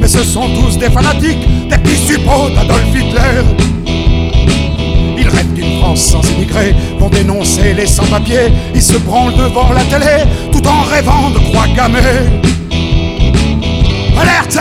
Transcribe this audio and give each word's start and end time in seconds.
mais 0.00 0.06
ce 0.06 0.22
sont 0.22 0.48
tous 0.54 0.78
des 0.78 0.90
fanatiques, 0.90 1.68
des 1.68 1.78
petits 1.78 2.06
suppôts 2.06 2.50
d'Adolf 2.54 2.94
Hitler. 2.94 3.42
Ils 5.18 5.28
rêvent 5.28 5.52
d'une 5.54 5.80
France 5.80 6.02
sans 6.02 6.22
immigrés, 6.30 6.74
vont 6.98 7.08
dénoncer 7.08 7.74
les 7.74 7.86
sans-papiers, 7.86 8.52
ils 8.74 8.82
se 8.82 8.96
branlent 8.98 9.34
devant 9.34 9.72
la 9.72 9.82
télé, 9.84 10.24
tout 10.52 10.64
en 10.66 10.82
rêvant 10.82 11.30
de 11.30 11.38
croix 11.50 11.66
gammées. 11.74 11.98
Alerte 14.20 14.58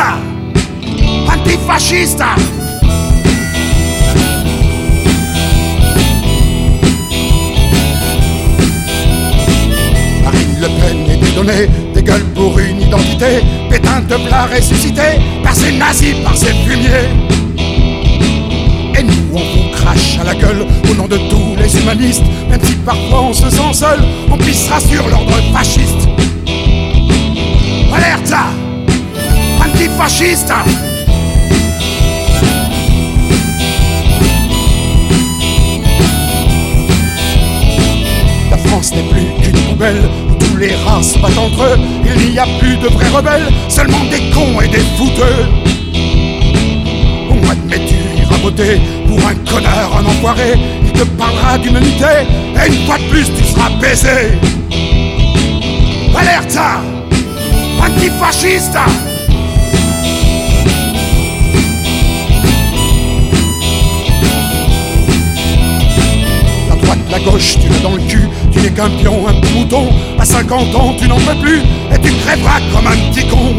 Antifasciste 1.28 2.24
Marine 10.24 10.58
Le 10.60 10.68
Pen 10.68 11.12
est 11.12 11.18
dédonnée, 11.18 11.70
des 12.10 12.12
gueules 12.12 12.26
pour 12.34 12.58
une 12.60 12.82
identité, 12.82 13.44
Pétain 13.70 14.02
de 14.02 14.16
plat 14.28 14.46
ressuscité, 14.46 15.20
par 15.44 15.54
ces 15.54 15.72
nazis, 15.74 16.16
par 16.24 16.36
ces 16.36 16.54
fumiers. 16.66 17.10
Et 18.98 19.04
nous, 19.04 19.14
on 19.34 19.40
vous 19.40 19.70
crache 19.74 20.18
à 20.20 20.24
la 20.24 20.36
gueule 20.36 20.66
au 20.90 20.94
nom 20.96 21.08
de 21.08 21.18
tous 21.30 21.56
les 21.58 21.80
humanistes, 21.80 22.24
même 22.50 22.62
si 22.64 22.74
parfois 22.76 23.22
on 23.22 23.34
se 23.34 23.50
sent 23.50 23.74
seul, 23.74 24.00
on 24.32 24.38
pissera 24.38 24.80
sur 24.80 25.08
l'ordre 25.08 25.36
fasciste. 25.54 26.08
Alerte 27.94 28.34
Antifasciste 29.60 30.54
La 38.52 38.58
France 38.58 38.94
n'est 38.94 39.04
plus 39.04 39.26
qu'une 39.44 39.62
poubelle 39.70 40.10
les 40.60 40.76
rats 40.76 41.02
se 41.02 41.18
battent 41.18 41.38
entre 41.38 41.64
eux. 41.64 41.80
Il 42.06 42.32
n'y 42.32 42.40
a 42.40 42.46
plus 42.60 42.76
de 42.78 42.88
vrais 42.88 43.08
rebelles, 43.10 43.48
seulement 43.70 44.04
des 44.12 44.30
cons 44.34 44.60
et 44.62 44.68
des 44.68 44.84
fouteux. 44.98 45.46
On 47.30 47.50
admet-tu 47.50 47.96
ira 48.22 48.38
voter 48.44 48.80
pour 49.08 49.20
un 49.26 49.36
connard, 49.50 49.98
un 49.98 50.06
enfoiré? 50.06 50.60
Il 50.84 50.92
te 50.92 51.04
parlera 51.04 51.58
d'humanité 51.58 52.28
et 52.56 52.68
une 52.68 52.86
fois 52.86 52.98
de 52.98 53.04
plus 53.04 53.26
tu 53.26 53.44
seras 53.44 53.70
baisé. 53.82 54.38
Alerte 56.16 56.60
Antifasciste 57.82 58.78
La 67.10 67.20
gauche, 67.20 67.58
tu 67.60 67.68
l'as 67.68 67.80
dans 67.80 67.96
le 67.96 68.02
cul, 68.04 68.30
tu 68.52 68.60
n'es 68.60 68.70
qu'un 68.70 68.90
pion, 68.90 69.28
un 69.28 69.34
mouton. 69.58 69.88
À 70.20 70.26
50 70.26 70.76
ans, 70.76 70.96
tu 70.98 71.08
n'en 71.08 71.18
peux 71.18 71.36
plus 71.42 71.60
et 71.92 72.00
tu 72.02 72.12
crèveras 72.12 72.60
comme 72.74 72.88
un 72.88 73.12
petit 73.12 73.28
con. 73.28 73.56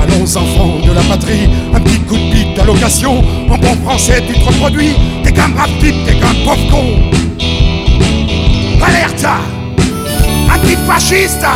Allons, 0.00 0.36
enfants 0.36 0.78
de 0.86 0.92
la 0.92 1.02
patrie, 1.02 1.48
un 1.74 1.80
petit 1.80 1.98
coup 2.00 2.16
de 2.16 2.30
bite 2.32 2.54
d'allocation. 2.56 3.22
En 3.50 3.58
bon 3.58 3.74
français, 3.84 4.22
tu 4.26 4.34
te 4.34 4.44
reproduis, 4.44 4.94
t'es 5.24 5.32
qu'un 5.32 5.48
brave 5.48 5.70
type, 5.80 5.96
t'es 6.06 6.14
qu'un 6.14 6.34
pauvre 6.44 6.70
con. 6.70 6.84
Alerte 8.80 9.26
Antifasciste 10.48 11.46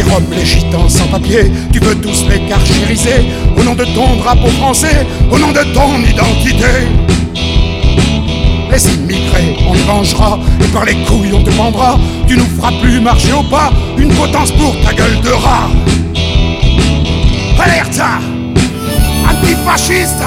Les 0.00 0.10
Roms, 0.10 0.24
les 0.34 0.46
Gitans 0.46 0.88
sans 0.88 1.08
papier, 1.08 1.52
tu 1.70 1.78
veux 1.78 1.94
tous 1.96 2.24
les 2.30 2.40
carchériser 2.48 3.26
Au 3.58 3.62
nom 3.62 3.74
de 3.74 3.84
ton 3.84 4.16
drapeau 4.16 4.48
français, 4.58 5.06
au 5.30 5.38
nom 5.38 5.52
de 5.52 5.62
ton 5.74 5.98
identité. 6.00 6.88
Les 8.72 8.94
immigrés, 8.94 9.58
on 9.68 9.74
les 9.74 9.82
vengera, 9.82 10.38
et 10.58 10.68
par 10.68 10.86
les 10.86 10.94
couilles 11.04 11.32
on 11.34 11.42
te 11.42 11.50
pendra 11.50 11.98
Tu 12.26 12.38
nous 12.38 12.46
feras 12.46 12.72
plus 12.80 12.98
marcher 12.98 13.34
au 13.34 13.42
pas, 13.42 13.70
une 13.98 14.10
potence 14.14 14.52
pour 14.52 14.74
ta 14.80 14.94
gueule 14.94 15.20
de 15.20 15.32
rat. 15.32 15.68
Alerte 17.62 18.00
Antifasciste! 19.28 20.24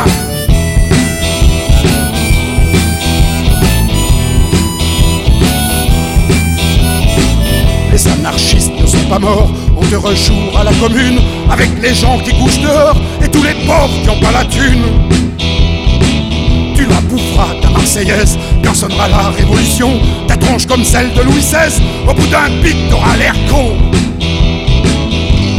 Les 7.92 8.08
anarchistes 8.08 8.72
ne 8.80 8.86
sont 8.86 9.10
pas 9.10 9.20
morts, 9.20 9.52
on 9.84 9.90
te 9.90 9.96
rejoue 9.96 10.58
à 10.58 10.64
la 10.64 10.72
commune 10.74 11.20
avec 11.50 11.70
les 11.82 11.94
gens 11.94 12.18
qui 12.20 12.32
couchent 12.34 12.60
dehors 12.60 12.96
et 13.24 13.30
tous 13.30 13.44
les 13.44 13.54
pauvres 13.66 13.94
qui 14.04 14.10
ont 14.10 14.20
pas 14.20 14.32
la 14.32 14.46
thune. 14.46 14.84
Tu 16.76 16.86
la 16.86 17.02
boufferas 17.02 17.56
ta 17.62 17.70
Marseillaise 17.70 18.38
quand 18.64 18.74
sonnera 18.74 19.08
la 19.08 19.30
révolution, 19.30 20.00
ta 20.28 20.38
tronche 20.38 20.66
comme 20.66 20.84
celle 20.84 21.14
de 21.14 21.22
Louis 21.22 21.40
XVI, 21.40 21.82
au 22.08 22.14
bout 22.14 22.28
d'un 22.28 22.50
pic 22.64 22.76
t'auras 22.90 23.18
l'air 23.18 23.36
con. 23.50 23.76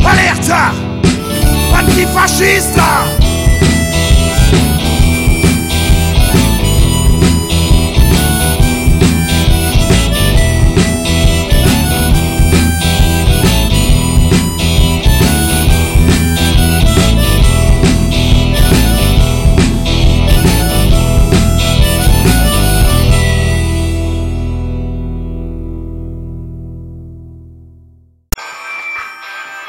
Alerte 0.06 0.52
Antifasciste 1.72 2.78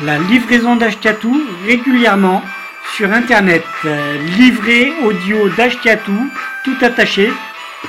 La 0.05 0.19
livraison 0.19 0.75
d'Ashkatou 0.75 1.35
régulièrement 1.65 2.43
sur 2.95 3.11
internet. 3.11 3.63
Euh, 3.85 4.17
Livré 4.37 4.93
audio 5.03 5.49
d'Ashkatou, 5.49 6.29
tout 6.63 6.77
attaché, 6.81 7.31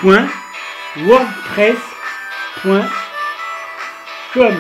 point, 0.00 0.26
wordpress, 1.04 1.76
com. 4.32 4.54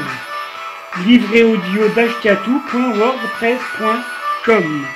Livré 1.06 1.44
audio 1.44 1.88
d'Ashkatou, 1.94 2.60
point, 2.68 2.92
wordpress, 2.98 3.60
com. 4.44 4.86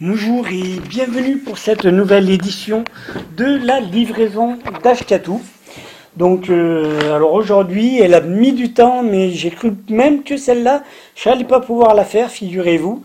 Bonjour 0.00 0.46
et 0.46 0.78
bienvenue 0.88 1.38
pour 1.38 1.58
cette 1.58 1.86
nouvelle 1.86 2.30
édition 2.30 2.84
de 3.36 3.58
la 3.66 3.80
livraison 3.80 4.56
d'Ashkatou. 4.84 5.42
Donc, 6.16 6.50
euh, 6.50 7.14
alors 7.14 7.32
aujourd'hui, 7.32 7.98
elle 8.00 8.14
a 8.14 8.20
mis 8.20 8.52
du 8.52 8.72
temps, 8.72 9.02
mais 9.02 9.30
j'ai 9.30 9.50
cru 9.50 9.72
même 9.88 10.22
que 10.22 10.36
celle-là, 10.36 10.82
je 11.14 11.28
n'allais 11.28 11.44
pas 11.44 11.60
pouvoir 11.60 11.94
la 11.94 12.04
faire, 12.04 12.30
figurez-vous, 12.30 13.02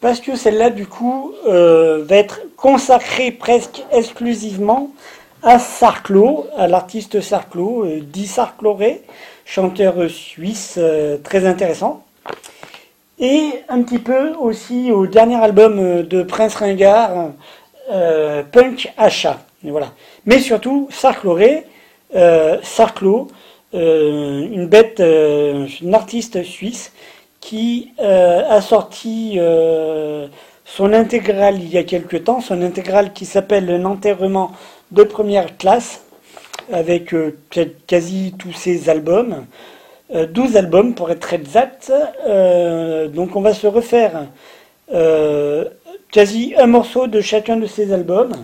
parce 0.00 0.20
que 0.20 0.34
celle-là, 0.34 0.70
du 0.70 0.86
coup, 0.86 1.32
euh, 1.46 2.04
va 2.04 2.16
être 2.16 2.40
consacrée 2.56 3.30
presque 3.30 3.84
exclusivement 3.92 4.90
à 5.42 5.58
Sarclo, 5.58 6.46
à 6.56 6.66
l'artiste 6.66 7.20
Sarclo, 7.20 7.84
euh, 7.84 8.00
dit 8.02 8.26
Sarcloré, 8.26 9.02
chanteur 9.44 10.10
suisse 10.10 10.74
euh, 10.78 11.16
très 11.22 11.46
intéressant. 11.46 12.04
Et 13.18 13.50
un 13.68 13.82
petit 13.82 13.98
peu 13.98 14.32
aussi 14.40 14.90
au 14.92 15.06
dernier 15.06 15.36
album 15.36 15.78
euh, 15.78 16.02
de 16.02 16.22
Prince 16.22 16.54
Ringard, 16.54 17.32
euh, 17.90 18.42
Punk 18.50 18.92
Achat. 18.96 19.38
Voilà. 19.62 19.92
Mais 20.24 20.38
surtout, 20.38 20.88
Sarcloré, 20.90 21.64
euh, 22.14 22.58
Sarclo, 22.62 23.28
euh, 23.72 24.48
une 24.50 24.66
bête, 24.66 24.98
euh, 24.98 25.66
une 25.80 25.94
artiste 25.94 26.42
suisse 26.42 26.92
qui 27.40 27.92
a 27.98 28.60
sorti 28.60 29.38
son 30.66 30.92
intégrale 30.92 31.56
il 31.56 31.70
y 31.70 31.78
a 31.78 31.84
quelque 31.84 32.18
temps, 32.18 32.40
son 32.42 32.60
intégrale 32.60 33.14
qui 33.14 33.24
s'appelle 33.24 33.70
Un 33.70 33.86
enterrement 33.86 34.52
de 34.90 35.04
première 35.04 35.56
classe, 35.56 36.04
avec 36.70 37.14
quasi 37.86 38.34
tous 38.38 38.52
ses 38.52 38.90
albums, 38.90 39.46
euh, 40.14 40.26
12 40.26 40.56
albums 40.58 40.94
pour 40.94 41.10
être 41.10 41.32
exact. 41.32 41.90
Donc 43.14 43.36
on 43.36 43.40
va 43.40 43.54
se 43.54 43.66
refaire 43.66 44.26
quasi 46.12 46.54
un 46.58 46.66
morceau 46.66 47.06
de 47.06 47.20
chacun 47.22 47.56
de 47.56 47.66
ces 47.66 47.90
albums 47.92 48.34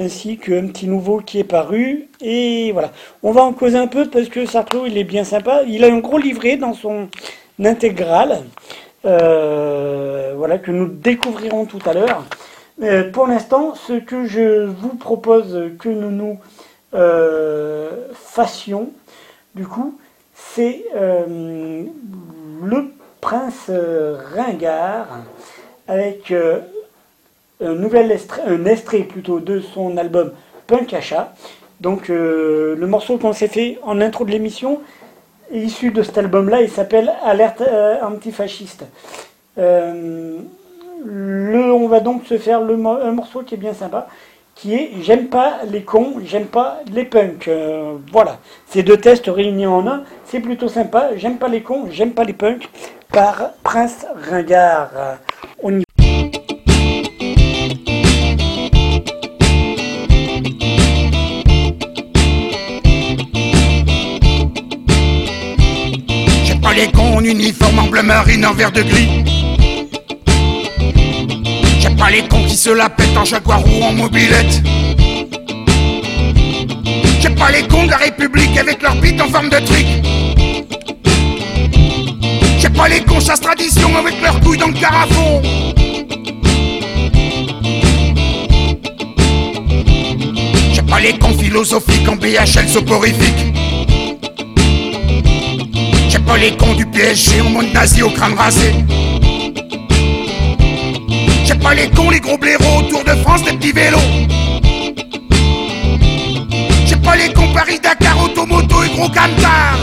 ainsi 0.00 0.38
qu'un 0.38 0.66
petit 0.68 0.88
nouveau 0.88 1.18
qui 1.18 1.38
est 1.38 1.44
paru. 1.44 2.08
Et 2.20 2.72
voilà. 2.72 2.90
On 3.22 3.32
va 3.32 3.42
en 3.42 3.52
causer 3.52 3.76
un 3.76 3.86
peu 3.86 4.06
parce 4.06 4.28
que 4.28 4.46
Sarclo, 4.46 4.86
il 4.86 4.98
est 4.98 5.04
bien 5.04 5.24
sympa. 5.24 5.62
Il 5.68 5.84
a 5.84 5.88
un 5.88 5.98
gros 5.98 6.18
livret 6.18 6.56
dans 6.56 6.74
son 6.74 7.08
intégrale. 7.62 8.42
euh, 9.04 10.34
voilà, 10.36 10.58
que 10.58 10.70
nous 10.70 10.86
découvrirons 10.86 11.64
tout 11.66 11.80
à 11.86 11.94
l'heure. 11.94 12.24
Euh, 12.82 13.10
pour 13.10 13.26
l'instant, 13.26 13.74
ce 13.74 13.94
que 13.94 14.26
je 14.26 14.64
vous 14.66 14.94
propose 14.96 15.70
que 15.78 15.88
nous 15.88 16.10
nous 16.10 16.38
euh, 16.94 18.08
fassions, 18.14 18.90
du 19.54 19.66
coup, 19.66 19.98
c'est 20.34 20.84
le 20.96 22.92
prince 23.20 23.70
ringard 24.34 25.08
avec 25.88 26.32
un 27.62 27.74
nouvel 27.74 28.10
extrait, 28.10 28.42
un 28.46 28.64
extrait 28.64 29.00
plutôt 29.00 29.40
de 29.40 29.60
son 29.60 29.96
album 29.96 30.32
Punk 30.66 30.92
Achat. 30.94 31.32
Donc 31.80 32.08
le 32.08 32.86
morceau 32.86 33.16
qu'on 33.16 33.32
s'est 33.32 33.48
fait 33.48 33.78
en 33.82 34.00
intro 34.00 34.24
de 34.24 34.30
l'émission 34.30 34.80
est 35.52 35.60
issu 35.60 35.90
de 35.90 36.02
cet 36.02 36.18
album-là, 36.18 36.60
il 36.60 36.68
s'appelle 36.68 37.10
Alerte 37.24 37.62
antifasciste. 38.02 38.84
le, 39.56 40.42
on 41.72 41.88
va 41.88 42.00
donc 42.00 42.26
se 42.26 42.36
faire 42.36 42.60
le, 42.60 42.74
un 42.74 43.12
morceau 43.12 43.42
qui 43.42 43.54
est 43.54 43.58
bien 43.58 43.72
sympa 43.72 44.08
qui 44.60 44.74
est 44.74 44.90
J'aime 45.02 45.28
pas 45.28 45.60
les 45.70 45.82
cons, 45.82 46.14
j'aime 46.24 46.46
pas 46.46 46.80
les 46.92 47.04
punks. 47.04 47.48
Euh, 47.48 47.96
voilà, 48.12 48.38
ces 48.66 48.82
deux 48.82 48.98
tests 48.98 49.26
réunis 49.26 49.66
en 49.66 49.86
un, 49.86 50.02
c'est 50.26 50.40
plutôt 50.40 50.68
sympa. 50.68 51.10
J'aime 51.16 51.38
pas 51.38 51.48
les 51.48 51.62
cons, 51.62 51.86
j'aime 51.90 52.12
pas 52.12 52.24
les 52.24 52.34
punks, 52.34 52.68
par 53.10 53.52
Prince 53.62 54.06
Ringard. 54.30 54.90
On 55.62 55.78
y 55.78 55.84
les 66.80 66.90
cons 66.92 67.18
en 67.18 67.24
uniforme 67.24 67.78
en 67.78 67.88
bleu 67.88 68.02
marine 68.02 68.46
en 68.46 68.54
vert 68.54 68.72
de 68.72 68.82
gris 68.82 69.08
pas 72.00 72.08
les 72.08 72.26
cons 72.28 72.44
qui 72.46 72.56
se 72.56 72.70
la 72.70 72.88
pètent 72.88 73.14
en 73.14 73.26
jaguar 73.26 73.62
ou 73.66 73.84
en 73.84 73.92
mobilette. 73.92 74.62
J'aime 77.20 77.34
pas 77.34 77.50
les 77.50 77.62
cons 77.68 77.84
de 77.84 77.90
la 77.90 77.98
République 77.98 78.56
avec 78.56 78.80
leur 78.80 78.94
bite 78.96 79.20
en 79.20 79.28
forme 79.28 79.50
de 79.50 79.58
trick. 79.58 79.86
J'aime 82.58 82.72
pas 82.72 82.88
les 82.88 83.00
cons 83.00 83.20
chasse 83.20 83.42
tradition 83.42 83.94
avec 83.98 84.14
leurs 84.22 84.40
couilles 84.40 84.56
dans 84.56 84.68
le 84.68 84.80
carafon. 84.80 85.42
J'aime 90.72 90.86
pas 90.86 91.00
les 91.00 91.18
cons 91.18 91.36
philosophiques 91.38 92.08
en 92.08 92.16
BHL 92.16 92.66
soporifique. 92.66 93.59
J'aime 96.20 96.26
pas 96.26 96.36
les 96.36 96.54
cons 96.54 96.74
du 96.74 96.84
PSG 96.84 97.40
en 97.40 97.48
monde 97.48 97.72
nazi 97.72 98.02
au 98.02 98.10
crâne 98.10 98.34
rasé 98.34 98.74
pas 101.62 101.74
les 101.74 101.88
cons, 101.88 102.10
les 102.10 102.20
gros 102.20 102.38
blaireaux 102.38 102.78
autour 102.78 103.04
de 103.04 103.10
France, 103.22 103.44
des 103.44 103.52
petits 103.52 103.72
vélos. 103.72 103.98
J'ai 106.86 106.96
pas 106.96 107.16
les 107.16 107.32
cons 107.32 107.52
Paris-Dakar, 107.52 108.22
automoto 108.22 108.82
et 108.82 108.88
gros 108.96 109.08
camtar. 109.08 109.78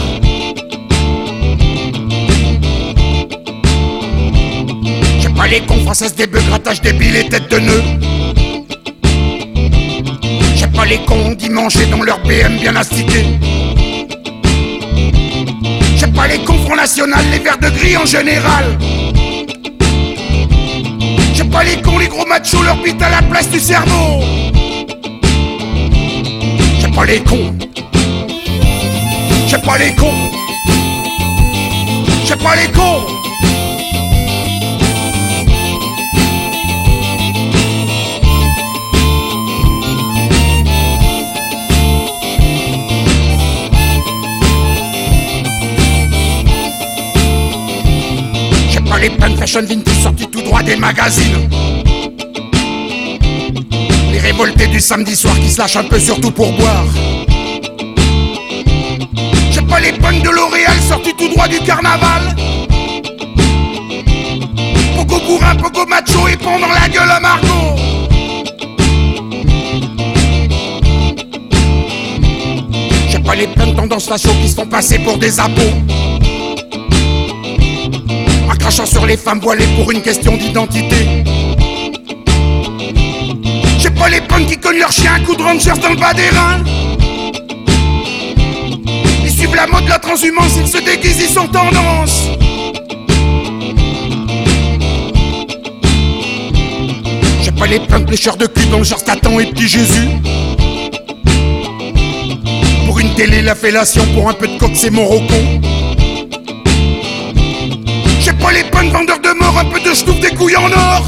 J'ai 5.20 5.28
pas 5.30 5.46
les 5.46 5.60
cons 5.60 5.82
françaises, 5.84 6.14
des 6.14 6.26
bœufs, 6.26 6.42
grattage 6.48 6.80
débiles 6.80 7.16
et 7.16 7.28
têtes 7.28 7.50
de 7.50 7.58
nœuds. 7.58 7.84
J'ai 10.56 10.66
pas 10.66 10.84
les 10.84 10.98
cons 10.98 11.32
dimanche 11.32 11.76
dans 11.90 12.02
leur 12.02 12.18
BM 12.20 12.58
bien 12.60 12.74
astiqué. 12.76 13.24
J'ai 15.98 16.06
pas 16.06 16.26
les 16.28 16.38
cons 16.44 16.58
Front 16.64 16.76
National, 16.76 17.24
les 17.30 17.38
verts 17.38 17.58
de 17.58 17.68
gris 17.70 17.96
en 17.96 18.06
général 18.06 18.78
pas 21.58 21.64
les 21.64 21.80
cons, 21.82 21.98
les 21.98 22.08
gros 22.08 22.26
machos, 22.26 22.62
leur 22.62 22.76
bite 22.76 23.02
à 23.02 23.10
la 23.10 23.22
place 23.22 23.48
du 23.50 23.58
cerveau. 23.58 24.22
J'aime 26.80 26.94
pas 26.94 27.04
les 27.04 27.20
cons. 27.20 27.54
J'aime 29.46 29.62
pas 29.62 29.78
les 29.78 29.94
cons. 29.94 30.30
J'aime 32.24 32.38
pas 32.38 32.56
les 32.56 32.70
cons. 32.70 33.27
Les 49.08 49.16
punk 49.16 49.38
fashion 49.38 49.62
vintage 49.62 50.02
sortis 50.02 50.28
tout 50.28 50.42
droit 50.42 50.62
des 50.62 50.76
magazines. 50.76 51.48
Les 54.12 54.18
révoltés 54.18 54.66
du 54.66 54.80
samedi 54.80 55.16
soir 55.16 55.34
qui 55.40 55.48
se 55.48 55.58
lâchent 55.58 55.76
un 55.76 55.84
peu 55.84 55.98
surtout 55.98 56.30
pour 56.30 56.52
boire. 56.52 56.86
J'ai 59.50 59.62
pas 59.62 59.80
les 59.80 59.92
punks 59.92 60.22
de 60.22 60.30
L'Oréal 60.30 60.78
sortis 60.88 61.14
tout 61.16 61.28
droit 61.28 61.48
du 61.48 61.58
carnaval. 61.60 62.36
Poco 64.96 65.20
bourrin, 65.26 65.54
poco 65.56 65.86
macho 65.86 66.28
et 66.28 66.36
pendant 66.36 66.68
la 66.68 66.88
gueule 66.88 67.10
à 67.10 67.20
Margot. 67.20 67.76
J'ai 73.10 73.20
pas 73.20 73.34
les 73.34 73.46
punks 73.46 73.76
tendance 73.76 74.06
facho 74.06 74.30
qui 74.42 74.48
se 74.48 74.54
font 74.54 74.66
passer 74.66 74.98
pour 74.98 75.16
des 75.18 75.40
abos 75.40 76.07
crachant 78.68 78.84
sur 78.84 79.06
les 79.06 79.16
femmes 79.16 79.40
voilées 79.40 79.66
pour 79.76 79.90
une 79.92 80.02
question 80.02 80.36
d'identité. 80.36 81.24
J'ai 83.78 83.88
pas 83.88 84.10
les 84.10 84.20
punks 84.20 84.44
qui 84.44 84.58
cognent 84.58 84.80
leur 84.80 84.92
chien 84.92 85.14
un 85.14 85.20
coup 85.20 85.34
de 85.34 85.42
rangers 85.42 85.72
dans 85.80 85.88
le 85.88 85.96
bas 85.96 86.12
des 86.12 86.28
reins. 86.28 86.62
Ils 89.24 89.30
suivent 89.30 89.54
la 89.54 89.66
mode 89.68 89.84
de 89.84 89.88
la 89.88 89.98
transhumance, 89.98 90.52
ils 90.60 90.68
se 90.68 90.84
déguisent, 90.84 91.18
ils 91.18 91.32
sont 91.32 91.46
tendance. 91.46 92.28
J'ai 97.42 97.52
pas 97.52 97.66
les 97.66 97.80
punks 97.80 98.10
lécheurs 98.10 98.36
de 98.36 98.48
cul 98.48 98.66
dans 98.66 98.78
le 98.78 98.84
genre 98.84 98.98
Satan 98.98 99.40
et 99.40 99.46
petit 99.46 99.66
Jésus. 99.66 100.08
Pour 102.84 102.98
une 102.98 103.14
télé, 103.14 103.40
la 103.40 103.54
fellation, 103.54 104.04
pour 104.12 104.28
un 104.28 104.34
peu 104.34 104.46
de 104.46 104.58
coque, 104.58 104.74
c'est 104.76 104.90
mon 104.90 105.06
rocon 105.06 105.58
pas 108.38 108.52
les 108.52 108.64
punks 108.64 108.92
vendeurs 108.92 109.20
de 109.20 109.30
mort, 109.38 109.58
un 109.58 109.64
peu 109.64 109.80
de 109.80 109.94
ch'touf, 109.94 110.18
des 110.20 110.34
couilles 110.34 110.56
en 110.56 110.70
or. 110.72 111.06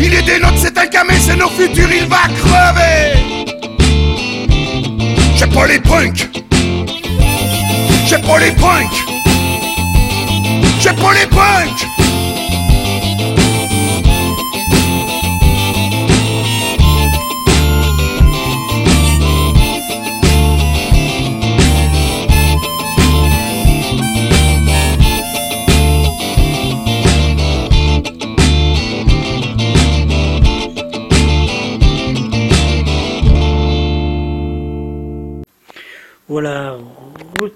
Il 0.00 0.14
est 0.14 0.22
des 0.22 0.38
notes, 0.38 0.58
c'est 0.58 0.76
un 0.78 0.86
camé, 0.86 1.14
c'est 1.20 1.36
nos 1.36 1.48
futurs, 1.48 1.90
il 1.90 2.06
va 2.06 2.28
crever. 2.40 3.16
J'ai 5.36 5.46
pas 5.46 5.66
les 5.66 5.80
punks. 5.80 6.28
J'ai 8.06 8.18
pas 8.18 8.38
les 8.38 8.52
punks. 8.52 9.04
J'ai 10.80 10.92
pas 10.92 11.12
les 11.12 11.26
punks. 11.26 11.95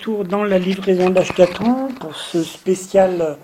Dans 0.08 0.44
la 0.44 0.58
livraison 0.58 1.10
d'Ashkatou 1.10 1.88
pour 2.00 2.14
ce 2.16 2.42
spécial 2.42 3.36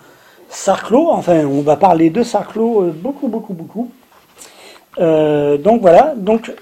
Sarclo. 0.49 1.11
Enfin, 1.11 1.45
on 1.45 1.61
va 1.61 1.77
parler 1.77 2.11
de 2.11 2.23
Sarclo 2.23 2.83
euh, 2.83 2.91
beaucoup, 2.93 3.29
beaucoup, 3.29 3.55
beaucoup. 3.55 3.91
Euh, 4.99 5.59
donc 5.59 5.83
voilà, 5.83 6.15
donc 6.17 6.53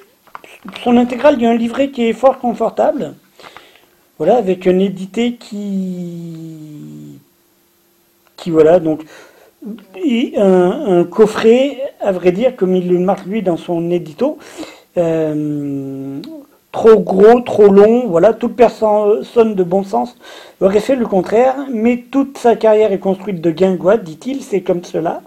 son 0.83 0.97
intégrale, 0.97 1.37
il 1.39 1.43
y 1.43 1.47
a 1.47 1.51
un 1.51 1.57
livret 1.57 1.91
qui 1.91 2.09
est 2.09 2.13
fort 2.13 2.39
confortable. 2.39 3.15
Voilà, 4.19 4.37
avec 4.37 4.67
un 4.67 4.79
édité 4.79 5.35
qui. 5.35 7.19
qui 8.37 8.51
voilà, 8.51 8.81
donc. 8.81 9.03
Et 10.05 10.35
un, 10.37 11.05
coffret, 11.05 11.79
à 12.01 12.13
vrai 12.13 12.33
dire, 12.33 12.55
comme 12.55 12.77
il 12.77 12.89
le 12.89 12.99
marque 12.99 13.25
lui 13.27 13.43
dans 13.43 13.57
son 13.57 13.91
édito. 13.91 14.39
Euh, 14.99 16.21
trop 16.75 16.99
gros, 16.99 17.41
trop 17.41 17.69
long, 17.69 18.09
voilà, 18.09 18.33
toute 18.33 18.57
personne 18.57 19.55
de 19.55 19.63
bon 19.63 19.85
sens 19.85 20.17
aurait 20.61 20.81
fait 20.81 20.97
le 20.97 21.07
contraire, 21.07 21.55
mais 21.73 22.03
toute 22.11 22.37
sa 22.37 22.57
carrière 22.57 22.91
est 22.91 22.99
construite 22.99 23.41
de 23.41 23.53
guingois, 23.53 23.97
dit-il, 23.97 24.43
c'est 24.43 24.63
comme 24.63 24.83
cela. 24.83 25.23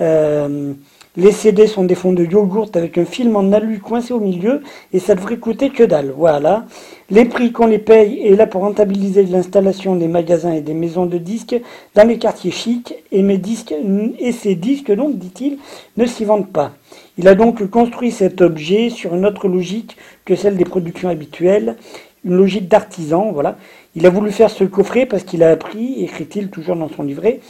Euh, 0.00 0.72
les 1.18 1.32
CD 1.32 1.66
sont 1.66 1.84
des 1.84 1.94
fonds 1.94 2.14
de 2.14 2.24
yogourt 2.24 2.70
avec 2.74 2.96
un 2.96 3.04
film 3.04 3.36
en 3.36 3.52
alu 3.52 3.80
coincé 3.80 4.14
au 4.14 4.20
milieu 4.20 4.62
et 4.94 4.98
ça 4.98 5.14
devrait 5.14 5.36
coûter 5.36 5.68
que 5.68 5.82
dalle. 5.82 6.14
Voilà. 6.16 6.64
Les 7.10 7.26
prix 7.26 7.52
qu'on 7.52 7.66
les 7.66 7.78
paye 7.78 8.26
est 8.26 8.36
là 8.36 8.46
pour 8.46 8.62
rentabiliser 8.62 9.24
l'installation 9.24 9.96
des 9.96 10.08
magasins 10.08 10.52
et 10.52 10.60
des 10.62 10.74
maisons 10.74 11.06
de 11.06 11.18
disques 11.18 11.60
dans 11.96 12.06
les 12.06 12.18
quartiers 12.18 12.52
chics 12.52 12.94
et 13.12 13.22
mes 13.22 13.36
disques 13.36 13.74
et 14.18 14.32
ces 14.32 14.54
disques 14.54 14.92
donc 14.92 15.18
dit-il 15.18 15.58
ne 15.98 16.06
s'y 16.06 16.24
vendent 16.24 16.52
pas. 16.52 16.72
Il 17.18 17.26
a 17.26 17.34
donc 17.34 17.68
construit 17.68 18.12
cet 18.12 18.40
objet 18.40 18.90
sur 18.90 19.14
une 19.14 19.26
autre 19.26 19.48
logique 19.48 19.96
que 20.24 20.36
celle 20.36 20.56
des 20.56 20.64
productions 20.64 21.08
habituelles, 21.08 21.76
une 22.24 22.36
logique 22.36 22.68
d'artisan, 22.68 23.32
voilà. 23.32 23.58
Il 23.96 24.06
a 24.06 24.10
voulu 24.10 24.30
faire 24.30 24.50
ce 24.50 24.62
coffret 24.62 25.04
parce 25.04 25.24
qu'il 25.24 25.42
a 25.42 25.50
appris, 25.50 26.04
écrit-il 26.04 26.48
toujours 26.48 26.76
dans 26.76 26.88
son 26.88 27.02
livret, 27.02 27.40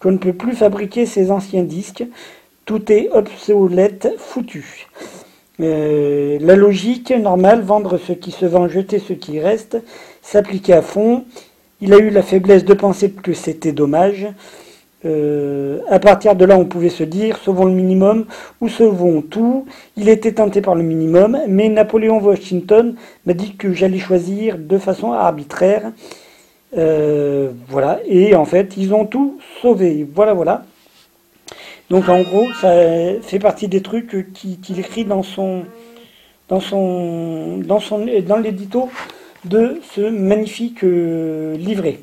qu'on 0.00 0.12
ne 0.12 0.16
peut 0.16 0.32
plus 0.32 0.52
fabriquer 0.52 1.04
ces 1.04 1.30
anciens 1.30 1.62
disques. 1.62 2.04
Tout 2.64 2.90
est 2.90 3.10
obsolète, 3.10 4.08
foutu. 4.16 4.86
Euh, 5.60 6.38
la 6.40 6.56
logique 6.56 7.10
normale, 7.10 7.60
vendre 7.62 7.98
ce 7.98 8.12
qui 8.12 8.30
se 8.30 8.46
vend, 8.46 8.68
jeter 8.68 8.98
ce 8.98 9.12
qui 9.12 9.40
reste, 9.40 9.76
s'appliquait 10.22 10.72
à 10.72 10.82
fond. 10.82 11.24
Il 11.80 11.92
a 11.92 11.98
eu 11.98 12.10
la 12.10 12.22
faiblesse 12.22 12.64
de 12.64 12.74
penser 12.74 13.10
que 13.10 13.32
c'était 13.34 13.72
dommage. 13.72 14.26
Euh, 15.04 15.78
à 15.88 16.00
partir 16.00 16.34
de 16.34 16.44
là, 16.44 16.58
on 16.58 16.64
pouvait 16.64 16.88
se 16.88 17.04
dire 17.04 17.38
sauvons 17.38 17.66
le 17.66 17.72
minimum 17.72 18.26
ou 18.60 18.68
sauvons 18.68 19.22
tout. 19.22 19.66
Il 19.96 20.08
était 20.08 20.32
tenté 20.32 20.60
par 20.60 20.74
le 20.74 20.82
minimum, 20.82 21.38
mais 21.46 21.68
Napoléon 21.68 22.18
Washington 22.20 22.96
m'a 23.24 23.34
dit 23.34 23.54
que 23.54 23.72
j'allais 23.72 23.98
choisir 23.98 24.58
de 24.58 24.78
façon 24.78 25.12
arbitraire. 25.12 25.92
Euh, 26.76 27.52
voilà, 27.68 28.00
et 28.06 28.34
en 28.34 28.44
fait, 28.44 28.76
ils 28.76 28.92
ont 28.92 29.06
tout 29.06 29.38
sauvé. 29.62 30.06
Voilà, 30.14 30.34
voilà. 30.34 30.64
Donc 31.90 32.08
en 32.08 32.20
gros, 32.22 32.46
ça 32.60 32.72
fait 33.22 33.38
partie 33.38 33.68
des 33.68 33.82
trucs 33.82 34.32
qu'il 34.34 34.78
écrit 34.78 35.04
dans 35.04 35.22
son 35.22 35.64
dans 36.48 36.60
son 36.60 37.58
dans 37.58 37.80
son 37.80 38.06
dans 38.26 38.36
l'édito 38.36 38.90
de 39.44 39.80
ce 39.94 40.02
magnifique 40.02 40.84
euh, 40.84 41.56
livret. 41.56 42.00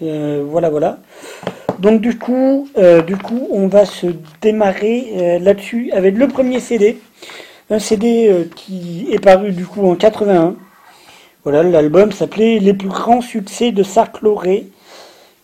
voilà, 0.00 0.70
voilà. 0.70 0.98
Donc 1.78 2.00
du 2.00 2.18
coup, 2.18 2.68
euh, 2.76 3.02
du 3.02 3.16
coup, 3.16 3.46
on 3.52 3.68
va 3.68 3.84
se 3.84 4.08
démarrer 4.42 5.12
euh, 5.16 5.38
là-dessus 5.38 5.90
avec 5.92 6.16
le 6.16 6.26
premier 6.26 6.58
CD, 6.58 6.98
un 7.70 7.78
CD 7.78 8.28
euh, 8.28 8.44
qui 8.56 9.06
est 9.12 9.20
paru 9.20 9.52
du 9.52 9.64
coup 9.64 9.86
en 9.88 9.94
81. 9.94 10.56
Voilà, 11.44 11.62
l'album 11.62 12.10
s'appelait 12.10 12.58
Les 12.58 12.74
plus 12.74 12.88
grands 12.88 13.20
succès 13.20 13.70
de 13.70 13.84
Sarcloré. 13.84 14.66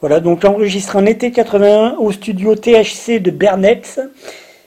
Voilà, 0.00 0.18
donc 0.18 0.44
enregistré 0.44 0.98
en 0.98 1.06
été 1.06 1.30
81 1.30 1.96
au 1.98 2.10
studio 2.10 2.56
THC 2.56 3.20
de 3.22 3.30
Bernex. 3.30 4.00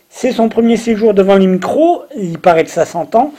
C'est 0.09 0.31
son 0.31 0.47
premier 0.47 0.77
séjour 0.77 1.13
devant 1.13 1.35
les 1.35 1.59
il 2.17 2.39
paraît 2.39 2.63
que 2.63 2.71
ça 2.71 2.85
s'entend. 2.85 3.33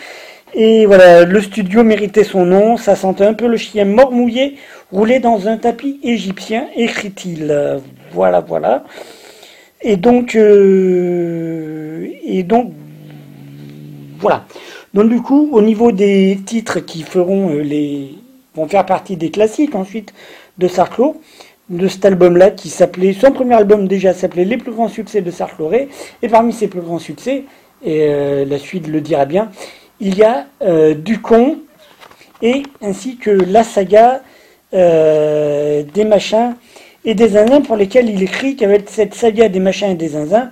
Et 0.54 0.86
voilà, 0.86 1.24
le 1.24 1.40
studio 1.40 1.82
méritait 1.82 2.24
son 2.24 2.44
nom, 2.44 2.76
ça 2.76 2.94
sentait 2.94 3.24
un 3.24 3.34
peu 3.34 3.48
le 3.48 3.56
chien 3.56 3.84
mort 3.84 4.12
mouillé 4.12 4.56
roulé 4.92 5.18
dans 5.18 5.48
un 5.48 5.56
tapis 5.56 5.98
égyptien, 6.02 6.68
écrit-il. 6.76 7.80
Voilà, 8.12 8.40
voilà. 8.40 8.84
Et 9.80 9.96
donc, 9.96 10.34
euh, 10.34 12.06
et 12.24 12.42
donc, 12.42 12.72
voilà. 14.18 14.44
Donc 14.94 15.08
du 15.08 15.20
coup, 15.22 15.50
au 15.52 15.62
niveau 15.62 15.92
des 15.92 16.38
titres 16.44 16.80
qui 16.80 17.02
feront 17.02 17.50
euh, 17.50 17.62
les, 17.62 18.14
vont 18.54 18.66
faire 18.66 18.86
partie 18.86 19.16
des 19.16 19.30
classiques 19.30 19.74
ensuite 19.74 20.12
de 20.58 20.66
Sarclo, 20.66 21.20
de 21.70 21.86
cet 21.86 22.04
album-là 22.04 22.50
qui 22.50 22.70
s'appelait, 22.70 23.12
son 23.12 23.30
premier 23.30 23.54
album 23.54 23.86
déjà 23.86 24.14
s'appelait 24.14 24.44
Les 24.44 24.56
plus 24.56 24.72
grands 24.72 24.88
succès 24.88 25.20
de 25.20 25.30
Sarcloré, 25.30 25.88
et 26.22 26.28
parmi 26.28 26.52
ses 26.52 26.66
plus 26.66 26.80
grands 26.80 26.98
succès, 26.98 27.44
et 27.84 28.06
euh, 28.08 28.44
la 28.44 28.58
suite 28.58 28.88
le 28.88 29.00
dira 29.00 29.26
bien, 29.26 29.50
il 30.00 30.16
y 30.16 30.24
a 30.24 30.46
Ducon 30.94 31.58
et 32.40 32.62
ainsi 32.80 33.16
que 33.16 33.30
la 33.30 33.64
saga 33.64 34.22
des 34.72 36.04
machins 36.04 36.54
et 37.04 37.14
des 37.14 37.28
zinzins 37.30 37.60
pour 37.60 37.76
lesquels 37.76 38.08
il 38.08 38.22
écrit 38.22 38.56
qu'avec 38.56 38.88
cette 38.88 39.14
saga 39.14 39.48
des 39.48 39.60
machins 39.60 39.90
et 39.90 39.94
des 39.94 40.08
zinzins, 40.08 40.50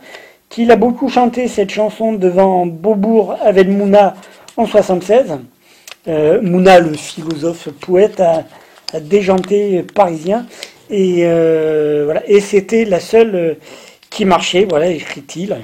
qu'il 0.49 0.71
a 0.71 0.77
beaucoup 0.77 1.09
chanté 1.09 1.49
cette 1.49 1.71
chanson 1.71 2.13
devant 2.13 2.67
Beaubourg 2.67 3.37
avec 3.43 3.69
Mouna 3.69 4.15
en 4.57 4.67
76. 4.67 5.39
Euh, 6.09 6.41
Mouna, 6.41 6.81
le 6.81 6.93
philosophe 6.95 7.69
poète, 7.81 8.21
a, 8.21 8.45
déjanté 9.01 9.83
parisien. 9.83 10.47
Et, 10.89 11.23
euh, 11.25 12.03
voilà. 12.05 12.23
et 12.29 12.41
c'était 12.41 12.85
la 12.85 13.01
seule 13.01 13.35
euh, 13.35 13.55
qui 14.09 14.25
marchait, 14.25 14.65
voilà, 14.69 14.87
écrit-il. 14.87 15.57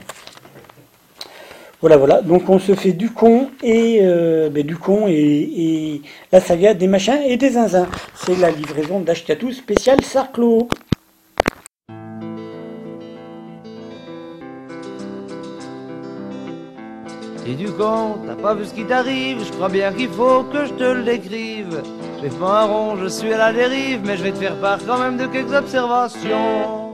Voilà, 1.83 1.97
voilà. 1.97 2.23
Donc 2.23 2.49
on 2.49 2.61
se 2.61 2.75
fait 2.77 2.93
du 2.93 3.11
con 3.11 3.51
et 3.61 3.99
euh, 4.03 4.49
ben, 4.51 4.65
du 4.65 4.77
con 4.77 5.09
et, 5.09 6.01
la 6.31 6.41
saga 6.41 6.75
des 6.75 6.87
machins 6.87 7.19
et 7.27 7.37
des 7.37 7.51
zinzins. 7.51 7.89
C'est 8.15 8.39
la 8.39 8.53
livraison 8.53 9.01
d'Ashkatou 9.01 9.51
spécial 9.51 10.01
Sarclo. 10.01 10.69
Et 17.45 17.55
du 17.57 17.67
con, 17.73 18.19
t'as 18.29 18.37
pas 18.41 18.55
vu 18.55 18.65
ce 18.65 18.73
qui 18.73 18.85
t'arrive, 18.85 19.45
je 19.45 19.51
crois 19.51 19.69
bien 19.69 19.93
qu'il 19.93 20.09
faut 20.09 20.45
que 20.45 20.65
je 20.65 20.73
te 20.75 20.85
le 20.85 21.03
décrive. 21.03 21.83
Je 22.23 22.29
pas 22.29 22.63
un 22.63 22.67
rond, 22.67 22.97
je 22.97 23.09
suis 23.09 23.33
à 23.33 23.39
la 23.39 23.53
dérive, 23.53 24.03
mais 24.05 24.17
je 24.17 24.23
vais 24.23 24.31
te 24.31 24.39
faire 24.39 24.55
part 24.61 24.79
quand 24.87 24.99
même 24.99 25.17
de 25.17 25.27
quelques 25.27 25.53
observations. 25.53 26.92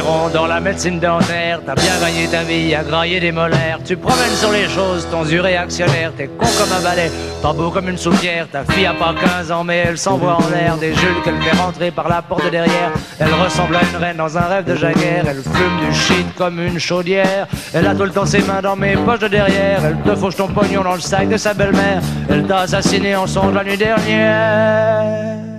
Ronds 0.00 0.28
dans 0.32 0.46
la 0.46 0.60
médecine 0.60 0.98
dentaire, 0.98 1.60
t'as 1.64 1.74
bien 1.74 1.98
gagné 2.00 2.26
ta 2.28 2.42
vie 2.42 2.74
à 2.74 2.82
grailler 2.82 3.20
des 3.20 3.32
molaires, 3.32 3.78
tu 3.84 3.96
promènes 3.96 4.34
sur 4.36 4.52
les 4.52 4.68
choses, 4.68 5.06
ton 5.10 5.24
yeux 5.24 5.40
réactionnaire, 5.40 6.12
t'es 6.16 6.26
con 6.26 6.46
comme 6.58 6.72
un 6.72 6.82
balai, 6.82 7.10
pas 7.42 7.52
beau 7.52 7.70
comme 7.70 7.88
une 7.88 7.98
soupière, 7.98 8.46
ta 8.50 8.64
fille 8.64 8.86
a 8.86 8.94
pas 8.94 9.14
15 9.14 9.52
ans 9.52 9.64
mais 9.64 9.84
elle 9.86 9.98
s'envoie 9.98 10.36
en 10.36 10.48
l'air, 10.50 10.76
des 10.76 10.94
jules 10.94 11.20
qu'elle 11.24 11.40
fait 11.42 11.56
rentrer 11.56 11.90
par 11.90 12.08
la 12.08 12.22
porte 12.22 12.50
derrière, 12.50 12.92
elle 13.18 13.32
ressemble 13.34 13.76
à 13.76 13.80
une 13.82 13.96
reine 13.96 14.16
dans 14.16 14.36
un 14.38 14.42
rêve 14.42 14.64
de 14.64 14.74
jaguère, 14.74 15.24
elle 15.26 15.42
fume 15.42 15.88
du 15.88 15.94
shit 15.94 16.34
comme 16.36 16.60
une 16.60 16.78
chaudière, 16.78 17.46
elle 17.74 17.86
a 17.86 17.94
tout 17.94 18.04
le 18.04 18.10
temps 18.10 18.26
ses 18.26 18.42
mains 18.42 18.62
dans 18.62 18.76
mes 18.76 18.96
poches 18.96 19.20
de 19.20 19.28
derrière, 19.28 19.84
elle 19.84 19.96
te 19.98 20.16
fauche 20.16 20.36
ton 20.36 20.48
pognon 20.48 20.82
dans 20.82 20.94
le 20.94 21.00
sac 21.00 21.28
de 21.28 21.36
sa 21.36 21.54
belle-mère, 21.54 22.00
elle 22.28 22.44
t'a 22.44 22.60
assassiné 22.60 23.16
en 23.16 23.26
songe 23.26 23.54
la 23.54 23.64
nuit 23.64 23.76
dernière. 23.76 25.49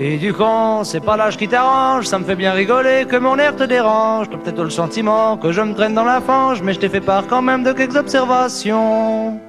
Et 0.00 0.16
du 0.16 0.32
con, 0.32 0.84
c'est 0.84 1.00
pas 1.00 1.16
l'âge 1.16 1.36
qui 1.36 1.48
t'arrange, 1.48 2.06
ça 2.06 2.20
me 2.20 2.24
fait 2.24 2.36
bien 2.36 2.52
rigoler 2.52 3.04
que 3.04 3.16
mon 3.16 3.36
air 3.36 3.56
te 3.56 3.64
dérange. 3.64 4.30
T'as 4.30 4.36
peut-être 4.36 4.62
le 4.62 4.70
sentiment 4.70 5.36
que 5.36 5.50
je 5.50 5.60
me 5.60 5.74
traîne 5.74 5.94
dans 5.94 6.04
la 6.04 6.20
fange, 6.20 6.62
mais 6.62 6.72
je 6.72 6.78
t'ai 6.78 6.88
fait 6.88 7.00
part 7.00 7.26
quand 7.26 7.42
même 7.42 7.64
de 7.64 7.72
quelques 7.72 7.96
observations. 7.96 9.40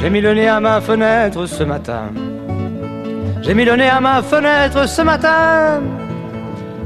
J'ai 0.00 0.08
mis 0.08 0.22
le 0.22 0.32
nez 0.32 0.48
à 0.48 0.60
ma 0.60 0.80
fenêtre 0.80 1.44
ce 1.44 1.62
matin. 1.62 2.04
J'ai 3.44 3.52
mis 3.52 3.66
le 3.66 3.76
nez 3.76 3.90
à 3.90 4.00
ma 4.00 4.22
fenêtre 4.22 4.88
ce 4.88 5.02
matin. 5.02 5.82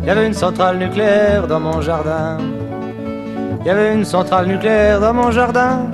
Il 0.02 0.08
y 0.08 0.10
avait 0.10 0.26
une 0.26 0.34
centrale 0.34 0.76
nucléaire 0.76 1.46
dans 1.46 1.60
mon 1.60 1.80
jardin. 1.80 2.38
Il 3.60 3.66
y 3.68 3.70
avait 3.70 3.94
une 3.94 4.04
centrale 4.04 4.46
nucléaire 4.46 5.00
dans 5.00 5.14
mon 5.14 5.30
jardin. 5.30 5.86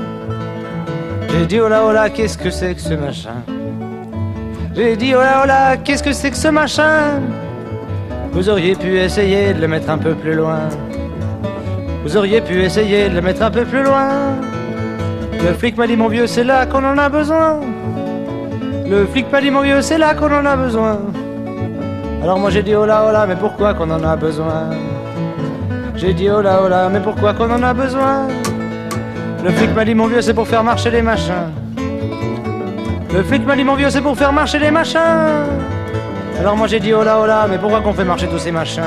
J'ai 1.28 1.44
dit 1.44 1.61
oh 1.61 1.68
là 1.68 1.83
oh 1.87 1.92
là, 1.92 2.09
qu'est-ce 2.09 2.38
que 2.38 2.49
c'est 2.49 2.75
que 2.75 2.80
ce 2.80 2.94
machin? 2.94 3.42
J'ai 4.75 4.97
dit 4.97 5.14
oh 5.14 5.21
là 5.21 5.42
oh 5.42 5.47
là, 5.47 5.76
qu'est-ce 5.76 6.02
que 6.02 6.12
c'est 6.12 6.30
que 6.30 6.37
ce 6.37 6.49
machin? 6.49 7.21
Vous 8.33 8.49
auriez 8.49 8.75
pu 8.75 8.97
essayer 8.99 9.52
de 9.52 9.61
le 9.61 9.68
mettre 9.68 9.90
un 9.90 9.99
peu 9.99 10.14
plus 10.14 10.33
loin. 10.33 10.61
Vous 12.04 12.16
auriez 12.16 12.40
pu 12.40 12.62
essayer 12.62 13.11
de 13.11 13.14
le 13.14 13.21
mettre 13.21 13.42
un 13.42 13.50
peu 13.50 13.66
plus 13.66 13.83
loin. 13.83 14.09
Le 15.47 15.52
flic 15.52 15.76
m'a 15.76 15.87
dit 15.87 15.97
mon 15.97 16.09
vieux, 16.09 16.26
c'est 16.26 16.44
là 16.44 16.64
qu'on 16.64 16.85
en 16.85 16.97
a 16.97 17.11
besoin. 17.11 17.61
Le 18.86 19.06
flic 19.06 19.32
m'a 19.32 19.40
dit 19.40 19.50
mon 19.50 19.62
vieux, 19.62 19.80
c'est 19.80 19.96
là 19.96 20.14
qu'on 20.14 20.30
en 20.30 20.44
a 20.44 20.56
besoin. 20.56 20.98
Alors 22.22 22.38
moi 22.38 22.50
j'ai 22.50 22.62
dit 22.62 22.74
oh 22.74 22.84
là 22.84 23.04
oh 23.08 23.12
là, 23.12 23.26
mais 23.26 23.34
pourquoi 23.34 23.72
qu'on 23.72 23.90
en 23.90 24.04
a 24.04 24.14
besoin? 24.14 24.70
J'ai 25.96 26.12
dit 26.12 26.28
oh 26.28 26.42
là 26.42 26.60
oh 26.64 26.68
là, 26.68 26.90
mais 26.90 27.00
pourquoi 27.00 27.32
qu'on 27.32 27.50
en 27.50 27.62
a 27.62 27.72
besoin? 27.72 28.28
Le 29.42 29.50
flic 29.50 29.74
m'a 29.74 29.86
dit 29.86 29.94
mon 29.94 30.06
vieux, 30.06 30.20
c'est 30.20 30.34
pour 30.34 30.46
faire 30.46 30.62
marcher 30.62 30.90
les 30.90 31.00
machins. 31.00 31.50
Le 33.14 33.22
flic 33.22 33.46
m'a 33.46 33.56
dit 33.56 33.64
mon 33.64 33.74
vieux, 33.74 33.88
c'est 33.88 34.02
pour 34.02 34.18
faire 34.18 34.32
marcher 34.34 34.58
les 34.58 34.70
machins. 34.70 35.00
Alors 36.38 36.56
moi 36.56 36.66
j'ai 36.66 36.80
dit 36.80 36.92
oh 36.92 37.02
là 37.02 37.18
oh 37.22 37.26
là, 37.26 37.46
mais 37.48 37.56
pourquoi 37.56 37.80
qu'on 37.80 37.94
fait 37.94 38.04
marcher 38.04 38.26
tous 38.26 38.38
ces 38.38 38.52
machins? 38.52 38.82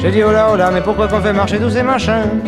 J'ai 0.00 0.12
dit 0.12 0.22
oh 0.22 0.30
là 0.30 0.50
oh 0.52 0.56
là, 0.56 0.70
mais 0.72 0.80
pourquoi 0.82 1.08
qu'on 1.08 1.20
fait 1.20 1.32
marcher 1.32 1.58
tous 1.58 1.70
ces 1.70 1.82
machins? 1.82 2.40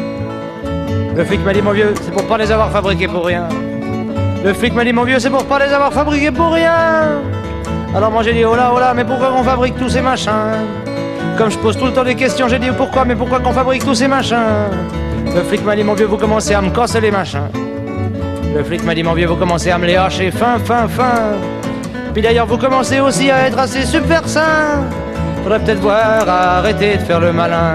Le 1.17 1.25
flic 1.25 1.45
m'a 1.45 1.53
dit 1.53 1.63
mon 1.63 1.73
vieux, 1.73 1.93
c'est 2.01 2.13
pour 2.13 2.27
pas 2.27 2.39
les 2.39 2.53
avoir 2.53 2.71
fabriqués 2.71 3.09
pour 3.09 3.27
rien. 3.27 3.49
Le 4.45 4.53
flic 4.53 4.75
m'a 4.75 4.85
dit 4.85 4.93
mon 4.93 5.05
vieux 5.05 5.19
c'est 5.19 5.31
pour 5.31 5.45
pas 5.45 5.59
les 5.59 5.73
avoir 5.73 5.93
fabriqués 5.93 6.31
pour 6.31 6.53
rien. 6.53 7.21
Alors 7.95 8.11
moi 8.11 8.23
j'ai 8.23 8.33
dit 8.33 8.45
oh 8.45 8.55
là 8.55 8.71
oh 8.75 8.79
là 8.79 8.95
mais 8.95 9.05
pourquoi 9.05 9.33
on 9.33 9.43
fabrique 9.43 9.77
tous 9.79 9.89
ces 9.89 10.01
machins? 10.01 10.31
Comme 11.37 11.51
je 11.51 11.59
pose 11.59 11.77
tout 11.77 11.87
le 11.87 11.93
temps 11.93 12.05
des 12.05 12.15
questions 12.15 12.47
j'ai 12.49 12.59
dit 12.59 12.71
pourquoi 12.77 13.05
mais 13.05 13.17
pourquoi 13.17 13.41
qu'on 13.41 13.53
fabrique 13.53 13.85
tous 13.85 13.95
ces 13.95 14.09
machins? 14.09 14.71
Le 15.35 15.43
flic 15.43 15.65
m'a 15.65 15.75
dit 15.75 15.83
mon 15.83 15.95
vieux 15.95 16.07
vous 16.07 16.17
commencez 16.17 16.55
à 16.55 16.63
me 16.63 16.71
casser 16.71 17.01
les 17.01 17.11
machins. 17.11 17.49
Le 18.55 18.63
flic 18.63 18.85
m'a 18.85 18.95
dit 18.95 19.03
mon 19.03 19.15
vieux 19.15 19.27
vous 19.27 19.37
commencez 19.37 19.71
à 19.71 19.79
me 19.79 19.87
les 19.87 19.97
hacher 19.97 20.31
fin 20.31 20.59
fin 20.59 20.87
fin. 20.87 21.35
Puis 22.13 22.23
d'ailleurs 22.23 22.47
vous 22.47 22.59
commencez 22.59 23.01
aussi 23.01 23.31
à 23.31 23.49
être 23.49 23.59
assez 23.59 23.83
subversins. 23.83 24.85
Faudrait 25.43 25.61
peut-être 25.61 25.81
voir 25.81 26.29
arrêter 26.29 26.99
de 26.99 27.03
faire 27.03 27.21
le 27.21 27.33
malin. 27.33 27.75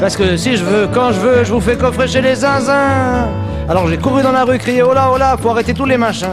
Parce 0.00 0.16
que 0.16 0.36
si 0.36 0.56
je 0.56 0.64
veux 0.64 0.88
quand 0.92 1.12
je 1.12 1.20
veux 1.20 1.44
je 1.44 1.52
vous 1.52 1.60
fais 1.60 1.76
coffrer 1.76 2.08
chez 2.08 2.22
les 2.22 2.36
zinzins 2.36 3.28
alors 3.68 3.88
j'ai 3.88 3.96
couru 3.96 4.22
dans 4.22 4.32
la 4.32 4.44
rue, 4.44 4.58
crié 4.58 4.82
oh 4.82 4.94
là, 4.94 5.36
faut 5.40 5.50
arrêter 5.50 5.74
tous 5.74 5.86
les 5.86 5.96
machins. 5.96 6.28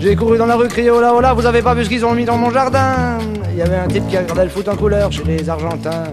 J'ai 0.00 0.16
couru 0.16 0.38
dans 0.38 0.46
la 0.46 0.56
rue, 0.56 0.68
crié 0.68 0.90
oh 0.90 1.00
là, 1.00 1.34
vous 1.34 1.46
avez 1.46 1.62
pas 1.62 1.74
vu 1.74 1.84
ce 1.84 1.88
qu'ils 1.88 2.04
ont 2.04 2.14
mis 2.14 2.24
dans 2.24 2.38
mon 2.38 2.50
jardin? 2.50 3.18
Il 3.50 3.58
y 3.58 3.62
avait 3.62 3.76
un 3.76 3.86
type 3.86 4.08
qui 4.08 4.16
regardait 4.16 4.44
le 4.44 4.50
foot 4.50 4.66
en 4.68 4.76
couleur 4.76 5.12
chez 5.12 5.24
les 5.24 5.48
Argentins. 5.48 6.04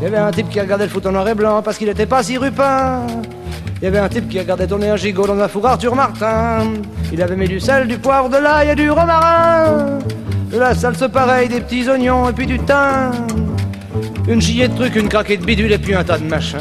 Il 0.00 0.04
y 0.04 0.06
avait 0.06 0.18
un 0.18 0.30
type 0.30 0.48
qui 0.48 0.60
regardait 0.60 0.84
le 0.84 0.90
foot 0.90 1.06
en 1.06 1.12
noir 1.12 1.28
et 1.28 1.34
blanc 1.34 1.60
parce 1.62 1.76
qu'il 1.76 1.88
était 1.88 2.06
pas 2.06 2.22
si 2.22 2.38
rupin. 2.38 3.00
Il 3.80 3.84
y 3.84 3.88
avait 3.88 3.98
un 3.98 4.08
type 4.08 4.28
qui 4.28 4.38
regardait 4.38 4.68
tourner 4.68 4.90
un 4.90 4.96
gigot 4.96 5.26
dans 5.26 5.38
un 5.38 5.48
four 5.48 5.66
Arthur 5.66 5.96
Martin. 5.96 6.74
Il 7.12 7.20
avait 7.20 7.34
mis 7.34 7.48
du 7.48 7.58
sel, 7.58 7.88
du 7.88 7.98
poivre, 7.98 8.28
de 8.28 8.36
l'ail 8.36 8.70
et 8.70 8.74
du 8.76 8.90
romarin. 8.90 9.98
De 10.52 10.58
la 10.58 10.74
salse 10.74 11.04
pareille, 11.12 11.48
des 11.48 11.60
petits 11.60 11.88
oignons 11.88 12.28
et 12.28 12.32
puis 12.32 12.46
du 12.46 12.60
thym. 12.60 13.10
Une 14.28 14.40
gilet 14.40 14.68
de 14.68 14.76
trucs, 14.76 14.94
une 14.94 15.08
craquette 15.08 15.40
de 15.40 15.46
bidule 15.46 15.72
et 15.72 15.78
puis 15.78 15.94
un 15.94 16.04
tas 16.04 16.18
de 16.18 16.24
machins. 16.24 16.58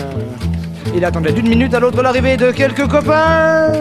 Il 0.96 1.06
attendait 1.06 1.32
d'une 1.32 1.48
minute 1.48 1.74
à 1.74 1.80
l'autre 1.80 2.02
l'arrivée 2.02 2.38
de 2.38 2.52
quelques 2.52 2.88
copains. 2.88 3.72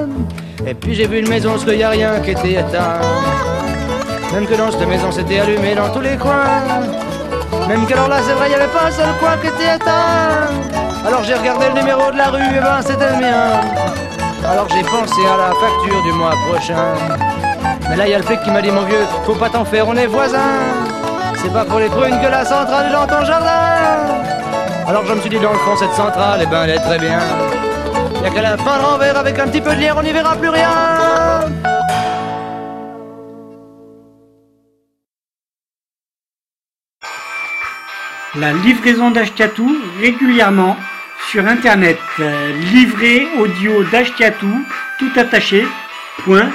Et 0.67 0.75
puis 0.75 0.95
j'ai 0.95 1.07
vu 1.07 1.21
une 1.21 1.29
maison, 1.29 1.59
ce 1.59 1.65
qu'il 1.65 1.77
n'y 1.77 1.83
a 1.83 1.91
rien 1.91 2.21
qui 2.21 2.31
était 2.33 2.53
éteint. 2.53 3.01
Même 4.33 4.47
que 4.47 4.55
dans 4.55 4.71
cette 4.71 4.87
maison, 4.87 5.11
c'était 5.11 5.41
allumé 5.41 5.75
dans 5.75 5.89
tous 5.91 6.01
les 6.01 6.17
coins. 6.17 6.63
Même 7.69 7.87
qu'alors 7.87 8.09
là, 8.09 8.17
c'est 8.25 8.35
vrai, 8.35 8.47
il 8.47 8.51
n'y 8.51 8.55
avait 8.55 8.73
pas 8.73 8.87
un 8.87 8.91
seul 8.91 9.09
coin 9.19 9.37
qui 9.41 9.49
était 9.49 9.77
éteint. 9.77 10.49
Alors 11.07 11.25
j'ai 11.25 11.35
regardé 11.35 11.67
le 11.75 11.81
numéro 11.81 12.11
de 12.13 12.17
la 12.17 12.29
rue, 12.29 12.57
et 12.57 12.61
ben 12.61 12.81
c'était 12.83 13.11
le 13.11 13.17
mien. 13.17 13.61
Alors 14.49 14.69
j'ai 14.69 14.83
pensé 14.83 15.21
à 15.27 15.37
la 15.37 15.55
facture 15.55 16.03
du 16.05 16.13
mois 16.13 16.35
prochain. 16.49 16.95
Mais 17.89 17.97
là, 17.97 18.07
il 18.07 18.11
y 18.11 18.15
a 18.15 18.19
le 18.19 18.25
flic 18.25 18.41
qui 18.43 18.51
m'a 18.51 18.63
dit, 18.63 18.71
mon 18.71 18.83
vieux, 18.83 19.05
faut 19.25 19.35
pas 19.35 19.49
t'en 19.49 19.65
faire, 19.65 19.89
on 19.89 19.97
est 19.97 20.07
voisins. 20.07 20.39
C'est 21.37 21.53
pas 21.53 21.65
pour 21.65 21.79
les 21.79 21.89
prunes 21.89 22.21
que 22.21 22.29
la 22.31 22.45
centrale 22.45 22.87
est 22.87 22.93
dans 22.93 23.07
ton 23.07 23.25
jardin. 23.25 24.40
Alors 24.91 25.07
je 25.07 25.15
me 25.15 25.21
suis 25.21 25.31
dit, 25.31 25.39
dans 25.39 25.53
le 25.53 25.59
fond, 25.61 25.77
cette 25.77 25.93
centrale, 25.93 26.41
eh 26.43 26.47
ben, 26.47 26.65
elle 26.65 26.71
est 26.71 26.81
très 26.81 26.99
bien. 26.99 27.21
Y'a 28.25 28.31
qu'à 28.31 28.43
la 28.43 28.59
fin 28.59 28.77
l'envers 28.83 29.17
avec 29.17 29.39
un 29.39 29.47
petit 29.47 29.61
peu 29.61 29.71
de 29.71 29.77
lierre, 29.79 29.97
on 29.97 30.03
n'y 30.03 30.11
verra 30.11 30.35
plus 30.35 30.49
rien. 30.49 30.69
La 38.35 38.53
livraison 38.53 39.13
d'Ashkatou 39.13 39.77
régulièrement 40.01 40.77
sur 41.31 41.47
internet. 41.47 42.01
Euh, 42.19 42.53
livré 42.73 43.29
audio 43.39 43.85
d'Ashkatou, 43.85 44.65
tout 44.99 45.13
attaché, 45.15 45.69
point, 46.25 46.51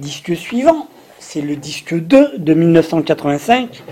Disque 0.00 0.34
suivant, 0.34 0.86
c'est 1.18 1.42
le 1.42 1.56
disque 1.56 1.94
2 1.94 2.38
de 2.38 2.54
1985, 2.54 3.82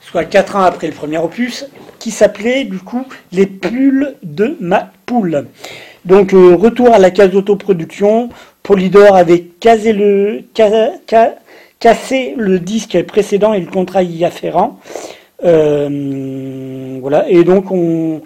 soit 0.00 0.24
4 0.24 0.54
ans 0.56 0.62
après 0.62 0.86
le 0.86 0.92
premier 0.92 1.18
opus, 1.18 1.66
qui 1.98 2.12
s'appelait 2.12 2.64
du 2.64 2.78
coup 2.78 3.04
Les 3.32 3.46
pulls 3.46 4.14
de 4.22 4.56
ma 4.60 4.90
poule. 5.06 5.46
Donc, 6.04 6.32
euh, 6.34 6.54
retour 6.54 6.94
à 6.94 6.98
la 7.00 7.10
case 7.10 7.34
autoproduction. 7.34 8.28
Polydor 8.62 9.16
avait 9.16 9.40
casé 9.60 9.92
le, 9.92 10.42
cassé 11.78 12.34
le 12.36 12.58
disque 12.58 13.02
précédent 13.04 13.52
et 13.52 13.60
le 13.60 13.66
contrat 13.66 14.02
y 14.02 14.24
afférent. 14.24 14.78
Euh, 15.44 16.98
voilà, 17.02 17.28
et 17.28 17.44
donc 17.44 17.70
on 17.70 18.22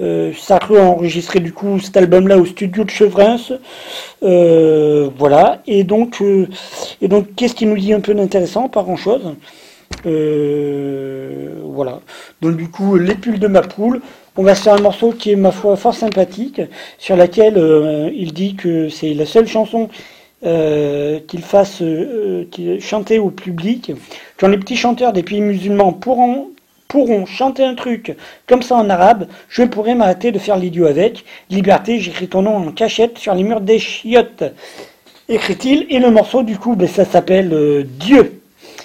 euh, 0.00 0.32
a 0.48 0.74
enregistré 0.74 1.40
du 1.40 1.52
coup 1.52 1.78
cet 1.80 1.96
album-là 1.98 2.38
au 2.38 2.46
studio 2.46 2.84
de 2.84 2.90
Chevrins. 2.90 3.36
Euh, 4.22 5.10
voilà, 5.18 5.60
et 5.66 5.84
donc, 5.84 6.22
euh, 6.22 6.48
et 7.02 7.08
donc 7.08 7.34
qu'est-ce 7.36 7.54
qui 7.54 7.66
nous 7.66 7.76
dit 7.76 7.92
un 7.92 8.00
peu 8.00 8.14
d'intéressant? 8.14 8.68
Pas 8.68 8.82
grand-chose. 8.82 9.34
Euh, 10.06 11.60
voilà. 11.64 12.00
Donc 12.40 12.56
du 12.56 12.70
coup, 12.70 12.96
les 12.96 13.14
pulls 13.14 13.38
de 13.38 13.48
ma 13.48 13.62
poule. 13.62 14.00
On 14.38 14.42
va 14.42 14.54
se 14.54 14.62
faire 14.62 14.74
un 14.74 14.80
morceau 14.80 15.12
qui 15.12 15.32
est 15.32 15.36
ma 15.36 15.50
foi 15.50 15.76
fort 15.76 15.94
sympathique, 15.94 16.60
sur 16.98 17.16
laquelle 17.16 17.56
il 18.14 18.34
dit 18.34 18.54
que 18.54 18.90
c'est 18.90 19.14
la 19.14 19.24
seule 19.24 19.46
chanson 19.46 19.88
euh, 20.44 21.18
qu'il 21.26 21.42
fasse 21.42 21.80
euh, 21.80 22.44
chanter 22.80 23.18
au 23.18 23.30
public. 23.30 23.92
Quand 24.36 24.48
les 24.48 24.58
petits 24.58 24.76
chanteurs 24.76 25.12
des 25.12 25.22
pays 25.22 25.40
musulmans 25.40 25.92
pourront 25.92 26.50
pourront 26.88 27.26
chanter 27.26 27.64
un 27.64 27.74
truc 27.74 28.16
comme 28.46 28.62
ça 28.62 28.76
en 28.76 28.88
arabe, 28.90 29.26
je 29.48 29.62
pourrais 29.62 29.94
m'arrêter 29.94 30.32
de 30.32 30.38
faire 30.38 30.56
l'idiot 30.56 30.86
avec. 30.86 31.24
Liberté, 31.50 32.00
j'écris 32.00 32.28
ton 32.28 32.42
nom 32.42 32.56
en 32.56 32.72
cachette 32.72 33.18
sur 33.18 33.34
les 33.34 33.42
murs 33.42 33.60
des 33.60 33.78
chiottes. 33.78 34.44
Écrit-il, 35.28 35.86
et 35.90 35.98
le 35.98 36.10
morceau 36.10 36.42
du 36.42 36.58
coup, 36.58 36.76
ben, 36.76 36.86
ça 36.86 37.04
s'appelle 37.04 37.52
euh, 37.52 37.82
Dieu. 37.84 38.40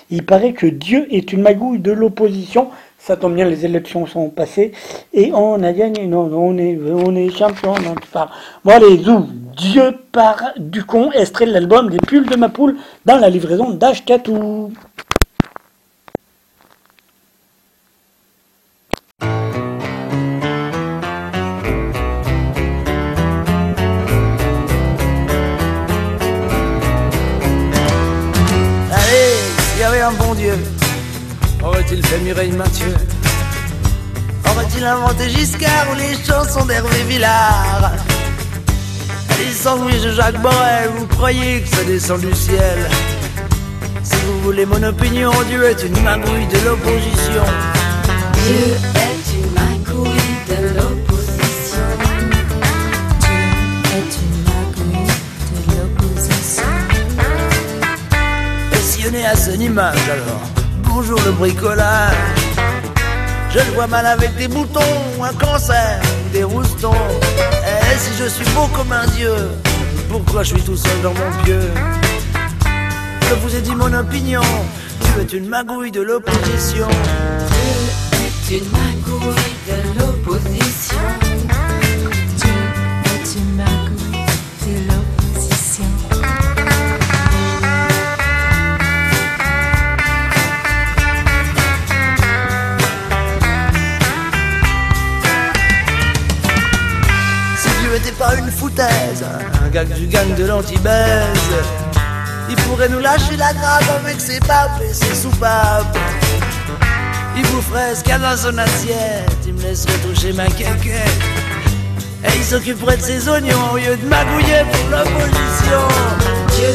Il 0.10 0.26
paraît 0.26 0.54
que 0.54 0.66
Dieu 0.66 1.08
est 1.12 1.32
une 1.32 1.42
magouille 1.42 1.80
de 1.80 1.92
l'opposition. 1.92 2.70
Ça 3.04 3.18
tombe 3.18 3.34
bien, 3.34 3.46
les 3.46 3.66
élections 3.66 4.06
sont 4.06 4.30
passées 4.30 4.74
et 5.12 5.32
on 5.34 5.62
a 5.64 5.74
gagné. 5.74 6.06
Non, 6.06 6.30
on 6.34 6.56
est, 6.58 6.78
on 6.94 7.16
est 7.16 7.30
champion. 7.36 7.74
C'est 7.76 8.12
pas- 8.12 8.30
Bon, 8.64 8.72
allez, 8.72 9.00
zou. 9.04 9.26
Dieu 9.58 9.96
par 10.12 10.38
du 10.58 10.84
con, 10.84 11.12
extrait 11.12 11.48
de 11.48 11.52
l'album 11.52 11.90
des 11.90 11.98
pulls 11.98 12.28
de 12.28 12.36
ma 12.36 12.50
poule 12.50 12.78
dans 13.06 13.18
la 13.18 13.30
livraison 13.30 13.72
d'Ashkatou. 13.72 14.72
Allez, 28.92 29.36
s'il 29.72 29.82
y 29.82 29.84
avait 29.84 30.02
un 30.02 30.12
bon 30.12 30.34
Dieu, 30.34 30.54
aurait-il 31.92 32.06
fait 32.06 32.20
Mireille 32.20 32.52
Mathieu 32.54 32.94
Aurait-il 34.50 34.86
inventé 34.86 35.30
Giscard 35.30 35.88
ou 35.92 35.96
les 35.98 36.16
chansons 36.26 36.66
d'Hervé 36.66 37.04
Villard 37.08 37.92
Les 39.40 39.52
sandwichs 39.54 40.02
de 40.02 40.12
Jacques 40.12 40.42
Borel, 40.42 40.90
vous 40.98 41.08
croyez 41.08 41.62
que 41.62 41.68
ça 41.68 41.84
descend 41.84 42.22
du 42.22 42.34
ciel 42.34 42.90
Si 44.04 44.16
vous 44.26 44.40
voulez 44.42 44.66
mon 44.66 44.82
opinion, 44.84 45.32
Dieu 45.50 45.64
est 45.66 45.84
une 45.84 46.02
magouille 46.02 46.48
de 46.48 46.66
l'opposition. 46.66 47.44
Dieu 48.34 48.74
est 48.96 49.26
une 49.36 49.52
magouille 49.54 50.12
de 50.48 50.80
l'opposition. 50.80 51.88
Dieu 53.20 53.40
est 53.98 54.14
une 54.22 54.38
magouille 54.46 55.08
de 55.68 55.74
l'opposition. 55.76 56.72
Et 58.72 58.82
si 58.82 59.04
on 59.10 59.14
est 59.14 59.26
à 59.26 59.36
son 59.36 59.60
image 59.60 60.10
alors 60.10 60.61
Bonjour 60.94 61.20
le 61.26 61.32
bricolage 61.32 62.14
Je 63.50 63.60
le 63.60 63.72
vois 63.74 63.88
mal 63.88 64.06
avec 64.06 64.36
des 64.36 64.50
boutons, 64.50 64.80
un 65.24 65.34
cancer, 65.34 66.02
des 66.34 66.44
roustons. 66.44 66.92
Et 66.94 67.98
si 67.98 68.12
je 68.22 68.28
suis 68.28 68.46
beau 68.54 68.68
comme 68.76 68.92
un 68.92 69.08
dieu 69.08 69.34
Pourquoi 70.10 70.44
je 70.44 70.56
suis 70.56 70.64
tout 70.64 70.76
seul 70.76 71.02
dans 71.02 71.14
mon 71.14 71.44
pieu? 71.44 71.62
Je 73.30 73.36
vous 73.36 73.56
ai 73.56 73.62
dit 73.62 73.74
mon 73.74 73.94
opinion 73.94 74.42
Tu 75.00 75.22
es 75.22 75.38
une 75.38 75.48
magouille 75.48 75.92
de 75.92 76.02
l'opposition 76.02 76.88
Un 98.82 99.70
gars 99.70 99.84
du 99.84 100.08
gang 100.08 100.34
de 100.36 100.46
l'anti-baise. 100.46 101.38
Il 102.50 102.56
pourrait 102.64 102.90
nous 102.90 103.00
lâcher 103.00 103.38
la 103.38 103.54
grappe 103.54 103.90
avec 104.04 104.20
ses 104.20 104.40
papes 104.40 104.82
et 104.84 104.94
ses 104.94 105.14
soupapes. 105.14 105.96
Il 107.38 107.44
boufferait 107.44 107.94
ce 107.96 108.02
qu'il 108.02 108.12
y 108.12 108.16
a 108.16 108.20
dans 108.20 108.36
son 108.36 108.58
assiette. 108.58 109.38
Il 109.46 109.54
me 109.54 109.62
laisserait 109.62 109.98
toucher 110.00 110.34
ma 110.34 110.48
quéquette. 110.48 111.22
Et 112.24 112.36
il 112.36 112.44
s'occuperait 112.44 112.98
de 112.98 113.02
ses 113.02 113.30
oignons 113.30 113.72
Au 113.74 113.78
lieu 113.78 113.96
de 113.96 114.08
magouiller 114.08 114.64
pour 114.72 114.90
l'opposition. 114.90 115.88
Dieu 116.56 116.74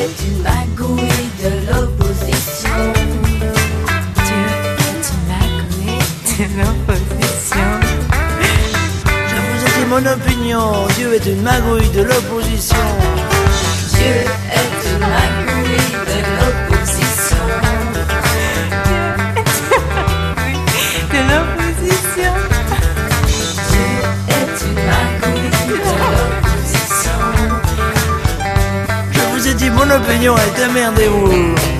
est 0.00 0.16
une 0.28 0.42
magouille 0.42 1.28
de 1.42 1.50
l'opposition. 1.72 2.92
Dieu 4.14 4.44
est 4.78 5.04
une 5.10 5.24
magouille 5.26 5.98
de 6.38 6.44
l'opposition 6.60 7.17
mon 9.88 10.04
opinion, 10.04 10.86
Dieu 10.96 11.14
est 11.14 11.26
une 11.26 11.42
magouille 11.42 11.88
de 11.90 12.02
l'opposition. 12.02 12.76
Dieu 13.94 14.16
est 14.52 14.76
une 14.90 15.00
magouille 15.00 15.88
de 16.10 16.18
l'opposition. 16.38 17.44
Dieu 18.84 19.04
est 19.36 19.50
une 19.54 19.64
magouille 19.64 21.02
de 21.12 21.20
l'opposition. 21.30 22.32
Dieu 23.70 23.90
est 24.28 24.56
une 24.66 24.80
magouille 24.90 25.50
de 25.68 25.76
l'opposition. 26.00 27.20
Je 29.10 29.20
vous 29.32 29.48
ai 29.48 29.54
dit 29.54 29.70
mon 29.70 29.90
opinion 29.90 30.34
et 30.36 30.50
démerdez-vous. 30.60 31.77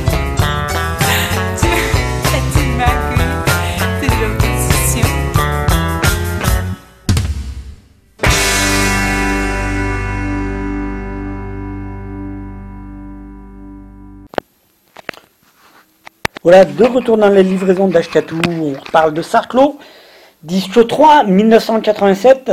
Voilà, 16.51 16.65
de 16.65 16.85
retour 16.85 17.19
dans 17.19 17.29
les 17.29 17.43
livraisons 17.43 17.89
d'Ashkatou, 17.89 18.41
on 18.49 18.73
parle 18.91 19.13
de 19.13 19.21
Sarclo, 19.21 19.77
disque 20.43 20.87
3, 20.87 21.25
1987. 21.25 22.53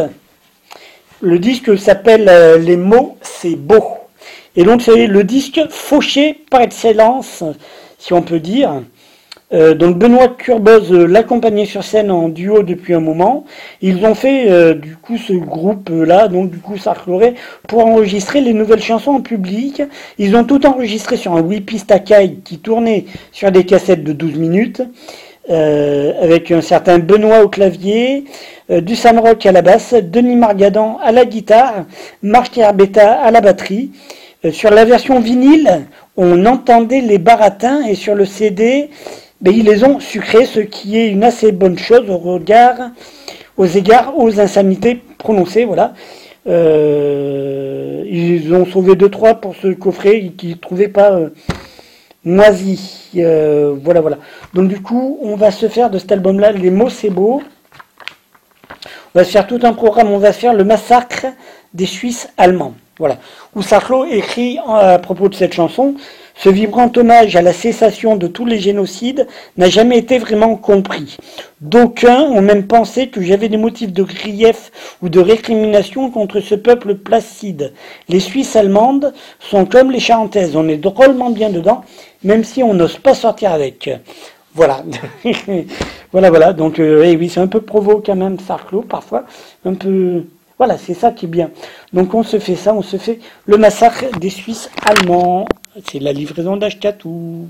Le 1.21 1.39
disque 1.39 1.77
s'appelle 1.77 2.27
euh, 2.27 2.57
Les 2.57 2.75
mots, 2.75 3.17
c'est 3.21 3.55
beau. 3.55 3.85
Et 4.57 4.65
donc 4.65 4.81
c'est 4.81 5.07
le 5.07 5.23
disque 5.23 5.61
fauché 5.69 6.43
par 6.51 6.59
excellence, 6.59 7.41
si 7.97 8.11
on 8.11 8.21
peut 8.21 8.41
dire. 8.41 8.81
Euh, 9.55 9.73
donc 9.73 9.97
Benoît 9.97 10.27
Curboz 10.27 10.91
euh, 10.91 11.05
l'accompagnait 11.07 11.65
sur 11.65 11.83
scène 11.83 12.11
en 12.11 12.27
duo 12.27 12.61
depuis 12.61 12.93
un 12.93 12.99
moment. 12.99 13.45
Ils 13.81 14.05
ont 14.05 14.13
fait 14.13 14.51
euh, 14.51 14.73
du 14.73 14.97
coup 14.97 15.17
ce 15.17 15.31
groupe 15.31 15.89
là, 15.89 16.27
donc 16.27 16.51
du 16.51 16.57
coup 16.57 16.77
Sarcloré, 16.77 17.35
pour 17.67 17.85
enregistrer 17.85 18.41
les 18.41 18.53
nouvelles 18.53 18.81
chansons 18.81 19.11
en 19.11 19.21
public. 19.21 19.81
Ils 20.17 20.35
ont 20.35 20.43
tout 20.43 20.65
enregistré 20.65 21.15
sur 21.15 21.33
un 21.33 21.41
8 21.41 21.61
pistes 21.61 21.93
qui 22.43 22.59
tournait 22.59 23.05
sur 23.31 23.51
des 23.51 23.65
cassettes 23.65 24.03
de 24.03 24.11
12 24.11 24.35
minutes. 24.35 24.81
avec 25.47 26.51
un 26.51 26.61
certain 26.61 26.97
Benoît 26.97 27.43
au 27.43 27.49
clavier, 27.49 28.25
du 28.69 28.95
Rock 29.17 29.45
à 29.45 29.51
la 29.51 29.61
basse, 29.61 29.93
Denis 29.93 30.35
Margadan 30.35 30.97
à 31.03 31.11
la 31.11 31.23
guitare, 31.25 31.85
Marc 32.23 32.57
Herbetta 32.57 33.13
à 33.13 33.31
la 33.31 33.41
batterie. 33.41 33.91
Sur 34.51 34.71
la 34.71 34.85
version 34.85 35.19
vinyle, 35.19 35.85
on 36.17 36.45
entendait 36.45 37.01
les 37.01 37.19
baratins 37.19 37.85
et 37.85 37.95
sur 37.95 38.15
le 38.15 38.25
CD, 38.25 38.89
ben, 39.41 39.53
ils 39.53 39.65
les 39.65 39.83
ont 39.83 39.99
sucrés, 39.99 40.45
ce 40.45 40.59
qui 40.59 40.97
est 40.97 41.09
une 41.09 41.23
assez 41.23 41.51
bonne 41.51 41.77
chose 41.77 42.09
au 42.09 42.17
regard, 42.17 42.91
aux 43.57 43.65
égards, 43.65 44.17
aux 44.17 44.39
insanités 44.39 45.01
prononcées, 45.17 45.65
voilà. 45.65 45.93
Euh, 46.47 48.03
ils 48.07 48.53
ont 48.53 48.65
sauvé 48.65 48.95
deux 48.95 49.09
trois 49.09 49.35
pour 49.35 49.55
ce 49.55 49.67
coffret 49.73 50.31
qu'ils 50.37 50.51
ne 50.51 50.55
trouvaient 50.55 50.87
pas 50.89 51.11
euh. 51.11 51.29
Euh, 52.27 53.75
voilà, 53.83 54.01
voilà. 54.01 54.17
Donc 54.53 54.67
du 54.67 54.81
coup, 54.81 55.19
on 55.21 55.35
va 55.35 55.51
se 55.51 55.67
faire 55.67 55.89
de 55.89 55.99
cet 55.99 56.11
album-là, 56.11 56.51
les 56.51 56.71
mots 56.71 56.89
c'est 56.89 57.09
beau. 57.09 57.41
On 59.13 59.19
va 59.19 59.23
se 59.23 59.31
faire 59.31 59.47
tout 59.47 59.59
un 59.63 59.73
programme. 59.73 60.11
On 60.11 60.17
va 60.17 60.33
se 60.33 60.39
faire 60.39 60.53
le 60.53 60.63
massacre 60.63 61.27
des 61.73 61.85
Suisses 61.85 62.27
allemands. 62.37 62.73
Voilà. 62.97 63.17
Où 63.55 63.61
Sarclo 63.61 64.05
écrit 64.05 64.59
en- 64.65 64.75
à 64.75 64.97
propos 64.99 65.29
de 65.29 65.35
cette 65.35 65.53
chanson 65.53 65.95
Ce 66.37 66.49
vibrant 66.49 66.91
hommage 66.95 67.35
à 67.35 67.41
la 67.41 67.53
cessation 67.53 68.17
de 68.17 68.27
tous 68.27 68.45
les 68.45 68.59
génocides 68.59 69.27
n'a 69.57 69.69
jamais 69.69 69.97
été 69.97 70.17
vraiment 70.17 70.57
compris. 70.57 71.17
D'aucuns 71.61 72.21
ont 72.21 72.41
même 72.41 72.67
pensé 72.67 73.07
que 73.07 73.21
j'avais 73.21 73.49
des 73.49 73.57
motifs 73.57 73.93
de 73.93 74.03
grief 74.03 74.71
ou 75.01 75.09
de 75.09 75.19
récrimination 75.19 76.11
contre 76.11 76.41
ce 76.41 76.55
peuple 76.55 76.95
placide. 76.95 77.73
Les 78.09 78.19
Suisses 78.19 78.55
allemandes 78.55 79.13
sont 79.39 79.65
comme 79.65 79.91
les 79.91 79.99
Charentaises, 79.99 80.55
on 80.55 80.67
est 80.67 80.77
drôlement 80.77 81.29
bien 81.29 81.49
dedans, 81.49 81.83
même 82.23 82.43
si 82.43 82.61
on 82.61 82.73
n'ose 82.73 82.97
pas 82.97 83.13
sortir 83.15 83.53
avec. 83.53 83.89
Voilà. 84.53 84.83
voilà, 86.11 86.29
voilà. 86.29 86.53
Donc, 86.53 86.79
euh, 86.79 87.03
eh 87.05 87.15
oui, 87.17 87.29
c'est 87.29 87.41
un 87.41 87.47
peu 87.47 87.61
provo 87.61 88.01
quand 88.05 88.15
même, 88.15 88.39
Sarclo, 88.39 88.81
parfois. 88.81 89.25
Un 89.65 89.73
peu. 89.73 90.23
Voilà, 90.57 90.77
c'est 90.77 90.93
ça 90.93 91.11
qui 91.11 91.25
est 91.25 91.29
bien. 91.29 91.51
Donc, 91.91 92.13
on 92.13 92.23
se 92.23 92.39
fait 92.39 92.55
ça, 92.55 92.73
on 92.73 92.81
se 92.81 92.95
fait 92.97 93.19
le 93.45 93.57
massacre 93.57 94.05
des 94.19 94.29
Suisses 94.29 94.69
allemands. 94.85 95.45
C'est 95.83 95.99
la 95.99 96.13
livraison 96.13 96.55
d'Ashkatou. 96.55 97.49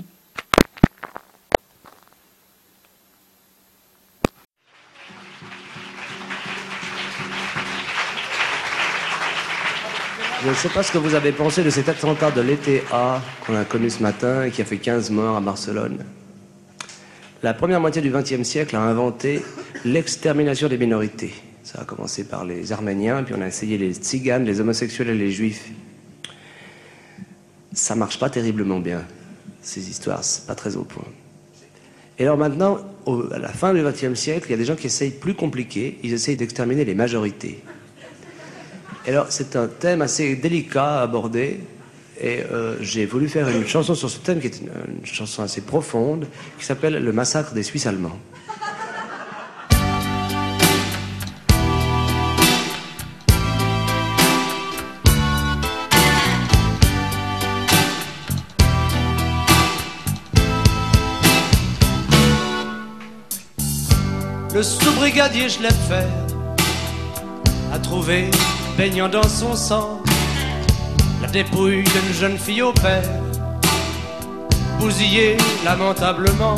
Je 10.42 10.48
ne 10.48 10.54
sais 10.54 10.68
pas 10.68 10.82
ce 10.82 10.90
que 10.90 10.98
vous 10.98 11.14
avez 11.14 11.30
pensé 11.30 11.62
de 11.62 11.70
cet 11.70 11.88
attentat 11.88 12.32
de 12.32 12.40
l'été 12.40 12.82
A 12.92 13.20
qu'on 13.46 13.54
a 13.56 13.64
connu 13.64 13.90
ce 13.90 14.02
matin 14.02 14.44
et 14.44 14.50
qui 14.50 14.60
a 14.60 14.64
fait 14.64 14.78
15 14.78 15.10
morts 15.10 15.36
à 15.36 15.40
Barcelone. 15.40 16.04
La 17.44 17.54
première 17.54 17.80
moitié 17.80 18.02
du 18.02 18.10
XXe 18.10 18.42
siècle 18.42 18.74
a 18.74 18.80
inventé 18.80 19.42
l'extermination 19.84 20.68
des 20.68 20.78
minorités. 20.78 21.32
Ça 21.62 21.82
a 21.82 21.84
commencé 21.84 22.24
par 22.24 22.44
les 22.44 22.72
Arméniens, 22.72 23.22
puis 23.22 23.34
on 23.36 23.40
a 23.40 23.46
essayé 23.46 23.78
les 23.78 23.92
tziganes, 23.94 24.44
les 24.44 24.60
homosexuels 24.60 25.10
et 25.10 25.14
les 25.14 25.30
juifs. 25.30 25.70
Ça 27.76 27.94
marche 27.94 28.18
pas 28.18 28.30
terriblement 28.30 28.80
bien, 28.80 29.04
ces 29.60 29.90
histoires, 29.90 30.24
c'est 30.24 30.46
pas 30.46 30.54
très 30.54 30.76
au 30.76 30.82
point. 30.82 31.04
Et 32.18 32.22
alors 32.22 32.38
maintenant, 32.38 32.78
à 33.32 33.38
la 33.38 33.50
fin 33.50 33.74
du 33.74 33.82
XXe 33.82 34.18
siècle, 34.18 34.46
il 34.48 34.52
y 34.52 34.54
a 34.54 34.56
des 34.56 34.64
gens 34.64 34.76
qui 34.76 34.86
essayent 34.86 35.10
plus 35.10 35.34
compliqué, 35.34 35.98
ils 36.02 36.14
essayent 36.14 36.38
d'exterminer 36.38 36.86
les 36.86 36.94
majorités. 36.94 37.62
Et 39.06 39.10
alors, 39.10 39.26
c'est 39.28 39.56
un 39.56 39.68
thème 39.68 40.00
assez 40.00 40.34
délicat 40.36 41.00
à 41.00 41.02
aborder. 41.02 41.60
Et 42.18 42.42
euh, 42.50 42.76
j'ai 42.80 43.04
voulu 43.04 43.28
faire 43.28 43.46
une 43.50 43.66
chanson 43.66 43.94
sur 43.94 44.08
ce 44.08 44.18
thème 44.20 44.40
qui 44.40 44.46
est 44.46 44.62
une 44.62 45.04
chanson 45.04 45.42
assez 45.42 45.60
profonde, 45.60 46.26
qui 46.58 46.64
s'appelle 46.64 47.04
Le 47.04 47.12
massacre 47.12 47.52
des 47.52 47.62
Suisses 47.62 47.86
allemands. 47.86 48.18
Le 64.56 64.62
sous-brigadier 64.62 65.50
Schlepfer 65.50 66.08
a 67.74 67.78
trouvé, 67.78 68.30
baignant 68.78 69.06
dans 69.06 69.28
son 69.28 69.54
sang, 69.54 70.00
la 71.20 71.28
dépouille 71.28 71.84
d'une 71.84 72.14
jeune 72.14 72.38
fille 72.38 72.62
au 72.62 72.72
père, 72.72 73.02
bousillée 74.80 75.36
lamentablement. 75.62 76.56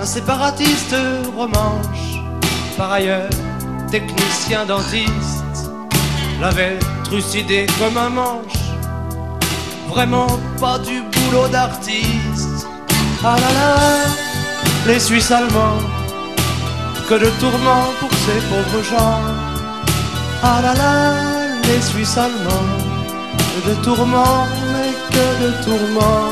Un 0.00 0.06
séparatiste 0.06 0.94
romanche, 1.36 2.22
par 2.76 2.92
ailleurs 2.92 3.28
technicien 3.90 4.66
dentiste, 4.66 5.72
l'avait 6.40 6.78
trucidé 7.02 7.66
comme 7.80 7.96
un 7.96 8.08
manche. 8.08 8.70
Vraiment 9.88 10.38
pas 10.60 10.78
du 10.78 11.02
boulot 11.02 11.48
d'artiste. 11.48 12.68
Ah 13.24 13.34
là 13.34 13.52
là, 13.52 13.76
les 14.86 15.00
Suisses 15.00 15.32
allemands 15.32 15.99
que 17.10 17.16
de 17.16 17.30
tourments 17.40 17.90
pour 17.98 18.12
ces 18.24 18.40
pauvres 18.48 18.84
gens. 18.84 19.20
Ah 20.44 20.60
là 20.62 20.74
là, 20.74 20.96
les 21.66 21.82
Suisses 21.82 22.16
allemands, 22.16 22.70
que 23.52 23.70
de 23.70 23.74
tourments, 23.82 24.46
mais 24.72 24.92
que 25.12 25.26
de 25.42 25.50
tourments. 25.64 26.30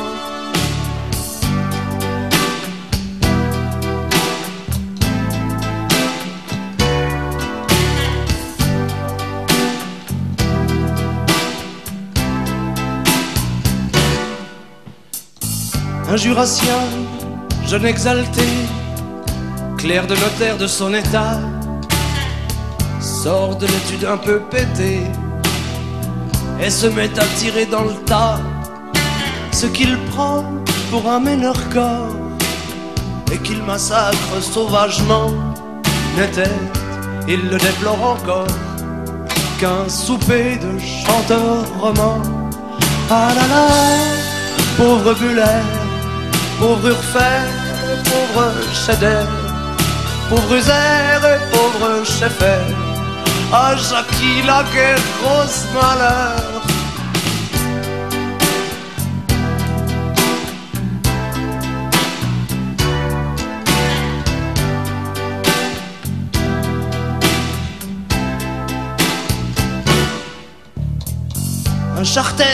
Un 16.09 16.17
jurassien, 16.17 16.83
jeune 17.67 17.85
exalté, 17.85 18.47
clerc 19.79 20.09
de 20.09 20.17
notaire 20.17 20.59
de 20.59 20.67
son 20.67 20.93
état, 20.93 21.38
sort 23.01 23.57
de 23.57 23.67
l'étude 23.67 24.05
un 24.05 24.17
peu 24.17 24.41
pété 24.51 25.03
et 26.61 26.69
se 26.69 26.87
met 26.88 27.17
à 27.19 27.25
tirer 27.37 27.64
dans 27.64 27.85
le 27.85 27.95
tas 28.05 28.41
ce 29.53 29.67
qu'il 29.67 29.97
prend 30.11 30.45
pour 30.91 31.09
un 31.09 31.21
meneur 31.21 31.57
corps. 31.73 32.17
Et 33.33 33.38
qu'il 33.38 33.62
massacre 33.62 34.35
sauvagement 34.41 35.31
n'était, 36.17 36.59
il 37.29 37.43
le 37.49 37.59
déplore 37.59 38.03
encore, 38.14 38.55
qu'un 39.61 39.88
souper 39.88 40.57
de 40.57 40.73
chanteurs 40.79 41.67
romans. 41.79 42.23
Ah 43.11 43.29
là 43.37 43.47
là, 43.55 43.67
pauvre 44.77 45.14
Buller, 45.14 45.62
pauvre 46.59 46.88
Urfer, 46.88 47.41
pauvre 48.11 48.51
Cheder, 48.73 49.27
pauvre 50.29 50.55
Uzer 50.57 51.21
et 51.25 51.41
pauvre 51.51 52.05
Scheffer. 52.05 52.62
Ah, 53.53 53.75
Jackie, 53.77 54.43
la 54.47 54.62
guerre, 54.73 54.99
grosse 55.23 55.64
malheur. 55.75 56.62
Un 71.97 72.05
charter 72.05 72.45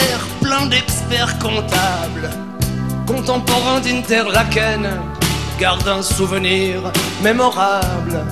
plein 0.41 0.65
d'expérience 0.65 0.95
expert 1.05 1.37
comptable, 1.39 2.29
contemporain 3.05 3.79
d'Interlaken, 3.79 4.87
garde 5.59 5.87
un 5.87 6.01
souvenir 6.01 6.81
mémorable 7.21 8.25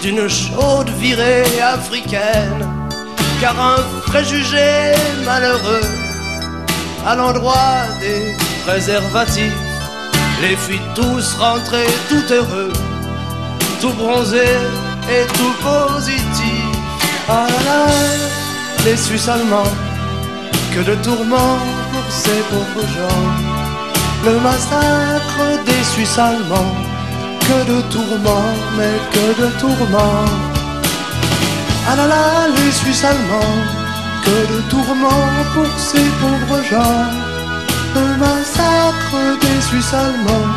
d'une 0.00 0.28
chaude 0.28 0.88
virée 0.98 1.60
africaine, 1.60 2.66
car 3.40 3.58
un 3.58 3.82
préjugé 4.06 4.92
malheureux 5.24 5.86
à 7.06 7.16
l'endroit 7.16 7.82
des 8.00 8.36
préservatifs 8.64 9.52
les 10.42 10.56
fit 10.56 10.80
tous 10.94 11.34
rentrer 11.34 11.86
tout 12.08 12.32
heureux, 12.32 12.72
tout 13.80 13.92
bronzés 13.92 14.58
et 15.08 15.26
tout 15.34 15.54
positif. 15.62 16.64
Ah 17.28 17.46
là 17.48 17.62
là, 17.64 17.86
les 18.84 18.96
Suisses 18.96 19.28
allemands, 19.28 19.72
que 20.74 20.80
de 20.80 20.94
tourments 20.96 21.58
pour 21.92 22.12
ces 22.12 22.40
pauvres 22.50 22.88
gens. 22.88 23.51
Le 24.24 24.38
massacre 24.38 25.64
des 25.66 25.82
Suisses 25.82 26.16
allemands, 26.16 26.76
que 27.40 27.58
de 27.72 27.80
tourments, 27.90 28.54
mais 28.76 28.96
que 29.12 29.42
de 29.42 29.48
tourments. 29.58 30.30
Ah 31.88 31.96
là 31.96 32.06
là, 32.06 32.46
les 32.56 32.70
Suisses 32.70 33.04
allemands, 33.04 33.58
que 34.24 34.36
de 34.52 34.60
tourments 34.70 35.32
pour 35.54 35.72
ces 35.76 36.06
pauvres 36.20 36.62
gens. 36.70 37.04
Le 37.96 38.16
massacre 38.24 39.18
des 39.40 39.60
Suisses 39.60 39.92
allemands, 39.92 40.54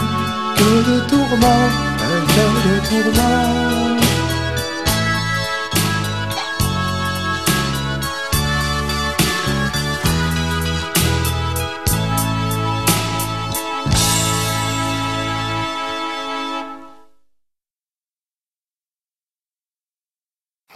que 0.57 0.91
de 0.91 0.99
tourments, 1.09 1.69
mais 1.99 2.21
que 2.35 2.45
de 2.67 2.75
tourments. 2.89 3.94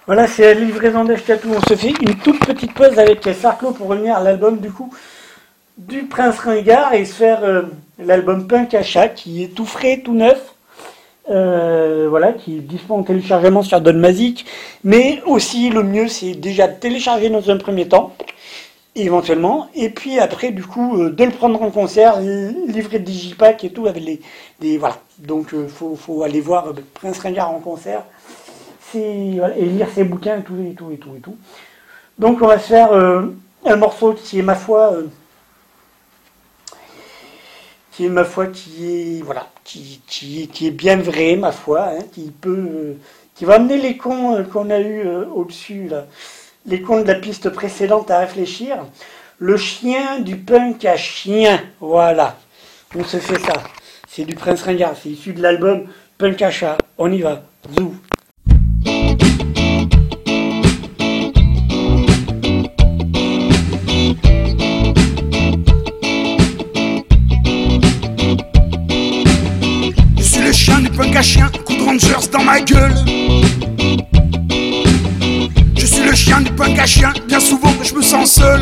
Voilà, 0.10 0.26
c'est 0.26 0.56
la 0.56 0.60
livraison 0.60 1.06
d'Ashkatou. 1.06 1.50
On 1.56 1.62
se 1.62 1.76
fait 1.76 1.94
une 2.02 2.16
toute 2.16 2.40
petite 2.44 2.74
pause 2.74 2.98
avec 2.98 3.30
Sarklo 3.40 3.74
pour 3.74 3.90
revenir 3.90 4.16
à 4.18 4.24
l'album 4.24 4.58
du 4.58 4.72
coup 4.72 4.92
du 5.78 6.06
Prince 6.06 6.40
Ringard 6.40 6.96
et 6.96 7.06
se 7.06 7.14
faire 7.14 7.44
euh, 7.44 7.62
l'album 8.00 8.48
Punk 8.48 8.74
Achat 8.74 9.10
qui 9.10 9.44
est 9.44 9.50
tout 9.50 9.68
frais, 9.68 10.02
tout 10.04 10.16
neuf. 10.16 10.56
Euh, 11.30 12.08
voilà, 12.10 12.34
qui 12.34 12.58
est 12.58 12.62
disponible 12.62 13.02
en 13.02 13.04
téléchargement 13.04 13.62
sur 13.62 13.82
Don 13.82 13.94
Mazik. 13.94 14.48
Mais 14.84 15.22
aussi, 15.28 15.70
le 15.70 15.84
mieux, 15.84 16.08
c'est 16.08 16.32
déjà 16.32 16.68
de 16.68 16.80
télécharger 16.80 17.30
dans 17.30 17.48
un 17.52 17.58
premier 17.58 17.88
temps, 17.88 18.16
éventuellement. 18.96 19.68
Et 19.76 19.92
puis 19.92 20.18
après, 20.18 20.50
du 20.50 20.64
coup, 20.64 21.04
euh, 21.04 21.12
de 21.12 21.24
le 21.24 21.30
prendre 21.30 21.62
en 21.62 21.70
concert, 21.70 22.20
livrer 22.20 22.98
Digipack 22.98 23.64
et 23.64 23.70
tout, 23.70 23.86
avec 23.86 24.04
les. 24.60 24.78
Voilà. 24.80 24.98
Donc, 25.20 25.50
il 25.54 25.70
faut, 25.70 25.96
faut, 25.96 26.24
aller 26.24 26.42
voir 26.42 26.74
Prince 26.96 27.20
Ringard 27.20 27.52
en 27.52 27.60
concert 27.60 28.06
et 28.96 29.66
lire 29.66 29.88
ses 29.94 30.04
bouquins 30.04 30.40
et 30.40 30.44
tout, 30.44 30.56
et 30.60 30.74
tout, 30.74 30.92
et 30.92 30.98
tout, 30.98 31.16
et 31.16 31.20
tout. 31.20 31.38
Donc 32.18 32.42
on 32.42 32.48
va 32.48 32.60
se 32.60 32.68
faire 32.68 32.92
euh, 32.92 33.28
un 33.66 33.76
morceau 33.76 34.14
qui 34.14 34.40
est 34.40 34.44
ma 34.44 34.56
foi, 34.56 34.94
euh, 34.94 35.08
qui 37.92 38.06
est 38.06 38.10
ma 38.10 38.24
foi, 38.24 38.48
qui 38.48 38.86
est 38.86 39.22
voilà, 39.22 39.48
qui, 39.64 40.02
qui, 40.08 40.68
est 40.68 40.72
bien 40.72 40.98
vrai, 40.98 41.36
ma 41.36 41.52
foi, 41.52 41.90
hein, 41.90 42.04
qui 42.12 42.32
peut, 42.32 42.68
euh, 42.70 42.94
qui 43.36 43.46
va 43.46 43.56
amener 43.56 43.78
les 43.78 43.98
cons 43.98 44.44
qu'on 44.52 44.70
a 44.70 44.80
eu 44.80 45.08
au-dessus, 45.34 45.90
les 46.66 46.82
cons 46.82 47.02
de 47.02 47.08
la 47.08 47.16
piste 47.16 47.50
précédente 47.50 48.12
à 48.12 48.20
réfléchir. 48.20 48.78
Le 49.38 49.56
chien 49.56 50.20
du 50.20 50.36
punk 50.36 50.84
à 50.84 50.98
chien, 50.98 51.62
voilà. 51.80 52.38
On 52.96 53.06
se 53.06 53.18
fait 53.18 53.40
ça. 53.40 53.54
C'est 54.10 54.26
du 54.26 54.36
Prince 54.36 54.64
Ringard, 54.64 54.96
c'est 55.02 55.10
issu 55.10 55.32
de 55.32 55.42
l'album 55.42 55.86
Punk 56.18 56.42
à 56.42 56.52
chat. 56.52 56.78
On 56.98 57.10
y 57.10 57.22
va. 57.22 57.44
Zou. 57.78 57.94
Chien 76.40 76.42
du 76.42 76.52
punk 76.52 76.80
à 76.80 76.86
chien, 76.86 77.14
bien 77.28 77.40
souvent 77.40 77.72
je 77.84 77.94
me 77.94 78.02
sens 78.02 78.32
seul. 78.32 78.62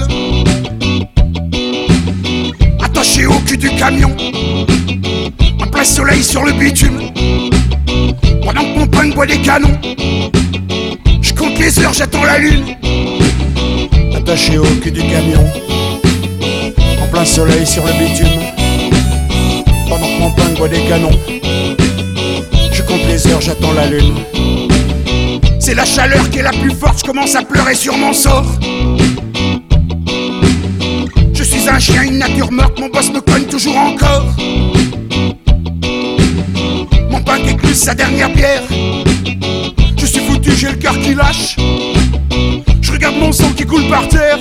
Attaché 2.83 3.25
au 3.25 3.39
cul 3.45 3.57
du 3.57 3.69
camion, 3.69 4.15
en 5.61 5.67
plein 5.67 5.83
soleil 5.83 6.23
sur 6.23 6.43
le 6.43 6.53
bitume. 6.53 6.99
Pendant 8.43 8.61
que 8.61 8.79
mon 8.79 8.87
punk 8.87 9.15
boit 9.15 9.25
des 9.25 9.41
canons, 9.41 9.77
je 11.21 11.33
compte 11.33 11.57
les 11.59 11.79
heures, 11.79 11.93
j'attends 11.93 12.23
la 12.23 12.39
lune. 12.39 12.75
Attaché 14.15 14.57
au 14.57 14.65
cul 14.81 14.91
du 14.91 15.01
camion, 15.01 15.45
en 17.01 17.07
plein 17.07 17.25
soleil 17.25 17.65
sur 17.65 17.85
le 17.85 17.93
bitume. 17.93 18.41
Pendant 19.89 20.07
que 20.07 20.19
mon 20.19 20.31
punk 20.31 20.57
boit 20.57 20.67
des 20.67 20.81
canons 20.87 21.17
compte 22.87 23.05
les 23.07 23.27
heures, 23.27 23.41
j'attends 23.41 23.73
la 23.73 23.87
lune. 23.87 24.15
C'est 25.67 25.75
la 25.75 25.83
chaleur 25.83 26.29
qui 26.29 26.39
est 26.39 26.43
la 26.43 26.51
plus 26.51 26.71
forte, 26.71 26.99
je 26.99 27.03
commence 27.03 27.35
à 27.35 27.41
pleurer 27.41 27.75
sur 27.75 27.97
mon 27.97 28.13
sort. 28.13 28.45
Je 31.33 31.43
suis 31.43 31.67
un 31.67 31.77
chien, 31.77 32.03
une 32.03 32.19
nature 32.19 32.49
morte, 32.53 32.79
mon 32.79 32.87
boss 32.87 33.11
me 33.11 33.19
cogne 33.19 33.43
toujours 33.43 33.75
encore. 33.75 34.27
Mon 37.11 37.21
pain 37.21 37.35
écluse 37.45 37.81
sa 37.81 37.93
dernière 37.93 38.29
bière. 38.29 38.63
Je 39.97 40.05
suis 40.05 40.21
foutu, 40.21 40.51
j'ai 40.55 40.69
le 40.69 40.77
cœur 40.77 40.97
qui 41.01 41.13
lâche. 41.13 41.57
Je 42.79 42.91
regarde 42.93 43.17
mon 43.17 43.33
sang 43.33 43.51
qui 43.51 43.65
coule 43.65 43.89
par 43.89 44.07
terre. 44.07 44.39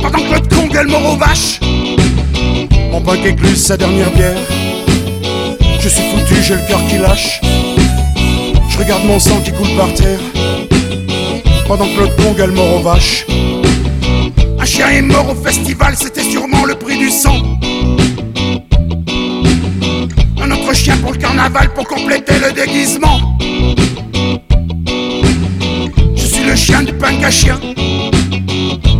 Pendant 0.00 0.20
que 0.20 0.32
l'autre 0.32 0.48
con 0.48 0.68
gueule 0.68 0.88
mort 0.88 1.12
aux 1.12 1.16
vaches. 1.18 1.60
Mon 2.90 3.02
pain 3.02 3.16
écluse 3.22 3.62
sa 3.62 3.76
dernière 3.76 4.10
bière. 4.12 4.38
Je 5.80 5.88
suis 5.90 6.02
foutu, 6.02 6.42
j'ai 6.42 6.54
le 6.54 6.66
cœur 6.66 6.80
qui 6.88 6.96
lâche. 6.96 7.42
Je 8.72 8.78
regarde 8.78 9.04
mon 9.04 9.18
sang 9.18 9.38
qui 9.44 9.52
coule 9.52 9.76
par 9.76 9.92
terre. 9.92 10.18
Pendant 11.68 11.84
que 11.84 12.00
l'autre 12.00 12.16
con 12.16 12.32
gueule 12.32 12.52
mort 12.52 12.76
aux 12.76 12.82
vaches. 12.82 13.26
Un 14.58 14.64
chien 14.64 14.88
est 14.88 15.02
mort 15.02 15.28
au 15.28 15.34
festival, 15.34 15.94
c'était 15.94 16.22
sûrement 16.22 16.64
le 16.64 16.74
prix 16.74 16.96
du 16.96 17.10
sang. 17.10 17.36
Un 20.40 20.50
autre 20.50 20.74
chien 20.74 20.96
pour 20.96 21.12
le 21.12 21.18
carnaval 21.18 21.74
pour 21.74 21.86
compléter 21.86 22.34
le 22.38 22.52
déguisement. 22.52 23.36
Je 26.16 26.26
suis 26.26 26.44
le 26.44 26.56
chien 26.56 26.82
du 26.82 26.94
punk 26.94 27.22
à 27.22 27.30
chien. 27.30 27.60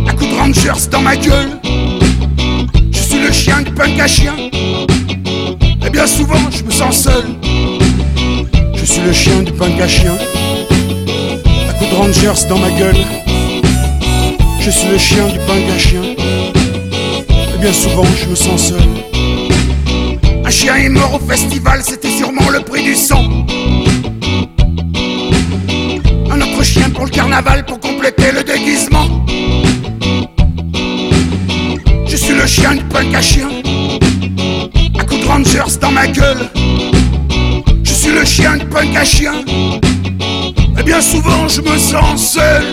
Un 0.07 0.13
coup 0.13 0.27
de 0.27 0.35
rangers 0.35 0.87
dans 0.91 1.01
ma 1.01 1.15
gueule. 1.15 1.59
Je 2.91 2.99
suis 2.99 3.19
le 3.19 3.31
chien 3.31 3.63
du 3.63 3.71
punk 3.71 3.99
à 3.99 4.07
chien 4.07 4.35
bien 5.93 6.07
souvent 6.07 6.49
je 6.49 6.63
me 6.63 6.71
sens 6.71 7.03
seul. 7.03 7.23
Je 8.83 8.91
suis 8.91 9.01
le 9.01 9.13
chien 9.13 9.41
du 9.43 9.53
punk 9.53 9.79
à 9.79 9.87
chien, 9.87 10.11
à 11.69 11.73
coup 11.73 11.85
de 11.89 11.95
rangers 11.95 12.45
dans 12.49 12.57
ma 12.57 12.69
gueule. 12.71 12.97
Je 14.59 14.69
suis 14.69 14.89
le 14.89 14.97
chien 14.97 15.25
du 15.29 15.39
punk 15.39 15.63
à 15.73 15.79
chien, 15.79 16.01
et 16.03 17.57
bien 17.61 17.71
souvent 17.71 18.03
je 18.03 18.29
me 18.29 18.35
sens 18.35 18.61
seul. 18.67 18.83
Un 20.43 20.49
chien 20.49 20.75
est 20.75 20.89
mort 20.89 21.13
au 21.13 21.19
festival, 21.19 21.79
c'était 21.81 22.09
sûrement 22.09 22.49
le 22.49 22.59
prix 22.59 22.83
du 22.83 22.93
sang. 22.93 23.23
Un 26.29 26.41
autre 26.41 26.63
chien 26.63 26.89
pour 26.89 27.05
le 27.05 27.11
carnaval 27.11 27.65
pour 27.65 27.79
compléter 27.79 28.33
le 28.33 28.43
déguisement. 28.43 29.25
Je 32.05 32.17
suis 32.17 32.35
le 32.35 32.45
chien 32.45 32.75
du 32.75 32.83
punk 32.83 33.15
à 33.15 33.21
chien 33.21 33.47
Rangers 35.33 35.79
dans 35.81 35.89
ma 35.89 36.05
gueule. 36.05 36.47
Le 38.13 38.23
chien 38.25 38.57
de 38.57 38.63
punk 38.65 38.95
à 38.95 39.03
chien. 39.03 39.33
Et 40.77 40.83
bien 40.83 41.01
souvent 41.01 41.47
je 41.47 41.61
me 41.61 41.77
sens 41.77 42.33
seul. 42.33 42.63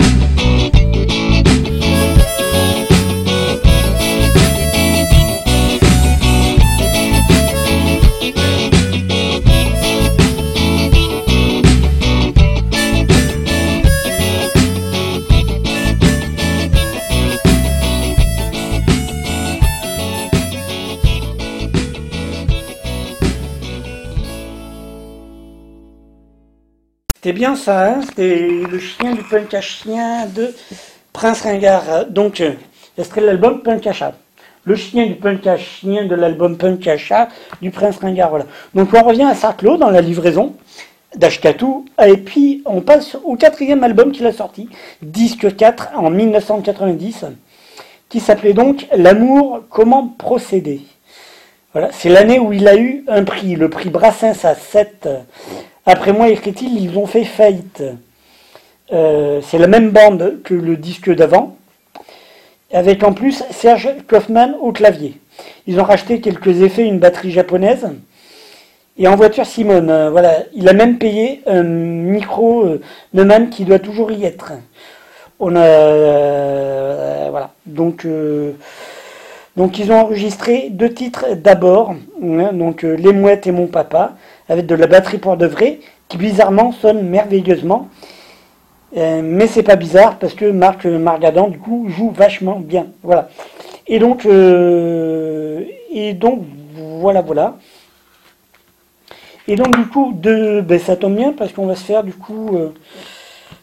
C'était 27.22 27.35
bien 27.35 27.54
ça, 27.54 27.87
hein 27.87 28.00
c'était 28.00 28.48
le 28.48 28.78
chien 28.78 29.12
du 29.12 29.22
punk 29.22 29.52
à 29.52 29.61
chien 29.61 30.24
de 30.24 30.54
Prince 31.12 31.42
Ringard. 31.42 32.06
Donc, 32.06 32.42
extrait 32.96 33.20
de 33.20 33.26
l'album 33.26 33.62
Punk 33.62 33.87
à 33.88 33.92
le 34.64 34.74
chien 34.74 35.04
du 35.04 35.16
punk 35.16 35.46
à 35.46 35.59
chien 35.59 36.06
de 36.06 36.14
l'album 36.14 36.56
Punk 36.56 36.87
à 36.87 36.96
chat 36.96 37.28
du 37.61 37.70
Prince 37.70 37.98
Ringard. 37.98 38.30
Voilà. 38.30 38.46
Donc 38.74 38.94
on 38.94 39.02
revient 39.02 39.24
à 39.24 39.35
Sarclo 39.35 39.76
dans 39.76 39.90
la 39.90 40.00
livraison 40.00 40.54
d'Ashkatou, 41.14 41.85
et 42.02 42.16
puis 42.16 42.62
on 42.64 42.80
passe 42.80 43.18
au 43.22 43.37
quatrième 43.37 43.85
album 43.85 44.12
qu'il 44.12 44.24
a 44.24 44.33
sorti, 44.33 44.70
disque 45.02 45.54
4 45.54 45.90
en 45.96 46.09
1990, 46.09 47.26
qui 48.09 48.20
s'appelait 48.20 48.54
donc 48.54 48.87
L'amour, 48.96 49.64
comment 49.68 50.09
procéder. 50.09 50.80
Voilà, 51.74 51.90
c'est 51.92 52.09
l'année 52.09 52.38
où 52.38 52.54
il 52.54 52.66
a 52.66 52.76
eu 52.76 53.04
un 53.09 53.24
prix, 53.24 53.56
le 53.56 53.68
prix 53.68 53.90
Brassens 53.90 54.42
à 54.44 54.54
7. 54.54 55.06
Après 55.90 56.12
moi, 56.12 56.29
écrit-il, 56.29 56.81
ils 56.81 56.96
ont 56.96 57.07
fait 57.07 57.24
faillite. 57.24 57.83
Euh, 58.92 59.40
c'est 59.42 59.59
la 59.59 59.66
même 59.66 59.90
bande 59.90 60.38
que 60.44 60.55
le 60.55 60.76
disque 60.76 61.12
d'avant, 61.12 61.57
avec 62.72 63.03
en 63.03 63.12
plus 63.12 63.42
Serge 63.50 63.88
Kaufmann 64.07 64.55
au 64.61 64.70
clavier. 64.70 65.18
Ils 65.66 65.81
ont 65.81 65.83
racheté 65.83 66.20
quelques 66.20 66.62
effets, 66.62 66.87
une 66.87 67.00
batterie 67.00 67.33
japonaise. 67.33 67.88
Et 68.98 69.09
en 69.09 69.16
voiture, 69.16 69.44
Simone, 69.44 69.90
euh, 69.90 70.11
voilà, 70.11 70.44
il 70.55 70.68
a 70.68 70.74
même 70.74 70.96
payé 70.98 71.42
un 71.46 71.64
micro 71.64 72.66
euh, 72.66 72.81
Neumann 73.12 73.50
qui 73.50 73.64
doit 73.64 73.81
toujours 73.81 74.12
y 74.12 74.24
être. 74.24 74.53
On 75.40 75.57
a, 75.57 75.61
euh, 75.61 77.26
voilà, 77.33 77.50
donc, 77.66 78.07
donc 79.57 79.79
ils 79.81 79.90
ont 79.90 79.96
enregistré 79.96 80.68
deux 80.70 80.92
titres 80.92 81.35
d'abord, 81.35 81.96
hein, 82.22 82.53
donc 82.53 82.83
Les 82.83 83.12
Mouettes 83.12 83.48
et 83.48 83.53
Mon 83.53 83.66
Papa, 83.66 84.12
avec 84.50 84.66
de 84.66 84.74
la 84.74 84.86
batterie 84.86 85.16
pour 85.16 85.38
de 85.38 85.46
vrai, 85.46 85.80
qui 86.08 86.18
bizarrement 86.18 86.72
sonne 86.72 87.08
merveilleusement. 87.08 87.88
mais 88.94 89.46
c'est 89.46 89.62
pas 89.62 89.76
bizarre 89.76 90.18
parce 90.18 90.34
que 90.34 90.44
Marc 90.44 90.84
Margadan 90.84 91.48
du 91.48 91.58
coup 91.58 91.86
joue 91.88 92.10
vachement 92.10 92.58
bien, 92.58 92.88
voilà. 93.02 93.30
Et 93.86 93.98
donc, 93.98 94.26
et 94.26 96.12
donc 96.14 96.44
voilà, 96.74 97.22
voilà. 97.22 97.56
Et 99.50 99.56
donc 99.56 99.76
du 99.76 99.86
coup, 99.86 100.12
de, 100.14 100.60
ben, 100.60 100.78
ça 100.78 100.96
tombe 100.96 101.16
bien 101.16 101.32
parce 101.32 101.52
qu'on 101.52 101.66
va 101.66 101.74
se 101.74 101.82
faire 101.82 102.04
du 102.04 102.12
coup 102.12 102.54
euh, 102.54 102.68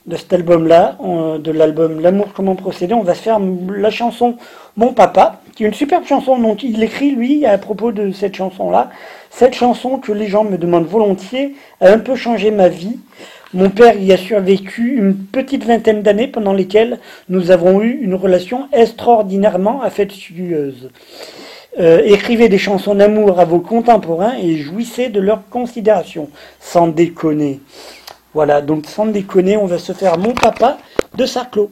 de 0.06 0.18
cet 0.18 0.34
album-là, 0.34 0.98
de 1.40 1.52
l'album 1.52 2.02
L'amour 2.02 2.34
comment 2.36 2.56
procéder, 2.56 2.94
on 2.94 3.04
va 3.04 3.14
se 3.14 3.22
faire 3.22 3.40
la 3.40 3.90
chanson 3.90 4.36
Mon 4.76 4.94
papa, 4.94 5.40
qui 5.56 5.64
est 5.64 5.68
une 5.68 5.74
superbe 5.74 6.06
chanson. 6.06 6.38
Donc 6.40 6.64
il 6.64 6.84
écrit 6.84 7.12
lui 7.12 7.46
à 7.46 7.58
propos 7.58 7.94
de 7.94 8.12
cette 8.12 8.36
chanson-là. 8.36 8.90
Cette 9.38 9.54
chanson 9.54 10.00
que 10.00 10.12
les 10.12 10.26
gens 10.26 10.44
me 10.44 10.58
demandent 10.58 10.88
volontiers 10.88 11.54
a 11.80 11.92
un 11.92 12.00
peu 12.00 12.16
changé 12.16 12.50
ma 12.50 12.70
vie. 12.70 12.98
Mon 13.54 13.70
père 13.70 13.96
y 13.96 14.12
a 14.12 14.18
survécu 14.18 14.98
une 14.98 15.16
petite 15.16 15.64
vingtaine 15.64 16.02
d'années 16.02 16.28
pendant 16.28 16.54
lesquelles 16.54 16.98
nous 17.30 17.52
avons 17.52 17.84
eu 17.84 18.00
une 18.02 18.16
relation 18.16 18.68
extraordinairement 18.74 19.84
affectueuse. 19.84 20.90
Euh, 21.80 22.02
écrivez 22.04 22.50
des 22.50 22.58
chansons 22.58 22.96
d'amour 22.96 23.40
à 23.40 23.46
vos 23.46 23.60
contemporains 23.60 24.34
et 24.42 24.58
jouissez 24.58 25.10
de 25.10 25.20
leur 25.20 25.48
considération, 25.52 26.30
sans 26.60 26.88
déconner. 26.88 27.60
Voilà, 28.34 28.62
donc 28.62 28.88
sans 28.88 29.06
déconner, 29.06 29.56
on 29.56 29.68
va 29.68 29.78
se 29.78 29.94
faire 29.94 30.18
Mon 30.18 30.34
Papa 30.34 30.80
de 31.16 31.28
Sarclos. 31.28 31.70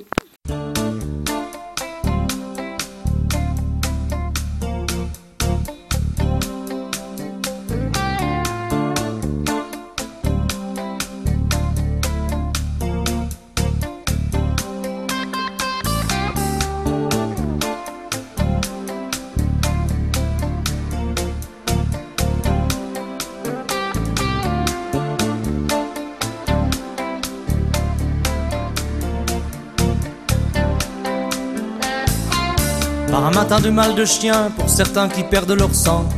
Matin 33.46 33.62
de 33.62 33.70
mal 33.70 33.94
de 33.94 34.06
chien 34.06 34.50
pour 34.58 34.68
certains 34.68 35.08
qui 35.08 35.22
perdent 35.22 35.52
leur 35.52 35.76
sang. 35.76 36.10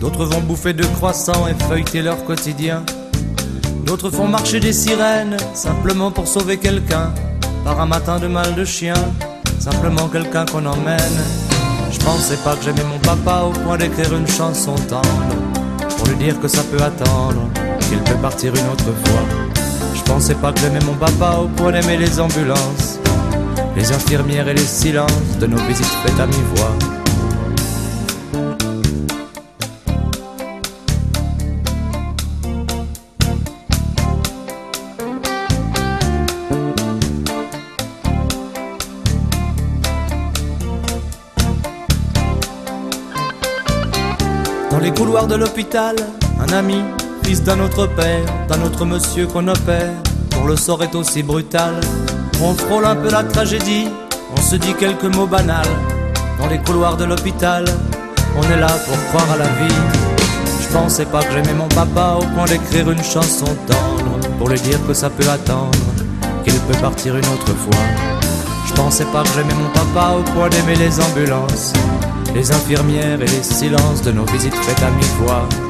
D'autres 0.00 0.24
vont 0.24 0.40
bouffer 0.40 0.72
de 0.72 0.84
croissants 0.84 1.48
et 1.48 1.64
feuilleter 1.64 2.00
leur 2.00 2.24
quotidien. 2.24 2.84
D'autres 3.84 4.10
font 4.10 4.28
marcher 4.28 4.60
des 4.60 4.72
sirènes 4.72 5.36
simplement 5.52 6.12
pour 6.12 6.28
sauver 6.28 6.58
quelqu'un. 6.58 7.12
Par 7.64 7.80
un 7.80 7.86
matin 7.86 8.20
de 8.20 8.28
mal 8.28 8.54
de 8.54 8.64
chien, 8.64 8.94
simplement 9.58 10.06
quelqu'un 10.06 10.46
qu'on 10.46 10.64
emmène. 10.64 11.18
Je 11.90 11.98
pensais 11.98 12.36
pas 12.44 12.54
que 12.54 12.62
j'aimais 12.62 12.84
mon 12.84 13.00
papa 13.00 13.42
au 13.48 13.50
point 13.50 13.76
d'écrire 13.76 14.14
une 14.14 14.28
chanson 14.28 14.76
tendre. 14.88 15.34
Pour 15.96 16.06
lui 16.06 16.16
dire 16.18 16.38
que 16.40 16.46
ça 16.46 16.62
peut 16.62 16.80
attendre, 16.80 17.48
qu'il 17.88 17.98
peut 17.98 18.20
partir 18.22 18.54
une 18.54 18.68
autre 18.68 18.92
fois. 19.06 19.24
Je 19.92 20.02
pensais 20.02 20.36
pas 20.36 20.52
que 20.52 20.60
j'aimais 20.60 20.84
mon 20.86 20.94
papa 20.94 21.40
au 21.42 21.48
point 21.48 21.72
d'aimer 21.72 21.96
les 21.96 22.20
ambulances 22.20 23.00
les 23.78 23.92
infirmières 23.92 24.48
et 24.48 24.54
les 24.54 24.60
silences 24.60 25.38
de 25.38 25.46
nos 25.46 25.56
visites 25.58 25.86
faites 26.04 26.18
à 26.18 26.26
mi-voix. 26.26 26.74
Dans 44.72 44.80
les 44.80 44.90
couloirs 44.90 45.28
de 45.28 45.36
l'hôpital, 45.36 45.94
un 46.40 46.52
ami, 46.52 46.82
fils 47.22 47.44
d'un 47.44 47.60
autre 47.60 47.86
père, 47.86 48.24
d'un 48.48 48.60
autre 48.62 48.84
monsieur 48.84 49.28
qu'on 49.28 49.46
opère, 49.46 49.92
dont 50.38 50.46
le 50.46 50.56
sort 50.56 50.82
est 50.82 50.94
aussi 50.94 51.22
brutal 51.22 51.74
on 52.40 52.54
frôle 52.54 52.84
un 52.84 52.94
peu 52.94 53.10
la 53.10 53.24
tragédie, 53.24 53.88
on 54.36 54.40
se 54.40 54.56
dit 54.56 54.72
quelques 54.74 55.12
mots 55.16 55.26
banals. 55.26 55.66
Dans 56.38 56.46
les 56.46 56.58
couloirs 56.58 56.96
de 56.96 57.04
l'hôpital, 57.04 57.64
on 58.36 58.42
est 58.42 58.60
là 58.60 58.68
pour 58.86 58.96
croire 59.08 59.32
à 59.32 59.36
la 59.38 59.44
vie. 59.46 59.74
Je 60.62 60.68
pensais 60.72 61.06
pas 61.06 61.20
que 61.22 61.32
j'aimais 61.32 61.54
mon 61.54 61.68
papa 61.68 62.18
au 62.20 62.24
point 62.34 62.44
d'écrire 62.44 62.90
une 62.90 63.02
chanson 63.02 63.46
tendre 63.66 64.20
pour 64.38 64.48
lui 64.48 64.60
dire 64.60 64.78
que 64.86 64.94
ça 64.94 65.10
peut 65.10 65.28
attendre, 65.28 65.78
qu'il 66.44 66.54
peut 66.54 66.78
partir 66.80 67.16
une 67.16 67.26
autre 67.26 67.54
fois. 67.54 67.84
Je 68.68 68.74
pensais 68.74 69.06
pas 69.06 69.24
que 69.24 69.30
j'aimais 69.34 69.54
mon 69.54 69.70
papa 69.70 70.14
au 70.18 70.22
point 70.32 70.48
d'aimer 70.48 70.76
les 70.76 71.00
ambulances, 71.00 71.72
les 72.34 72.52
infirmières 72.52 73.20
et 73.20 73.26
les 73.26 73.42
silences 73.42 74.02
de 74.02 74.12
nos 74.12 74.26
visites 74.26 74.54
faites 74.54 74.82
à 74.84 74.90
mi-voix. 74.90 75.67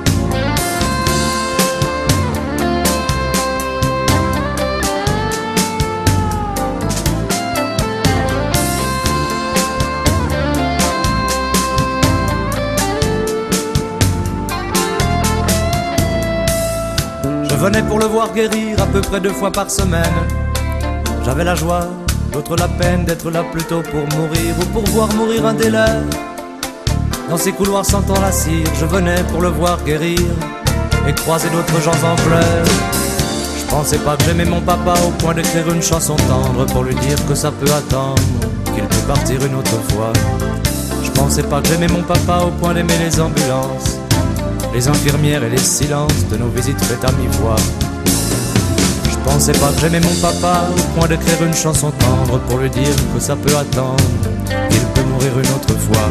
Venais 17.58 17.82
pour 17.82 17.98
le 17.98 18.06
voir 18.06 18.32
guérir 18.32 18.80
à 18.80 18.86
peu 18.86 19.00
près 19.00 19.20
deux 19.20 19.32
fois 19.32 19.50
par 19.50 19.68
semaine. 19.68 20.18
J'avais 21.24 21.42
la 21.42 21.56
joie, 21.56 21.88
d'autres 22.32 22.56
la 22.56 22.68
peine 22.68 23.04
d'être 23.04 23.30
là 23.30 23.42
plutôt 23.42 23.82
pour 23.82 24.04
mourir 24.16 24.54
ou 24.60 24.64
pour 24.66 24.84
voir 24.84 25.12
mourir 25.14 25.44
un 25.44 25.54
des 25.54 25.68
leurs. 25.68 26.04
Dans 27.28 27.36
ces 27.36 27.52
couloirs 27.52 27.84
sentant 27.84 28.20
la 28.20 28.30
cire, 28.30 28.68
je 28.78 28.86
venais 28.86 29.22
pour 29.32 29.42
le 29.42 29.48
voir 29.48 29.82
guérir 29.84 30.20
et 31.08 31.12
croiser 31.12 31.50
d'autres 31.50 31.80
gens 31.82 31.98
en 32.08 32.14
pleurs. 32.14 32.66
Je 33.58 33.64
pensais 33.68 33.98
pas 33.98 34.16
que 34.16 34.24
j'aimais 34.24 34.44
mon 34.44 34.60
papa 34.60 34.94
au 35.06 35.10
point 35.22 35.34
d'écrire 35.34 35.68
une 35.72 35.82
chanson 35.82 36.14
tendre 36.14 36.64
pour 36.66 36.84
lui 36.84 36.94
dire 36.94 37.18
que 37.26 37.34
ça 37.34 37.50
peut 37.50 37.72
attendre, 37.72 38.22
qu'il 38.72 38.84
peut 38.84 39.06
partir 39.08 39.44
une 39.44 39.56
autre 39.56 39.78
fois. 39.90 40.12
Je 41.02 41.10
pensais 41.10 41.42
pas 41.42 41.60
que 41.60 41.68
j'aimais 41.68 41.88
mon 41.88 42.02
papa 42.02 42.44
au 42.46 42.50
point 42.52 42.72
d'aimer 42.72 42.98
les 43.04 43.20
ambulances 43.20 43.97
les 44.72 44.88
infirmières 44.88 45.42
et 45.42 45.50
les 45.50 45.58
silences 45.58 46.26
de 46.30 46.36
nos 46.36 46.48
visites 46.48 46.80
faites 46.84 47.04
à 47.04 47.12
mi-voix. 47.12 47.56
Je 49.10 49.16
pensais 49.24 49.52
pas 49.52 49.72
que 49.72 49.80
j'aimais 49.80 50.00
mon 50.00 50.14
papa 50.20 50.68
au 50.70 50.98
point 50.98 51.08
d'écrire 51.08 51.42
une 51.42 51.54
chanson 51.54 51.90
tendre 51.90 52.38
pour 52.48 52.58
lui 52.58 52.70
dire 52.70 52.94
que 53.14 53.20
ça 53.20 53.36
peut 53.36 53.56
attendre, 53.56 54.02
qu'il 54.70 54.80
peut 54.94 55.08
mourir 55.08 55.38
une 55.38 55.50
autre 55.50 55.76
fois. 55.78 56.08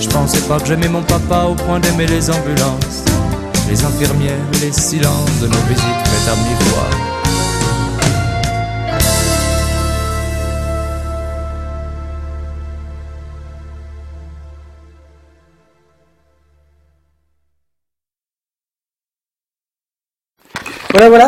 Je 0.00 0.08
pensais 0.08 0.40
pas 0.40 0.58
que 0.58 0.66
j'aimais 0.66 0.88
mon 0.88 1.02
papa 1.02 1.44
au 1.50 1.54
point 1.54 1.80
d'aimer 1.80 2.06
les 2.06 2.30
ambulances, 2.30 3.04
les 3.68 3.84
infirmières 3.84 4.34
et 4.54 4.66
les 4.66 4.72
silences 4.72 5.40
de 5.40 5.46
nos 5.46 5.62
visites 5.68 6.06
faites 6.06 6.32
à 6.32 6.36
mi-voix. 6.36 7.15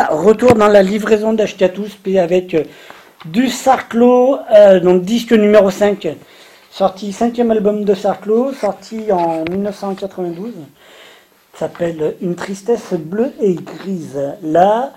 Retour 0.09 0.55
dans 0.55 0.67
la 0.67 0.83
livraison 0.83 1.33
d'Achetatus, 1.33 1.95
puis 1.95 2.19
avec 2.19 2.53
euh, 2.53 2.63
du 3.25 3.49
Sarclo, 3.49 4.37
euh, 4.55 4.79
donc 4.79 5.03
disque 5.03 5.33
numéro 5.33 5.69
5, 5.69 6.07
Sorti 6.71 7.11
cinquième 7.11 7.49
album 7.49 7.83
de 7.83 7.95
Sarclo, 7.95 8.53
sorti 8.53 9.11
en 9.11 9.43
1992. 9.49 10.53
S'appelle 11.55 12.15
Une 12.21 12.35
tristesse 12.35 12.93
bleue 12.93 13.33
et 13.41 13.55
grise. 13.55 14.19
Là, 14.43 14.93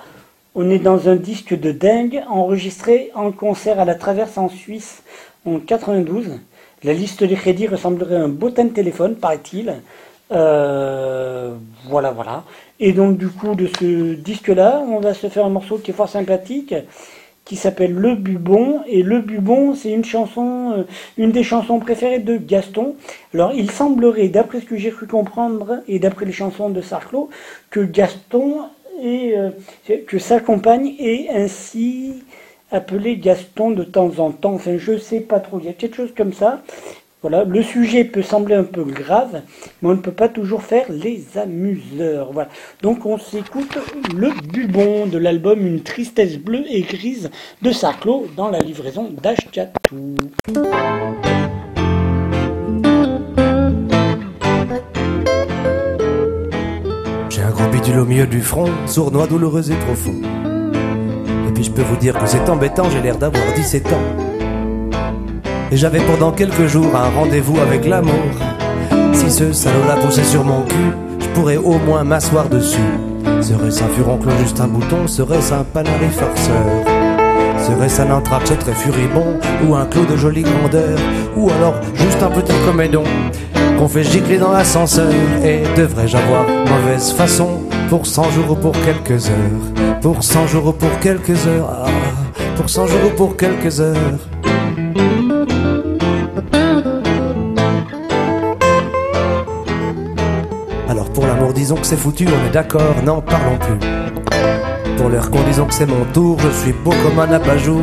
on 0.55 0.69
est 0.69 0.79
dans 0.79 1.09
un 1.09 1.17
disque 1.17 1.59
de 1.59 1.73
dingue 1.73 2.23
enregistré 2.29 3.11
en 3.15 3.33
concert 3.33 3.81
à 3.81 3.87
la 3.87 3.95
Traverse 3.95 4.37
en 4.37 4.51
Suisse 4.51 5.03
en 5.47 5.59
92. 5.59 6.39
La 6.85 6.93
liste 6.93 7.25
des 7.25 7.37
crédits 7.37 7.69
ressemblerait 7.69 8.17
à 8.17 8.25
un 8.25 8.29
bottin 8.29 8.65
de 8.65 8.71
téléphone, 8.75 9.17
paraît-il. 9.17 9.75
Euh, 10.31 11.55
voilà, 11.89 12.11
voilà. 12.11 12.45
Et 12.85 12.93
donc, 12.93 13.17
du 13.17 13.29
coup, 13.29 13.55
de 13.55 13.69
ce 13.79 14.15
disque-là, 14.15 14.83
on 14.85 14.99
va 14.99 15.15
se 15.15 15.29
faire 15.29 15.47
un 15.47 15.51
morceau 15.51 15.79
qui 15.79 15.93
est 15.93 15.95
fort 15.95 16.09
sympathique, 16.09 16.75
qui 17.45 17.55
s'appelle 17.55 17.93
Le 17.93 18.17
Bubon. 18.17 18.81
Et 18.89 19.05
Le 19.05 19.21
Bubon, 19.21 19.77
c'est 19.77 19.93
une 19.93 20.05
chanson, 20.05 20.73
euh, 20.77 20.83
une 21.17 21.31
des 21.31 21.45
chansons 21.45 21.79
préférées 21.79 22.19
de 22.19 22.37
Gaston. 22.37 22.97
Alors, 23.35 23.53
il 23.55 23.71
semblerait, 23.71 24.27
d'après 24.27 24.61
ce 24.61 24.65
que 24.67 24.77
j'ai 24.77 24.91
cru 24.91 25.07
comprendre, 25.07 25.79
et 25.87 26.01
d'après 26.01 26.25
les 26.27 26.33
chansons 26.33 26.71
de 26.71 26.81
Sarclot, 26.81 27.31
que 27.71 27.79
Gaston 27.79 28.63
et 29.01 29.39
euh, 29.39 29.51
que 30.09 30.19
sa 30.19 30.41
compagne 30.41 30.97
est 30.99 31.29
ainsi 31.31 32.25
appelé 32.73 33.17
Gaston 33.17 33.71
de 33.71 33.85
temps 33.85 34.19
en 34.19 34.33
temps. 34.33 34.55
Enfin, 34.55 34.77
je 34.77 34.99
sais 34.99 35.21
pas 35.21 35.39
trop. 35.39 35.61
Il 35.61 35.67
y 35.67 35.69
a 35.69 35.73
quelque 35.73 35.97
chose 35.97 36.13
comme 36.17 36.33
ça. 36.33 36.63
Voilà, 37.23 37.45
le 37.45 37.63
sujet 37.63 38.03
peut 38.03 38.23
sembler 38.23 38.57
un 38.57 38.65
peu 38.65 38.83
grave, 38.83 39.43
mais 39.81 39.91
on 39.91 39.93
ne 39.93 40.01
peut 40.01 40.11
pas 40.11 40.29
toujours 40.29 40.65
faire 40.65 40.87
les 40.91 41.25
amuseurs. 41.37 42.33
Voilà. 42.33 42.49
Donc 42.83 43.07
on 43.07 43.17
s'écoute 43.17 43.79
le 44.13 44.31
bubon 44.53 45.07
de 45.07 45.19
l'album 45.19 45.65
Une 45.65 45.83
tristesse 45.83 46.37
bleue 46.37 46.65
et 46.69 46.81
grise 46.81 47.31
de 47.63 47.71
Sarclo 47.71 48.27
dans 48.37 48.49
la 48.49 48.59
livraison 48.59 49.09
d'Ashkatou. 49.23 50.17
J'ai 57.31 57.43
un 57.43 57.51
gros 57.51 57.69
bidule 57.71 58.01
au 58.01 58.05
milieu 58.05 58.27
du 58.27 58.41
front, 58.41 58.69
sournois, 58.87 59.29
douloureux 59.29 59.71
et 59.71 59.77
profond. 59.77 60.21
Et 61.49 61.53
puis 61.53 61.63
je 61.63 61.71
peux 61.71 61.83
vous 61.83 61.97
dire 61.99 62.19
que 62.19 62.27
c'est 62.27 62.49
embêtant, 62.49 62.91
j'ai 62.91 63.01
l'air 63.01 63.17
d'avoir 63.17 63.45
17 63.55 63.87
ans. 63.93 64.32
Et 65.73 65.77
j'avais 65.77 66.01
pendant 66.01 66.33
quelques 66.33 66.67
jours 66.67 66.95
un 66.95 67.09
rendez-vous 67.19 67.59
avec 67.59 67.87
l'amour. 67.87 68.13
Si 69.15 69.31
ce 69.31 69.53
salaud-là 69.53 69.97
poussait 69.97 70.23
sur 70.23 70.45
mon 70.45 70.61
cul, 70.63 70.93
je 71.19 71.27
pourrais 71.29 71.57
au 71.57 71.79
moins 71.79 72.05
m'asseoir 72.05 72.49
dessus. 72.51 72.79
Serait-ce 73.41 73.83
un 73.83 73.89
furoncle 73.89 74.29
juste 74.39 74.61
un 74.61 74.69
bouton? 74.69 75.07
Serait-ce 75.07 75.55
un 75.55 75.65
panari 75.65 76.09
farceur? 76.11 76.67
Serait-ce 77.59 78.03
un 78.03 78.11
anthrax 78.11 78.53
très 78.59 78.75
furibond? 78.75 79.39
Ou 79.67 79.75
un 79.75 79.87
clou 79.87 80.05
de 80.05 80.17
jolie 80.17 80.43
grandeur? 80.43 80.99
Ou 81.37 81.49
alors 81.51 81.75
juste 81.95 82.23
un 82.23 82.31
petit 82.31 82.53
comédon 82.67 83.05
Qu'on 83.79 83.89
fait 83.89 84.05
gicler 84.05 84.37
dans 84.37 84.53
l'ascenseur? 84.53 85.11
Et 85.43 85.63
devrais-je 85.75 86.19
avoir 86.19 86.45
mauvaise 86.69 87.13
façon 87.13 87.63
Pour 87.89 88.07
100 88.07 88.31
jours 88.33 88.51
ou 88.51 88.57
pour 88.57 88.73
quelques 88.85 89.27
heures? 89.31 89.99
Pour 90.03 90.23
100 90.23 90.49
jours 90.49 90.67
ou 90.67 90.73
pour 90.73 90.99
quelques 91.01 91.47
heures? 91.47 91.87
Ah, 91.87 91.91
Pour 92.57 92.69
100 92.69 92.89
jours 92.89 93.01
ou 93.07 93.17
pour 93.17 93.37
quelques 93.39 93.81
heures? 93.81 93.97
Que 101.77 101.87
c'est 101.87 101.97
foutu, 101.97 102.27
on 102.27 102.47
est 102.49 102.53
d'accord, 102.53 102.95
n'en 103.05 103.21
parlons 103.21 103.59
plus. 103.59 103.79
Pour 104.97 105.09
l'heure 105.09 105.31
qu'on 105.31 105.43
disons 105.43 105.67
que 105.67 105.75
c'est 105.75 105.87
mon 105.87 106.05
tour, 106.13 106.39
je 106.41 106.49
suis 106.51 106.73
beau 106.73 106.93
comme 107.03 107.19
un 107.19 107.33
abat-jour. 107.33 107.83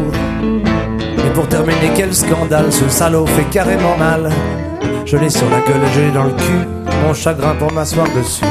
Et 1.26 1.30
pour 1.34 1.48
terminer, 1.48 1.92
quel 1.96 2.14
scandale, 2.14 2.72
ce 2.72 2.88
salaud 2.90 3.26
fait 3.26 3.50
carrément 3.50 3.98
mal. 3.98 4.30
Je 5.06 5.18
l'ai 5.18 5.30
sur 5.30 5.50
la 5.50 5.60
gueule 5.60 5.82
je 5.94 6.02
l'ai 6.02 6.12
dans 6.12 6.26
le 6.26 6.32
cul, 6.32 6.68
mon 7.06 7.14
chagrin 7.14 7.56
pour 7.56 7.72
m'asseoir 7.72 8.08
dessus. 8.16 8.46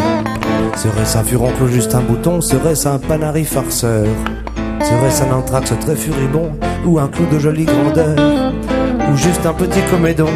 Serait-ce 0.77 1.19
un 1.19 1.25
furoncle 1.25 1.67
juste 1.67 1.95
un 1.95 2.01
bouton 2.01 2.41
Serait-ce 2.41 2.89
un 2.89 2.99
panari 2.99 3.45
farceur? 3.45 4.07
Serait-ce 4.81 5.23
un 5.25 5.33
anthrax 5.33 5.73
très 5.81 5.97
furibond 5.97 6.51
Ou 6.85 6.99
un 6.99 7.09
clou 7.09 7.27
de 7.33 7.39
jolie 7.39 7.65
grandeur? 7.65 8.17
Ou 9.11 9.17
juste 9.17 9.45
un 9.47 9.55
petit 9.55 9.81
comédon? 9.91 10.29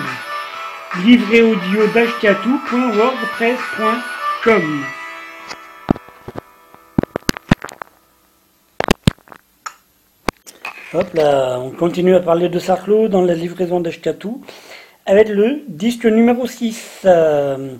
Livré 1.05 1.43
audio 1.43 1.87
d'Ashkatou, 1.95 2.59
point, 2.67 2.91
wordpress.com. 2.91 4.85
Hop 10.95 11.15
là, 11.15 11.59
on 11.61 11.71
continue 11.71 12.15
à 12.15 12.21
parler 12.21 12.49
de 12.49 12.59
Sarclo 12.59 13.09
dans 13.09 13.23
la 13.23 13.35
livraison 13.35 13.81
d'Ashkatou 13.81 14.43
avec 15.07 15.29
le 15.29 15.63
disque 15.69 16.07
numéro 16.07 16.47
6. 16.47 17.03
Euh, 17.05 17.75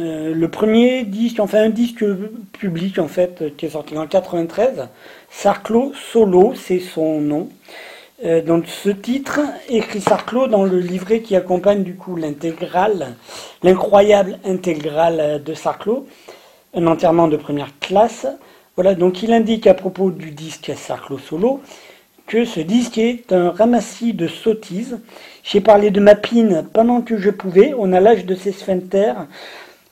euh, 0.00 0.34
le 0.34 0.48
premier 0.48 1.04
disque, 1.04 1.40
enfin 1.40 1.64
un 1.64 1.68
disque 1.68 2.04
public 2.52 2.98
en 2.98 3.08
fait, 3.08 3.56
qui 3.56 3.66
est 3.66 3.70
sorti 3.70 3.96
en 3.96 4.06
93. 4.06 4.88
Sarclo 5.30 5.92
Solo, 5.94 6.54
c'est 6.54 6.78
son 6.78 7.20
nom. 7.20 7.48
Euh, 8.24 8.40
donc 8.40 8.66
ce 8.68 8.90
titre 8.90 9.40
écrit 9.68 10.00
Sarclo 10.00 10.46
dans 10.46 10.62
le 10.62 10.78
livret 10.78 11.20
qui 11.20 11.34
accompagne 11.34 11.82
du 11.82 11.96
coup 11.96 12.16
l'intégrale, 12.16 13.16
l'incroyable 13.62 14.38
intégrale 14.44 15.42
de 15.42 15.54
Sarclo, 15.54 16.06
un 16.74 16.86
enterrement 16.86 17.28
de 17.28 17.36
première 17.36 17.78
classe. 17.80 18.26
Voilà, 18.76 18.94
donc 18.94 19.22
il 19.22 19.32
indique 19.32 19.66
à 19.66 19.74
propos 19.74 20.10
du 20.10 20.30
disque 20.30 20.72
Sarclo 20.76 21.18
Solo 21.18 21.60
que 22.26 22.44
ce 22.44 22.60
disque 22.60 22.98
est 22.98 23.32
un 23.32 23.50
ramassis 23.50 24.14
de 24.14 24.26
sottises. 24.26 25.00
J'ai 25.42 25.60
parlé 25.60 25.90
de 25.90 25.98
ma 26.00 26.14
pine 26.14 26.64
pendant 26.72 27.00
que 27.00 27.18
je 27.18 27.30
pouvais, 27.30 27.74
on 27.76 27.92
a 27.92 27.98
l'âge 27.98 28.24
de 28.24 28.36
ces 28.36 28.52
sphincters. 28.52 29.26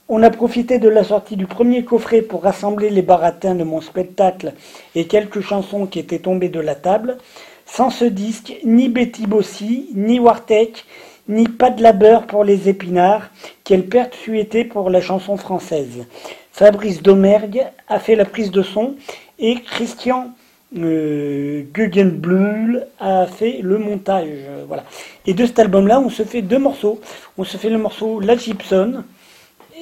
On 0.07 0.23
a 0.23 0.29
profité 0.29 0.79
de 0.79 0.87
la 0.87 1.03
sortie 1.03 1.35
du 1.35 1.45
premier 1.45 1.83
coffret 1.83 2.21
pour 2.21 2.43
rassembler 2.43 2.89
les 2.89 3.01
baratins 3.01 3.55
de 3.55 3.65
mon 3.65 3.81
spectacle 3.81 4.53
et 4.95 5.07
quelques 5.07 5.41
chansons 5.41 5.87
qui 5.87 5.99
étaient 5.99 6.19
tombées 6.19 6.49
de 6.49 6.61
la 6.61 6.75
table. 6.75 7.17
Sans 7.65 7.89
ce 7.89 8.05
disque, 8.05 8.53
ni 8.63 8.87
Betty 8.87 9.27
Bossy, 9.27 9.89
ni 9.93 10.19
Wartek, 10.19 10.85
ni 11.27 11.47
pas 11.47 11.69
de 11.69 11.83
labeur 11.83 12.27
pour 12.27 12.45
les 12.45 12.69
épinards, 12.69 13.29
quelle 13.65 13.85
perte 13.85 14.15
fut 14.15 14.39
été 14.39 14.63
pour 14.63 14.89
la 14.89 15.01
chanson 15.01 15.35
française. 15.35 16.05
Fabrice 16.53 17.01
Domergue 17.01 17.65
a 17.89 17.99
fait 17.99 18.15
la 18.15 18.25
prise 18.25 18.51
de 18.51 18.63
son 18.63 18.95
et 19.37 19.55
Christian 19.61 20.31
euh, 20.77 21.63
Guggenblul 21.73 22.87
a 22.99 23.27
fait 23.27 23.59
le 23.61 23.77
montage. 23.77 24.29
voilà. 24.67 24.83
Et 25.25 25.33
de 25.33 25.45
cet 25.45 25.59
album-là, 25.59 25.99
on 25.99 26.09
se 26.09 26.23
fait 26.23 26.41
deux 26.41 26.59
morceaux. 26.59 26.99
On 27.37 27.43
se 27.43 27.57
fait 27.57 27.69
le 27.69 27.77
morceau 27.77 28.19
La 28.19 28.37
Gibson 28.37 29.03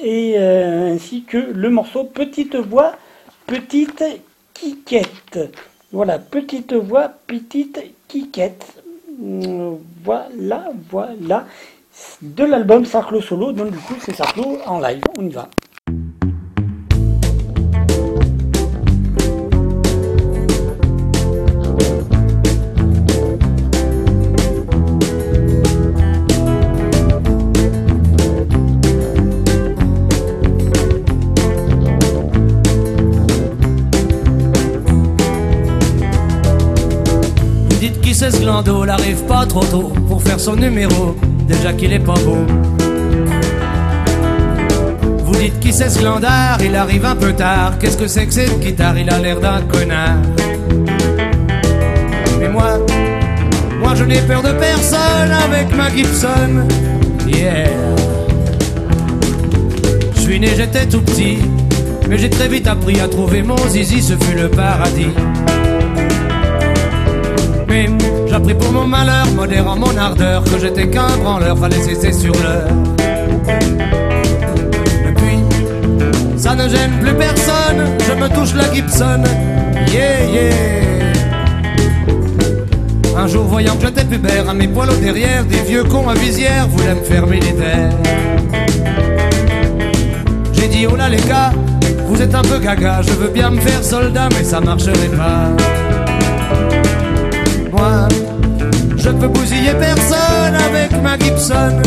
et 0.02 0.34
euh, 0.36 0.94
ainsi 0.94 1.24
que 1.24 1.38
le 1.38 1.70
morceau 1.70 2.04
Petite 2.04 2.56
voix, 2.56 2.92
petite 3.46 4.02
quiquette. 4.54 5.38
Voilà, 5.92 6.18
petite 6.18 6.72
voix, 6.72 7.08
petite 7.26 7.80
quiquette. 8.08 8.66
Voilà, 10.04 10.70
voilà. 10.90 11.46
De 12.22 12.44
l'album 12.44 12.84
Sarclo 12.84 13.20
Solo, 13.20 13.52
donc 13.52 13.72
du 13.72 13.78
coup 13.78 13.94
c'est 14.00 14.14
Sarclo 14.14 14.58
en 14.66 14.80
live, 14.80 15.02
on 15.18 15.26
y 15.26 15.30
va. 15.30 15.48
Dites 38.50 38.58
qui 38.58 38.62
c'est 38.62 38.68
ce 38.68 38.80
glando, 38.80 38.84
il 38.84 38.90
arrive 38.90 39.22
pas 39.26 39.46
trop 39.46 39.64
tôt 39.64 39.92
pour 40.08 40.22
faire 40.22 40.40
son 40.40 40.56
numéro, 40.56 41.16
déjà 41.46 41.72
qu'il 41.72 41.92
est 41.92 42.00
pas 42.00 42.14
beau. 42.14 42.44
Vous 45.24 45.36
dites 45.36 45.60
qui 45.60 45.72
c'est 45.72 45.88
ce 45.88 46.02
landard 46.02 46.58
Il 46.62 46.74
arrive 46.74 47.04
un 47.04 47.14
peu 47.14 47.32
tard. 47.32 47.78
Qu'est-ce 47.78 47.96
que 47.96 48.08
c'est 48.08 48.26
que 48.26 48.32
cette 48.32 48.58
guitare? 48.58 48.98
Il 48.98 49.08
a 49.08 49.18
l'air 49.18 49.38
d'un 49.38 49.60
connard. 49.62 50.16
Mais 52.40 52.48
moi, 52.48 52.78
moi 53.78 53.94
je 53.94 54.04
n'ai 54.04 54.20
peur 54.20 54.42
de 54.42 54.52
personne 54.52 55.32
avec 55.44 55.74
ma 55.76 55.88
Gibson. 55.88 56.66
Yeah. 57.28 57.70
Je 60.16 60.20
suis 60.20 60.40
né, 60.40 60.48
j'étais 60.56 60.86
tout 60.86 61.02
petit. 61.02 61.38
Mais 62.08 62.18
j'ai 62.18 62.30
très 62.30 62.48
vite 62.48 62.66
appris 62.66 63.00
à 63.00 63.06
trouver 63.06 63.42
mon 63.42 63.68
zizi, 63.68 64.02
ce 64.02 64.14
fut 64.14 64.36
le 64.36 64.48
paradis. 64.48 65.14
Mais 67.68 67.86
j'appris 68.30 68.54
pour 68.54 68.72
mon 68.72 68.86
malheur, 68.86 69.26
modérant 69.34 69.76
mon 69.76 69.96
ardeur, 69.96 70.44
que 70.44 70.58
j'étais 70.60 70.88
qu'un 70.88 71.16
branleur, 71.22 71.58
fallait 71.58 71.82
cesser 71.82 72.12
sur 72.12 72.32
l'heure. 72.32 72.68
Depuis, 75.06 75.40
ça 76.36 76.54
ne 76.54 76.68
gêne 76.68 76.92
plus 77.00 77.14
personne, 77.14 77.86
je 78.06 78.12
me 78.12 78.28
touche 78.28 78.54
la 78.54 78.72
Gibson, 78.72 79.24
yeah 79.92 80.24
yeah. 80.32 80.54
Un 83.16 83.26
jour, 83.26 83.44
voyant 83.44 83.74
que 83.76 83.86
j'étais 83.86 84.04
pubère, 84.04 84.48
à 84.48 84.54
mes 84.54 84.68
poils 84.68 84.90
au 84.90 84.96
derrière, 84.96 85.44
des 85.44 85.62
vieux 85.62 85.84
cons 85.84 86.08
à 86.08 86.14
visière 86.14 86.68
voulaient 86.68 86.94
me 86.94 87.02
faire 87.02 87.26
militaire. 87.26 87.90
J'ai 90.52 90.68
dit, 90.68 90.86
oh 90.86 90.94
là 90.96 91.08
les 91.08 91.16
gars, 91.16 91.52
vous 92.06 92.22
êtes 92.22 92.34
un 92.34 92.42
peu 92.42 92.58
gaga, 92.58 93.02
je 93.02 93.12
veux 93.12 93.28
bien 93.28 93.50
me 93.50 93.60
faire 93.60 93.82
soldat, 93.82 94.28
mais 94.36 94.44
ça 94.44 94.60
marcherait 94.60 95.08
pas. 95.16 95.89
Je 99.10 99.16
peux 99.16 99.28
bousiller 99.28 99.74
personne 99.74 100.54
avec 100.54 100.92
ma 101.02 101.18
Gibson. 101.18 101.82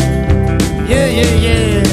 Yeah, 0.90 1.10
yeah, 1.10 1.36
yeah. 1.42 1.84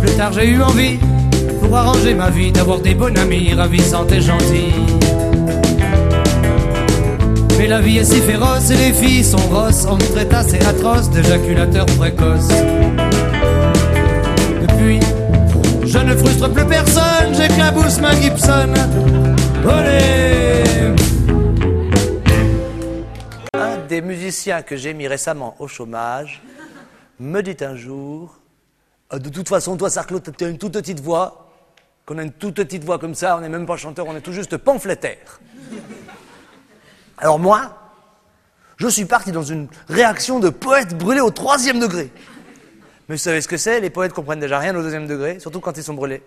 Plus 0.00 0.16
tard, 0.16 0.32
j'ai 0.32 0.48
eu 0.48 0.62
envie, 0.62 0.98
pour 1.68 1.76
arranger 1.76 2.14
ma 2.14 2.30
vie, 2.30 2.50
d'avoir 2.50 2.80
des 2.80 2.94
bons 2.94 3.14
amis, 3.18 3.52
ravissantes 3.52 4.10
et 4.12 4.22
gentils. 4.22 4.72
Mais 7.58 7.66
la 7.66 7.80
vie 7.80 7.98
est 7.98 8.04
si 8.04 8.20
féroce 8.20 8.70
et 8.70 8.76
les 8.76 8.92
filles 8.92 9.24
sont 9.24 9.46
grosses, 9.48 9.84
on 9.84 9.96
me 9.96 10.12
traite 10.12 10.32
assez 10.32 10.58
atroce 10.64 11.10
d'éjaculateur 11.10 11.84
précoce. 11.98 12.48
Depuis, 14.62 15.00
je 15.84 15.98
ne 15.98 16.16
frustre 16.16 16.50
plus 16.50 16.64
personne, 16.64 17.34
j'éclabousse 17.34 18.00
ma 18.00 18.12
Gibson. 18.12 18.72
Olé! 19.64 20.62
Un 23.52 23.76
des 23.86 24.00
musiciens 24.00 24.62
que 24.62 24.76
j'ai 24.76 24.94
mis 24.94 25.06
récemment 25.06 25.54
au 25.58 25.68
chômage 25.68 26.40
me 27.20 27.42
dit 27.42 27.62
un 27.62 27.76
jour 27.76 28.38
Ah, 29.10 29.18
De 29.18 29.28
toute 29.28 29.48
façon, 29.48 29.76
toi, 29.76 29.90
Sarclo, 29.90 30.18
tu 30.20 30.44
as 30.44 30.48
une 30.48 30.58
toute 30.58 30.72
petite 30.72 31.00
voix. 31.00 31.47
Qu'on 32.08 32.16
a 32.16 32.22
une 32.22 32.32
toute 32.32 32.54
petite 32.54 32.84
voix 32.84 32.98
comme 32.98 33.14
ça, 33.14 33.36
on 33.36 33.42
n'est 33.42 33.50
même 33.50 33.66
pas 33.66 33.76
chanteur, 33.76 34.06
on 34.06 34.16
est 34.16 34.22
tout 34.22 34.32
juste 34.32 34.56
pamphlétaire. 34.56 35.40
Alors 37.18 37.38
moi, 37.38 37.92
je 38.78 38.88
suis 38.88 39.04
parti 39.04 39.30
dans 39.30 39.42
une 39.42 39.68
réaction 39.90 40.40
de 40.40 40.48
poète 40.48 40.96
brûlé 40.96 41.20
au 41.20 41.30
troisième 41.30 41.78
degré. 41.78 42.10
Mais 43.10 43.16
vous 43.16 43.20
savez 43.20 43.42
ce 43.42 43.48
que 43.48 43.58
c'est 43.58 43.80
Les 43.80 43.90
poètes 43.90 44.14
comprennent 44.14 44.40
déjà 44.40 44.58
rien 44.58 44.74
au 44.74 44.80
deuxième 44.80 45.06
degré, 45.06 45.38
surtout 45.38 45.60
quand 45.60 45.76
ils 45.76 45.82
sont 45.82 45.92
brûlés. 45.92 46.22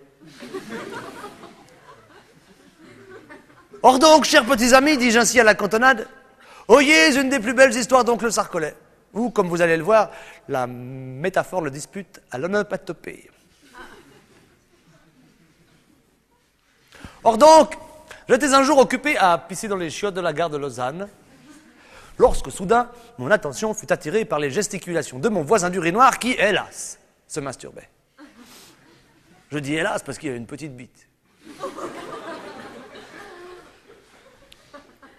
Or 3.82 3.98
donc, 3.98 4.22
chers 4.22 4.44
petits 4.44 4.74
amis, 4.74 4.96
dis-je 4.96 5.18
ainsi 5.18 5.40
à 5.40 5.44
la 5.44 5.56
cantonade, 5.56 6.06
oyez 6.68 7.18
une 7.18 7.28
des 7.28 7.40
plus 7.40 7.54
belles 7.54 7.74
histoires 7.74 8.04
d'oncle 8.04 8.30
Sarcolet. 8.30 8.76
Ou, 9.14 9.30
comme 9.30 9.48
vous 9.48 9.60
allez 9.60 9.76
le 9.76 9.82
voir, 9.82 10.12
la 10.48 10.68
métaphore 10.68 11.60
le 11.60 11.72
dispute 11.72 12.20
à 12.30 12.38
l'onomatopée. 12.38 13.31
Or 17.24 17.38
donc, 17.38 17.76
j'étais 18.28 18.52
un 18.52 18.62
jour 18.62 18.78
occupé 18.78 19.16
à 19.16 19.38
pisser 19.38 19.68
dans 19.68 19.76
les 19.76 19.90
chiottes 19.90 20.14
de 20.14 20.20
la 20.20 20.32
gare 20.32 20.50
de 20.50 20.56
Lausanne, 20.56 21.08
lorsque 22.18 22.50
soudain, 22.50 22.90
mon 23.18 23.30
attention 23.30 23.74
fut 23.74 23.92
attirée 23.92 24.24
par 24.24 24.38
les 24.38 24.50
gesticulations 24.50 25.18
de 25.18 25.28
mon 25.28 25.42
voisin 25.42 25.70
d'urinoir 25.70 26.18
qui, 26.18 26.32
hélas, 26.32 26.98
se 27.28 27.40
masturbait. 27.40 27.88
Je 29.50 29.58
dis 29.58 29.74
hélas 29.74 30.02
parce 30.02 30.18
qu'il 30.18 30.30
a 30.30 30.34
une 30.34 30.46
petite 30.46 30.74
bite. 30.74 31.08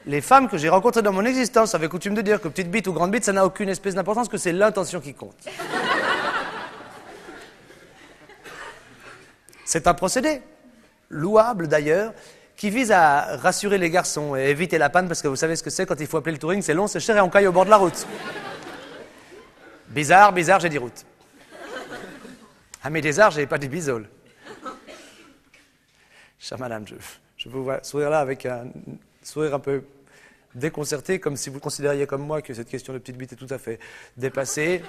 Les 0.05 0.19
femmes 0.19 0.49
que 0.49 0.57
j'ai 0.57 0.67
rencontrées 0.67 1.01
dans 1.01 1.13
mon 1.13 1.23
existence 1.23 1.75
avaient 1.75 1.87
coutume 1.87 2.13
de 2.13 2.21
dire 2.21 2.41
que 2.41 2.49
petite 2.49 2.69
bite 2.69 2.87
ou 2.87 2.93
grande 2.93 3.11
bite, 3.11 3.23
ça 3.23 3.31
n'a 3.31 3.45
aucune 3.45 3.69
espèce 3.69 3.95
d'importance, 3.95 4.27
que 4.27 4.37
c'est 4.37 4.51
l'intention 4.51 4.99
qui 4.99 5.13
compte. 5.13 5.37
C'est 9.63 9.87
un 9.87 9.93
procédé, 9.93 10.41
louable 11.13 11.67
d'ailleurs, 11.67 12.13
qui 12.55 12.69
vise 12.69 12.91
à 12.91 13.37
rassurer 13.37 13.77
les 13.77 13.89
garçons 13.89 14.35
et 14.35 14.49
éviter 14.49 14.77
la 14.77 14.89
panne, 14.89 15.07
parce 15.07 15.21
que 15.21 15.27
vous 15.27 15.35
savez 15.35 15.55
ce 15.55 15.63
que 15.63 15.69
c'est 15.69 15.85
quand 15.85 15.99
il 15.99 16.07
faut 16.07 16.17
appeler 16.17 16.33
le 16.33 16.39
touring, 16.39 16.61
c'est 16.61 16.73
long, 16.73 16.87
c'est 16.87 16.99
cher 16.99 17.17
et 17.17 17.21
on 17.21 17.29
caille 17.29 17.47
au 17.47 17.51
bord 17.51 17.65
de 17.65 17.69
la 17.69 17.77
route. 17.77 18.05
Bizarre, 19.89 20.33
bizarre, 20.33 20.59
j'ai 20.59 20.69
dit 20.69 20.77
route. 20.77 21.05
Ah 22.83 22.89
mais 22.89 23.01
des 23.01 23.19
arts, 23.19 23.31
j'ai 23.31 23.45
pas 23.45 23.57
dit 23.57 23.69
bisole. 23.69 24.09
Chère 26.39 26.59
madame, 26.59 26.85
je, 27.37 27.47
vous 27.47 27.63
vois 27.63 27.81
sourire 27.83 28.09
là 28.09 28.19
avec 28.19 28.45
un 28.45 28.65
sourire 29.21 29.55
un 29.55 29.59
peu 29.59 29.83
déconcerté, 30.53 31.19
comme 31.19 31.37
si 31.37 31.49
vous 31.49 31.59
considériez 31.59 32.05
comme 32.05 32.25
moi 32.25 32.41
que 32.41 32.53
cette 32.53 32.67
question 32.67 32.91
de 32.91 32.97
petite 32.97 33.17
bite 33.17 33.33
est 33.33 33.37
tout 33.37 33.47
à 33.49 33.57
fait 33.57 33.79
dépassée. 34.17 34.83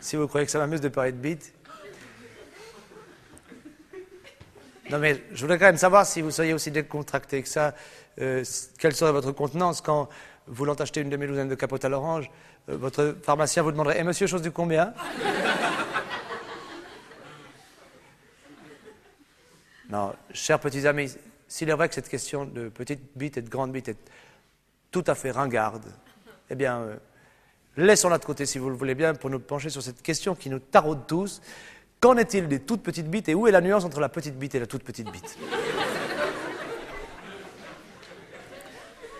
Si 0.00 0.16
vous 0.16 0.28
croyez 0.28 0.44
que 0.44 0.52
ça 0.52 0.58
m'amuse 0.58 0.80
de 0.80 0.88
parler 0.88 1.12
de 1.12 1.16
bite. 1.16 1.54
Non 4.92 4.98
mais 4.98 5.22
je 5.32 5.40
voudrais 5.40 5.58
quand 5.58 5.64
même 5.64 5.78
savoir 5.78 6.04
si 6.04 6.20
vous 6.20 6.30
seriez 6.30 6.52
aussi 6.52 6.70
décontracté 6.70 7.42
que 7.42 7.48
ça, 7.48 7.74
euh, 8.20 8.44
quelle 8.78 8.94
serait 8.94 9.12
votre 9.12 9.32
contenance 9.32 9.80
quand, 9.80 10.10
voulant 10.46 10.74
acheter 10.74 11.00
une 11.00 11.08
demi-douzaine 11.08 11.48
de 11.48 11.54
capotes 11.54 11.86
à 11.86 11.88
l'orange, 11.88 12.30
euh, 12.68 12.76
votre 12.76 13.16
pharmacien 13.22 13.62
vous 13.62 13.72
demanderait 13.72 13.96
«Eh 13.98 14.04
monsieur, 14.04 14.26
chose 14.26 14.42
du 14.42 14.50
combien?» 14.50 14.92
Non, 19.88 20.14
chers 20.34 20.60
petits 20.60 20.86
amis, 20.86 21.16
s'il 21.48 21.70
est 21.70 21.74
vrai 21.74 21.88
que 21.88 21.94
cette 21.94 22.10
question 22.10 22.44
de 22.44 22.68
petite 22.68 23.16
bite 23.16 23.38
et 23.38 23.42
de 23.42 23.48
grande 23.48 23.72
bite 23.72 23.88
est 23.88 24.10
tout 24.90 25.04
à 25.06 25.14
fait 25.14 25.30
ringarde, 25.30 25.86
eh 26.50 26.54
bien, 26.54 26.80
euh, 26.80 26.96
laissons-la 27.78 28.18
de 28.18 28.26
côté 28.26 28.44
si 28.44 28.58
vous 28.58 28.68
le 28.68 28.76
voulez 28.76 28.94
bien 28.94 29.14
pour 29.14 29.30
nous 29.30 29.40
pencher 29.40 29.70
sur 29.70 29.82
cette 29.82 30.02
question 30.02 30.34
qui 30.34 30.50
nous 30.50 30.58
taraude 30.58 31.06
tous. 31.06 31.40
Qu'en 32.02 32.16
est-il 32.16 32.48
des 32.48 32.58
toutes 32.58 32.82
petites 32.82 33.08
bites 33.08 33.28
et 33.28 33.34
où 33.36 33.46
est 33.46 33.52
la 33.52 33.60
nuance 33.60 33.84
entre 33.84 34.00
la 34.00 34.08
petite 34.08 34.36
bite 34.36 34.56
et 34.56 34.58
la 34.58 34.66
toute 34.66 34.82
petite 34.82 35.08
bite? 35.12 35.38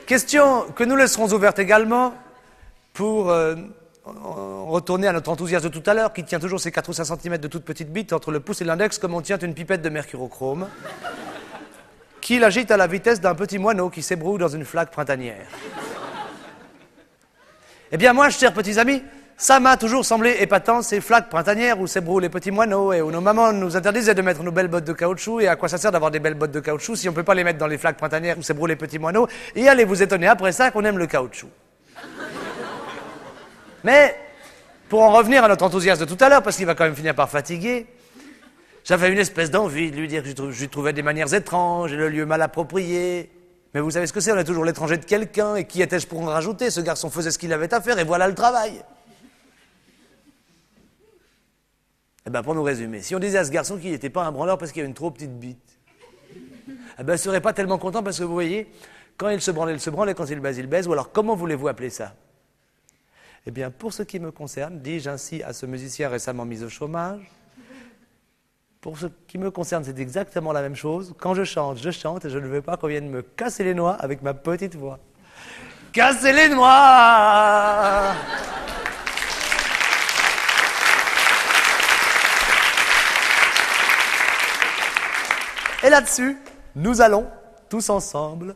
Question 0.04 0.62
que 0.74 0.82
nous 0.82 0.96
laisserons 0.96 1.28
ouverte 1.28 1.60
également 1.60 2.12
pour 2.92 3.30
euh, 3.30 3.54
retourner 4.04 5.06
à 5.06 5.12
notre 5.12 5.30
enthousiasme 5.30 5.70
de 5.70 5.78
tout 5.78 5.88
à 5.88 5.94
l'heure 5.94 6.12
qui 6.12 6.24
tient 6.24 6.40
toujours 6.40 6.58
ces 6.58 6.72
4 6.72 6.88
ou 6.88 6.92
5 6.92 7.04
cm 7.04 7.38
de 7.38 7.46
toute 7.46 7.64
petite 7.64 7.92
bite 7.92 8.12
entre 8.12 8.32
le 8.32 8.40
pouce 8.40 8.62
et 8.62 8.64
l'index 8.64 8.98
comme 8.98 9.14
on 9.14 9.20
tient 9.20 9.38
une 9.38 9.54
pipette 9.54 9.80
de 9.80 9.88
mercurochrome 9.88 10.66
qui 12.20 12.40
l'agite 12.40 12.72
à 12.72 12.76
la 12.76 12.88
vitesse 12.88 13.20
d'un 13.20 13.36
petit 13.36 13.60
moineau 13.60 13.90
qui 13.90 14.02
s'ébroue 14.02 14.38
dans 14.38 14.48
une 14.48 14.64
flaque 14.64 14.90
printanière. 14.90 15.46
Eh 17.92 17.96
bien 17.96 18.12
moi, 18.12 18.28
chers 18.30 18.52
petits 18.52 18.80
amis, 18.80 19.04
ça 19.42 19.58
m'a 19.58 19.76
toujours 19.76 20.04
semblé 20.04 20.36
épatant, 20.38 20.82
ces 20.82 21.00
flaques 21.00 21.28
printanières 21.28 21.80
où 21.80 21.88
s'ébrouent 21.88 22.20
les 22.20 22.28
petits 22.28 22.52
moineaux 22.52 22.92
et 22.92 23.02
où 23.02 23.10
nos 23.10 23.20
mamans 23.20 23.52
nous 23.52 23.76
interdisaient 23.76 24.14
de 24.14 24.22
mettre 24.22 24.44
nos 24.44 24.52
belles 24.52 24.68
bottes 24.68 24.84
de 24.84 24.92
caoutchouc. 24.92 25.40
Et 25.40 25.48
à 25.48 25.56
quoi 25.56 25.68
ça 25.68 25.78
sert 25.78 25.90
d'avoir 25.90 26.12
des 26.12 26.20
belles 26.20 26.34
bottes 26.34 26.52
de 26.52 26.60
caoutchouc 26.60 26.94
si 26.94 27.08
on 27.08 27.10
ne 27.10 27.16
peut 27.16 27.24
pas 27.24 27.34
les 27.34 27.42
mettre 27.42 27.58
dans 27.58 27.66
les 27.66 27.76
flaques 27.76 27.96
printanières 27.96 28.38
où 28.38 28.42
s'ébrouent 28.42 28.68
les 28.68 28.76
petits 28.76 29.00
moineaux? 29.00 29.26
Et 29.56 29.68
allez 29.68 29.84
vous 29.84 30.00
étonner 30.00 30.28
après 30.28 30.52
ça 30.52 30.70
qu'on 30.70 30.84
aime 30.84 30.96
le 30.96 31.08
caoutchouc. 31.08 31.48
Mais, 33.82 34.14
pour 34.88 35.02
en 35.02 35.10
revenir 35.10 35.42
à 35.42 35.48
notre 35.48 35.64
enthousiasme 35.64 36.06
de 36.06 36.14
tout 36.14 36.24
à 36.24 36.28
l'heure, 36.28 36.44
parce 36.44 36.54
qu'il 36.56 36.66
va 36.66 36.76
quand 36.76 36.84
même 36.84 36.94
finir 36.94 37.16
par 37.16 37.28
fatiguer, 37.28 37.86
j'avais 38.84 39.10
une 39.10 39.18
espèce 39.18 39.50
d'envie 39.50 39.90
de 39.90 39.96
lui 39.96 40.06
dire 40.06 40.22
que 40.22 40.28
je, 40.28 40.34
trou- 40.34 40.52
je 40.52 40.66
trouvais 40.66 40.92
des 40.92 41.02
manières 41.02 41.34
étranges 41.34 41.92
et 41.92 41.96
le 41.96 42.08
lieu 42.08 42.26
mal 42.26 42.42
approprié. 42.42 43.28
Mais 43.74 43.80
vous 43.80 43.90
savez 43.90 44.06
ce 44.06 44.12
que 44.12 44.20
c'est, 44.20 44.30
on 44.30 44.38
est 44.38 44.44
toujours 44.44 44.64
l'étranger 44.64 44.98
de 44.98 45.04
quelqu'un, 45.04 45.56
et 45.56 45.64
qui 45.64 45.82
étais-je 45.82 46.06
pour 46.06 46.22
en 46.22 46.26
rajouter? 46.26 46.70
Ce 46.70 46.80
garçon 46.80 47.10
faisait 47.10 47.32
ce 47.32 47.38
qu'il 47.38 47.52
avait 47.52 47.74
à 47.74 47.80
faire, 47.80 47.98
et 47.98 48.04
voilà 48.04 48.28
le 48.28 48.36
travail. 48.36 48.84
Eh 52.26 52.30
bien, 52.30 52.42
pour 52.42 52.54
nous 52.54 52.62
résumer, 52.62 53.02
si 53.02 53.14
on 53.14 53.18
disait 53.18 53.38
à 53.38 53.44
ce 53.44 53.50
garçon 53.50 53.78
qu'il 53.78 53.90
n'était 53.90 54.10
pas 54.10 54.24
un 54.24 54.32
branleur 54.32 54.58
parce 54.58 54.70
qu'il 54.72 54.80
avait 54.80 54.88
une 54.88 54.94
trop 54.94 55.10
petite 55.10 55.38
bite, 55.38 55.78
eh 56.98 57.02
ben, 57.02 57.14
il 57.14 57.18
serait 57.18 57.40
pas 57.40 57.52
tellement 57.52 57.78
content 57.78 58.02
parce 58.02 58.18
que 58.18 58.24
vous 58.24 58.32
voyez, 58.32 58.70
quand 59.16 59.28
il 59.28 59.40
se 59.40 59.50
branle, 59.50 59.72
il 59.72 59.80
se 59.80 59.90
branle, 59.90 60.10
et 60.10 60.14
quand 60.14 60.26
il 60.26 60.40
baise, 60.40 60.58
il 60.58 60.66
baise, 60.66 60.86
ou 60.86 60.92
alors 60.92 61.10
comment 61.10 61.34
voulez-vous 61.34 61.68
appeler 61.68 61.90
ça? 61.90 62.14
Eh 63.46 63.50
bien, 63.50 63.70
pour 63.70 63.92
ce 63.92 64.04
qui 64.04 64.20
me 64.20 64.30
concerne, 64.30 64.78
dis-je 64.78 65.10
ainsi 65.10 65.42
à 65.42 65.52
ce 65.52 65.66
musicien 65.66 66.08
récemment 66.08 66.44
mis 66.44 66.62
au 66.62 66.68
chômage, 66.68 67.28
pour 68.80 68.98
ce 68.98 69.06
qui 69.28 69.38
me 69.38 69.50
concerne, 69.50 69.84
c'est 69.84 69.98
exactement 69.98 70.52
la 70.52 70.60
même 70.60 70.74
chose. 70.74 71.14
Quand 71.18 71.34
je 71.34 71.44
chante, 71.44 71.78
je 71.78 71.90
chante 71.90 72.24
et 72.24 72.30
je 72.30 72.38
ne 72.38 72.48
veux 72.48 72.62
pas 72.62 72.76
qu'on 72.76 72.88
vienne 72.88 73.08
me 73.08 73.22
casser 73.22 73.62
les 73.62 73.74
noix 73.74 73.94
avec 73.94 74.22
ma 74.22 74.34
petite 74.34 74.74
voix. 74.74 74.98
Casser 75.92 76.32
les 76.32 76.48
noix 76.48 78.12
Et 85.82 85.90
là-dessus, 85.90 86.36
nous 86.76 87.00
allons, 87.00 87.26
tous 87.68 87.90
ensemble, 87.90 88.54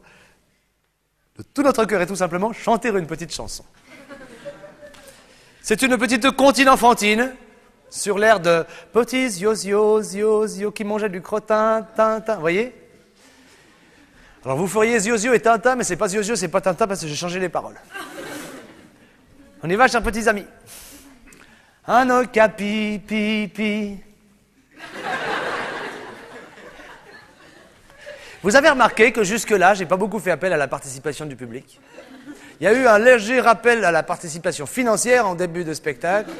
de 1.37 1.43
tout 1.43 1.63
notre 1.63 1.85
cœur 1.85 2.01
et 2.01 2.07
tout 2.07 2.17
simplement, 2.17 2.53
chanter 2.53 2.89
une 2.89 3.07
petite 3.07 3.33
chanson. 3.33 3.65
C'est 5.63 5.83
une 5.83 5.99
petite 5.99 6.31
comptine 6.31 6.69
enfantine 6.69 7.35
sur 7.91 8.19
l'air 8.19 8.41
de 8.41 8.65
petits 8.93 9.41
yos 9.41 9.65
yos 9.65 10.15
yos 10.15 10.57
yos 10.57 10.71
qui 10.71 10.85
mangeaient 10.85 11.09
du 11.09 11.21
crottin, 11.21 11.87
tintin. 11.97 12.35
Vous 12.37 12.41
voyez? 12.41 12.75
Alors 14.45 14.57
vous 14.57 14.69
feriez 14.69 15.01
yos 15.01 15.33
et 15.33 15.41
tintin, 15.41 15.75
mais 15.75 15.83
c'est 15.83 15.97
pas 15.97 16.13
yos 16.13 16.37
c'est 16.37 16.49
pas 16.49 16.61
tintin 16.61 16.87
parce 16.87 17.01
que 17.01 17.09
j'ai 17.09 17.17
changé 17.17 17.41
les 17.41 17.49
paroles. 17.49 17.77
On 19.63 19.69
y 19.69 19.75
va, 19.75 19.89
chers 19.89 20.03
petits 20.03 20.29
amis. 20.29 20.47
Un 21.89 22.11
oka 22.11 22.49
pi 22.49 23.01
pi 23.05 23.51
pi. 23.53 23.99
Vous 28.47 28.55
avez 28.55 28.71
remarqué 28.71 29.11
que 29.11 29.25
jusque-là, 29.25 29.75
j'ai 29.75 29.87
pas 29.87 29.97
beaucoup 29.97 30.21
fait 30.21 30.31
appel 30.31 30.53
à 30.53 30.57
la 30.57 30.69
participation 30.69 31.27
du 31.27 31.35
public. 31.35 31.81
Il 32.61 32.65
y 32.65 32.69
a 32.69 32.73
eu 32.73 32.87
un 32.87 32.97
léger 32.97 33.41
rappel 33.41 33.85
à 33.85 33.91
la 33.91 34.05
participation 34.05 34.67
financière 34.67 35.27
en 35.27 35.35
début 35.35 35.65
de 35.65 35.75
spectacle. 35.75 36.31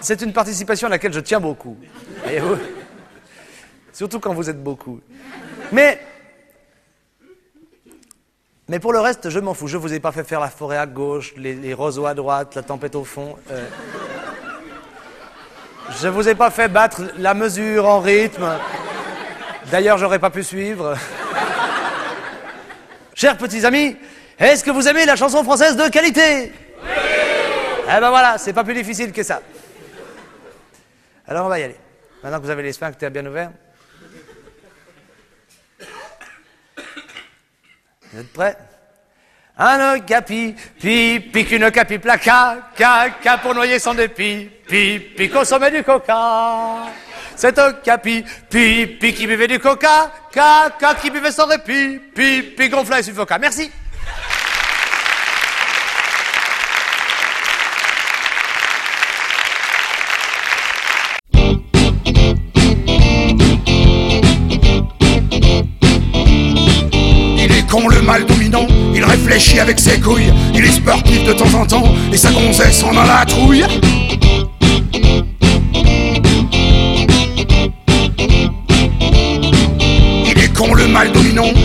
C'est 0.00 0.22
une 0.22 0.32
participation 0.32 0.86
à 0.86 0.90
laquelle 0.92 1.12
je 1.12 1.20
tiens 1.20 1.40
beaucoup. 1.40 1.76
Surtout 3.92 4.20
quand 4.20 4.32
vous 4.32 4.48
êtes 4.48 4.62
beaucoup. 4.62 5.00
Mais, 5.70 6.00
mais 8.68 8.78
pour 8.78 8.94
le 8.94 9.00
reste, 9.00 9.28
je 9.28 9.38
m'en 9.38 9.52
fous. 9.52 9.68
Je 9.68 9.76
vous 9.76 9.92
ai 9.92 10.00
pas 10.00 10.12
fait 10.12 10.24
faire 10.24 10.40
la 10.40 10.48
forêt 10.48 10.78
à 10.78 10.86
gauche, 10.86 11.34
les, 11.36 11.74
roseaux 11.74 12.06
à 12.06 12.14
droite, 12.14 12.54
la 12.54 12.62
tempête 12.62 12.94
au 12.94 13.04
fond. 13.04 13.36
Euh. 13.50 13.68
Je 16.00 16.08
vous 16.08 16.26
ai 16.26 16.34
pas 16.34 16.48
fait 16.48 16.68
battre 16.68 17.02
la 17.18 17.34
mesure 17.34 17.86
en 17.86 18.00
rythme. 18.00 18.50
D'ailleurs, 19.70 19.98
j'aurais 19.98 20.18
pas 20.18 20.30
pu 20.30 20.42
suivre. 20.42 20.96
Chers 23.14 23.36
petits 23.36 23.64
amis, 23.64 23.96
est-ce 24.38 24.64
que 24.64 24.70
vous 24.70 24.88
aimez 24.88 25.06
la 25.06 25.16
chanson 25.16 25.44
française 25.44 25.76
de 25.76 25.88
qualité? 25.88 26.52
Oui 26.82 26.88
Eh 27.84 28.00
ben 28.00 28.10
voilà, 28.10 28.38
c'est 28.38 28.52
pas 28.52 28.64
plus 28.64 28.74
difficile 28.74 29.12
que 29.12 29.22
ça. 29.22 29.40
Alors 31.26 31.46
on 31.46 31.48
va 31.48 31.58
y 31.58 31.62
aller. 31.62 31.76
Maintenant 32.22 32.38
que 32.38 32.44
vous 32.44 32.50
avez 32.50 32.62
les 32.62 32.72
sphincters 32.72 33.10
bien 33.10 33.24
ouverts. 33.26 33.50
Vous 38.12 38.20
êtes 38.20 38.32
prêts? 38.32 38.56
Un 39.56 40.00
capi, 40.00 40.54
pi, 40.80 41.20
pi, 41.32 41.44
qu'une 41.44 41.70
capi 41.70 41.98
placa, 41.98 42.70
ca, 42.76 43.06
ca 43.22 43.38
pour 43.38 43.54
noyer 43.54 43.78
son 43.78 43.94
dépit, 43.94 44.50
pi, 44.66 44.98
pi, 44.98 45.30
consommer 45.30 45.70
du 45.70 45.84
coca. 45.84 46.86
C'est 47.36 47.58
un 47.58 47.72
capi, 47.72 48.24
pi, 48.48 48.86
pi 48.86 49.12
qui 49.12 49.26
buvait 49.26 49.48
du 49.48 49.58
coca, 49.58 50.12
ca, 50.32 50.70
ca 50.78 50.94
qui 50.94 51.10
buvait 51.10 51.32
son 51.32 51.46
répit, 51.46 52.00
pi, 52.14 52.42
pi 52.56 52.68
gonflait 52.68 53.00
et 53.00 53.02
suffoca. 53.02 53.38
Merci. 53.38 53.70
Il 67.36 67.52
est 67.52 67.66
con 67.68 67.88
le 67.88 68.00
mal 68.00 68.24
dominant, 68.24 68.66
il 68.94 69.04
réfléchit 69.04 69.58
avec 69.58 69.80
ses 69.80 70.00
couilles, 70.00 70.32
il 70.54 70.64
est 70.64 70.72
sportif 70.72 71.24
de 71.24 71.32
temps 71.32 71.52
en 71.54 71.66
temps, 71.66 71.94
et 72.12 72.16
sa 72.16 72.30
gonzesse 72.30 72.82
en 72.84 72.96
a 72.96 73.04
la 73.06 73.26
trouille. 73.26 73.64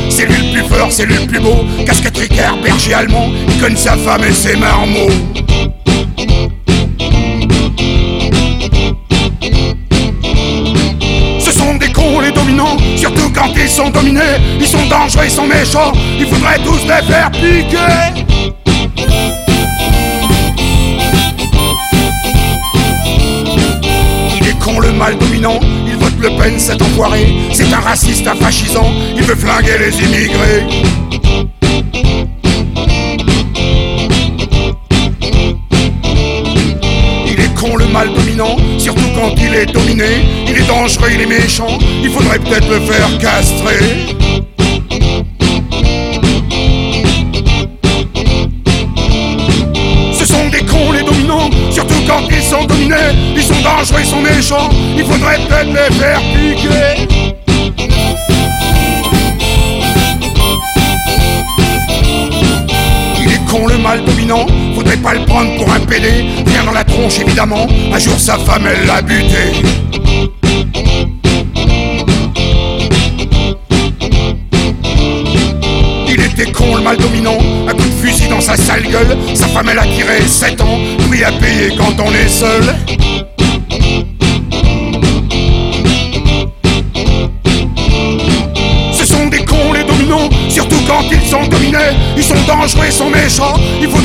C'est 0.09 0.25
lui 0.25 0.47
le 0.47 0.53
plus 0.53 0.63
fort, 0.63 0.91
c'est 0.91 1.05
lui 1.05 1.15
le 1.15 1.27
plus 1.27 1.39
beau. 1.39 1.65
Casquette 1.85 2.17
Ricard, 2.17 2.57
berger 2.57 2.93
allemand, 2.93 3.29
il 3.47 3.61
connaît 3.61 3.75
sa 3.75 3.95
femme 3.95 4.23
et 4.23 4.33
ses 4.33 4.55
marmots. 4.55 5.09
Ce 11.39 11.51
sont 11.51 11.75
des 11.75 11.91
cons 11.91 12.19
les 12.19 12.31
dominants, 12.31 12.77
surtout 12.95 13.31
quand 13.33 13.51
ils 13.55 13.69
sont 13.69 13.89
dominés. 13.89 14.37
Ils 14.59 14.67
sont 14.67 14.85
dangereux, 14.89 15.25
ils 15.25 15.31
sont 15.31 15.47
méchants, 15.47 15.91
il 16.19 16.25
faudrait 16.25 16.59
tous 16.59 16.81
les 16.83 17.05
faire 17.07 17.31
piquer. 17.31 18.28
Cet 26.57 26.81
enfoiré, 26.81 27.27
c'est 27.53 27.71
un 27.73 27.79
raciste, 27.79 28.27
un 28.27 28.35
fascisant, 28.35 28.91
il 29.15 29.23
veut 29.23 29.35
flinguer 29.35 29.77
les 29.77 29.95
immigrés. 29.97 30.63
Il 37.27 37.39
est 37.39 37.53
con 37.55 37.75
le 37.77 37.85
mal 37.87 38.13
dominant, 38.13 38.57
surtout 38.77 39.01
quand 39.15 39.33
il 39.37 39.53
est 39.55 39.67
dominé. 39.67 40.25
Il 40.47 40.57
est 40.57 40.67
dangereux, 40.67 41.09
il 41.13 41.21
est 41.21 41.25
méchant, 41.25 41.77
il 42.03 42.09
faudrait 42.09 42.39
peut-être 42.39 42.69
le 42.69 42.79
faire 42.79 43.17
castrer. 43.19 44.17
quand 52.09 52.27
ils 52.31 52.41
sont 52.41 52.65
dominés, 52.65 52.95
ils 53.35 53.43
sont 53.43 53.61
dangereux, 53.61 53.99
ils 53.99 54.05
sont 54.05 54.21
méchants, 54.21 54.69
il 54.99 55.05
faudrait 55.05 55.37
peut-être 55.37 55.67
les 55.67 55.95
faire 55.95 56.19
piquer. 56.19 57.07
Il 63.21 63.31
est 63.31 63.45
con 63.49 63.67
le 63.67 63.77
mal 63.77 64.03
dominant, 64.03 64.45
faudrait 64.75 64.97
pas 64.97 65.13
le 65.13 65.25
prendre 65.25 65.55
pour 65.55 65.71
un 65.71 65.79
pédé, 65.79 66.25
Viens 66.45 66.65
dans 66.65 66.73
la 66.73 66.83
tronche 66.83 67.19
évidemment, 67.19 67.65
un 67.93 67.99
jour 67.99 68.19
sa 68.19 68.37
femme 68.37 68.67
elle 68.67 68.85
l'a 68.85 69.01
buté. 69.01 69.63
était 76.39 76.51
con, 76.51 76.75
le 76.75 76.81
mal 76.81 76.97
dominant. 76.97 77.37
Un 77.67 77.73
coup 77.73 77.85
de 77.85 78.07
fusil 78.07 78.27
dans 78.27 78.41
sa 78.41 78.55
sale 78.55 78.83
gueule. 78.83 79.17
Sa 79.33 79.47
femme, 79.47 79.69
elle 79.71 79.79
a 79.79 79.83
tiré 79.83 80.21
7 80.25 80.61
ans. 80.61 80.79
Prix 81.09 81.23
à 81.23 81.31
payer 81.31 81.75
quand 81.77 82.01
on 82.03 82.11
est 82.13 82.27
seul. 82.27 82.63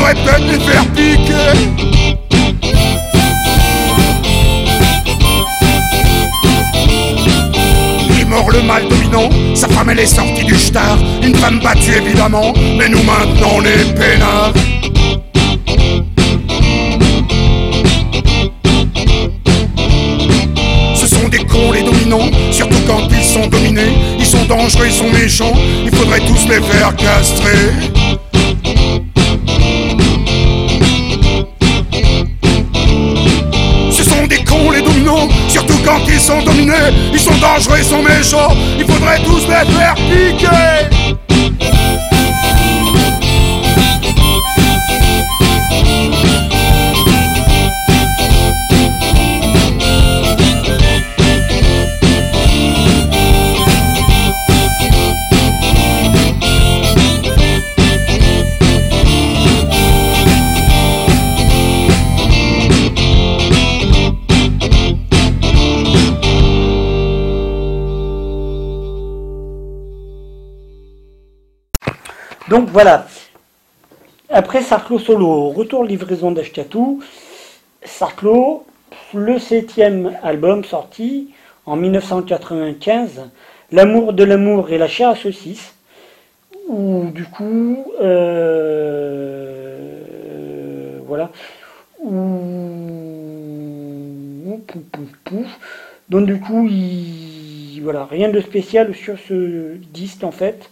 Il 0.06 0.46
les 0.46 0.60
faire 0.60 0.84
piquer. 0.88 1.94
le 8.52 8.62
mal 8.62 8.86
dominant. 8.88 9.30
Sa 9.54 9.68
femme 9.68 9.90
elle 9.90 10.00
est 10.00 10.06
sortie 10.06 10.44
du 10.44 10.56
star, 10.56 10.98
une 11.22 11.34
femme 11.34 11.60
battue 11.60 11.92
évidemment, 11.96 12.52
mais 12.76 12.88
nous 12.88 13.02
maintenant 13.02 13.60
les 13.60 13.92
peinards. 13.94 14.52
Ce 20.94 21.06
sont 21.06 21.28
des 21.28 21.38
cons 21.38 21.72
les 21.72 21.82
dominants, 21.82 22.30
surtout 22.50 22.80
quand 22.86 23.08
ils 23.10 23.24
sont 23.24 23.46
dominés. 23.46 23.94
Ils 24.18 24.26
sont 24.26 24.44
dangereux, 24.44 24.86
ils 24.86 24.92
sont 24.92 25.10
méchants, 25.10 25.54
il 25.84 25.94
faudrait 25.94 26.20
tous 26.20 26.48
les 26.48 26.60
faire 26.60 26.94
castrer. 26.96 28.03
Dangereux, 37.54 37.78
ils 37.78 37.84
sont 37.84 38.02
méchants. 38.02 38.56
Il 38.78 38.84
faudrait 38.84 39.22
tous 39.22 39.46
les 39.46 39.72
faire 39.72 39.94
piquer. 39.94 40.73
Donc 72.54 72.68
voilà. 72.68 73.06
Après 74.30 74.62
Sarclo 74.62 75.00
Solo, 75.00 75.48
retour 75.48 75.82
livraison 75.82 76.30
d'Ashkatou. 76.30 77.02
Sarclo, 77.82 78.64
le 79.12 79.40
septième 79.40 80.16
album 80.22 80.62
sorti 80.62 81.30
en 81.66 81.74
1995, 81.74 83.22
L'amour 83.72 84.12
de 84.12 84.22
l'amour 84.22 84.70
et 84.70 84.78
la 84.78 84.86
chair 84.86 85.08
à 85.08 85.16
saucisse, 85.16 85.74
où 86.68 87.06
du 87.12 87.24
coup, 87.24 87.86
euh, 88.00 89.00
voilà, 91.08 91.32
où, 91.98 92.14
donc 96.08 96.26
du 96.26 96.38
coup, 96.38 96.68
il, 96.70 97.80
voilà, 97.82 98.04
rien 98.04 98.28
de 98.28 98.40
spécial 98.40 98.94
sur 98.94 99.18
ce 99.18 99.74
disque 99.92 100.22
en 100.22 100.30
fait, 100.30 100.70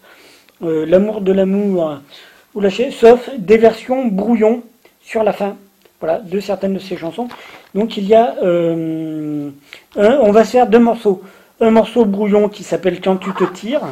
Euh, 0.63 0.87
L'amour 0.87 1.21
de 1.21 1.33
l'amour 1.33 1.99
ou 2.55 2.61
la 2.61 2.71
chair, 2.71 2.93
sauf 2.93 3.31
des 3.39 3.57
versions 3.57 4.07
brouillon 4.07 4.63
sur 5.01 5.25
la 5.25 5.33
fin, 5.33 5.57
voilà, 6.01 6.19
de 6.21 6.39
certaines 6.41 6.75
de 6.75 6.79
ces 6.79 6.97
chansons. 6.97 7.29
Donc 7.75 7.97
il 7.97 8.05
y 8.07 8.15
a, 8.15 8.37
euh, 8.43 9.51
on 9.97 10.31
va 10.33 10.45
faire 10.45 10.67
deux 10.69 10.79
morceaux. 10.79 11.23
Un 11.61 11.71
morceau 11.71 12.05
brouillon 12.05 12.49
qui 12.49 12.63
s'appelle 12.63 13.01
Quand 13.01 13.17
tu 13.17 13.33
te 13.33 13.45
tires. 13.45 13.83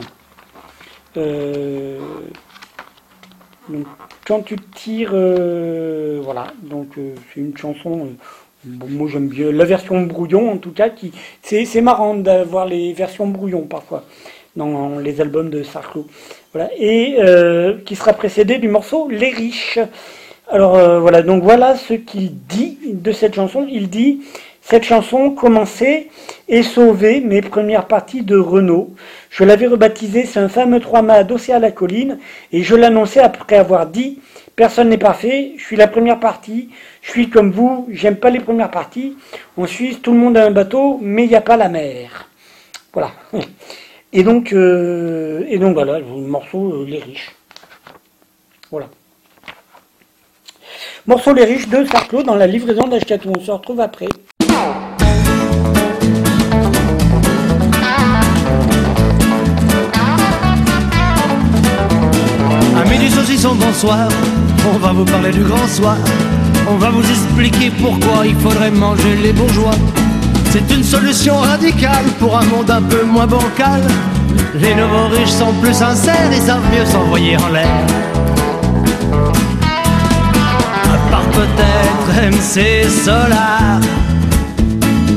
Euh, 1.17 1.99
quand 4.27 4.43
tu 4.43 4.57
te 4.57 4.77
tires, 4.79 5.11
euh, 5.13 6.21
voilà. 6.23 6.49
Donc 6.63 6.99
euh, 6.99 7.15
c'est 7.33 7.41
une 7.41 7.57
chanson. 7.57 8.07
euh, 8.07 8.69
moi 8.89 9.09
j'aime 9.11 9.29
bien 9.29 9.51
la 9.51 9.65
version 9.65 10.03
brouillon 10.03 10.51
en 10.53 10.59
tout 10.59 10.73
cas. 10.73 10.91
Qui 10.91 11.13
c'est 11.43 11.65
c'est 11.65 11.81
marrant 11.81 12.15
d'avoir 12.15 12.67
les 12.67 12.93
versions 12.93 13.27
brouillon 13.27 13.63
parfois 13.63 14.05
dans 14.57 14.99
les 14.99 15.21
albums 15.21 15.49
de 15.51 15.63
Sarko. 15.63 16.07
Voilà 16.53 16.71
et 16.77 17.17
euh, 17.21 17.79
qui 17.85 17.95
sera 17.95 18.13
précédé 18.13 18.59
du 18.59 18.69
morceau 18.69 19.09
Les 19.09 19.31
riches. 19.31 19.79
Alors 20.49 20.77
euh, 20.77 20.99
voilà, 20.99 21.23
donc 21.23 21.45
voilà 21.45 21.77
ce 21.77 21.95
qu'il 21.95 22.45
dit 22.47 22.79
de 22.93 23.13
cette 23.13 23.35
chanson. 23.35 23.67
Il 23.71 23.89
dit 23.89 24.23
cette 24.61 24.83
chanson 24.85 25.31
commençait 25.31 26.09
et 26.49 26.63
sauvait 26.63 27.21
mes 27.21 27.41
premières 27.41 27.87
parties 27.87 28.23
de 28.23 28.37
Renault. 28.37 28.91
Je 29.31 29.45
l'avais 29.45 29.69
rebaptisé 29.69 30.25
C'est 30.25 30.41
un 30.41 30.49
fameux 30.49 30.81
trois-mâts 30.81 31.15
adossé 31.15 31.53
à 31.53 31.61
la 31.61 31.71
colline 31.71 32.19
et 32.53 32.63
je 32.63 32.75
l'annonçais 32.75 33.21
après 33.21 33.57
avoir 33.57 33.87
dit 33.87 34.19
Personne 34.57 34.89
n'est 34.89 34.99
parfait, 34.99 35.53
je 35.57 35.65
suis 35.65 35.77
la 35.77 35.87
première 35.87 36.21
partie, 36.21 36.69
je 37.01 37.11
suis 37.11 37.31
comme 37.31 37.51
vous, 37.51 37.89
j'aime 37.91 38.17
pas 38.17 38.29
les 38.29 38.41
premières 38.41 38.71
parties. 38.71 39.17
En 39.57 39.67
Suisse, 39.67 40.03
tout 40.03 40.13
le 40.13 40.19
monde 40.19 40.37
a 40.37 40.45
un 40.45 40.51
bateau, 40.51 40.99
mais 41.01 41.25
il 41.25 41.29
n'y 41.29 41.37
a 41.37 41.41
pas 41.41 41.57
la 41.57 41.69
mer. 41.69 42.29
Voilà. 42.93 43.13
Et 44.13 44.25
donc, 44.25 44.53
euh, 44.53 45.45
et 45.49 45.59
donc 45.59 45.75
voilà, 45.75 46.01
le 46.01 46.05
morceau 46.05 46.73
euh, 46.73 46.85
Les 46.85 46.99
riches. 46.99 47.31
Voilà. 48.71 48.89
Morceau 51.07 51.33
Les 51.33 51.45
riches 51.45 51.69
de 51.69 51.85
Sarclo 51.85 52.25
dans 52.25 52.35
la 52.35 52.49
livraison 52.49 52.89
d'Ashkatou. 52.89 53.33
On 53.37 53.41
se 53.41 53.51
retrouve 53.53 53.81
après. 53.81 54.09
Amis 62.77 62.99
du 62.99 63.09
saucisson, 63.11 63.55
bonsoir. 63.55 64.09
On 64.75 64.79
va 64.79 64.93
vous 64.93 65.05
parler 65.05 65.31
du 65.31 65.45
grand 65.45 65.69
soir. 65.69 65.97
On 66.69 66.75
va 66.77 66.91
vous 66.91 67.09
expliquer 67.09 67.71
pourquoi 67.81 68.27
il 68.27 68.35
faudrait 68.35 68.73
manger 68.73 69.15
les 69.23 69.33
bourgeois. 69.33 69.75
C'est 70.51 70.75
une 70.75 70.83
solution 70.83 71.37
radicale 71.39 72.05
pour 72.19 72.37
un 72.37 72.45
monde 72.45 72.71
un 72.71 72.83
peu 72.83 73.05
moins 73.05 73.27
bancal. 73.27 73.83
Les 74.55 74.75
nouveaux 74.75 75.07
riches 75.07 75.31
sont 75.31 75.53
plus 75.63 75.75
sincères 75.75 76.33
et 76.33 76.41
savent 76.41 76.69
mieux 76.73 76.85
s'envoyer 76.85 77.37
en 77.37 77.49
l'air. 77.49 77.87
À 80.85 81.11
part 81.11 81.29
peut-être 81.31 82.33
MC 82.33 82.89
Solar, 83.05 83.81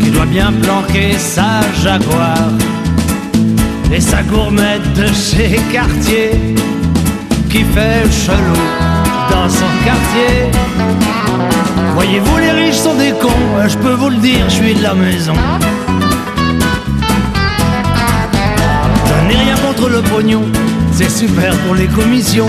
qui 0.02 0.12
doit 0.12 0.28
bien 0.28 0.54
planquer 0.62 1.18
sa 1.18 1.62
Jaguar 1.82 2.50
et 3.92 4.00
sa 4.00 4.22
gourmette 4.22 4.94
de 4.94 5.08
chez 5.08 5.60
Cartier 5.72 6.56
qui 7.50 7.64
fait 7.64 8.04
chelou 8.12 8.62
dans 9.30 9.50
son 9.50 9.70
quartier. 9.86 11.53
Voyez-vous, 11.94 12.38
les 12.38 12.52
riches 12.52 12.76
sont 12.76 12.96
des 12.96 13.12
cons, 13.12 13.30
je 13.68 13.78
peux 13.78 13.94
vous 13.94 14.10
le 14.10 14.18
dire, 14.18 14.44
je 14.50 14.56
suis 14.56 14.74
de 14.74 14.84
la 14.84 14.94
maison. 14.94 15.34
Je 19.08 19.28
n'ai 19.28 19.36
rien 19.36 19.56
contre 19.58 19.90
le 19.90 20.02
pognon, 20.02 20.44
c'est 20.92 21.10
super 21.10 21.56
pour 21.66 21.76
les 21.76 21.88
commissions. 21.88 22.48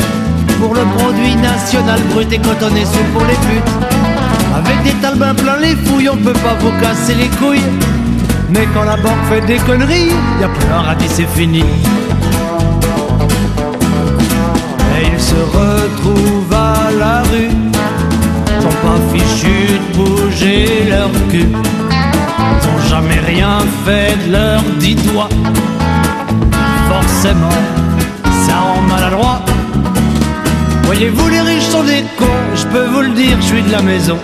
Pour 0.61 0.75
le 0.75 0.83
produit 0.97 1.35
national 1.37 2.01
brut 2.13 2.33
et 2.33 2.39
cotonné 2.39 2.85
sous 2.85 3.05
pour 3.13 3.25
les 3.27 3.35
putes. 3.35 3.73
Avec 4.57 4.83
des 4.85 4.93
talbins 5.01 5.35
plein 5.35 5.59
les 5.59 5.75
fouilles, 5.77 6.09
on 6.09 6.17
peut 6.17 6.33
pas 6.33 6.55
vous 6.61 6.73
casser 6.81 7.15
les 7.15 7.29
couilles. 7.29 7.61
Mais 8.51 8.67
quand 8.73 8.85
la 8.85 8.97
banque 8.97 9.25
fait 9.29 9.41
des 9.47 9.59
conneries, 9.59 10.13
y 10.41 10.45
a 10.45 10.49
plus 10.49 10.73
un 10.73 10.83
radis, 10.83 11.09
c'est 11.09 11.29
fini. 11.29 11.65
Et 14.97 15.07
ils 15.13 15.21
se 15.21 15.35
retrouvent 15.35 16.53
à 16.53 16.91
la 16.99 17.23
rue, 17.23 17.51
sont 18.63 18.79
pas 18.87 18.99
fichus 19.13 19.79
de 19.79 19.97
bouger 19.97 20.87
leur 20.89 21.11
cul. 21.31 21.49
Ils 21.51 22.69
ont 22.69 22.89
jamais 22.89 23.21
rien 23.21 23.59
fait 23.85 24.17
de 24.27 24.33
leur 24.33 24.63
dit 24.79 24.95
doigt. 24.95 25.29
Forcément, 26.89 27.59
ça 28.47 28.57
rend 28.59 28.83
maladroit. 28.83 29.41
Voyez-vous, 30.85 31.29
les 31.29 31.41
riches 31.41 31.65
sont 31.65 31.83
des 31.83 32.05
cons, 32.19 32.55
je 32.55 32.67
peux 32.67 32.87
vous 32.87 33.01
le 33.01 33.11
dire, 33.11 33.37
je 33.41 33.47
suis 33.47 33.63
de 33.63 33.73
la 33.73 33.83
maison. 33.83 34.19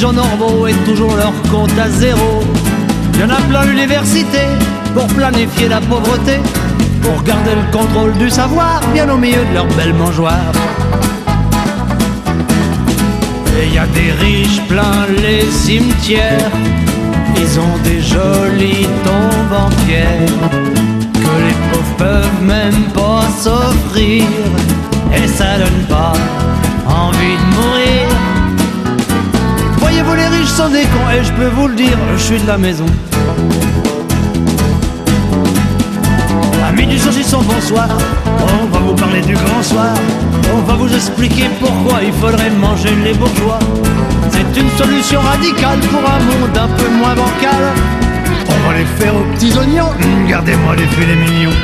Gens 0.00 0.12
normaux 0.14 0.66
aient 0.66 0.84
toujours 0.86 1.14
leur 1.14 1.32
compte 1.50 1.78
à 1.78 1.90
zéro. 1.90 2.40
Y 3.18 3.24
en 3.24 3.28
a 3.28 3.40
plein 3.50 3.64
l'université 3.66 4.44
pour 4.94 5.06
planifier 5.08 5.68
la 5.68 5.80
pauvreté. 5.80 6.38
Pour 7.02 7.22
garder 7.22 7.50
le 7.54 7.70
contrôle 7.70 8.12
du 8.14 8.30
savoir 8.30 8.80
bien 8.94 9.10
au 9.10 9.18
milieu 9.18 9.44
de 9.50 9.54
leur 9.54 9.66
belle 9.76 9.92
mangeoire. 9.92 10.52
Et 13.60 13.74
y 13.74 13.78
a 13.78 13.86
des 13.88 14.12
riches 14.24 14.62
plein 14.68 15.04
les 15.22 15.44
cimetières. 15.50 16.50
Ils 17.36 17.60
ont 17.60 17.78
des 17.84 18.00
jolis 18.00 18.86
tombes 19.04 19.58
en 19.64 19.68
pierre 19.84 20.48
que 21.12 21.32
les 21.44 21.56
pauvres 21.70 21.96
peuvent 21.98 22.42
même 22.42 22.84
pas 22.94 23.24
s'offrir. 23.38 24.24
Et 25.14 25.28
ça 25.28 25.58
donne 25.58 25.84
pas 25.88 26.14
envie 26.86 27.36
de 27.42 27.46
mourir. 27.54 28.09
Voyez-vous, 30.10 30.14
les 30.14 30.38
riches 30.38 30.50
sont 30.50 30.68
des 30.68 30.82
cons, 30.82 31.10
et 31.14 31.22
je 31.24 31.32
peux 31.32 31.48
vous 31.48 31.68
le 31.68 31.74
dire, 31.74 31.96
je 32.16 32.22
suis 32.22 32.40
de 32.40 32.46
la 32.46 32.58
maison. 32.58 32.86
Amis 36.66 36.86
du 36.86 36.98
saucisson, 36.98 37.42
bonsoir. 37.42 37.86
On 38.26 38.66
va 38.66 38.78
vous 38.80 38.94
parler 38.94 39.20
du 39.20 39.34
grand 39.34 39.62
soir. 39.62 39.94
On 40.52 40.62
va 40.62 40.74
vous 40.74 40.92
expliquer 40.92 41.48
pourquoi 41.60 42.00
il 42.02 42.12
faudrait 42.12 42.50
manger 42.50 42.90
les 43.04 43.14
bourgeois. 43.14 43.58
C'est 44.30 44.60
une 44.60 44.70
solution 44.76 45.20
radicale 45.20 45.78
pour 45.80 46.00
un 46.00 46.18
monde 46.18 46.56
un 46.58 46.68
peu 46.68 46.88
moins 46.88 47.14
bancal. 47.14 47.62
On 48.48 48.68
va 48.68 48.78
les 48.78 48.84
faire 48.84 49.14
aux 49.14 49.24
petits 49.34 49.56
oignons. 49.56 49.90
Hum, 50.02 50.26
Gardez-moi 50.28 50.74
les 50.76 50.86
filets 50.86 51.16
mignons. 51.16 51.56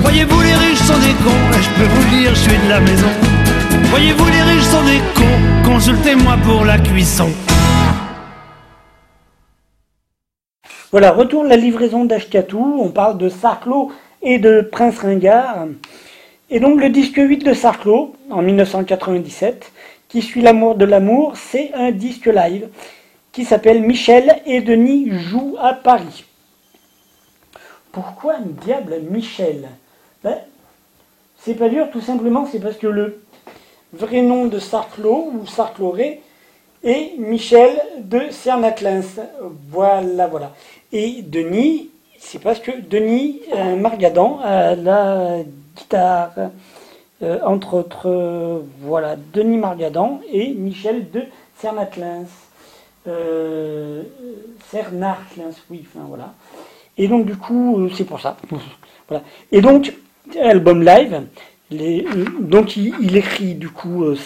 Voyez-vous, 0.00 0.40
les 0.40 0.54
riches 0.54 0.78
sont 0.78 0.98
des 0.98 1.14
cons. 1.24 1.58
Et 1.58 1.62
je 1.62 1.68
peux 1.78 1.88
vous 1.94 2.02
le 2.04 2.18
dire, 2.18 2.30
je 2.30 2.40
suis 2.40 2.58
de 2.64 2.68
la 2.70 2.80
maison. 2.80 3.35
Voyez-vous, 3.84 4.26
les 4.26 4.42
riches 4.42 4.64
sont 4.64 4.84
des 4.84 5.00
cons. 5.14 5.70
Consultez-moi 5.72 6.36
pour 6.44 6.64
la 6.64 6.78
cuisson. 6.78 7.28
Voilà, 10.90 11.12
retourne 11.12 11.48
la 11.48 11.56
livraison 11.56 12.04
d'Ashkatou. 12.04 12.78
On 12.80 12.90
parle 12.90 13.18
de 13.18 13.28
Sarclo 13.28 13.92
et 14.22 14.38
de 14.38 14.60
Prince 14.60 14.98
Ringard. 14.98 15.66
Et 16.48 16.60
donc 16.60 16.80
le 16.80 16.90
disque 16.90 17.16
8 17.16 17.44
de 17.44 17.52
Sarclo, 17.52 18.14
en 18.30 18.42
1997, 18.42 19.72
qui 20.08 20.22
suit 20.22 20.42
l'amour 20.42 20.76
de 20.76 20.84
l'amour, 20.84 21.36
c'est 21.36 21.72
un 21.74 21.90
disque 21.90 22.26
live 22.26 22.68
qui 23.32 23.44
s'appelle 23.44 23.82
Michel 23.82 24.40
et 24.46 24.60
Denis 24.60 25.10
jouent 25.10 25.56
à 25.60 25.74
Paris. 25.74 26.24
Pourquoi 27.92 28.36
diable 28.64 29.00
Michel? 29.10 29.68
Ben, 30.22 30.38
C'est 31.38 31.54
pas 31.54 31.68
dur, 31.68 31.90
tout 31.90 32.00
simplement, 32.00 32.46
c'est 32.50 32.60
parce 32.60 32.76
que 32.76 32.86
le 32.86 33.20
vrai 33.92 34.22
nom 34.22 34.46
de 34.46 34.58
Sarclo 34.58 35.30
ou 35.32 35.46
Sarcloré 35.46 36.20
est 36.84 37.18
Michel 37.18 37.70
de 38.00 38.30
Cernaclins. 38.30 39.02
Voilà, 39.70 40.26
voilà. 40.26 40.52
Et 40.92 41.22
Denis, 41.22 41.90
c'est 42.18 42.40
parce 42.40 42.60
que 42.60 42.70
Denis 42.70 43.42
euh, 43.54 43.76
Margadan 43.76 44.40
a 44.42 44.74
la 44.74 45.38
guitare, 45.76 46.32
euh, 47.22 47.38
entre 47.44 47.74
autres, 47.74 48.08
euh, 48.08 48.60
voilà, 48.80 49.16
Denis 49.32 49.56
Margadan 49.56 50.20
et 50.30 50.52
Michel 50.52 51.10
de 51.10 51.22
Cernaclins. 51.58 52.26
Euh, 53.08 54.02
Cernaclins, 54.70 55.54
oui, 55.70 55.84
enfin 55.88 56.04
voilà. 56.06 56.34
Et 56.98 57.08
donc 57.08 57.26
du 57.26 57.36
coup, 57.36 57.88
c'est 57.96 58.04
pour 58.04 58.20
ça. 58.20 58.36
voilà. 59.08 59.24
Et 59.50 59.60
donc, 59.60 59.94
album 60.40 60.82
live, 60.82 61.22
donc 61.70 62.76
il, 62.76 63.16
écrit 63.16 63.54
du 63.54 63.68
coup 63.68 64.04
euh. 64.04 64.16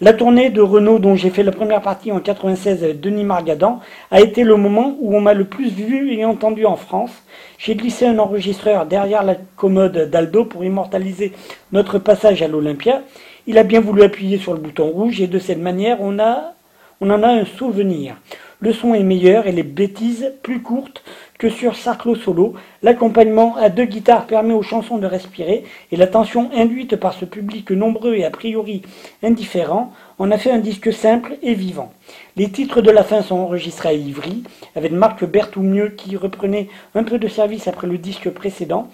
La 0.00 0.12
tournée 0.12 0.50
de 0.50 0.60
Renault 0.60 0.98
dont 0.98 1.14
j'ai 1.14 1.30
fait 1.30 1.44
la 1.44 1.52
première 1.52 1.80
partie 1.80 2.10
en 2.10 2.18
96 2.18 2.82
avec 2.82 3.00
Denis 3.00 3.22
Margadan 3.22 3.78
a 4.10 4.20
été 4.20 4.42
le 4.42 4.56
moment 4.56 4.96
où 4.98 5.14
on 5.14 5.20
m'a 5.20 5.34
le 5.34 5.44
plus 5.44 5.70
vu 5.70 6.12
et 6.12 6.24
entendu 6.24 6.66
en 6.66 6.74
France. 6.74 7.12
J'ai 7.58 7.76
glissé 7.76 8.06
un 8.06 8.18
enregistreur 8.18 8.86
derrière 8.86 9.22
la 9.22 9.36
commode 9.56 10.10
d'Aldo 10.10 10.46
pour 10.46 10.64
immortaliser 10.64 11.32
notre 11.70 12.00
passage 12.00 12.42
à 12.42 12.48
l'Olympia. 12.48 13.02
Il 13.46 13.56
a 13.58 13.62
bien 13.62 13.80
voulu 13.80 14.02
appuyer 14.02 14.38
sur 14.38 14.52
le 14.52 14.58
bouton 14.58 14.88
rouge 14.88 15.20
et 15.20 15.28
de 15.28 15.38
cette 15.38 15.60
manière 15.60 15.98
on, 16.00 16.18
a, 16.18 16.54
on 17.00 17.08
en 17.08 17.22
a 17.22 17.28
un 17.28 17.44
souvenir. 17.44 18.16
Le 18.60 18.72
son 18.72 18.94
est 18.94 19.02
meilleur 19.02 19.46
et 19.46 19.52
les 19.52 19.62
bêtises 19.62 20.32
plus 20.42 20.62
courtes 20.62 21.02
que 21.38 21.48
sur 21.48 21.76
Sarclo 21.76 22.14
Solo. 22.14 22.54
L'accompagnement 22.82 23.56
à 23.56 23.68
deux 23.68 23.84
guitares 23.84 24.26
permet 24.26 24.54
aux 24.54 24.62
chansons 24.62 24.98
de 24.98 25.06
respirer 25.06 25.64
et 25.90 25.96
la 25.96 26.06
tension 26.06 26.50
induite 26.54 26.96
par 26.96 27.14
ce 27.14 27.24
public 27.24 27.70
nombreux 27.70 28.14
et 28.14 28.24
a 28.24 28.30
priori 28.30 28.82
indifférent 29.22 29.92
en 30.18 30.30
a 30.30 30.38
fait 30.38 30.50
un 30.50 30.58
disque 30.58 30.92
simple 30.92 31.36
et 31.42 31.54
vivant. 31.54 31.92
Les 32.36 32.48
titres 32.50 32.80
de 32.80 32.90
la 32.90 33.02
fin 33.02 33.22
sont 33.22 33.36
enregistrés 33.36 33.90
à 33.90 33.92
Ivry, 33.92 34.44
avec 34.76 34.92
Marc 34.92 35.24
Berthoumieux 35.24 35.90
qui 35.90 36.16
reprenait 36.16 36.68
un 36.94 37.02
peu 37.02 37.18
de 37.18 37.28
service 37.28 37.68
après 37.68 37.86
le 37.86 37.98
disque 37.98 38.30
précédent. 38.30 38.88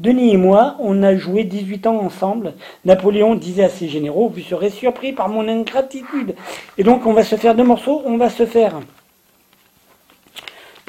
Denis 0.00 0.32
et 0.32 0.36
moi, 0.36 0.74
on 0.80 1.04
a 1.04 1.14
joué 1.14 1.44
18 1.44 1.86
ans 1.86 2.00
ensemble. 2.00 2.54
Napoléon 2.84 3.36
disait 3.36 3.64
à 3.64 3.68
ses 3.68 3.88
généraux, 3.88 4.28
vous 4.28 4.42
serez 4.42 4.70
surpris 4.70 5.12
par 5.12 5.28
mon 5.28 5.46
ingratitude. 5.46 6.34
Et 6.78 6.82
donc 6.82 7.06
on 7.06 7.12
va 7.12 7.22
se 7.22 7.36
faire 7.36 7.54
deux 7.54 7.62
morceaux, 7.62 8.02
on 8.04 8.16
va 8.16 8.28
se 8.28 8.44
faire 8.44 8.80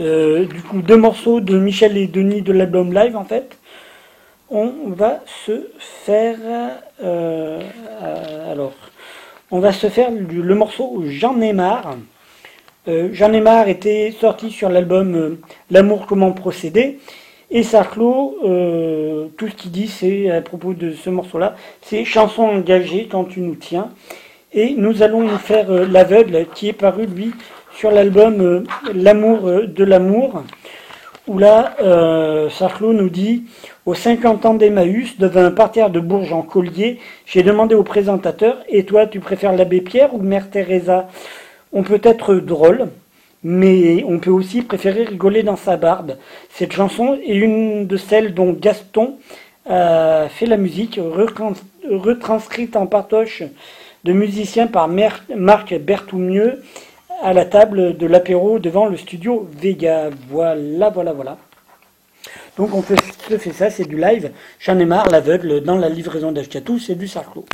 euh, 0.01 0.45
du 0.45 0.61
coup 0.61 0.81
deux 0.81 0.97
morceaux 0.97 1.39
de 1.39 1.57
Michel 1.57 1.97
et 1.97 2.07
Denis 2.07 2.41
de 2.41 2.51
l'album 2.51 2.93
live 2.93 3.15
en 3.15 3.23
fait. 3.23 3.57
On 4.49 4.71
va 4.89 5.21
se 5.25 5.69
faire 5.77 6.35
euh, 7.01 7.61
euh, 8.03 8.51
alors 8.51 8.73
on 9.51 9.59
va 9.59 9.71
se 9.71 9.87
faire 9.87 10.09
le, 10.11 10.55
morceau 10.55 11.03
J'en 11.07 11.39
ai 11.39 11.53
marre. 11.53 11.97
J'en 12.87 13.33
ai 13.33 13.71
était 13.71 14.13
sorti 14.19 14.51
sur 14.51 14.69
l'album 14.69 15.37
L'amour 15.71 16.05
comment 16.05 16.33
procéder 16.33 16.99
et 17.49 17.63
ça 17.63 17.83
clôt 17.83 18.37
tout 19.37 19.47
ce 19.47 19.55
qu'il 19.55 19.71
dit 19.71 19.87
c'est 19.87 20.29
à 20.29 20.41
propos 20.41 20.73
de 20.73 20.91
ce 20.91 21.09
morceau 21.09 21.39
là 21.39 21.55
c'est 21.81 22.05
chanson 22.05 22.43
engagée 22.43 23.07
quand 23.09 23.23
tu 23.23 23.39
nous 23.39 23.55
tiens 23.55 23.89
et 24.53 24.75
nous 24.75 25.01
allons 25.01 25.21
nous 25.21 25.37
faire 25.37 25.71
l'aveugle 25.71 26.45
qui 26.53 26.67
est 26.69 26.73
paru 26.73 27.07
lui 27.07 27.33
sur 27.75 27.91
l'album 27.91 28.41
euh, 28.41 28.63
L'amour 28.93 29.47
euh, 29.47 29.67
de 29.67 29.83
l'amour, 29.83 30.43
où 31.27 31.37
là, 31.37 31.75
euh, 31.81 32.49
Sarclo 32.49 32.93
nous 32.93 33.09
dit 33.09 33.43
Aux 33.85 33.95
50 33.95 34.45
ans 34.45 34.53
d'Emmaüs, 34.53 35.17
devant 35.17 35.41
un 35.41 35.51
parterre 35.51 35.89
de 35.89 35.99
Bourges 35.99 36.33
en 36.33 36.41
collier, 36.41 36.99
j'ai 37.25 37.43
demandé 37.43 37.75
au 37.75 37.83
présentateur 37.83 38.57
Et 38.69 38.85
toi, 38.85 39.07
tu 39.07 39.19
préfères 39.19 39.53
l'abbé 39.53 39.81
Pierre 39.81 40.13
ou 40.13 40.19
Mère 40.19 40.49
Teresa? 40.49 41.09
On 41.73 41.83
peut 41.83 42.01
être 42.03 42.35
drôle, 42.35 42.87
mais 43.43 44.03
on 44.07 44.19
peut 44.19 44.31
aussi 44.31 44.61
préférer 44.61 45.03
rigoler 45.03 45.43
dans 45.43 45.57
sa 45.57 45.75
barbe. 45.75 46.15
Cette 46.49 46.71
chanson 46.71 47.17
est 47.25 47.35
une 47.35 47.85
de 47.85 47.97
celles 47.97 48.33
dont 48.33 48.53
Gaston 48.53 49.15
a 49.67 50.29
fait 50.29 50.45
la 50.45 50.57
musique, 50.57 50.99
retranscrite 51.89 52.75
en 52.75 52.85
partoche 52.85 53.43
de 54.05 54.13
musiciens 54.13 54.67
par 54.67 54.87
Marc 54.87 55.73
Berthoumieux 55.79 56.61
à 57.21 57.33
la 57.33 57.45
table 57.45 57.97
de 57.97 58.05
l'apéro 58.05 58.59
devant 58.59 58.85
le 58.87 58.97
studio 58.97 59.47
Vega. 59.59 60.09
Voilà, 60.29 60.89
voilà, 60.89 61.13
voilà. 61.13 61.37
Donc 62.57 62.73
on 62.73 62.81
fait, 62.81 62.95
fait 63.37 63.51
ça, 63.51 63.69
c'est 63.69 63.85
du 63.85 63.97
live. 63.97 64.31
J'en 64.59 64.79
l'aveugle, 65.03 65.61
dans 65.61 65.77
la 65.77 65.89
livraison 65.89 66.31
d'Ashkatou, 66.31 66.79
c'est 66.79 66.95
du 66.95 67.07
sarclo. 67.07 67.45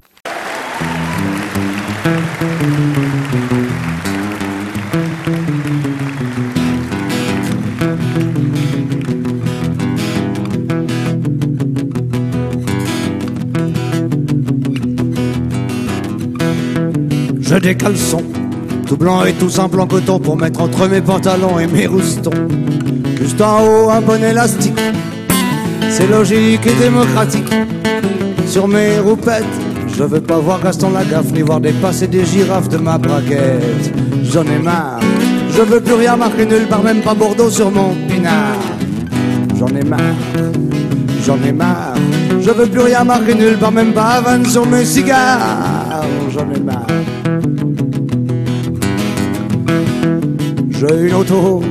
Je 17.41 17.57
des 17.57 17.75
caleçons 17.75 18.23
tout 18.91 18.97
blanc 18.97 19.23
et 19.23 19.31
tout 19.31 19.49
simple 19.49 19.79
en 19.79 19.87
coton 19.87 20.19
pour 20.19 20.35
mettre 20.35 20.59
entre 20.59 20.85
mes 20.89 20.99
pantalons 20.99 21.57
et 21.59 21.65
mes 21.65 21.87
roustons. 21.87 22.29
Juste 23.21 23.39
en 23.39 23.63
haut, 23.63 23.89
un 23.89 24.01
bon 24.01 24.21
élastique. 24.21 24.77
C'est 25.89 26.07
logique 26.07 26.67
et 26.67 26.73
démocratique. 26.73 27.49
Sur 28.45 28.67
mes 28.67 28.99
roupettes, 28.99 29.45
je 29.97 30.03
veux 30.03 30.19
pas 30.19 30.39
voir 30.39 30.61
Gaston 30.61 30.89
Lagaffe 30.89 31.31
ni 31.31 31.41
voir 31.41 31.61
dépasser 31.61 32.07
des 32.07 32.25
girafes 32.25 32.67
de 32.67 32.79
ma 32.79 32.97
braquette. 32.97 33.93
J'en 34.23 34.43
ai 34.43 34.59
marre. 34.59 34.99
Je 35.55 35.61
veux 35.61 35.79
plus 35.79 35.93
rien 35.93 36.17
marquer 36.17 36.45
nulle 36.45 36.67
part, 36.67 36.83
même 36.83 36.99
pas 36.99 37.13
Bordeaux 37.13 37.49
sur 37.49 37.71
mon 37.71 37.95
pinard. 38.09 38.59
J'en 39.57 39.67
ai 39.67 39.85
marre. 39.85 40.01
J'en 41.25 41.41
ai 41.47 41.53
marre. 41.53 41.95
Je 42.41 42.51
veux 42.51 42.67
plus 42.67 42.81
rien 42.81 43.05
marquer 43.05 43.35
nulle 43.35 43.57
part, 43.57 43.71
même 43.71 43.93
pas 43.93 44.15
Havane 44.17 44.45
sur 44.45 44.65
mes 44.65 44.83
cigares. 44.83 46.01
J'ai 50.81 51.09
une 51.09 51.13
auto 51.13 51.61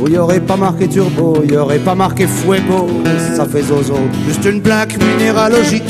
où 0.00 0.06
il 0.06 0.16
aurait 0.18 0.38
pas 0.38 0.56
marqué 0.56 0.86
turbo, 0.86 1.42
il 1.42 1.52
y 1.52 1.56
aurait 1.56 1.80
pas 1.80 1.96
marqué 1.96 2.28
fuego, 2.28 2.88
ça 3.34 3.44
fait 3.44 3.62
zozo. 3.62 3.96
Juste 4.28 4.44
une 4.44 4.62
plaque 4.62 4.96
minéralogique, 5.02 5.82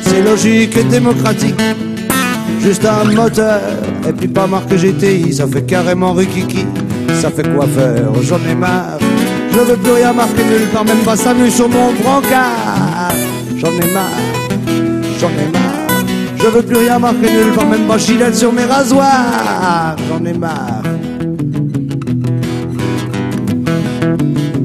c'est 0.00 0.22
logique 0.22 0.74
et 0.78 0.84
démocratique. 0.84 1.60
Juste 2.60 2.86
un 2.86 3.04
moteur, 3.04 3.60
et 4.08 4.12
puis 4.14 4.28
pas 4.28 4.46
marqué 4.46 4.78
GTI, 4.78 5.34
ça 5.34 5.46
fait 5.46 5.60
carrément 5.66 6.14
rikiki. 6.14 6.64
Ça 7.20 7.30
fait 7.30 7.46
quoi 7.54 7.66
faire 7.66 8.08
J'en 8.22 8.40
ai 8.50 8.54
marre. 8.54 8.98
Je 9.52 9.58
veux 9.58 9.76
plus 9.76 9.92
rien 9.92 10.14
marquer 10.14 10.44
nulle 10.44 10.68
part, 10.72 10.86
même 10.86 11.04
pas 11.04 11.16
Samu 11.16 11.50
sur 11.50 11.68
mon 11.68 11.92
brancard. 11.92 13.12
J'en 13.58 13.68
ai 13.68 13.92
marre, 13.92 14.04
j'en 15.20 15.28
ai 15.28 15.52
marre. 15.52 16.04
Je 16.38 16.46
veux 16.46 16.62
plus 16.62 16.78
rien 16.78 16.98
marquer 16.98 17.30
nulle 17.30 17.52
part, 17.54 17.66
même 17.66 17.86
pas 17.86 17.98
Gillette 17.98 18.34
sur 18.34 18.50
mes 18.50 18.64
rasoirs. 18.64 19.96
J'en 20.08 20.24
ai 20.24 20.32
marre. 20.32 20.79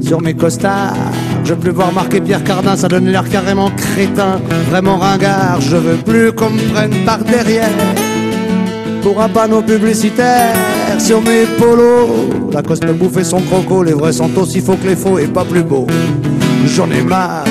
Sur 0.06 0.20
mes 0.20 0.34
costards. 0.34 0.94
Je 1.44 1.52
veux 1.52 1.58
plus 1.58 1.70
voir 1.70 1.92
marquer 1.92 2.20
Pierre 2.20 2.44
Cardin, 2.44 2.76
ça 2.76 2.88
donne 2.88 3.06
l'air 3.06 3.28
carrément 3.28 3.70
crétin, 3.70 4.40
vraiment 4.70 4.98
ringard. 4.98 5.60
Je 5.60 5.76
veux 5.76 5.96
plus 5.96 6.32
qu'on 6.32 6.50
me 6.50 6.72
prenne 6.72 7.04
par 7.04 7.18
derrière 7.18 7.68
pour 9.02 9.20
un 9.20 9.28
panneau 9.28 9.62
publicitaire 9.62 10.54
sur 10.98 11.20
mes 11.22 11.44
polos. 11.58 12.28
La 12.52 12.62
coste 12.62 12.84
me 12.84 12.92
bouffer 12.92 13.24
son 13.24 13.40
croco, 13.40 13.82
les 13.82 13.94
vrais 13.94 14.12
sont 14.12 14.30
aussi 14.38 14.60
faux 14.60 14.76
que 14.76 14.86
les 14.86 14.96
faux 14.96 15.18
et 15.18 15.26
pas 15.26 15.44
plus 15.44 15.62
beaux. 15.62 15.86
J'en 16.66 16.90
ai 16.90 17.02
marre, 17.02 17.44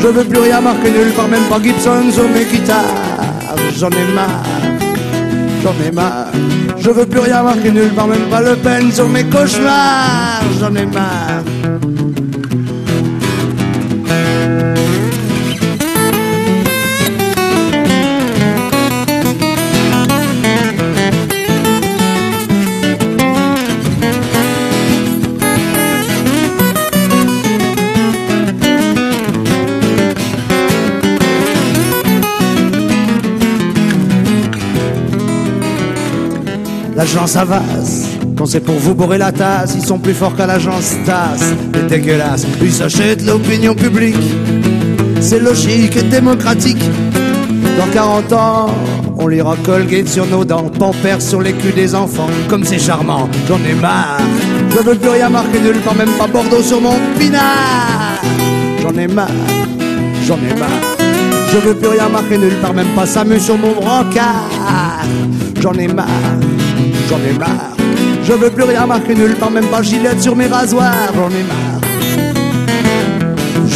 je 0.00 0.08
veux 0.08 0.24
plus 0.24 0.40
rien 0.40 0.60
marquer 0.60 0.90
nulle 0.90 1.12
part, 1.16 1.28
même 1.28 1.44
pas 1.44 1.60
Gibson 1.62 2.10
sur 2.10 2.28
mes 2.28 2.44
guitares. 2.44 2.84
J'en 3.76 3.90
ai 3.90 4.14
marre, 4.14 4.42
j'en 5.62 5.74
ai 5.86 5.92
marre. 5.92 6.26
Je 6.76 6.90
veux 6.90 7.06
plus 7.06 7.20
rien 7.20 7.42
marquer 7.42 7.70
nulle 7.70 7.94
part, 7.94 8.06
même 8.06 8.28
pas 8.30 8.40
Le 8.40 8.56
Pen 8.56 8.90
sur 8.90 9.08
mes 9.08 9.24
cauchemars. 9.24 10.42
J'en 10.58 10.74
ai 10.74 10.86
marre. 10.86 11.42
L'agence 37.00 37.34
Avas. 37.34 37.62
Quand 38.36 38.44
c'est 38.44 38.60
pour 38.60 38.74
vous 38.74 38.94
bourrer 38.94 39.16
la 39.16 39.32
tasse, 39.32 39.74
ils 39.74 39.82
sont 39.82 39.98
plus 39.98 40.12
forts 40.12 40.36
qu'à 40.36 40.46
l'agence 40.46 40.96
TAS. 41.06 41.38
C'est 41.72 41.86
dégueulasse, 41.86 42.46
ils 42.60 42.72
s'achètent 42.72 43.24
l'opinion 43.24 43.74
publique. 43.74 44.16
C'est 45.18 45.38
logique 45.38 45.96
et 45.96 46.02
démocratique. 46.02 46.84
Dans 47.78 47.86
40 47.90 48.32
ans, 48.34 48.66
on 49.16 49.28
lira 49.28 49.56
Colgate 49.64 50.08
sur 50.08 50.26
nos 50.26 50.44
dents, 50.44 50.68
Pampers 50.78 51.22
sur 51.22 51.40
les 51.40 51.54
culs 51.54 51.72
des 51.74 51.94
enfants. 51.94 52.28
Comme 52.50 52.64
c'est 52.64 52.78
charmant, 52.78 53.30
j'en 53.48 53.60
ai 53.64 53.74
marre. 53.80 54.20
Je 54.68 54.82
veux 54.82 54.94
plus 54.94 55.08
rien 55.08 55.30
marquer 55.30 55.58
nulle 55.58 55.80
part, 55.80 55.94
même 55.94 56.12
pas 56.18 56.26
Bordeaux 56.26 56.62
sur 56.62 56.82
mon 56.82 56.98
pinard. 57.18 58.20
J'en 58.82 58.94
ai 58.98 59.06
marre, 59.06 59.28
j'en 60.26 60.36
ai 60.36 60.54
marre. 60.58 60.68
Je 61.50 61.56
veux 61.66 61.74
plus 61.74 61.88
rien 61.88 62.10
marquer 62.10 62.36
nulle 62.36 62.60
part, 62.60 62.74
même 62.74 62.94
pas 62.94 63.06
Samu 63.06 63.40
sur 63.40 63.56
mon 63.56 63.72
brancard. 63.72 65.06
J'en 65.62 65.74
ai 65.74 65.88
marre, 65.88 66.06
j'en 67.10 67.18
ai 67.18 67.32
marre. 67.38 67.76
Je 68.22 68.32
veux 68.32 68.50
plus 68.50 68.62
rien 68.62 68.86
marquer 68.86 69.14
nulle 69.14 69.34
part, 69.34 69.50
même 69.50 69.66
pas 69.66 69.82
Gillette 69.82 70.22
sur 70.22 70.36
mes 70.36 70.46
rasoirs. 70.46 71.12
J'en 71.14 71.28
ai 71.30 71.42
marre, 71.42 71.80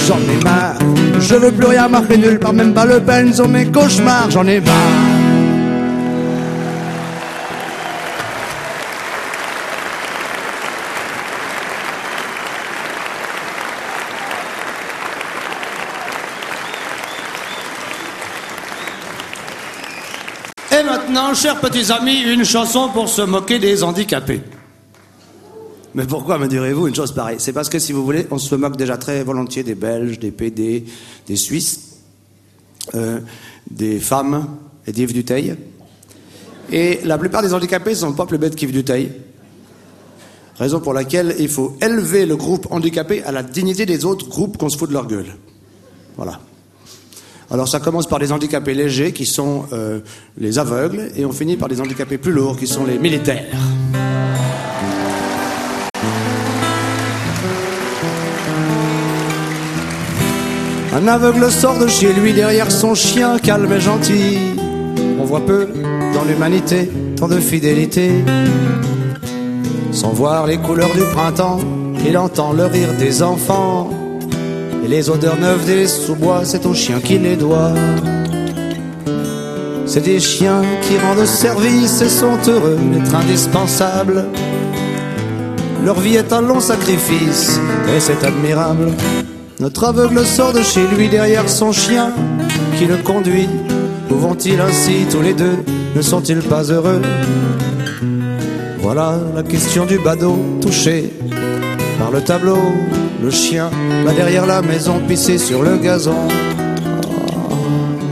j'en 0.07 0.19
ai 0.19 0.45
marre. 0.45 0.79
Je 1.19 1.35
veux 1.35 1.51
plus 1.51 1.67
rien 1.67 1.89
marquer 1.89 2.17
nulle 2.17 2.39
part, 2.39 2.53
même 2.53 2.73
pas 2.73 2.85
Le 2.85 3.01
Pen 3.01 3.33
sur 3.33 3.49
mes 3.49 3.67
cauchemars. 3.67 4.31
J'en 4.31 4.47
ai 4.47 4.61
marre. 4.61 4.94
Chers 21.35 21.61
petits 21.61 21.91
amis, 21.91 22.21
une 22.21 22.45
chanson 22.45 22.89
pour 22.93 23.09
se 23.09 23.23
moquer 23.23 23.59
des 23.59 23.83
handicapés. 23.83 24.41
Mais 25.95 26.07
pourquoi 26.07 26.39
me 26.39 26.49
direz-vous 26.49 26.89
une 26.89 26.95
chose 26.95 27.13
pareille? 27.13 27.37
C'est 27.39 27.53
parce 27.53 27.69
que 27.69 27.79
si 27.79 27.93
vous 27.93 28.05
voulez, 28.05 28.27
on 28.31 28.39
se 28.39 28.55
moque 28.55 28.77
déjà 28.77 28.97
très 28.97 29.23
volontiers 29.23 29.63
des 29.63 29.75
Belges, 29.75 30.19
des 30.19 30.31
PD, 30.31 30.85
des 31.27 31.37
Suisses, 31.37 31.99
euh, 32.95 33.21
des 33.71 34.01
femmes 34.01 34.49
et 34.87 34.93
d'Yves 34.93 35.13
Duteil. 35.13 35.57
Et 36.73 37.01
la 37.05 37.19
plupart 37.19 37.43
des 37.43 37.55
handicapés 37.55 37.95
sont 37.95 38.13
pas 38.13 38.27
plus 38.27 38.39
bêtes 38.39 38.57
qu'Yves 38.57 38.73
Duteil. 38.73 39.13
Raison 40.59 40.81
pour 40.81 40.95
laquelle 40.95 41.37
il 41.39 41.49
faut 41.49 41.77
élever 41.81 42.27
le 42.27 42.37
groupe 42.37 42.67
handicapé 42.71 43.23
à 43.25 43.33
la 43.33 43.43
dignité 43.43 43.87
des 43.87 44.05
autres 44.05 44.29
groupes 44.29 44.57
qu'on 44.57 44.69
se 44.69 44.77
fout 44.77 44.89
de 44.89 44.95
leur 44.95 45.07
gueule. 45.07 45.37
Voilà. 46.17 46.41
Alors 47.55 47.69
ça 47.69 47.79
commence 47.79 48.09
par 48.09 48.19
des 48.19 48.33
handicapés 48.33 48.75
légers 48.75 49.13
qui 49.13 49.27
sont 49.27 49.67
euh, 49.73 50.01
les 50.39 50.59
aveugles 50.59 51.13
et 51.17 51.25
on 51.25 51.31
finit 51.31 51.57
par 51.57 51.69
des 51.69 51.81
handicapés 51.81 52.19
plus 52.19 52.33
lourds 52.33 52.57
qui 52.57 52.67
sont 52.67 52.85
les 52.85 52.99
militaires. 52.99 53.45
Un 60.93 61.07
aveugle 61.07 61.49
sort 61.53 61.79
de 61.79 61.87
chez 61.87 62.13
lui 62.13 62.33
derrière 62.33 62.73
son 62.73 62.97
chien 62.97 63.39
calme 63.39 63.73
et 63.73 63.81
gentil. 63.81 64.37
On 65.21 65.25
voit 65.25 65.47
peu 65.47 65.69
dans 66.13 66.25
l'humanité 66.25 66.91
tant 67.17 67.29
de 67.29 67.39
fidélité. 67.39 68.25
Sans 69.93 70.11
voir 70.11 70.49
les 70.49 70.57
couleurs 70.57 70.93
du 70.93 71.05
printemps, 71.13 71.61
il 72.05 72.19
entend 72.19 72.53
le 72.53 72.67
rire 72.67 72.93
des 72.99 73.23
enfants. 73.23 74.04
Et 74.85 74.89
les 74.89 75.09
odeurs 75.09 75.39
neuves 75.39 75.65
des 75.65 75.87
sous-bois, 75.87 76.43
c'est 76.45 76.67
au 76.67 76.75
chien 76.75 77.01
qui 77.01 77.19
les 77.19 77.37
doit. 77.37 77.73
C'est 79.87 80.03
des 80.03 80.21
chiens 80.21 80.63
qui 80.83 80.99
rendent 80.99 81.25
service 81.25 82.03
et 82.03 82.09
sont 82.11 82.37
heureux 82.47 82.79
d'être 82.93 83.15
indispensables. 83.15 84.27
Leur 85.85 85.99
vie 86.01 86.17
est 86.17 86.33
un 86.35 86.43
long 86.43 86.61
sacrifice 86.61 87.59
et 87.97 87.99
c'est 87.99 88.23
admirable. 88.25 88.93
Notre 89.59 89.85
aveugle 89.85 90.25
sort 90.27 90.53
de 90.53 90.63
chez 90.63 90.87
lui 90.95 91.09
derrière 91.09 91.49
son 91.49 91.73
chien 91.73 92.13
qui 92.79 92.85
le 92.85 92.99
conduit. 92.99 93.49
Où 94.11 94.17
vont-ils 94.17 94.61
ainsi 94.61 95.07
tous 95.11 95.23
les 95.23 95.33
deux? 95.33 95.65
Ne 95.97 96.03
sont-ils 96.03 96.43
pas 96.43 96.65
heureux? 96.65 97.01
Voilà 98.81 99.19
la 99.35 99.43
question 99.43 99.87
du 99.87 99.99
badaud 99.99 100.39
touché 100.61 101.11
par 101.99 102.11
le 102.11 102.21
tableau. 102.21 102.59
Le 103.25 103.31
chien 103.31 103.71
va 104.05 104.13
derrière 104.13 104.45
la 104.45 104.61
maison 104.61 105.01
pisser 105.09 105.39
sur 105.39 105.63
le 105.63 105.79
gazon. 105.79 106.29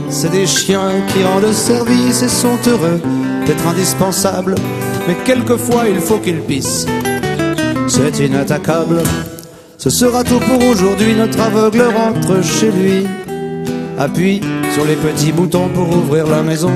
C'est 0.09 0.31
des 0.31 0.47
chiens 0.47 0.89
qui 1.09 1.23
rendent 1.23 1.53
service 1.53 2.23
et 2.23 2.27
sont 2.27 2.57
heureux 2.65 2.99
d'être 3.45 3.67
indispensables. 3.67 4.55
Mais 5.07 5.15
quelquefois 5.23 5.83
il 5.87 5.99
faut 5.99 6.17
qu'ils 6.17 6.41
pissent. 6.41 6.87
C'est 7.87 8.25
inattaquable. 8.25 9.03
Ce 9.77 9.91
sera 9.91 10.23
tout 10.23 10.39
pour 10.39 10.67
aujourd'hui. 10.67 11.13
Notre 11.13 11.41
aveugle 11.41 11.83
rentre 11.95 12.43
chez 12.43 12.71
lui. 12.71 13.05
Appuie 13.99 14.41
sur 14.73 14.83
les 14.83 14.95
petits 14.95 15.31
boutons 15.31 15.69
pour 15.75 15.95
ouvrir 15.95 16.25
la 16.25 16.41
maison. 16.41 16.71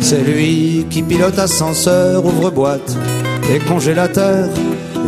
C'est 0.00 0.22
lui 0.22 0.86
qui 0.88 1.02
pilote 1.02 1.38
ascenseur, 1.38 2.24
ouvre 2.24 2.50
boîte 2.50 2.96
et 3.52 3.58
congélateur. 3.58 4.48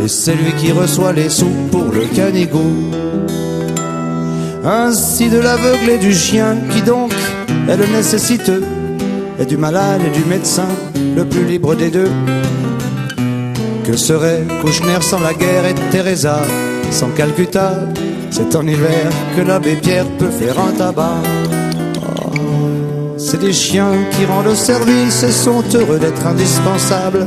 Et 0.03 0.07
c'est 0.07 0.35
lui 0.35 0.53
qui 0.53 0.71
reçoit 0.71 1.13
les 1.13 1.29
sous 1.29 1.51
pour 1.71 1.85
le 1.91 2.05
canigou. 2.15 2.91
Ainsi 4.63 5.29
de 5.29 5.39
l'aveugle 5.39 5.89
et 5.89 5.97
du 5.97 6.13
chien 6.13 6.57
qui 6.71 6.81
donc 6.81 7.13
est 7.67 7.77
le 7.77 7.85
nécessiteux. 7.87 8.63
Et 9.39 9.45
du 9.45 9.57
malade 9.57 10.01
et 10.05 10.17
du 10.17 10.25
médecin, 10.25 10.67
le 11.15 11.23
plus 11.25 11.45
libre 11.45 11.75
des 11.75 11.89
deux. 11.89 12.11
Que 13.85 13.95
serait 13.97 14.43
Kouchner 14.61 15.01
sans 15.01 15.19
la 15.19 15.33
guerre 15.33 15.65
et 15.65 15.75
Teresa 15.91 16.39
sans 16.91 17.09
Calcutta? 17.09 17.71
C'est 18.31 18.55
en 18.55 18.67
hiver 18.67 19.09
que 19.35 19.41
l'abbé 19.41 19.75
Pierre 19.75 20.05
peut 20.17 20.29
faire 20.29 20.59
un 20.59 20.71
tabac. 20.71 21.23
Oh, 22.01 22.31
C'est 23.17 23.39
des 23.39 23.53
chiens 23.53 23.93
qui 24.11 24.25
rendent 24.25 24.55
service 24.55 25.23
et 25.23 25.31
sont 25.31 25.63
heureux 25.73 25.99
d'être 25.99 26.25
indispensables. 26.27 27.25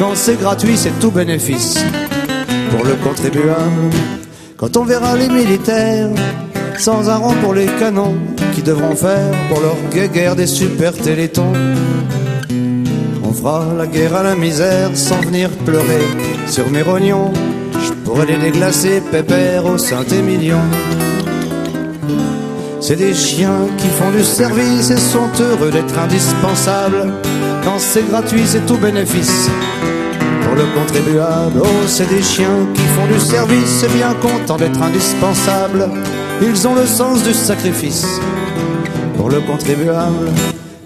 Quand 0.00 0.14
c'est 0.14 0.40
gratuit, 0.40 0.78
c'est 0.78 0.98
tout 0.98 1.10
bénéfice 1.10 1.76
pour 2.70 2.86
le 2.86 2.94
contribuable. 3.04 3.90
Quand 4.56 4.74
on 4.78 4.84
verra 4.84 5.14
les 5.14 5.28
militaires 5.28 6.08
sans 6.78 7.10
un 7.10 7.20
pour 7.42 7.52
les 7.52 7.66
canons 7.66 8.16
qui 8.54 8.62
devront 8.62 8.96
faire 8.96 9.30
pour 9.50 9.60
leur 9.60 9.76
guerre 10.10 10.36
des 10.36 10.46
super 10.46 10.94
télétons. 10.94 11.52
On 13.22 13.34
fera 13.34 13.66
la 13.76 13.86
guerre 13.86 14.16
à 14.16 14.22
la 14.22 14.36
misère 14.36 14.88
sans 14.94 15.20
venir 15.20 15.50
pleurer 15.66 16.06
sur 16.46 16.70
mes 16.70 16.80
rognons. 16.80 17.30
Je 17.84 17.92
pourrais 17.92 18.24
les 18.24 18.38
déglacer 18.38 19.02
pépère 19.02 19.66
au 19.66 19.76
Saint-Émilion. 19.76 20.62
C'est 22.80 22.96
des 22.96 23.12
chiens 23.12 23.66
qui 23.76 23.88
font 23.88 24.10
du 24.12 24.24
service 24.24 24.88
et 24.88 24.96
sont 24.96 25.28
heureux 25.38 25.70
d'être 25.70 25.98
indispensables. 25.98 27.12
Quand 27.64 27.78
c'est 27.78 28.08
gratuit, 28.08 28.42
c'est 28.46 28.64
tout 28.66 28.78
bénéfice 28.78 29.48
pour 30.42 30.54
le 30.54 30.64
contribuable. 30.74 31.60
Oh, 31.62 31.66
c'est 31.86 32.08
des 32.08 32.22
chiens 32.22 32.66
qui 32.74 32.82
font 32.82 33.06
du 33.06 33.20
service 33.20 33.84
bien 33.94 34.14
contents 34.14 34.56
d'être 34.56 34.82
indispensables. 34.82 35.88
Ils 36.42 36.66
ont 36.66 36.74
le 36.74 36.86
sens 36.86 37.22
du 37.22 37.34
sacrifice 37.34 38.06
pour 39.16 39.28
le 39.28 39.40
contribuable. 39.40 40.30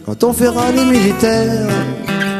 Quand 0.05 0.25
on 0.25 0.33
fera 0.33 0.70
les 0.72 0.85
militaires 0.85 1.68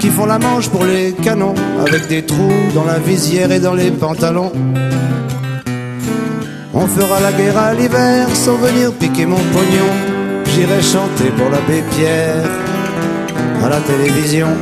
qui 0.01 0.09
font 0.09 0.27
la 0.27 0.39
manche 0.39 0.69
pour 0.69 0.85
les 0.85 1.13
canons 1.13 1.55
avec 1.87 2.09
des 2.09 2.23
trous 2.27 2.53
dans 2.75 2.85
la 2.85 2.99
visière 2.99 3.51
et 3.53 3.61
dans 3.61 3.75
les 3.75 3.91
pantalons. 3.91 4.53
On 6.75 6.87
fera 6.87 7.21
la 7.21 7.33
guerre 7.33 7.57
à 7.57 7.73
l'hiver 7.73 8.29
sans 8.35 8.57
venir 8.57 8.93
piquer 8.93 9.27
mon 9.27 9.37
pognon. 9.55 9.91
J'irai 10.53 10.83
chanter 10.83 11.31
pour 11.37 11.49
l'abbé 11.49 11.83
Pierre 11.97 12.64
à 13.65 13.69
la 13.71 13.81
télévision. 13.81 14.55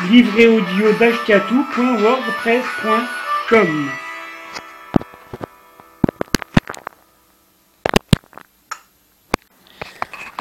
Livrer 0.04 0.46
audio 0.46 0.92
d'Ashkatou.wordpress.com 1.00 3.90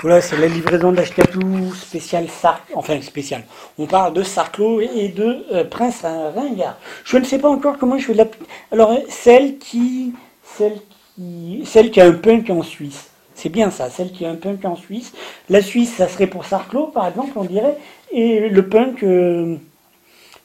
voilà, 0.01 0.19
c'est 0.19 0.35
la 0.35 0.47
livraison 0.47 0.91
d'Ashkatou 0.91 1.73
spécial 1.73 2.27
Sark, 2.27 2.63
enfin 2.73 3.01
spécial. 3.01 3.45
On 3.77 3.85
parle 3.85 4.11
de 4.11 4.23
Sarclo 4.23 4.81
et 4.81 5.07
de 5.07 5.45
euh, 5.53 5.63
Prince 5.63 6.01
Ringard. 6.03 6.75
Je 7.05 7.15
ne 7.15 7.23
sais 7.23 7.39
pas 7.39 7.47
encore 7.47 7.77
comment 7.77 7.97
je 7.97 8.07
vais 8.07 8.15
l'appeler. 8.15 8.45
Alors, 8.73 8.91
euh, 8.91 8.99
celle 9.07 9.57
qui, 9.57 10.13
celle 10.43 10.81
qui, 11.15 11.63
celle 11.65 11.91
qui 11.91 12.01
a 12.01 12.07
un 12.07 12.11
punk 12.11 12.49
en 12.49 12.61
Suisse. 12.61 13.09
C'est 13.35 13.49
bien 13.49 13.71
ça, 13.71 13.89
celle 13.89 14.11
qui 14.11 14.25
a 14.25 14.29
un 14.29 14.35
punk 14.35 14.65
en 14.65 14.75
Suisse. 14.75 15.13
La 15.49 15.61
Suisse, 15.61 15.93
ça 15.95 16.09
serait 16.09 16.27
pour 16.27 16.45
Sarclo, 16.45 16.87
par 16.87 17.07
exemple, 17.07 17.31
on 17.37 17.45
dirait. 17.45 17.77
Et 18.17 18.47
le 18.47 18.69
punk, 18.69 19.03
euh, 19.03 19.57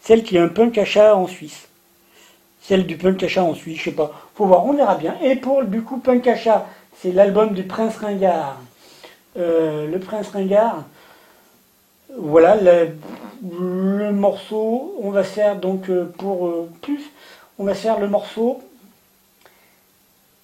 celle 0.00 0.24
qui 0.24 0.36
a 0.36 0.42
un 0.42 0.48
punk 0.48 0.76
achat 0.76 1.14
en 1.14 1.28
Suisse. 1.28 1.68
Celle 2.60 2.84
du 2.84 2.96
punk 2.96 3.22
achat 3.22 3.44
en 3.44 3.54
Suisse, 3.54 3.78
je 3.78 3.84
sais 3.84 3.92
pas. 3.92 4.10
Faut 4.34 4.44
voir, 4.44 4.66
on 4.66 4.72
verra 4.72 4.96
bien. 4.96 5.16
Et 5.22 5.36
pour 5.36 5.62
du 5.62 5.82
coup, 5.82 5.98
punk 5.98 6.26
achat, 6.26 6.66
c'est 6.98 7.12
l'album 7.12 7.54
du 7.54 7.62
Prince 7.62 7.96
Ringard. 7.98 8.56
Euh, 9.38 9.86
le 9.86 10.00
Prince 10.00 10.30
Ringard. 10.30 10.82
Voilà, 12.18 12.56
le, 12.56 14.10
morceau, 14.10 14.96
on 15.00 15.10
va 15.10 15.22
faire 15.22 15.54
donc 15.54 15.90
euh, 15.90 16.12
pour 16.18 16.52
plus, 16.82 17.04
on 17.60 17.62
va 17.62 17.74
faire 17.74 18.00
le 18.00 18.08
morceau, 18.08 18.60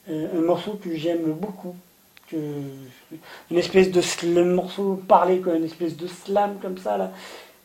un 0.09 0.41
morceau 0.43 0.79
que 0.81 0.95
j'aime 0.95 1.33
beaucoup, 1.33 1.75
une 2.33 3.59
espèce 3.59 3.91
de 3.91 4.03
le 4.35 4.45
morceau 4.45 5.01
parlé, 5.09 5.43
une 5.55 5.65
espèce 5.65 5.97
de 5.97 6.07
slam 6.07 6.57
comme 6.61 6.79
ça, 6.79 7.13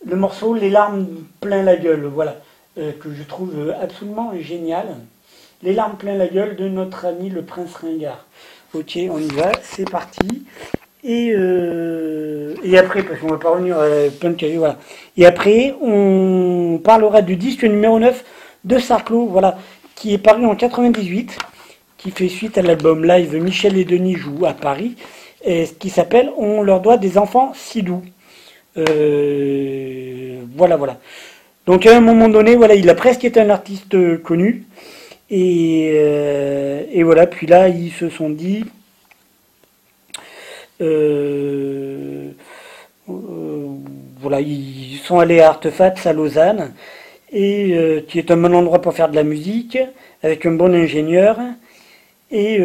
le 0.05 0.15
morceau 0.15 0.53
Les 0.53 0.69
larmes 0.69 1.07
plein 1.39 1.63
la 1.63 1.75
gueule, 1.75 2.05
voilà, 2.05 2.37
que 2.75 3.13
je 3.13 3.23
trouve 3.23 3.73
absolument 3.81 4.31
génial. 4.39 4.97
Les 5.63 5.73
larmes 5.73 5.97
plein 5.97 6.15
la 6.15 6.27
gueule 6.27 6.55
de 6.55 6.67
notre 6.67 7.05
ami 7.05 7.29
le 7.29 7.43
Prince 7.43 7.75
Ringard. 7.75 8.25
Ok, 8.73 8.97
on 9.09 9.19
y 9.19 9.27
va, 9.27 9.51
c'est 9.61 9.89
parti. 9.89 10.45
Et, 11.03 11.31
euh, 11.35 12.55
après, 12.77 13.03
parce 13.03 13.19
qu'on 13.19 13.27
va 13.27 13.37
pas 13.37 13.49
revenir 13.49 13.77
à 13.77 13.87
Punk, 14.19 14.45
voilà. 14.57 14.77
Et 15.17 15.25
après, 15.25 15.75
on 15.81 16.79
parlera 16.83 17.21
du 17.21 17.35
disque 17.35 17.63
numéro 17.63 17.99
9 17.99 18.23
de 18.63 18.77
Sarclo, 18.77 19.25
voilà, 19.25 19.57
qui 19.95 20.13
est 20.13 20.17
paru 20.19 20.45
en 20.45 20.55
98, 20.55 21.37
qui 22.01 22.11
fait 22.11 22.29
suite 22.29 22.57
à 22.57 22.61
l'album 22.61 23.05
live 23.05 23.35
Michel 23.35 23.77
et 23.77 23.85
Denis 23.85 24.15
jouent 24.15 24.45
à 24.45 24.53
Paris, 24.53 24.95
et 25.45 25.65
qui 25.79 25.89
s'appelle 25.89 26.31
On 26.37 26.63
leur 26.63 26.81
doit 26.81 26.97
des 26.97 27.17
enfants 27.17 27.53
si 27.55 27.83
doux. 27.83 28.03
Euh, 28.77 30.41
voilà, 30.55 30.77
voilà. 30.77 30.97
Donc 31.65 31.85
à 31.85 31.95
un 31.95 31.99
moment 31.99 32.27
donné, 32.27 32.55
voilà, 32.55 32.73
il 32.75 32.89
a 32.89 32.95
presque 32.95 33.23
été 33.23 33.39
un 33.39 33.49
artiste 33.49 34.21
connu. 34.23 34.65
Et, 35.29 35.91
euh, 35.95 36.83
voilà, 37.03 37.27
puis 37.27 37.47
là, 37.47 37.69
ils 37.69 37.91
se 37.91 38.09
sont 38.09 38.29
dit, 38.29 38.65
euh, 40.81 42.31
voilà, 43.07 44.41
ils 44.41 44.99
sont 45.05 45.19
allés 45.19 45.39
à 45.39 45.49
Artefats 45.49 45.93
à 46.05 46.13
Lausanne, 46.13 46.73
et 47.31 48.03
qui 48.09 48.19
est 48.19 48.31
un 48.31 48.37
bon 48.37 48.53
endroit 48.55 48.81
pour 48.81 48.93
faire 48.93 49.09
de 49.09 49.15
la 49.15 49.23
musique, 49.23 49.77
avec 50.23 50.45
un 50.45 50.51
bon 50.51 50.73
ingénieur. 50.73 51.37
Et 52.31 52.59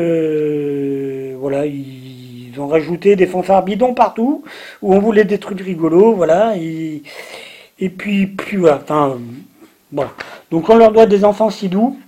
voilà, 1.38 1.66
ils 1.66 2.52
ont 2.58 2.66
rajouté 2.66 3.16
des 3.16 3.26
fanfares 3.26 3.64
bidons 3.64 3.94
partout, 3.94 4.44
où 4.82 4.94
on 4.94 4.98
voulait 4.98 5.24
des 5.24 5.38
trucs 5.38 5.60
rigolos, 5.60 6.14
voilà. 6.14 6.54
Et, 6.56 7.02
puis, 7.88 8.34
voilà, 8.54 8.80
enfin, 8.82 9.18
voilà. 9.92 10.12
Donc 10.50 10.68
on 10.70 10.76
leur 10.76 10.92
doit 10.92 11.06
des 11.06 11.24
enfants 11.24 11.50
si 11.50 11.68
doux, 11.68 11.98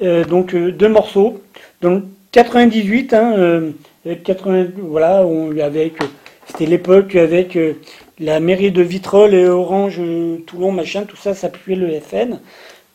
donc 0.00 0.54
deux 0.54 0.88
morceaux. 0.88 1.42
Donc 1.82 2.04
98, 2.32 3.14
hein, 3.14 3.72
80, 4.24 4.66
voilà, 4.78 5.24
on, 5.26 5.56
avec, 5.58 5.94
c'était 6.46 6.66
l'époque 6.66 7.16
avec 7.16 7.56
euh, 7.56 7.74
la 8.18 8.40
mairie 8.40 8.70
de 8.70 8.82
Vitrolles 8.82 9.34
et 9.34 9.48
Orange, 9.48 9.96
euh, 9.98 10.38
Toulon, 10.46 10.72
machin, 10.72 11.04
tout 11.04 11.16
ça, 11.16 11.34
ça 11.34 11.48
puait 11.48 11.74
le 11.74 12.00
FN. 12.00 12.38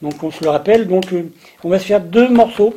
Donc 0.02 0.24
on 0.24 0.32
se 0.32 0.44
le 0.44 0.50
rappelle. 0.50 0.88
Donc 0.88 1.12
euh, 1.14 1.24
on 1.64 1.70
va 1.70 1.80
se 1.80 1.86
faire 1.86 2.02
deux 2.02 2.30
morceaux. 2.30 2.76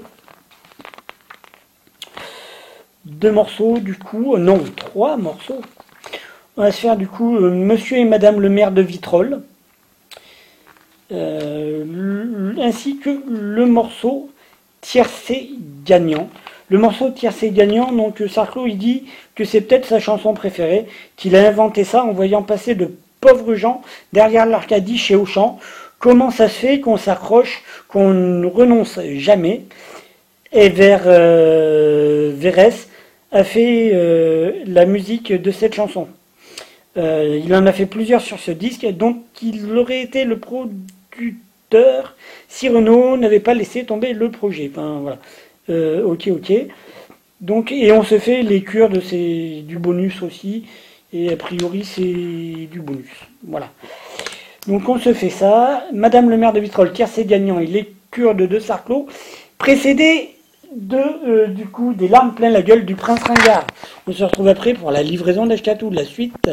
Deux 3.05 3.33
morceaux 3.33 3.79
du 3.79 3.97
coup, 3.97 4.37
non, 4.37 4.63
trois 4.77 5.17
morceaux. 5.17 5.61
On 6.57 6.63
va 6.63 6.71
se 6.71 6.81
faire 6.81 6.97
du 6.97 7.09
coup 7.09 7.31
Monsieur 7.31 7.97
et 7.97 8.05
Madame 8.05 8.41
le 8.41 8.49
maire 8.49 8.73
de 8.73 8.83
Vitrolles. 8.83 9.41
ainsi 11.13 12.99
que 12.99 13.11
le 13.29 13.67
morceau 13.67 14.31
Tiercé 14.81 15.51
gagnant. 15.85 16.29
Le 16.69 16.79
morceau 16.79 17.11
Tiercé 17.11 17.51
gagnant, 17.51 17.93
donc 17.93 18.23
Sarko 18.29 18.67
il 18.67 18.79
dit 18.79 19.05
que 19.35 19.45
c'est 19.45 19.61
peut-être 19.61 19.87
sa 19.87 20.01
chanson 20.01 20.33
préférée, 20.35 20.87
qu'il 21.17 21.37
a 21.37 21.47
inventé 21.47 21.85
ça 21.85 22.05
en 22.05 22.13
voyant 22.13 22.43
passer 22.43 22.75
de 22.75 22.91
pauvres 23.21 23.55
gens 23.55 23.83
derrière 24.13 24.47
l'Arcadie 24.47 24.99
chez 24.99 25.15
Auchan. 25.15 25.59
Comment 25.99 26.31
ça 26.31 26.49
se 26.49 26.55
fait 26.55 26.81
qu'on 26.81 26.97
s'accroche, 26.97 27.63
qu'on 27.89 28.11
ne 28.11 28.47
renonce 28.47 28.99
jamais? 29.17 29.63
Et 30.53 30.69
vers 30.69 31.03
euh, 31.07 32.33
a 33.33 33.45
fait 33.45 33.91
euh, 33.95 34.63
la 34.67 34.85
musique 34.85 35.33
de 35.33 35.51
cette 35.51 35.75
chanson. 35.75 36.07
Euh, 36.99 37.41
il 37.43 37.55
en 37.55 37.67
a 37.67 37.73
fait 37.73 37.87
plusieurs 37.87 38.21
sur 38.21 38.39
ce 38.39 38.51
disque, 38.51 38.87
donc 38.87 39.23
il 39.43 39.77
aurait 39.77 40.03
été 40.03 40.25
le 40.25 40.39
producteur 40.39 42.15
si 42.49 42.69
Renault 42.69 43.17
n'avait 43.17 43.41
pas 43.41 43.55
laissé 43.55 43.85
tomber 43.85 44.13
le 44.13 44.31
projet. 44.31 44.71
Enfin, 44.71 44.99
voilà. 45.01 45.19
Euh, 45.71 46.05
ok, 46.05 46.29
ok. 46.31 46.53
Donc, 47.41 47.73
et 47.73 47.91
on 47.93 48.03
se 48.03 48.19
fait 48.19 48.43
les 48.43 48.63
cures 48.63 48.91
de 48.91 49.01
ces, 49.01 49.65
du 49.67 49.79
bonus 49.79 50.23
aussi. 50.23 50.67
Et 51.15 51.33
a 51.33 51.37
priori, 51.37 51.85
c'est 51.85 52.03
du 52.03 52.81
bonus. 52.81 53.09
Voilà. 53.47 53.71
Donc, 54.67 54.89
on 54.89 54.99
se 54.99 55.13
fait 55.15 55.31
ça. 55.31 55.85
Madame 55.93 56.29
le 56.31 56.37
maire 56.37 56.53
de 56.53 56.61
Vitrolles, 56.61 56.93
c'est 57.07 57.25
gagnant, 57.25 57.59
il 57.59 57.77
est 57.77 57.89
cure 58.11 58.35
de 58.35 58.59
Sarclos, 58.59 59.07
précédé 59.59 60.32
de, 60.77 60.97
euh, 60.97 61.47
du 61.49 61.67
coup, 61.67 61.95
des 61.95 62.09
larmes 62.09 62.35
plein 62.35 62.51
la 62.51 62.63
gueule 62.63 62.85
du 62.85 62.95
prince 62.95 63.23
Ringard. 63.23 63.67
On 64.07 64.13
se 64.13 64.25
retrouve 64.25 64.49
après 64.49 64.75
pour 64.75 64.91
la 64.91 65.03
livraison 65.03 65.47
d'Ashkatou, 65.47 65.91
la 65.91 66.05
suite. 66.05 66.51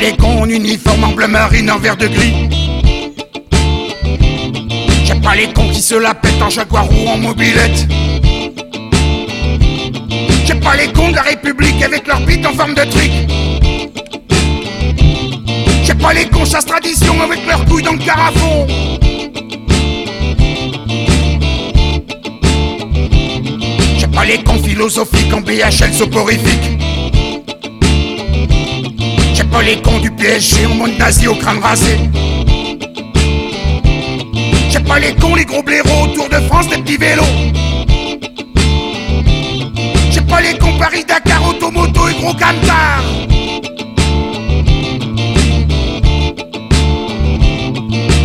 les 0.00 0.16
cons 0.16 0.42
en 0.42 0.48
uniforme 0.48 1.04
en 1.04 1.12
bleu 1.12 1.28
marine 1.28 1.70
en 1.70 1.78
vert 1.78 1.96
de 1.96 2.08
gris. 2.08 2.34
J'aime 5.04 5.22
pas 5.22 5.34
les 5.34 5.52
cons 5.52 5.70
qui 5.70 5.80
se 5.80 5.94
la 5.94 6.14
pètent 6.14 6.42
en 6.42 6.50
jaguar 6.50 6.86
ou 6.90 7.08
en 7.08 7.16
mobilette. 7.16 7.86
Pas 10.74 10.80
les 10.80 10.92
cons 10.92 11.10
de 11.10 11.14
la 11.14 11.22
République 11.22 11.80
avec 11.84 12.04
leur 12.08 12.18
bite 12.22 12.44
en 12.44 12.52
forme 12.52 12.74
de 12.74 12.82
truc. 12.82 13.12
J'aime 15.84 15.98
pas 15.98 16.12
les 16.12 16.24
cons 16.26 16.44
chasse 16.44 16.66
tradition 16.66 17.14
avec 17.22 17.46
leurs 17.46 17.64
couilles 17.66 17.84
dans 17.84 17.92
le 17.92 17.98
carafon. 17.98 18.66
J'aime 23.98 24.10
pas 24.10 24.24
les 24.24 24.42
cons 24.42 24.60
philosophiques 24.64 25.32
en 25.32 25.40
BHL 25.42 25.92
soporifique 25.92 26.74
les 29.64 29.80
cons 29.80 29.98
du 29.98 30.10
PSG 30.10 30.66
en 30.66 30.74
mode 30.74 30.98
nazi 30.98 31.26
au 31.26 31.34
crâne 31.34 31.58
rasé. 31.58 31.96
J'ai 34.70 34.80
pas 34.80 34.98
les 34.98 35.14
cons, 35.14 35.34
les 35.34 35.44
gros 35.44 35.62
blaireaux 35.62 36.04
autour 36.04 36.28
de 36.28 36.36
France, 36.48 36.68
des 36.68 36.78
petits 36.78 36.96
vélos. 36.96 37.22
J'ai 40.24 40.30
pas 40.30 40.40
les 40.40 40.58
cons 40.58 40.78
Paris-Dakar, 40.78 41.48
automoto 41.48 42.08
et 42.08 42.14
gros 42.14 42.32
camtar. 42.32 43.02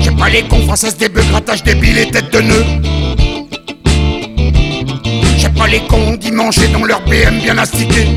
J'ai 0.01 0.11
pas 0.11 0.29
les 0.29 0.43
cons 0.43 0.61
françaises, 0.65 0.95
des 0.97 1.09
bœufs, 1.09 1.25
grattage 1.29 1.63
débiles 1.63 1.97
et 1.97 2.09
têtes 2.09 2.31
de 2.31 2.39
nœuds. 2.39 2.65
J'ai 5.37 5.49
pas 5.49 5.67
les 5.67 5.81
cons 5.81 6.15
dimanche 6.15 6.57
dans 6.71 6.85
leur 6.85 7.01
BM 7.01 7.39
bien 7.41 7.57
astiqué 7.57 8.07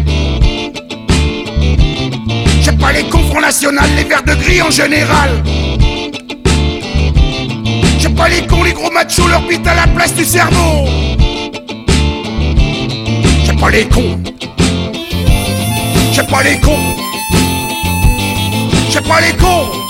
pas 2.82 2.92
les 2.92 3.04
confronts 3.04 3.40
nationaux, 3.40 3.80
les 3.96 4.04
verts 4.04 4.24
de 4.24 4.34
gris 4.34 4.60
en 4.60 4.70
général. 4.70 5.30
J'ai 7.98 8.08
pas 8.08 8.28
les 8.28 8.44
cons, 8.46 8.64
les 8.64 8.72
gros 8.72 8.90
machos, 8.90 9.28
leur 9.28 9.42
bite 9.42 9.66
à 9.66 9.74
la 9.74 9.86
place 9.86 10.14
du 10.14 10.24
cerveau. 10.24 10.88
J'ai 13.62 13.68
pas 13.68 13.76
les 13.76 13.88
cons. 13.88 14.18
J'ai 16.10 16.22
pas 16.24 16.42
les 16.42 16.58
cons. 16.58 16.96
J'ai 18.90 19.00
pas 19.00 19.20
les 19.20 19.36
cons. 19.36 19.82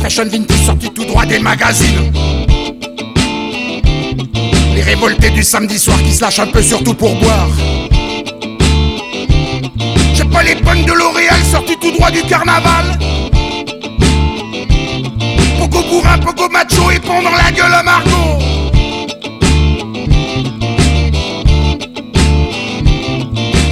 fashion 0.00 0.24
vintage 0.30 0.64
sorti 0.64 0.90
tout 0.90 1.04
droit 1.04 1.26
des 1.26 1.38
magazines. 1.38 2.39
Révoltés 4.90 5.30
du 5.30 5.44
samedi 5.44 5.78
soir 5.78 6.02
qui 6.02 6.12
se 6.12 6.20
lâchent 6.20 6.40
un 6.40 6.48
peu 6.48 6.60
surtout 6.60 6.94
pour 6.94 7.14
boire. 7.14 7.48
J'ai 10.14 10.24
pas 10.24 10.42
les 10.42 10.56
punks 10.56 10.84
de 10.84 10.92
L'Oréal 10.92 11.40
sortis 11.48 11.76
tout 11.80 11.92
droit 11.92 12.10
du 12.10 12.22
carnaval. 12.22 12.98
Poco 15.60 15.84
bourrin, 15.88 16.18
poco 16.18 16.48
macho 16.48 16.90
et 16.90 16.98
pendant 16.98 17.30
la 17.30 17.52
gueule 17.52 17.72
à 17.72 17.84
Margot. 17.84 18.38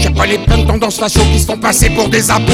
J'ai 0.01 0.11
pas 0.11 0.27
les 0.27 0.39
plein 0.39 0.59
de 0.59 0.66
tendances 0.69 1.01
faciaux 1.01 1.24
qui 1.32 1.40
se 1.40 1.47
font 1.47 1.59
passer 1.59 1.90
pour 1.90 2.09
des 2.09 2.31
appos. 2.31 2.53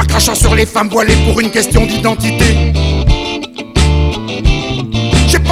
En 0.00 0.04
crachant 0.06 0.34
sur 0.34 0.54
les 0.54 0.64
femmes 0.64 0.88
voilées 0.88 1.18
pour 1.26 1.38
une 1.38 1.50
question 1.50 1.84
d'identité. 1.84 2.72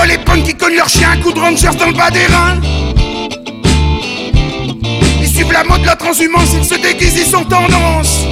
J'ai 0.04 0.10
pas 0.10 0.16
les 0.16 0.24
punks 0.24 0.42
qui 0.42 0.54
cognent 0.54 0.76
leur 0.76 0.88
chien 0.88 1.12
un 1.12 1.16
coup 1.16 1.32
de 1.32 1.40
rangers 1.40 1.68
dans 1.78 1.86
le 1.86 1.94
bas 1.94 2.10
des 2.10 2.26
reins. 2.26 2.60
Ils 5.22 5.28
suivent 5.28 5.52
la 5.52 5.64
mode, 5.64 5.82
la 5.86 5.96
transhumance, 5.96 6.50
ils 6.54 6.64
se 6.64 6.74
déguisent, 6.74 7.16
ils 7.16 7.30
sont 7.30 7.44
tendance. 7.44 8.26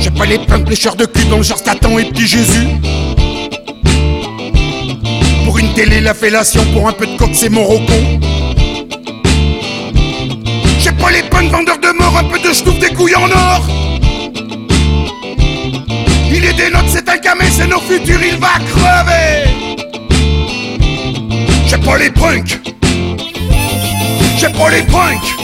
J'ai 0.00 0.10
pas 0.10 0.26
les 0.26 0.38
punks 0.38 0.68
lécheurs 0.68 0.96
de 0.96 1.04
cul 1.04 1.24
dans 1.26 1.36
le 1.36 1.44
genre 1.44 1.58
Satan 1.58 1.98
et 1.98 2.04
petit 2.06 2.26
Jésus. 2.26 2.66
Pour 5.44 5.58
une 5.58 5.72
télé, 5.74 6.00
la 6.00 6.14
fellation, 6.14 6.64
pour 6.72 6.88
un 6.88 6.92
peu 6.92 7.06
de 7.06 7.16
coke, 7.16 7.34
c'est 7.34 7.50
mon 7.50 7.62
rocon. 7.62 8.20
J'ai 10.80 10.92
pas 10.92 11.12
les 11.12 11.22
punks 11.22 11.50
vendeurs 11.52 11.78
de 11.78 11.96
mort, 11.96 12.16
un 12.18 12.24
peu 12.24 12.40
de 12.40 12.52
ch'touf, 12.52 12.76
des 12.80 12.88
couilles 12.88 13.14
en 13.14 13.30
or. 13.30 13.85
Des 16.54 16.70
c'est 16.86 17.08
un 17.08 17.18
camé, 17.18 17.44
c'est 17.50 17.66
nos 17.66 17.80
futurs, 17.80 18.20
il 18.22 18.38
va 18.38 18.58
crever. 18.70 19.50
J'ai 21.66 21.76
pas 21.76 21.98
les 21.98 22.10
punks. 22.10 22.60
J'ai 24.38 24.48
pas 24.50 24.70
les 24.70 24.82
punks. 24.84 25.34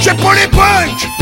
J'ai 0.00 0.14
pas 0.14 0.34
les 0.34 0.48
punks. 0.48 1.15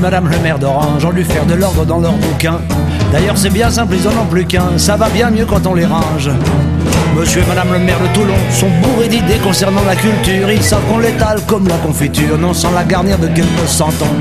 Madame 0.00 0.28
le 0.30 0.38
maire 0.38 0.58
d'Orange 0.58 1.04
ont 1.04 1.12
dû 1.12 1.24
faire 1.24 1.44
de 1.44 1.52
l'ordre 1.52 1.84
dans 1.84 1.98
leurs 1.98 2.16
bouquins. 2.16 2.58
D'ailleurs, 3.12 3.36
c'est 3.36 3.50
bien 3.50 3.70
simple, 3.70 3.96
ils 3.96 4.08
en 4.08 4.12
ont 4.12 4.24
plus 4.24 4.46
qu'un. 4.46 4.78
Ça 4.78 4.96
va 4.96 5.10
bien 5.10 5.30
mieux 5.30 5.44
quand 5.44 5.66
on 5.66 5.74
les 5.74 5.84
range. 5.84 6.30
Monsieur 7.14 7.42
et 7.42 7.46
Madame 7.46 7.72
le 7.72 7.80
maire 7.80 7.98
de 8.00 8.06
Toulon 8.14 8.34
sont 8.50 8.68
bourrés 8.82 9.08
d'idées 9.08 9.38
concernant 9.44 9.82
la 9.86 9.96
culture. 9.96 10.50
Ils 10.50 10.62
savent 10.62 10.82
qu'on 10.88 11.00
l'étale 11.00 11.40
comme 11.46 11.68
la 11.68 11.76
confiture, 11.76 12.38
non 12.38 12.54
sans 12.54 12.70
la 12.70 12.84
garnir 12.84 13.18
de 13.18 13.26
quelques 13.26 13.66
centons. 13.66 14.14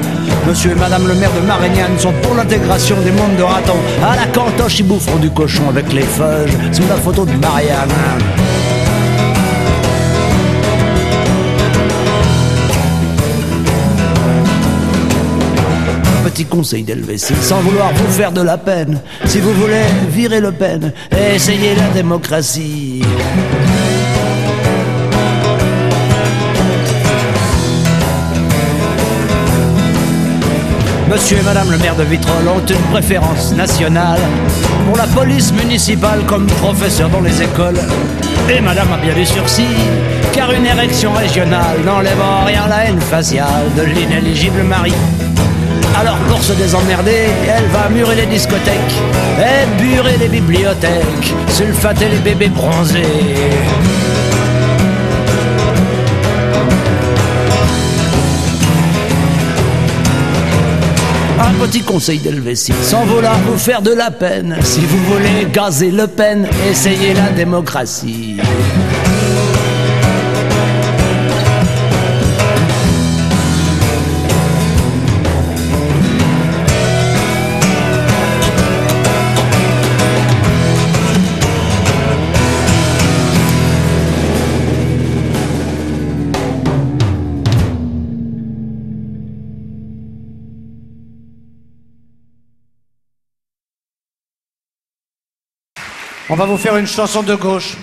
Monsieur 0.45 0.71
et 0.71 0.75
Madame 0.75 1.07
le 1.07 1.13
maire 1.13 1.31
de 1.31 1.47
Marignane 1.47 1.97
sont 1.97 2.13
pour 2.23 2.35
l'intégration 2.35 2.97
des 3.01 3.11
mondes 3.11 3.37
de 3.37 3.43
ratons. 3.43 3.79
À 4.03 4.17
la 4.17 4.25
cantoche, 4.25 4.79
ils 4.79 4.87
boufferont 4.87 5.17
du 5.17 5.29
cochon 5.29 5.69
avec 5.69 5.93
les 5.93 6.01
feuilles 6.01 6.51
sous 6.73 6.87
la 6.89 6.95
photo 6.95 7.25
de 7.25 7.33
Marianne. 7.33 7.89
Petit 16.29 16.45
conseil 16.45 16.83
d'Helvétie, 16.83 17.33
sans 17.41 17.59
vouloir 17.61 17.91
vous 17.91 18.07
faire 18.11 18.31
de 18.31 18.41
la 18.41 18.59
peine. 18.59 19.01
Si 19.25 19.39
vous 19.39 19.51
voulez 19.51 19.81
virer 20.11 20.39
Le 20.39 20.51
Pen, 20.51 20.93
essayez 21.33 21.73
la 21.73 21.87
démocratie. 21.87 23.01
Monsieur 31.09 31.39
et 31.39 31.41
Madame 31.41 31.71
le 31.71 31.79
maire 31.79 31.95
de 31.95 32.03
Vitrolles 32.03 32.47
ont 32.47 32.63
une 32.63 32.91
préférence 32.91 33.51
nationale 33.55 34.19
pour 34.85 34.97
la 34.97 35.07
police 35.07 35.51
municipale 35.51 36.23
comme 36.27 36.45
professeur 36.45 37.09
dans 37.09 37.21
les 37.21 37.41
écoles. 37.41 37.79
Et 38.55 38.61
Madame 38.61 38.93
a 38.93 38.97
bien 38.97 39.15
du 39.15 39.25
sursis, 39.25 39.65
car 40.31 40.51
une 40.51 40.67
érection 40.67 41.11
régionale 41.11 41.77
n'enlève 41.83 42.21
en 42.21 42.45
rien 42.45 42.67
la 42.67 42.85
haine 42.85 43.01
faciale 43.01 43.65
de 43.75 43.81
l'inéligible 43.81 44.61
mari. 44.61 44.93
Alors 45.97 46.17
pour 46.29 46.41
se 46.41 46.53
désemmerder, 46.53 47.27
elle 47.47 47.67
va 47.67 47.89
murer 47.89 48.15
les 48.15 48.25
discothèques, 48.25 48.95
et 49.39 49.81
burer 49.81 50.17
les 50.17 50.27
bibliothèques, 50.27 51.33
sulfater 51.49 52.07
les 52.09 52.19
bébés 52.19 52.49
bronzés. 52.49 53.03
Un 61.41 61.65
petit 61.65 61.81
conseil 61.81 62.19
d'Helvétie, 62.19 62.73
sans 62.83 63.05
vouloir 63.05 63.37
vous 63.39 63.57
faire 63.57 63.81
de 63.81 63.91
la 63.91 64.11
peine. 64.11 64.57
Si 64.61 64.81
vous 64.81 65.03
voulez 65.05 65.47
gazer 65.51 65.89
Le 65.89 66.07
Pen, 66.07 66.47
essayez 66.69 67.13
la 67.13 67.29
démocratie. 67.31 68.37
On 96.31 96.35
va 96.35 96.45
vous 96.45 96.57
faire 96.57 96.77
une 96.77 96.85
chanson 96.85 97.23
de 97.23 97.33
gauche. 97.33 97.75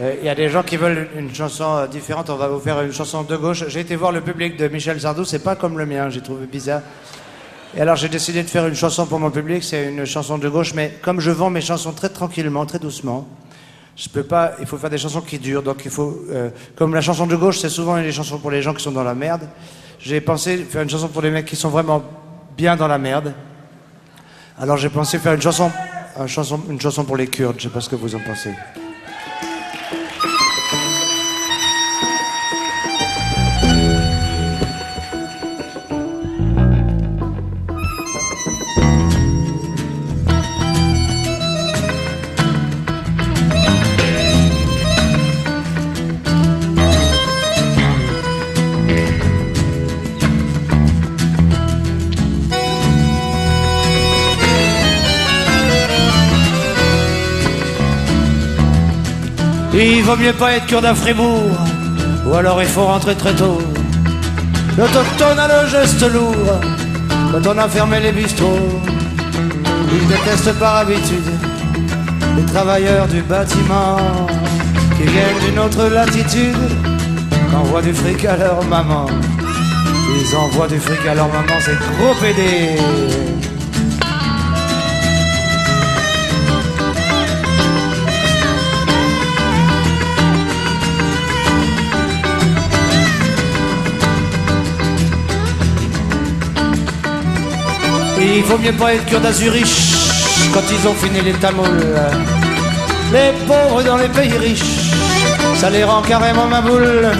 Euh, 0.00 0.16
Il 0.18 0.26
y 0.26 0.28
a 0.28 0.34
des 0.34 0.48
gens 0.48 0.64
qui 0.64 0.76
veulent 0.76 1.08
une 1.16 1.32
chanson 1.32 1.76
euh, 1.76 1.86
différente. 1.86 2.28
On 2.28 2.34
va 2.34 2.48
vous 2.48 2.58
faire 2.58 2.80
une 2.82 2.92
chanson 2.92 3.22
de 3.22 3.36
gauche. 3.36 3.64
J'ai 3.68 3.78
été 3.78 3.94
voir 3.94 4.10
le 4.10 4.20
public 4.20 4.56
de 4.56 4.66
Michel 4.66 5.00
Sardou. 5.00 5.24
C'est 5.24 5.44
pas 5.44 5.54
comme 5.54 5.78
le 5.78 5.86
mien. 5.86 6.10
J'ai 6.10 6.20
trouvé 6.22 6.46
bizarre. 6.46 6.80
Et 7.76 7.80
alors 7.80 7.94
j'ai 7.94 8.08
décidé 8.08 8.42
de 8.42 8.48
faire 8.48 8.66
une 8.66 8.74
chanson 8.74 9.06
pour 9.06 9.20
mon 9.20 9.30
public. 9.30 9.62
C'est 9.62 9.88
une 9.90 10.04
chanson 10.06 10.38
de 10.38 10.48
gauche, 10.48 10.74
mais 10.74 10.98
comme 11.02 11.20
je 11.20 11.30
vends 11.30 11.50
mes 11.50 11.60
chansons 11.60 11.92
très 11.92 12.08
tranquillement, 12.08 12.66
très 12.66 12.80
doucement, 12.80 13.28
je 13.96 14.08
peux 14.08 14.24
pas. 14.24 14.54
Il 14.58 14.66
faut 14.66 14.76
faire 14.76 14.90
des 14.90 14.98
chansons 14.98 15.20
qui 15.20 15.38
durent. 15.38 15.62
Donc 15.62 15.82
il 15.84 15.90
faut. 15.92 16.24
euh, 16.30 16.50
comme 16.74 16.92
la 16.92 17.00
chanson 17.00 17.28
de 17.28 17.36
gauche, 17.36 17.60
c'est 17.60 17.68
souvent 17.68 17.96
des 17.96 18.10
chansons 18.10 18.38
pour 18.38 18.50
les 18.50 18.60
gens 18.60 18.74
qui 18.74 18.82
sont 18.82 18.90
dans 18.90 19.04
la 19.04 19.14
merde. 19.14 19.48
J'ai 20.00 20.20
pensé 20.20 20.56
faire 20.58 20.82
une 20.82 20.90
chanson 20.90 21.06
pour 21.06 21.22
les 21.22 21.30
mecs 21.30 21.46
qui 21.46 21.54
sont 21.54 21.68
vraiment 21.68 22.02
bien 22.56 22.74
dans 22.74 22.88
la 22.88 22.98
merde. 22.98 23.32
Alors 24.58 24.76
j'ai 24.78 24.88
pensé 24.90 25.18
faire 25.20 25.32
une 25.34 25.40
chanson, 25.40 25.70
une 26.18 26.80
chanson, 26.80 27.04
pour 27.04 27.16
les 27.16 27.26
Kurdes. 27.26 27.56
Je 27.58 27.64
sais 27.64 27.68
pas 27.68 27.80
ce 27.80 27.88
que 27.88 27.96
vous 27.96 28.14
en 28.14 28.20
pensez. 28.20 28.52
Vaut 60.14 60.22
mieux 60.22 60.32
pas 60.32 60.52
être 60.52 60.66
kurde 60.66 60.84
à 60.84 60.94
Fribourg, 60.94 61.56
ou 62.26 62.34
alors 62.34 62.60
il 62.60 62.68
faut 62.68 62.84
rentrer 62.84 63.14
très 63.14 63.34
tôt. 63.34 63.58
L'autochtone 64.76 65.38
a 65.38 65.48
le 65.48 65.68
geste 65.68 66.02
lourd, 66.12 66.60
quand 67.30 67.46
on 67.46 67.58
a 67.58 67.68
fermé 67.68 68.00
les 68.00 68.12
bistrots. 68.12 68.80
Il 69.94 70.06
déteste 70.08 70.52
par 70.58 70.76
habitude 70.78 71.30
les 72.36 72.44
travailleurs 72.44 73.06
du 73.08 73.22
bâtiment 73.22 73.96
qui 74.96 75.04
viennent 75.04 75.40
d'une 75.46 75.58
autre 75.58 75.84
latitude, 75.86 76.56
qu'envoient 77.50 77.82
du 77.82 77.94
fric 77.94 78.24
à 78.26 78.36
leur 78.36 78.62
maman. 78.64 79.06
Ils 79.08 80.36
envoient 80.36 80.68
du 80.68 80.78
fric 80.78 81.06
à 81.06 81.14
leur 81.14 81.28
maman, 81.28 81.56
c'est 81.60 81.78
gros 81.96 82.14
pédé. 82.20 83.31
Il 98.24 98.44
vaut 98.44 98.58
mieux 98.58 98.72
pas 98.72 98.94
être 98.94 99.04
cure 99.06 99.20
d'Azurich 99.20 99.74
quand 100.54 100.62
ils 100.70 100.88
ont 100.88 100.94
fini 100.94 101.20
les 101.22 101.32
tamouls. 101.32 101.66
Les 103.12 103.32
pauvres 103.46 103.82
dans 103.82 103.96
les 103.96 104.08
pays 104.08 104.36
riches, 104.38 104.92
ça 105.56 105.68
les 105.70 105.82
rend 105.82 106.02
carrément 106.02 106.46
ma 106.46 106.60
boule. 106.60 107.10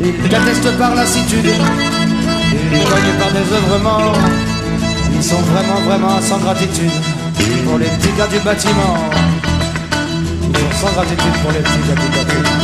Ils 0.00 0.28
détestent 0.28 0.76
par 0.78 0.94
lassitude, 0.96 1.46
ils 1.46 2.84
cognent 2.84 3.18
par 3.20 3.30
désœuvrement. 3.30 4.12
Ils 5.14 5.22
sont 5.22 5.42
vraiment, 5.52 5.80
vraiment 5.86 6.20
sans 6.20 6.38
gratitude 6.38 6.90
pour 7.64 7.78
les 7.78 7.86
petits 7.86 8.12
gars 8.18 8.26
du 8.26 8.40
bâtiment. 8.40 8.98
Ils 10.42 10.58
sont 10.58 10.86
sans 10.86 10.92
gratitude 10.92 11.36
pour 11.40 11.52
les 11.52 11.60
petits 11.60 11.88
gars 11.88 11.94
du 11.94 12.08
bâtiment. 12.08 12.63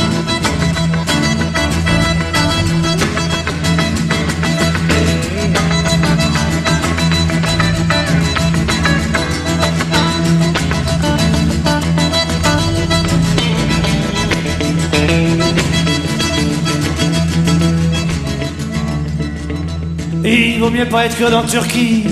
Vaut 20.71 20.77
mieux 20.77 20.89
pas 20.89 21.07
être 21.07 21.19
que 21.19 21.31
dans 21.31 21.43
Turquie. 21.43 22.05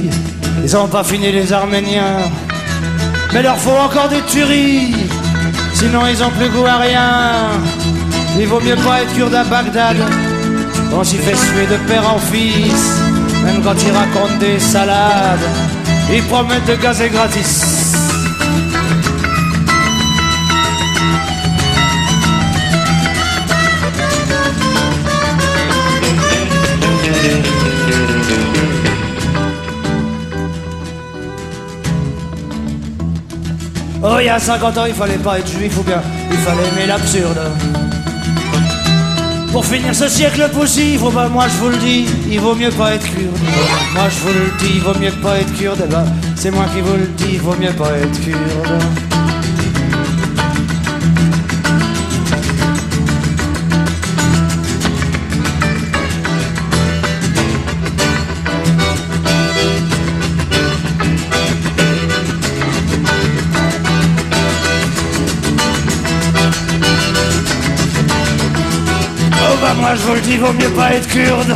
Ils 0.64 0.76
ont 0.76 0.88
pas 0.88 1.04
fini 1.04 1.30
les 1.30 1.52
Arméniens. 1.52 2.30
Mais 3.32 3.42
leur 3.42 3.56
faut 3.56 3.70
encore 3.70 4.08
des 4.08 4.22
tueries. 4.22 4.94
Sinon 5.74 6.00
ils 6.10 6.22
ont 6.22 6.30
plus 6.30 6.48
goût 6.48 6.66
à 6.66 6.78
rien. 6.78 7.10
Il 8.38 8.46
vaut 8.46 8.60
mieux 8.60 8.76
pas 8.76 9.02
être 9.02 9.14
kurde 9.14 9.34
à 9.34 9.44
Bagdad. 9.44 9.96
On 10.92 11.04
s'y 11.04 11.16
fait 11.16 11.36
suer 11.36 11.66
de 11.70 11.76
père 11.88 12.08
en 12.08 12.18
fils. 12.18 13.00
Même 13.44 13.62
quand 13.62 13.76
ils 13.80 13.92
racontent 13.92 14.38
des 14.40 14.58
salades. 14.58 15.48
Ils 16.12 16.22
promettent 16.24 16.66
de 16.66 16.74
gazer 16.74 17.10
gratis. 17.10 17.77
Il 34.20 34.26
y 34.26 34.28
a 34.28 34.38
50 34.38 34.78
ans, 34.78 34.84
il 34.86 34.94
fallait 34.94 35.18
pas 35.18 35.38
être 35.38 35.48
juif 35.48 35.76
ou 35.78 35.82
bien 35.82 36.02
il 36.30 36.36
fallait 36.38 36.68
aimer 36.68 36.86
l'absurde. 36.86 37.40
Pour 39.52 39.64
finir 39.64 39.94
ce 39.94 40.08
siècle 40.08 40.48
poussif, 40.52 41.00
oh 41.04 41.10
bah 41.10 41.28
moi 41.28 41.46
je 41.48 41.56
vous 41.56 41.68
le 41.70 41.76
dis, 41.76 42.06
il 42.30 42.40
vaut 42.40 42.54
mieux 42.54 42.70
pas 42.70 42.94
être 42.94 43.06
kurde. 43.06 43.38
Moi 43.94 44.04
je 44.08 44.18
vous 44.20 44.32
le 44.32 44.58
dis, 44.58 44.72
il 44.74 44.80
vaut 44.80 44.98
mieux 44.98 45.12
pas 45.22 45.38
être 45.38 45.52
kurde. 45.54 45.82
Eh 45.84 45.88
ben, 45.88 46.04
c'est 46.36 46.50
moi 46.50 46.64
qui 46.74 46.80
vous 46.80 46.94
le 46.94 47.06
dis, 47.16 47.34
il 47.34 47.40
vaut 47.40 47.56
mieux 47.58 47.72
pas 47.72 47.90
être 47.96 48.20
kurde. 48.20 49.07
Moi 69.78 69.94
je 69.94 70.02
vous 70.02 70.14
le 70.14 70.20
dis, 70.20 70.36
vaut 70.36 70.52
mieux 70.52 70.70
pas 70.70 70.92
être 70.94 71.08
kurde. 71.08 71.54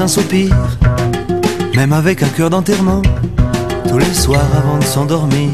Un 0.00 0.08
soupir, 0.08 0.56
même 1.76 1.92
avec 1.92 2.22
un 2.22 2.28
cœur 2.28 2.48
d'enterrement, 2.48 3.02
tous 3.88 3.98
les 3.98 4.14
soirs 4.14 4.48
avant 4.56 4.78
de 4.78 4.84
s'endormir, 4.84 5.50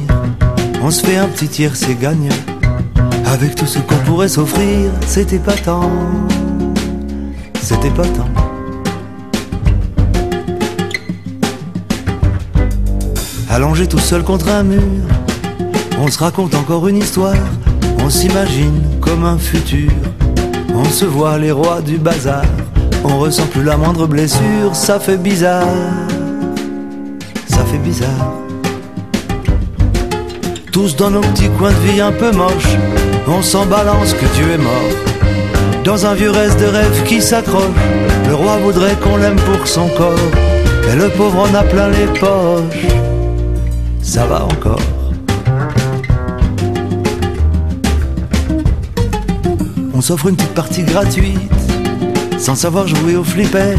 on 0.81 0.93
se 0.93 1.05
fait 1.05 1.17
un 1.17 1.27
petit 1.27 1.49
tiers, 1.49 1.75
c'est 1.75 1.99
gagnant. 1.99 2.37
Avec 3.27 3.57
tout 3.57 3.67
ce 3.67 3.81
qu'on 3.81 3.97
pourrait 4.07 4.29
s'offrir, 4.29 4.91
c'était 5.07 5.41
pas 5.41 5.55
tant, 5.55 5.91
c'était 7.61 7.91
pas 7.91 8.05
tant. 8.05 8.29
Allongé 13.51 13.89
tout 13.89 13.99
seul 13.99 14.23
contre 14.23 14.51
un 14.51 14.63
mur, 14.63 14.83
on 15.99 16.09
se 16.09 16.19
raconte 16.19 16.55
encore 16.55 16.87
une 16.87 16.99
histoire, 16.99 17.35
on 18.05 18.09
s'imagine 18.09 18.83
comme 19.01 19.25
un 19.25 19.39
futur, 19.39 19.91
on 20.75 20.85
se 20.85 21.07
voit 21.07 21.39
les 21.39 21.51
rois 21.51 21.81
du 21.81 21.99
bazar, 21.99 22.45
on 23.11 23.19
ressent 23.19 23.47
plus 23.47 23.63
la 23.63 23.77
moindre 23.77 24.07
blessure, 24.07 24.75
ça 24.75 25.01
fait 25.01 25.17
bizarre, 25.17 25.67
ça 27.49 27.65
fait 27.65 27.79
bizarre. 27.79 28.33
Tous 30.73 30.97
dans 30.97 31.11
nos 31.11 31.21
petits 31.21 31.49
coins 31.59 31.73
de 31.73 31.93
vie 31.93 32.01
un 32.01 32.13
peu 32.13 32.31
moches, 32.33 32.77
on 33.27 33.43
s'en 33.43 33.67
balance 33.67 34.13
que 34.15 34.27
Dieu 34.37 34.53
est 34.53 34.59
mort. 34.59 35.83
Dans 35.85 36.07
un 36.07 36.15
vieux 36.15 36.31
reste 36.31 36.61
de 36.61 36.67
rêve 36.67 37.03
qui 37.05 37.23
s'accroche, 37.23 37.63
le 38.29 38.35
roi 38.35 38.59
voudrait 38.59 38.97
qu'on 39.03 39.17
l'aime 39.17 39.41
pour 39.41 39.67
son 39.67 39.89
corps, 39.89 40.15
et 40.91 40.97
le 40.97 41.09
pauvre 41.09 41.49
en 41.51 41.55
a 41.55 41.63
plein 41.63 41.89
les 41.89 42.07
poches. 42.19 42.87
Ça 44.03 44.27
va 44.27 44.45
encore. 44.45 44.81
On 49.95 50.01
s'offre 50.01 50.29
une 50.29 50.37
petite 50.37 50.55
partie 50.55 50.83
gratuite, 50.83 51.51
sans 52.39 52.55
savoir 52.55 52.87
jouer 52.87 53.17
au 53.17 53.25
flipper. 53.25 53.75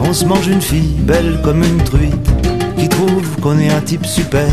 On 0.00 0.12
se 0.12 0.24
mange 0.24 0.48
une 0.48 0.60
fille 0.60 0.96
belle 0.98 1.38
comme 1.42 1.62
une 1.62 1.82
truite, 1.82 2.30
qui 2.76 2.88
trouve 2.88 3.24
qu'on 3.40 3.58
est 3.58 3.70
un 3.70 3.80
type 3.80 4.04
super. 4.04 4.48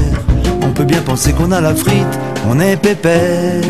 On 0.62 0.72
peut 0.72 0.86
bien 0.86 1.02
penser 1.02 1.34
qu'on 1.34 1.52
a 1.52 1.60
la 1.60 1.74
frite, 1.74 2.20
on 2.48 2.60
est 2.60 2.78
pépère, 2.78 3.64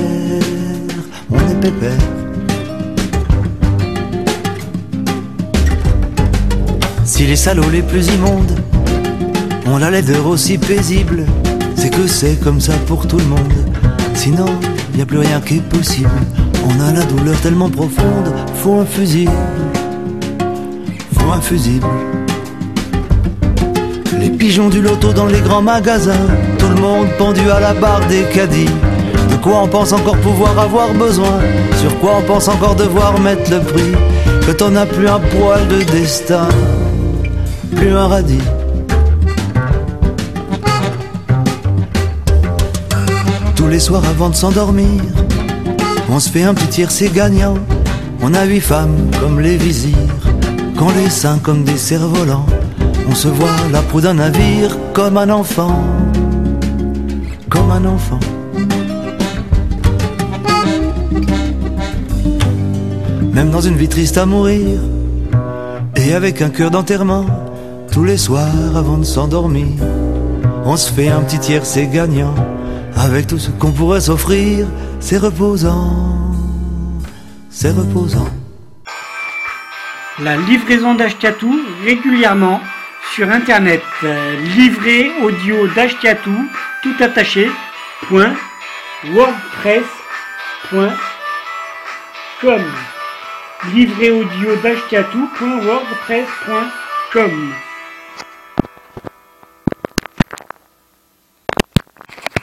on 1.32 1.38
est 1.38 1.60
pépère. 1.62 1.92
Si 7.06 7.26
les 7.26 7.36
salauds 7.36 7.70
les 7.70 7.82
plus 7.82 8.08
immondes 8.08 8.60
ont 9.66 9.78
la 9.78 9.90
laideur 9.90 10.28
aussi 10.28 10.58
paisible, 10.58 11.26
c'est 11.76 11.90
que 11.90 12.08
c'est 12.08 12.40
comme 12.44 12.60
ça 12.60 12.74
pour 12.88 13.08
tout 13.08 13.18
le 13.18 13.26
monde. 13.26 13.54
Sinon, 14.14 14.48
y 14.98 15.02
a 15.02 15.06
plus 15.06 15.20
rien 15.20 15.40
qui 15.40 15.58
est 15.58 15.70
possible. 15.70 16.10
On 16.66 16.80
a 16.82 16.92
la 16.92 17.04
douleur 17.06 17.40
tellement 17.42 17.70
profonde, 17.70 18.34
faut 18.56 18.80
un 18.80 18.86
fusible, 18.86 19.32
Les 24.20 24.30
pigeons 24.30 24.70
du 24.70 24.82
loto 24.82 25.14
dans 25.14 25.28
les 25.28 25.40
grands 25.42 25.62
magasins, 25.62 26.28
tout 26.58 26.68
le 26.68 26.82
monde 26.82 27.08
pendu 27.18 27.50
à 27.52 27.60
la 27.60 27.74
barre 27.74 28.06
des 28.08 28.24
caddies. 28.34 28.70
De 29.30 29.36
quoi 29.36 29.62
on 29.64 29.68
pense 29.68 29.94
encore 29.94 30.18
pouvoir 30.18 30.58
avoir 30.58 30.92
besoin 30.94 31.40
Sur 31.80 31.98
quoi 32.00 32.18
on 32.20 32.24
pense 32.24 32.48
encore 32.48 32.76
devoir 32.76 33.20
mettre 33.20 33.52
le 33.52 33.60
prix 33.60 33.94
Que 34.46 34.52
t'en 34.52 34.76
as 34.76 34.86
plus 34.86 35.08
un 35.08 35.20
poil 35.20 35.68
de 35.68 35.84
destin, 35.84 36.50
plus 37.76 37.92
un 37.92 38.08
radis. 38.08 38.48
Tous 43.56 43.68
les 43.68 43.80
soirs 43.80 44.04
avant 44.10 44.30
de 44.30 44.36
s'endormir, 44.36 45.02
on 46.10 46.20
se 46.20 46.30
fait 46.30 46.44
un 46.44 46.56
petit 46.56 46.86
c'est 46.90 47.14
gagnant. 47.14 47.56
On 48.22 48.34
a 48.34 48.46
huit 48.46 48.62
femmes 48.62 49.12
comme 49.22 49.40
les 49.40 49.58
vizirs, 49.58 49.96
qu'on 50.80 50.92
les 50.92 51.10
seins 51.10 51.40
comme 51.40 51.66
des 51.66 51.76
cerfs-volants. 51.76 52.46
On 53.10 53.14
se 53.14 53.28
voit 53.28 53.68
la 53.70 53.82
proue 53.82 54.00
d'un 54.00 54.14
navire 54.14 54.78
comme 54.94 55.18
un 55.18 55.30
enfant, 55.30 55.84
comme 57.50 57.70
un 57.70 57.84
enfant. 57.84 58.20
Même 63.34 63.52
dans 63.52 63.60
une 63.60 63.76
vie 63.76 63.90
triste 63.90 64.18
à 64.18 64.26
mourir, 64.26 64.80
et 65.98 66.14
avec 66.14 66.42
un 66.42 66.50
cœur 66.50 66.72
d'enterrement, 66.72 67.26
tous 67.92 68.06
les 68.06 68.18
soirs 68.18 68.78
avant 68.78 68.98
de 68.98 69.04
s'endormir, 69.04 69.68
on 70.64 70.78
se 70.78 70.94
fait 70.94 71.10
un 71.10 71.20
petit 71.22 71.40
tiers, 71.40 71.66
c'est 71.66 71.88
gagnant. 71.88 72.34
Avec 72.96 73.28
tout 73.28 73.38
ce 73.38 73.50
qu'on 73.50 73.72
pourrait 73.72 74.02
s'offrir, 74.02 74.66
c'est 75.02 75.18
reposant, 75.18 75.94
c'est 77.50 77.72
reposant. 77.72 78.28
La 80.22 80.36
livraison 80.36 80.96
d'Ashkatou 80.96 81.62
régulièrement 81.86 82.60
sur 83.14 83.30
internet. 83.30 83.82
Livré 84.54 85.12
audio 85.22 85.66
d'Ashkatou, 85.68 86.36
tout 86.84 86.96
attaché, 87.00 87.50
point, 88.02 88.34
wordpress.com. 89.14 90.92
Livré 93.74 94.12
audio 94.12 94.58
d'Ashkatou, 94.58 95.30
point, 95.38 95.58
wordpress.com. 95.66 97.54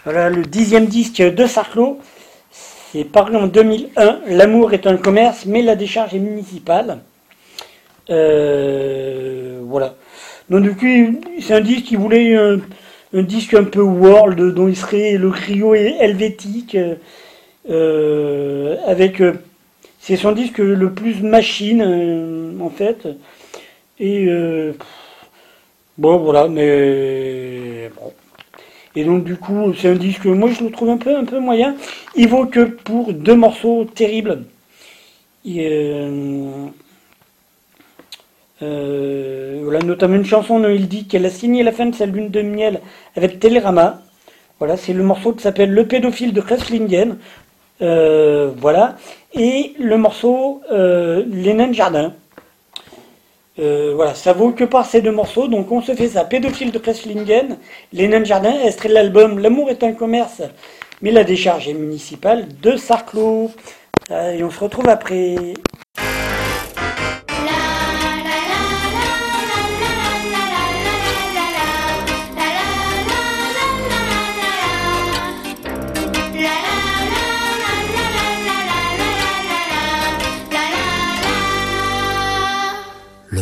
Voilà 0.05 0.31
le 0.31 0.47
dixième 0.47 0.87
disque 0.87 1.21
de 1.21 1.47
Sarclo. 1.47 2.01
C'est 2.51 3.05
paru 3.05 3.37
en 3.37 3.49
2001. 3.49 4.21
L'amour 4.29 4.73
est 4.73 4.87
un 4.87 4.97
commerce, 4.97 5.45
mais 5.45 5.61
la 5.61 5.77
décharge 5.77 6.15
est 6.15 6.21
municipale. 6.21 7.03
Euh, 8.11 9.61
voilà. 9.65 9.95
Donc 10.51 10.63
du 10.63 10.75
coup, 10.75 11.21
c'est 11.41 11.55
un 11.55 11.61
disque 11.61 11.87
qui 11.87 11.97
voulait 11.97 12.37
un, 12.37 12.61
disque 13.13 13.55
un 13.55 13.65
peu 13.65 13.81
world, 13.81 14.55
dont 14.55 14.69
il 14.69 14.77
serait 14.77 15.17
le 15.17 15.31
trio 15.31 15.75
helvétique, 15.75 16.77
euh, 17.71 18.77
avec... 18.87 19.21
euh, 19.21 19.35
c'est 20.01 20.17
son 20.17 20.33
disque 20.33 20.59
le 20.59 20.93
plus 20.93 21.21
machine, 21.23 22.57
en 22.61 22.71
fait. 22.71 23.09
Et... 23.99 24.29
bon, 25.99 26.19
voilà, 26.19 26.47
mais... 26.49 27.91
Et 28.95 29.05
donc 29.05 29.25
du 29.25 29.37
coup, 29.37 29.75
c'est 29.75 29.89
un 29.89 29.95
disque, 29.95 30.25
moi 30.25 30.49
je 30.51 30.65
le 30.65 30.71
trouve 30.71 30.91
un 30.91 30.97
peu, 30.97 31.15
un 31.15 31.25
peu 31.25 31.39
moyen. 31.39 31.75
Il 32.15 32.29
vaut 32.29 32.47
que 32.47 32.61
pour 32.61 33.13
deux 33.13 33.35
morceaux 33.35 33.85
terribles. 33.85 34.45
Euh, 38.63 39.61
voilà, 39.63 39.81
notamment 39.81 40.17
une 40.17 40.25
chanson 40.25 40.63
il 40.69 40.89
dit 40.89 41.07
qu'elle 41.07 41.27
a 41.27 41.31
signé 41.31 41.63
la 41.63 41.73
fin 41.73 41.87
de 41.87 41.95
sa 41.95 42.07
lune 42.07 42.31
de 42.31 42.43
miel 42.43 42.81
avec 43.17 43.39
Télérama. 43.39 44.03
Voilà, 44.59 44.77
c'est 44.79 44.95
le 44.95 45.03
morceau 45.03 45.33
qui 45.33 45.43
s'appelle 45.43 45.73
Le 45.73 45.87
pédophile 45.87 46.33
de 46.33 46.41
Kresslingen. 46.41 47.19
Euh, 47.83 48.53
voilà. 48.57 48.97
Et 49.35 49.75
le 49.79 49.99
morceau 49.99 50.63
euh, 50.73 51.25
jardin. 51.73 52.15
Euh, 53.59 53.93
voilà, 53.95 54.15
ça 54.15 54.33
vaut 54.33 54.53
que 54.53 54.65
par 54.65 54.87
ces 54.87 55.03
deux 55.03 55.13
morceaux. 55.13 55.49
Donc 55.49 55.71
on 55.73 55.83
se 55.83 55.95
fait 55.95 56.09
ça. 56.09 56.25
Pédophile 56.25 56.73
de 56.73 56.79
Kresslingen, 56.79 57.59
Les 57.93 58.09
nains 58.09 58.21
de 58.21 58.25
jardin, 58.25 58.55
extrait 58.65 58.89
de 58.89 58.95
l'album 58.95 59.39
L'amour 59.39 59.69
est 59.69 59.83
un 59.83 59.93
commerce, 59.93 60.43
mais 61.03 61.11
la 61.11 61.25
décharge 61.25 61.69
est 61.69 61.75
municipale 61.75 62.47
de 62.63 62.77
Sarclos. 62.77 63.51
Et 64.11 64.43
on 64.43 64.51
se 64.51 64.61
retrouve 64.61 64.89
après. 64.89 65.35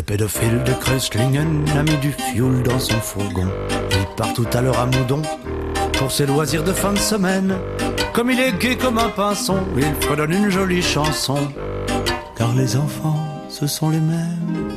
Pédophile 0.07 0.63
de 0.65 0.73
Kreuzlingen 0.73 1.65
a 1.77 1.83
mis 1.83 1.97
du 1.99 2.13
fioul 2.13 2.63
dans 2.63 2.79
son 2.79 2.99
fourgon. 3.01 3.49
Il 3.91 4.07
part 4.17 4.35
tout 4.35 4.47
à 4.53 4.61
l'heure 4.61 4.79
à 4.79 4.87
Moudon 4.87 5.23
pour 5.99 6.11
ses 6.11 6.27
loisirs 6.27 6.65
de 6.65 6.73
fin 6.73 6.93
de 6.93 6.99
semaine. 6.99 7.57
Comme 8.13 8.31
il 8.31 8.41
est 8.41 8.59
gai 8.59 8.77
comme 8.77 8.99
un 8.99 9.09
pinson, 9.09 9.59
il 9.77 9.95
fredonne 10.01 10.33
une 10.33 10.51
jolie 10.51 10.83
chanson. 10.83 11.39
Car 12.37 12.55
les 12.55 12.77
enfants, 12.77 13.45
ce 13.49 13.67
sont 13.67 13.91
les 13.91 14.01
mêmes 14.01 14.71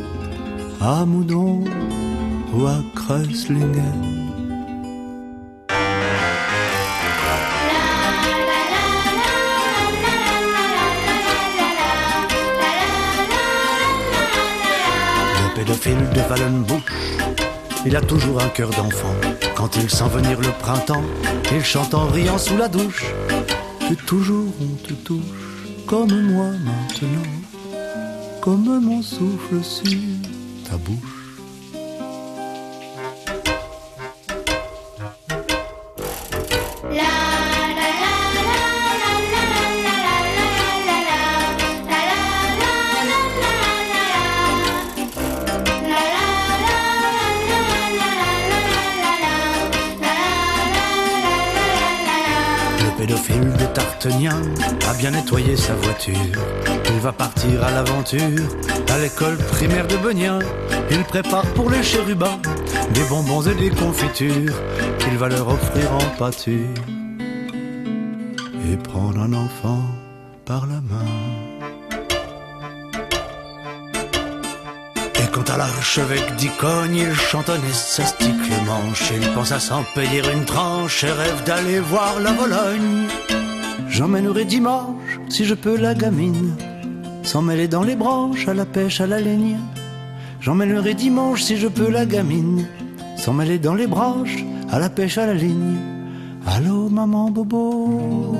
à 0.82 1.06
Moudon 1.06 1.64
ou 2.54 2.68
à 2.68 2.78
Kreuzlingen. 2.96 4.27
Pédophile 15.68 16.10
de 16.14 16.22
Wallenbuch, 16.30 16.92
il 17.86 17.96
a 17.96 18.02
toujours 18.02 18.42
un 18.42 18.48
cœur 18.50 18.70
d'enfant. 18.70 19.14
Quand 19.56 19.76
il 19.76 19.90
sent 19.90 20.08
venir 20.14 20.40
le 20.40 20.52
printemps, 20.60 21.04
il 21.52 21.64
chante 21.64 21.94
en 21.94 22.08
riant 22.08 22.38
sous 22.38 22.58
la 22.58 22.68
douche. 22.68 23.06
Que 23.90 23.94
toujours 24.06 24.54
on 24.62 24.88
te 24.88 24.94
touche, 24.94 25.24
comme 25.86 26.22
moi 26.32 26.52
maintenant, 26.64 27.32
comme 28.42 28.80
mon 28.82 29.02
souffle 29.02 29.62
sur 29.64 29.92
ta 30.70 30.78
bouche. 30.78 31.17
A 54.08 54.94
bien 54.94 55.12
nettoyé 55.12 55.56
sa 55.58 55.74
voiture. 55.74 56.16
Il 56.90 57.00
va 57.00 57.12
partir 57.12 57.64
à 57.64 57.72
l'aventure 57.72 58.48
à 58.90 59.00
l'école 59.00 59.38
primaire 59.38 59.88
de 59.88 59.98
Beugnin. 59.98 60.40
Il 60.90 61.04
prépare 61.04 61.46
pour 61.54 61.70
les 61.70 61.84
chérubins 61.84 62.40
des 62.94 63.04
bonbons 63.10 63.42
et 63.42 63.56
des 63.56 63.70
confitures 63.70 64.54
qu'il 65.00 65.18
va 65.18 65.28
leur 65.28 65.48
offrir 65.50 65.92
en 65.94 66.18
pâture. 66.18 66.68
Et 68.72 68.78
prendre 68.78 69.20
un 69.20 69.34
enfant 69.34 69.84
par 70.46 70.66
la 70.68 70.82
main. 70.82 71.12
Et 75.16 75.32
quand 75.34 75.50
à 75.50 75.58
l'archevêque 75.58 76.36
d'Icogne, 76.38 76.96
il 76.96 77.14
chantonne 77.14 77.62
et 77.70 77.74
s'astique 77.74 78.50
les 78.50 78.62
manches. 78.66 79.12
Il 79.20 79.34
pense 79.34 79.52
à 79.52 79.60
s'en 79.60 79.84
payer 79.96 80.22
une 80.32 80.46
tranche 80.46 81.04
et 81.04 81.12
rêve 81.12 81.44
d'aller 81.44 81.80
voir 81.80 82.20
la 82.20 82.32
Vologne. 82.32 83.08
J'emmènerai 83.98 84.46
dimanche, 84.46 85.20
si 85.28 85.44
je 85.44 85.56
peux, 85.56 85.76
la 85.76 85.96
gamine, 85.96 86.56
sans 87.24 87.42
mêler 87.42 87.68
dans 87.68 87.82
les 87.82 87.96
branches, 87.96 88.48
à 88.48 88.54
la 88.54 88.64
pêche, 88.64 89.02
à 89.02 89.08
la 89.08 89.20
ligne. 89.20 89.58
J'emmènerai 90.40 90.94
dimanche, 90.94 91.42
si 91.42 91.58
je 91.58 91.68
peux, 91.68 91.90
la 91.90 92.06
gamine, 92.06 92.68
sans 93.16 93.34
mêler 93.34 93.58
dans 93.58 93.74
les 93.74 93.88
branches, 93.88 94.46
à 94.70 94.78
la 94.78 94.92
pêche, 94.92 95.18
à 95.18 95.26
la 95.26 95.34
ligne. 95.34 95.78
Allô, 96.46 96.90
maman 96.90 97.32
Bobo 97.32 98.38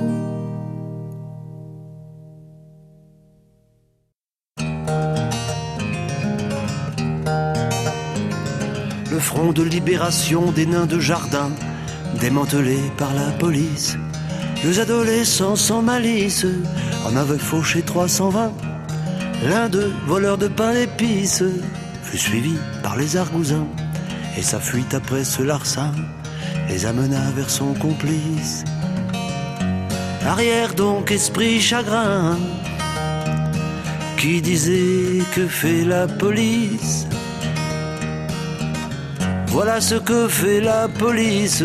Le 9.10 9.18
front 9.18 9.50
de 9.50 9.64
libération 9.64 10.52
des 10.52 10.66
nains 10.66 10.86
de 10.86 11.00
jardin, 11.00 11.50
démantelé 12.20 12.78
par 12.96 13.12
la 13.12 13.32
police. 13.32 13.98
Deux 14.62 14.80
adolescents 14.80 15.56
sans 15.56 15.82
malice 15.82 16.44
en 17.06 17.16
avaient 17.16 17.38
fauché 17.38 17.82
320. 17.82 18.52
L'un 19.48 19.68
d'eux, 19.68 19.92
voleur 20.06 20.36
de 20.36 20.48
pain 20.48 20.72
d'épices, 20.72 21.44
fut 22.02 22.18
suivi 22.18 22.54
par 22.82 22.96
les 22.96 23.16
argousins. 23.16 23.68
Et 24.36 24.42
sa 24.42 24.58
fuite 24.58 24.94
après 24.94 25.24
ce 25.24 25.42
larcin 25.42 25.92
les 26.68 26.86
amena 26.86 27.30
vers 27.36 27.50
son 27.50 27.72
complice. 27.74 28.64
Arrière 30.26 30.74
donc, 30.74 31.12
esprit 31.12 31.60
chagrin, 31.60 32.36
qui 34.16 34.42
disait 34.42 35.22
que 35.34 35.46
fait 35.46 35.84
la 35.84 36.06
police? 36.06 37.06
Voilà 39.46 39.80
ce 39.80 39.94
que 39.94 40.28
fait 40.28 40.60
la 40.60 40.88
police. 40.88 41.64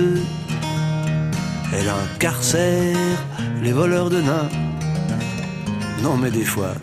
Elle 1.74 1.90
incarcère 1.90 2.98
les 3.62 3.72
voleurs 3.72 4.10
de 4.10 4.22
nains. 4.22 4.50
Non 6.02 6.18
mais 6.18 6.32
des 6.32 6.46
fois. 6.46 6.74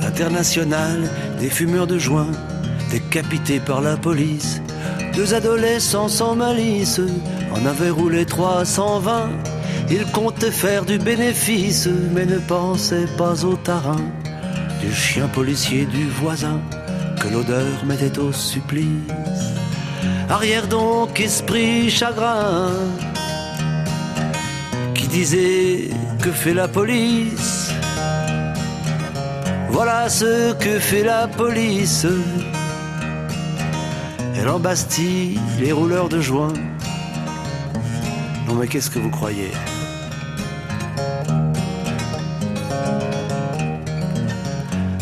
La 0.00 0.08
international 0.08 1.10
des 1.40 1.50
fumeurs 1.50 1.86
de 1.86 1.98
joint, 1.98 2.32
décapités 2.90 3.60
par 3.60 3.80
la 3.80 3.96
police. 3.96 4.62
Deux 5.14 5.34
adolescents 5.34 6.08
sans 6.08 6.34
malice 6.34 7.00
en 7.52 7.66
avaient 7.66 7.90
roulé 7.90 8.24
320. 8.24 9.28
Ils 9.90 10.06
comptaient 10.12 10.50
faire 10.50 10.84
du 10.84 10.98
bénéfice, 10.98 11.88
mais 12.12 12.26
ne 12.26 12.38
pensaient 12.38 13.08
pas 13.18 13.44
au 13.44 13.56
tarin 13.56 14.00
du 14.80 14.92
chien 14.92 15.28
policier 15.28 15.86
du 15.86 16.08
voisin 16.08 16.60
que 17.20 17.28
l'odeur 17.28 17.84
mettait 17.84 18.18
au 18.18 18.32
supplice. 18.32 19.55
Arrière 20.28 20.66
donc, 20.66 21.20
esprit 21.20 21.90
chagrin, 21.90 22.70
qui 24.94 25.06
disait 25.08 25.90
que 26.22 26.30
fait 26.30 26.54
la 26.54 26.68
police? 26.68 27.70
Voilà 29.70 30.08
ce 30.08 30.52
que 30.54 30.78
fait 30.78 31.04
la 31.04 31.28
police. 31.28 32.06
Elle 34.38 34.48
embastille 34.48 35.38
les 35.60 35.72
rouleurs 35.72 36.08
de 36.08 36.20
joint. 36.20 36.52
Non 38.48 38.54
mais 38.54 38.66
qu'est-ce 38.66 38.90
que 38.90 38.98
vous 38.98 39.10
croyez? 39.10 39.50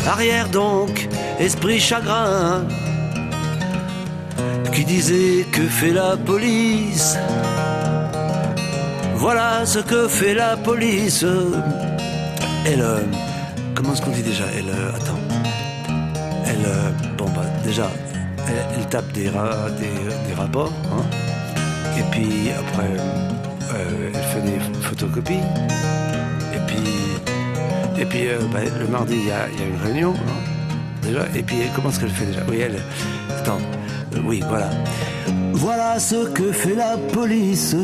Arrière 0.07 0.49
donc, 0.49 1.09
esprit 1.39 1.79
chagrin, 1.79 2.63
qui 4.75 4.83
disait 4.83 5.45
que 5.53 5.61
fait 5.61 5.91
la 5.91 6.17
police? 6.17 7.17
Voilà 9.15 9.65
ce 9.65 9.79
que 9.79 10.09
fait 10.09 10.33
la 10.33 10.57
police. 10.57 11.25
Elle, 12.65 12.81
euh, 12.81 12.99
comment 13.73 13.93
est-ce 13.93 14.01
qu'on 14.01 14.11
dit 14.11 14.21
déjà? 14.21 14.43
Elle, 14.57 14.67
euh, 14.67 14.97
attends. 14.97 15.21
Elle, 16.45 16.65
euh, 16.65 16.91
bon 17.17 17.25
bah 17.29 17.45
déjà, 17.63 17.89
elle, 18.75 18.85
tape 18.87 19.09
des, 19.13 19.29
des, 19.29 20.33
rapports, 20.35 20.73
hein. 20.91 21.03
Et 21.97 22.03
puis 22.11 22.51
après, 22.51 22.91
elle 24.13 24.23
fait 24.33 24.41
des 24.41 24.59
photocopies. 24.81 25.45
Et 26.53 26.59
puis, 26.67 28.01
et 28.01 28.05
puis 28.05 28.27
bah, 28.51 28.59
le 28.77 28.87
mardi, 28.87 29.15
il 29.15 29.27
y 29.27 29.31
a, 29.31 29.47
il 29.53 29.59
y 29.59 29.63
a 29.63 29.67
une 29.67 29.81
réunion, 29.81 30.13
hein, 30.13 31.01
déjà. 31.01 31.25
Et 31.33 31.43
puis, 31.43 31.55
comment 31.73 31.89
est-ce 31.89 32.01
qu'elle 32.01 32.09
fait 32.09 32.25
déjà? 32.25 32.41
Oui, 32.49 32.59
elle. 32.59 32.81
Attends. 33.39 33.59
Oui, 34.23 34.41
voilà. 34.47 34.69
Voilà 35.53 35.99
ce 35.99 36.27
que 36.27 36.51
fait 36.51 36.75
la 36.75 36.97
police. 36.97 37.75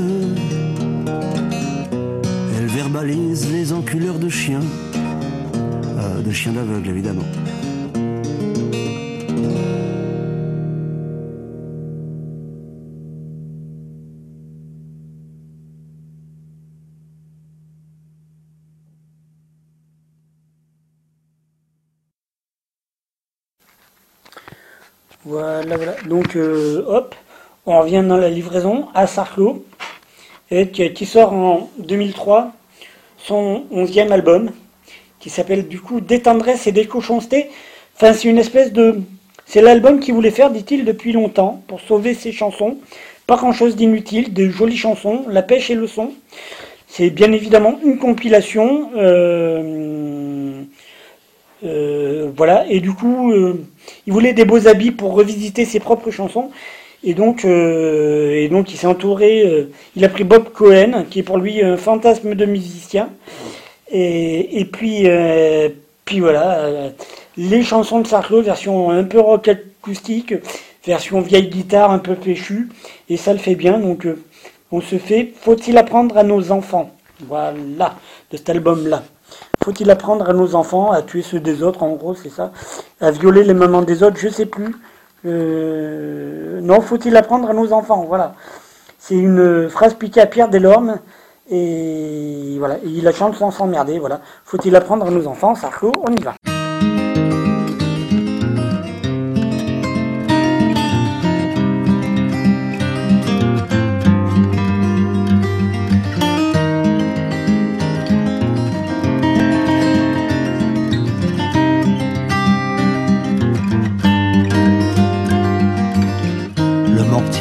Elle 2.58 2.68
verbalise 2.68 3.52
les 3.52 3.74
enculeurs 3.74 4.20
de 4.20 4.30
chiens. 4.30 4.62
Euh, 5.98 6.22
de 6.22 6.32
chiens 6.32 6.54
d'aveugle, 6.54 6.90
évidemment. 6.90 7.26
Voilà, 25.26 25.78
voilà. 25.78 25.96
Donc, 26.08 26.36
euh, 26.36 26.84
hop, 26.88 27.14
on 27.68 27.80
revient 27.80 28.04
dans 28.08 28.18
la 28.18 28.30
livraison 28.30 28.88
à 28.96 29.06
Sarclo, 29.06 29.64
et 30.50 30.70
qui, 30.70 31.06
sort 31.06 31.34
en 31.34 31.70
2003 31.78 32.52
son 33.18 33.66
onzième 33.72 34.12
album, 34.12 34.50
qui 35.20 35.30
s'appelle 35.30 35.68
du 35.68 35.80
coup 35.80 36.02
Des 36.02 36.22
tendresses 36.22 36.66
et 36.66 36.72
des. 36.72 36.90
Enfin, 37.96 38.14
c'est 38.14 38.28
une 38.30 38.40
espèce 38.40 38.74
de... 38.74 39.02
C'est 39.46 39.62
l'album 39.62 40.00
qu'il 40.00 40.16
voulait 40.16 40.32
faire, 40.32 40.50
dit-il, 40.50 40.86
depuis 40.86 41.12
longtemps, 41.12 41.62
pour 41.68 41.82
sauver 41.82 42.16
ses 42.16 42.32
chansons. 42.32 42.78
Pas 43.28 43.36
grand-chose 43.36 43.76
d'inutile, 43.76 44.34
de 44.34 44.50
jolies 44.50 44.78
chansons, 44.78 45.26
la 45.30 45.44
pêche 45.44 45.70
et 45.70 45.76
le 45.76 45.86
son. 45.86 46.14
C'est 46.88 47.12
bien 47.12 47.32
évidemment 47.32 47.80
une 47.84 48.00
compilation. 48.00 48.90
euh, 48.96 50.64
euh, 51.64 52.32
voilà, 52.36 52.66
et 52.70 52.80
du 52.80 52.92
coup, 52.94 53.32
euh, 53.32 53.64
il 54.08 54.14
voulait 54.14 54.34
des 54.34 54.46
beaux 54.46 54.68
habits 54.68 54.92
pour 54.92 55.14
revisiter 55.14 55.66
ses 55.66 55.80
propres 55.80 56.12
chansons. 56.12 56.50
Et 57.04 57.14
donc, 57.16 57.46
euh, 57.46 58.36
et 58.36 58.48
donc 58.48 58.72
il 58.72 58.78
s'est 58.78 58.88
entouré, 58.88 59.68
il 59.96 60.06
a 60.06 60.10
pris 60.10 60.24
Bob 60.24 60.52
Cohen, 60.52 61.06
qui 61.10 61.20
est 61.20 61.24
pour 61.24 61.40
lui 61.40 61.62
un 61.64 61.78
fantasme 61.78 62.36
de 62.36 62.46
musicien. 62.46 63.10
Et, 63.92 64.60
et 64.60 64.66
puis, 64.66 65.08
puis 66.06 66.20
voilà, 66.20 66.92
les 67.38 67.64
chansons 67.64 68.02
de 68.02 68.08
Sarclo, 68.08 68.42
version 68.42 68.92
un 68.92 69.04
peu 69.04 69.20
rock 69.20 69.48
acoustique, 69.48 70.36
version 70.86 71.22
vieille 71.22 71.50
guitare 71.50 71.90
un 71.92 72.00
peu 72.00 72.16
péchue, 72.16 72.70
et 73.10 73.18
ça 73.18 73.34
le 73.34 73.40
fait 73.40 73.56
bien. 73.56 73.80
Donc, 73.80 74.08
on 74.72 74.80
se 74.80 74.98
fait, 74.98 75.34
faut-il 75.42 75.78
apprendre 75.78 76.18
à 76.18 76.24
nos 76.24 76.52
enfants? 76.52 76.92
Voilà, 77.28 77.96
de 78.32 78.38
cet 78.38 78.50
album-là. 78.50 79.04
Faut-il 79.64 79.92
apprendre 79.92 80.28
à 80.28 80.34
nos 80.34 80.56
enfants 80.56 80.92
à 80.92 81.04
tuer 81.04 81.22
ceux 81.22 81.40
des 81.40 81.62
autres, 81.62 81.84
en 81.84 81.92
gros, 81.94 82.16
c'est 82.16 82.30
ça? 82.30 82.52
À 83.00 83.12
violer 83.12 83.44
les 83.44 83.54
mamans 83.54 83.84
des 83.84 84.02
autres, 84.02 84.18
je 84.18 84.28
sais 84.28 84.48
plus. 84.48 84.76
Euh, 85.26 86.60
non, 86.62 86.82
faut-il 86.82 87.16
apprendre 87.16 87.50
à 87.50 87.54
nos 87.54 87.72
enfants? 87.72 88.06
Voilà. 88.08 88.34
C'est 88.98 89.16
une 89.16 89.70
phrase 89.70 89.94
piquée 89.94 90.22
à 90.22 90.26
Pierre 90.26 90.50
Delorme. 90.50 90.98
Et 91.50 92.56
voilà, 92.58 92.78
il 92.84 93.04
la 93.04 93.12
chante 93.12 93.36
sans 93.36 93.52
s'emmerder. 93.52 94.00
Voilà. 94.00 94.22
Faut-il 94.46 94.76
apprendre 94.76 95.06
à 95.06 95.12
nos 95.12 95.28
enfants? 95.28 95.54
Sarko, 95.54 95.92
on 96.08 96.12
y 96.12 96.22
va. 96.22 96.34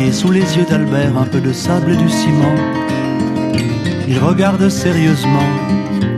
Mortier 0.01 0.13
sous 0.13 0.31
les 0.31 0.57
yeux 0.57 0.65
d'Albert, 0.65 1.19
un 1.19 1.27
peu 1.27 1.41
de 1.41 1.53
sable 1.53 1.93
et 1.93 1.97
du 1.97 2.09
ciment. 2.09 2.55
Il 4.09 4.19
regarde 4.19 4.69
sérieusement, 4.69 5.51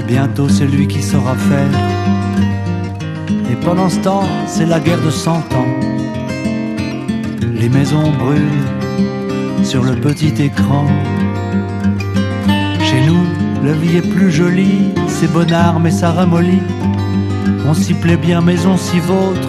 bientôt 0.07 0.49
c'est 0.49 0.67
lui 0.67 0.87
qui 0.87 1.03
saura 1.03 1.35
faire. 1.35 1.71
Et 3.51 3.57
pendant 3.57 3.89
ce 3.89 3.99
temps, 3.99 4.23
c'est 4.47 4.67
la 4.67 4.79
guerre 4.79 5.03
de 5.03 5.11
cent 5.11 5.39
ans. 5.55 5.73
Les 7.55 7.69
maisons 7.69 8.13
brûlent 8.19 9.65
sur 9.65 9.83
le 9.83 9.97
petit 9.97 10.35
écran. 10.41 10.87
Chez 12.81 13.05
nous, 13.07 13.25
la 13.65 13.73
vie 13.73 13.97
est 13.97 14.15
plus 14.15 14.31
jolie, 14.31 14.93
c'est 15.09 15.33
bonnard 15.33 15.81
mais 15.81 15.91
ça 15.91 16.13
ramollit. 16.13 16.63
On 17.67 17.75
s'y 17.75 17.95
plaît 17.95 18.17
bien 18.17 18.43
mais 18.43 18.65
on 18.65 18.77
s'y 18.77 19.01
vautre. 19.01 19.49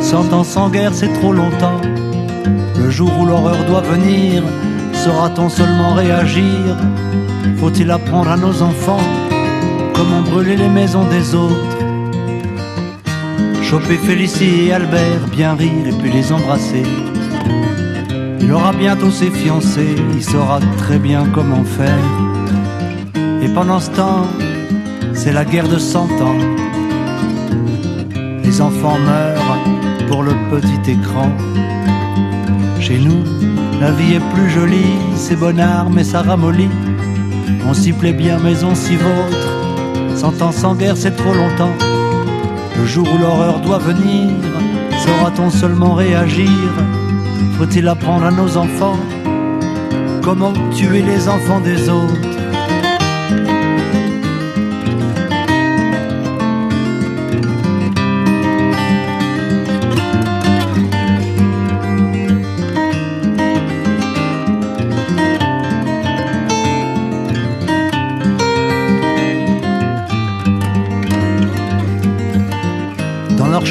Cent 0.00 0.32
ans 0.32 0.44
sans 0.44 0.70
guerre, 0.70 0.94
c'est 0.94 1.12
trop 1.20 1.32
longtemps. 1.32 1.80
Le 2.76 2.90
jour 2.90 3.10
où 3.20 3.26
l'horreur 3.26 3.56
doit 3.68 3.80
venir, 3.80 4.42
saura-t-on 4.92 5.48
seulement 5.48 5.94
réagir? 5.94 6.76
Faut-il 7.58 7.90
apprendre 7.90 8.30
à 8.30 8.36
nos 8.36 8.62
enfants 8.62 9.00
comment 9.94 10.22
brûler 10.22 10.56
les 10.56 10.68
maisons 10.68 11.04
des 11.04 11.34
autres? 11.34 11.76
Choper 13.62 13.96
Félicie 13.96 14.66
et 14.66 14.72
Albert, 14.72 15.26
bien 15.32 15.54
rire 15.54 15.86
et 15.86 15.92
puis 16.00 16.12
les 16.12 16.32
embrasser. 16.32 16.84
Il 18.40 18.52
aura 18.52 18.72
bientôt 18.72 19.10
ses 19.10 19.30
fiancés, 19.30 19.96
il 20.14 20.22
saura 20.22 20.60
très 20.78 20.98
bien 20.98 21.24
comment 21.34 21.64
faire. 21.64 22.06
Et 23.42 23.48
pendant 23.48 23.80
ce 23.80 23.90
temps, 23.90 24.26
c'est 25.14 25.32
la 25.32 25.44
guerre 25.44 25.68
de 25.68 25.78
cent 25.78 26.08
ans. 26.22 26.38
Les 28.44 28.60
enfants 28.60 28.98
meurent 28.98 29.58
pour 30.08 30.22
le 30.22 30.32
petit 30.50 30.92
écran. 30.92 31.28
Chez 32.86 33.00
nous, 33.00 33.24
la 33.80 33.90
vie 33.90 34.14
est 34.14 34.32
plus 34.32 34.48
jolie, 34.48 34.94
c'est 35.16 35.34
bonnard 35.34 35.90
mais 35.90 36.04
ça 36.04 36.22
ramollit. 36.22 36.70
On 37.68 37.74
s'y 37.74 37.92
plaît 37.92 38.12
bien 38.12 38.38
mais 38.38 38.62
on 38.62 38.76
s'y 38.76 38.94
vautre. 38.94 39.48
Cent 40.14 40.40
ans 40.40 40.52
sans 40.52 40.76
guerre, 40.76 40.96
c'est 40.96 41.16
trop 41.16 41.34
longtemps. 41.34 41.74
Le 42.78 42.86
jour 42.86 43.04
où 43.12 43.18
l'horreur 43.18 43.58
doit 43.58 43.80
venir, 43.80 44.28
saura-t-on 45.04 45.50
seulement 45.50 45.94
réagir? 45.94 46.70
Faut-il 47.58 47.88
apprendre 47.88 48.26
à 48.26 48.30
nos 48.30 48.56
enfants 48.56 49.00
comment 50.22 50.52
tuer 50.70 51.02
les 51.02 51.28
enfants 51.28 51.58
des 51.58 51.88
autres? 51.88 52.35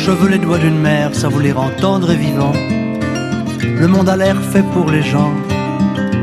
Cheveux 0.06 0.30
les 0.30 0.38
doigts 0.38 0.60
d'une 0.60 0.78
mère, 0.78 1.16
ça 1.16 1.30
voulait 1.30 1.52
entendre 1.52 2.12
et 2.12 2.16
vivant. 2.16 2.54
Le 3.82 3.88
monde 3.88 4.08
a 4.08 4.16
l'air 4.16 4.40
fait 4.40 4.62
pour 4.62 4.88
les 4.92 5.02
gens, 5.02 5.34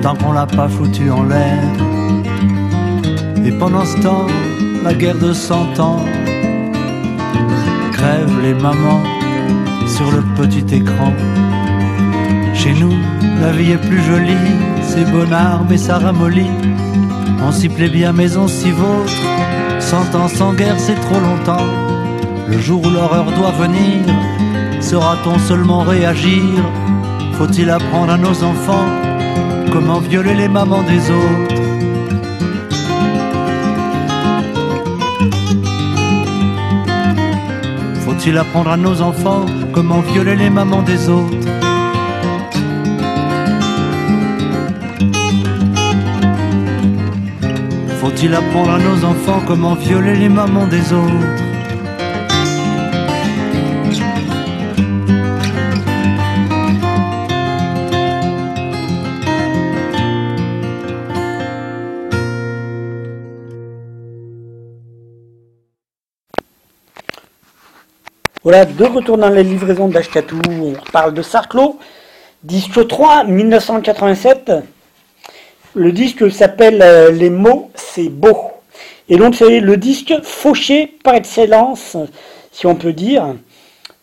tant 0.02 0.14
qu'on 0.14 0.30
l'a 0.30 0.46
pas 0.46 0.68
foutu 0.68 1.10
en 1.10 1.24
l'air. 1.24 1.58
Et 3.44 3.50
pendant 3.50 3.84
ce 3.84 3.96
temps, 3.96 4.28
la 4.84 4.94
guerre 4.94 5.18
de 5.18 5.32
cent 5.32 5.66
ans 5.80 5.98
crève 7.92 8.32
les 8.40 8.54
mamans 8.54 9.02
sur 9.88 10.12
le 10.12 10.22
petit 10.36 10.76
écran. 10.76 11.12
Chez 12.54 12.74
nous, 12.74 12.94
la 13.40 13.50
vie 13.50 13.72
est 13.72 13.84
plus 13.88 14.02
jolie, 14.02 14.52
c'est 14.82 15.10
bonnard 15.10 15.64
mais 15.68 15.76
ça 15.76 15.98
ramollit. 15.98 16.54
On 17.44 17.50
s'y 17.50 17.68
plaît 17.68 17.88
bien 17.88 18.12
mais 18.12 18.36
on 18.36 18.46
s'y 18.46 18.70
vautre, 18.70 19.22
cent 19.80 20.14
ans 20.14 20.28
sans 20.28 20.52
guerre 20.52 20.78
c'est 20.78 21.00
trop 21.00 21.18
longtemps. 21.18 21.91
Le 22.48 22.58
jour 22.60 22.84
où 22.84 22.90
l'horreur 22.90 23.26
doit 23.32 23.52
venir, 23.52 24.04
saura-t-on 24.80 25.38
seulement 25.38 25.80
réagir? 25.80 26.42
Faut-il 27.34 27.70
apprendre 27.70 28.12
à 28.12 28.16
nos 28.16 28.42
enfants 28.44 28.86
comment 29.72 30.00
violer 30.00 30.34
les 30.34 30.48
mamans 30.48 30.82
des 30.82 31.10
autres? 31.10 31.62
Faut-il 38.04 38.36
apprendre 38.38 38.70
à 38.70 38.76
nos 38.76 39.00
enfants 39.00 39.46
comment 39.72 40.00
violer 40.00 40.36
les 40.36 40.50
mamans 40.50 40.82
des 40.82 41.08
autres? 41.08 41.48
Faut-il 48.00 48.34
apprendre 48.34 48.72
à 48.72 48.78
nos 48.78 49.04
enfants 49.04 49.40
comment 49.46 49.74
violer 49.74 50.14
les 50.14 50.28
mamans 50.28 50.66
des 50.66 50.92
autres? 50.92 51.31
Voilà, 68.44 68.64
de 68.64 68.84
retour 68.84 69.18
dans 69.18 69.28
les 69.28 69.44
livraisons 69.44 69.86
d'Ashkatou, 69.86 70.40
on 70.50 70.72
parle 70.90 71.14
de 71.14 71.22
Sarclo, 71.22 71.78
disque 72.42 72.88
3, 72.88 73.22
1987. 73.22 74.50
Le 75.74 75.92
disque 75.92 76.28
s'appelle 76.28 76.82
euh, 76.82 77.12
Les 77.12 77.30
mots, 77.30 77.70
c'est 77.76 78.08
beau. 78.08 78.50
Et 79.08 79.16
donc 79.16 79.36
c'est 79.36 79.60
le 79.60 79.76
disque 79.76 80.12
fauché 80.24 80.92
par 81.04 81.14
excellence, 81.14 81.96
si 82.50 82.66
on 82.66 82.74
peut 82.74 82.92
dire. 82.92 83.36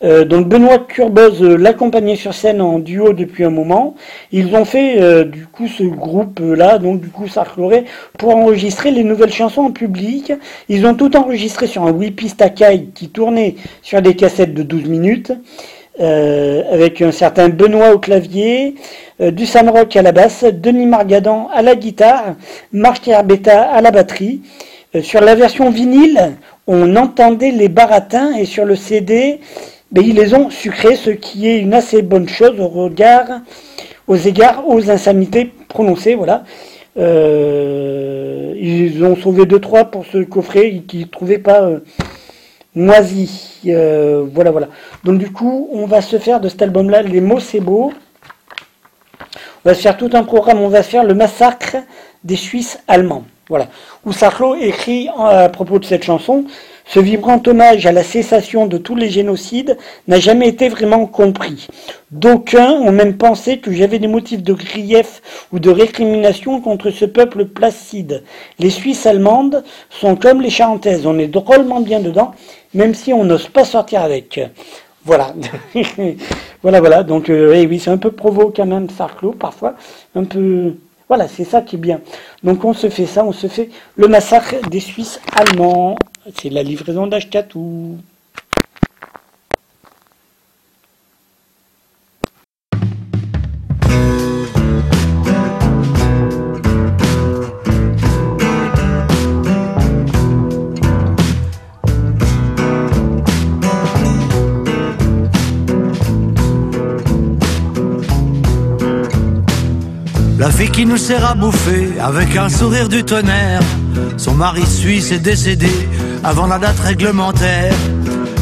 Euh, 0.02 0.24
donc 0.24 0.48
Benoît 0.48 0.80
Curbeuse 0.80 1.44
euh, 1.44 1.58
l'accompagnait 1.58 2.16
sur 2.16 2.34
scène 2.34 2.62
en 2.62 2.80
duo 2.80 3.12
depuis 3.12 3.44
un 3.44 3.50
moment. 3.50 3.96
Ils 4.32 4.56
ont 4.56 4.64
fait 4.64 5.02
euh, 5.02 5.26
du 5.26 5.46
coup 5.46 5.68
ce 5.68 5.84
groupe-là, 5.84 6.78
donc 6.78 7.02
du 7.02 7.10
coup 7.10 7.28
Sarcloré, 7.28 7.84
pour 8.18 8.34
enregistrer 8.36 8.92
les 8.92 9.04
nouvelles 9.04 9.34
chansons 9.34 9.64
en 9.64 9.72
public. 9.72 10.32
Ils 10.70 10.86
ont 10.86 10.96
tout 10.96 11.18
enregistré 11.18 11.68
sur 11.68 11.84
un 11.84 11.92
8 11.92 12.12
pistes 12.12 12.42
Akai 12.42 12.88
qui 12.96 13.10
tournait 13.10 13.56
sur 13.82 14.02
des 14.02 14.16
cassettes 14.16 14.54
de 14.54 14.64
12 14.64 14.86
minutes. 14.86 15.34
euh, 16.00 16.64
avec 16.72 17.02
un 17.02 17.12
certain 17.12 17.50
Benoît 17.50 17.92
au 17.94 18.00
clavier, 18.00 18.76
euh, 19.20 19.32
du 19.32 19.46
Rock 19.68 19.98
à 19.98 20.02
la 20.02 20.14
basse, 20.14 20.46
Denis 20.46 20.86
Margadan 20.86 21.50
à 21.54 21.62
la 21.62 21.76
guitare, 21.76 22.36
Marc 22.72 23.06
Herbetta 23.10 23.64
à 23.64 23.82
la 23.82 23.92
batterie. 23.92 24.42
Sur 25.04 25.22
la 25.22 25.36
version 25.36 25.70
vinyle, 25.70 26.38
on 26.68 26.96
entendait 26.96 27.52
les 27.52 27.68
baratins 27.68 28.36
et 28.38 28.46
sur 28.46 28.66
le 28.66 28.76
CD, 28.76 29.40
ben, 29.92 30.04
ils 30.06 30.16
les 30.16 30.34
ont 30.36 30.50
sucrés, 30.50 30.96
ce 30.96 31.10
qui 31.10 31.48
est 31.50 31.60
une 31.60 31.74
assez 31.74 32.02
bonne 32.02 32.28
chose 32.30 32.60
au 32.60 32.68
regard, 32.68 33.28
aux 34.08 34.16
égards, 34.16 34.68
aux 34.68 34.90
insanités 34.90 35.52
prononcées, 35.68 36.16
voilà. 36.16 36.44
Euh, 36.98 38.54
ils 38.58 39.04
ont 39.04 39.16
sauvé 39.16 39.44
2-3 39.46 39.90
pour 39.90 40.06
ce 40.06 40.20
coffret 40.24 40.82
qu'ils 40.88 41.02
ne 41.02 41.06
trouvaient 41.06 41.38
pas 41.40 41.62
euh, 41.62 41.80
moisi. 42.76 43.62
Euh, 43.68 44.26
voilà, 44.34 44.52
voilà. 44.52 44.68
Donc 45.04 45.18
du 45.18 45.32
coup, 45.32 45.70
on 45.72 45.86
va 45.86 46.02
se 46.02 46.18
faire 46.20 46.40
de 46.40 46.50
cet 46.50 46.62
album-là, 46.62 47.02
Les 47.04 47.22
mots 47.22 47.40
c'est 47.40 47.60
beau. 47.60 47.94
On 49.66 49.70
va 49.70 49.74
se 49.76 49.82
faire 49.82 49.98
tout 49.98 50.10
un 50.14 50.24
programme, 50.24 50.60
on 50.62 50.70
va 50.70 50.84
se 50.84 50.90
faire 50.90 51.04
le 51.04 51.14
massacre 51.14 51.78
des 52.24 52.36
Suisses 52.36 52.80
allemands. 52.88 53.24
Voilà. 53.50 53.68
Où 54.06 54.12
Sarlo 54.14 54.56
écrit 54.56 55.10
en- 55.16 55.26
à 55.26 55.50
propos 55.50 55.80
de 55.80 55.86
cette 55.86 56.04
chanson, 56.04 56.46
ce 56.92 57.00
vibrant 57.00 57.42
hommage 57.46 57.86
à 57.86 57.92
la 57.92 58.04
cessation 58.04 58.66
de 58.66 58.80
tous 58.80 58.96
les 58.96 59.10
génocides 59.10 59.78
n'a 60.08 60.20
jamais 60.20 60.48
été 60.48 60.70
vraiment 60.70 61.06
compris. 61.06 61.68
D'aucuns 62.10 62.72
ont 62.72 62.92
même 62.92 63.16
pensé 63.16 63.60
que 63.60 63.72
j'avais 63.72 64.00
des 64.00 64.08
motifs 64.08 64.42
de 64.42 64.54
grief 64.54 65.22
ou 65.54 65.60
de 65.60 65.70
récrimination 65.70 66.62
contre 66.62 66.90
ce 66.90 67.06
peuple 67.06 67.46
placide. 67.46 68.24
Les 68.58 68.72
Suisses 68.72 69.06
allemandes 69.06 69.64
sont 69.92 70.16
comme 70.16 70.42
les 70.42 70.50
Charentaises, 70.50 71.06
on 71.06 71.20
est 71.20 71.28
drôlement 71.28 71.80
bien 71.80 72.00
dedans, 72.00 72.34
même 72.74 72.96
si 72.96 73.14
on 73.14 73.24
n'ose 73.24 73.50
pas 73.50 73.66
sortir 73.66 74.02
avec. 74.02 74.40
Voilà. 75.06 75.36
voilà, 76.64 76.80
voilà. 76.80 77.04
Donc, 77.04 77.30
euh, 77.30 77.66
oui, 77.68 77.80
c'est 77.80 77.92
un 77.92 77.98
peu 77.98 78.12
provo 78.12 78.52
quand 78.56 78.66
même, 78.66 78.90
Sarclo, 78.90 79.32
parfois. 79.32 79.76
Un 80.16 80.24
peu. 80.24 80.74
Voilà, 81.10 81.28
c'est 81.28 81.44
ça 81.44 81.64
qui 81.64 81.76
est 81.76 81.80
bien. 81.80 82.02
Donc, 82.44 82.64
on 82.64 82.74
se 82.74 82.88
fait 82.88 83.08
ça, 83.08 83.26
on 83.26 83.32
se 83.32 83.48
fait 83.48 83.72
le 83.98 84.08
massacre 84.08 84.56
des 84.70 84.80
Suisses 84.80 85.20
allemands. 85.36 85.98
C'est 86.40 86.52
la 86.52 86.62
livraison 86.62 87.08
d'Ashkatou. 87.08 87.98
La 110.40 110.50
fille 110.50 110.72
qui 110.72 110.86
nous 110.86 110.96
sert 110.96 111.30
à 111.30 111.36
bouffer 111.36 112.00
avec 112.02 112.38
un 112.38 112.48
sourire 112.48 112.88
du 112.88 113.04
tonnerre. 113.04 113.60
Son 114.16 114.36
mari 114.36 114.66
suisse 114.66 115.12
est 115.12 115.20
décédé 115.20 115.70
avant 116.24 116.48
la 116.48 116.58
date 116.58 116.80
réglementaire. 116.80 117.74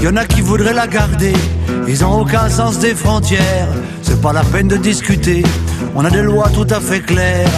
Y 0.03 0.07
en 0.07 0.15
a 0.15 0.25
qui 0.25 0.41
voudraient 0.41 0.75
la 0.75 0.85
garder, 0.85 1.33
ils 1.87 2.05
ont 2.05 2.21
aucun 2.21 2.49
sens 2.49 2.77
des 2.77 2.93
frontières. 2.93 3.67
C'est 4.03 4.21
pas 4.21 4.31
la 4.31 4.43
peine 4.43 4.67
de 4.67 4.77
discuter, 4.77 5.41
on 5.95 6.05
a 6.05 6.11
des 6.11 6.21
lois 6.21 6.49
tout 6.53 6.67
à 6.69 6.79
fait 6.79 6.99
claires. 6.99 7.49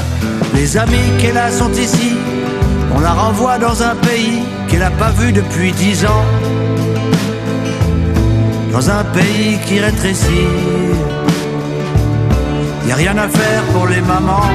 Les 0.56 0.78
amis 0.78 1.10
qu'elle 1.20 1.38
a 1.38 1.52
sont 1.52 1.74
ici, 1.74 2.14
on 2.96 3.02
la 3.02 3.12
renvoie 3.12 3.58
dans 3.58 3.84
un 3.84 3.96
pays 3.96 4.40
qu'elle 4.70 4.84
a 4.84 4.92
pas 4.92 5.12
vu 5.12 5.34
depuis 5.34 5.74
dix 5.74 6.06
ans. 6.06 6.26
Dans 8.72 8.90
un 8.90 9.04
pays 9.04 9.60
qui 9.68 9.82
rétrécit. 9.82 10.89
Y 12.90 12.92
a 12.92 12.96
rien 12.96 13.18
à 13.20 13.28
faire 13.28 13.64
pour 13.66 13.86
les 13.86 14.02
mamans. 14.02 14.50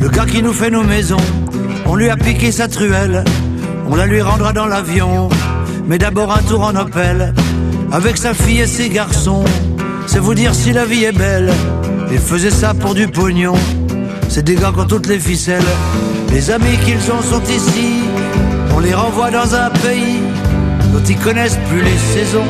Le 0.00 0.08
gars 0.10 0.26
qui 0.26 0.44
nous 0.44 0.52
fait 0.52 0.70
nos 0.70 0.84
maisons, 0.84 1.16
on 1.86 1.96
lui 1.96 2.08
a 2.08 2.16
piqué 2.16 2.52
sa 2.52 2.68
truelle, 2.68 3.24
on 3.90 3.96
la 3.96 4.06
lui 4.06 4.22
rendra 4.22 4.52
dans 4.52 4.66
l'avion. 4.66 5.28
Mais 5.88 5.98
d'abord 5.98 6.32
un 6.32 6.42
tour 6.42 6.62
en 6.62 6.76
Opel, 6.76 7.34
avec 7.90 8.18
sa 8.18 8.32
fille 8.32 8.60
et 8.60 8.68
ses 8.68 8.90
garçons. 8.90 9.42
C'est 10.06 10.20
vous 10.20 10.34
dire 10.34 10.54
si 10.54 10.72
la 10.72 10.84
vie 10.84 11.02
est 11.02 11.18
belle, 11.18 11.52
et 12.12 12.18
faisait 12.18 12.52
ça 12.52 12.74
pour 12.74 12.94
du 12.94 13.08
pognon. 13.08 13.56
C'est 14.28 14.44
des 14.44 14.54
gars 14.54 14.70
qui 14.72 14.82
ont 14.82 14.86
toutes 14.86 15.08
les 15.08 15.18
ficelles, 15.18 15.72
les 16.30 16.48
amis 16.52 16.78
qu'ils 16.84 17.10
ont 17.10 17.22
sont 17.22 17.42
ici. 17.42 18.05
Les 18.86 18.94
renvoie 18.94 19.32
dans 19.32 19.52
un 19.52 19.68
pays 19.70 20.20
dont 20.92 21.02
ils 21.08 21.18
connaissent 21.18 21.58
plus 21.68 21.82
les 21.82 21.98
saisons. 22.14 22.46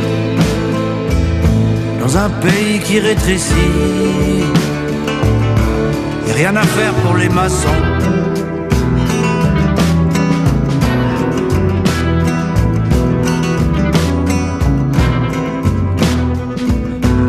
Dans 1.98 2.18
un 2.18 2.28
pays 2.28 2.78
qui 2.80 3.00
rétrécit. 3.00 3.54
A 6.28 6.34
rien 6.34 6.54
à 6.54 6.62
faire 6.62 6.92
pour 6.92 7.16
les 7.16 7.30
maçons. 7.30 7.80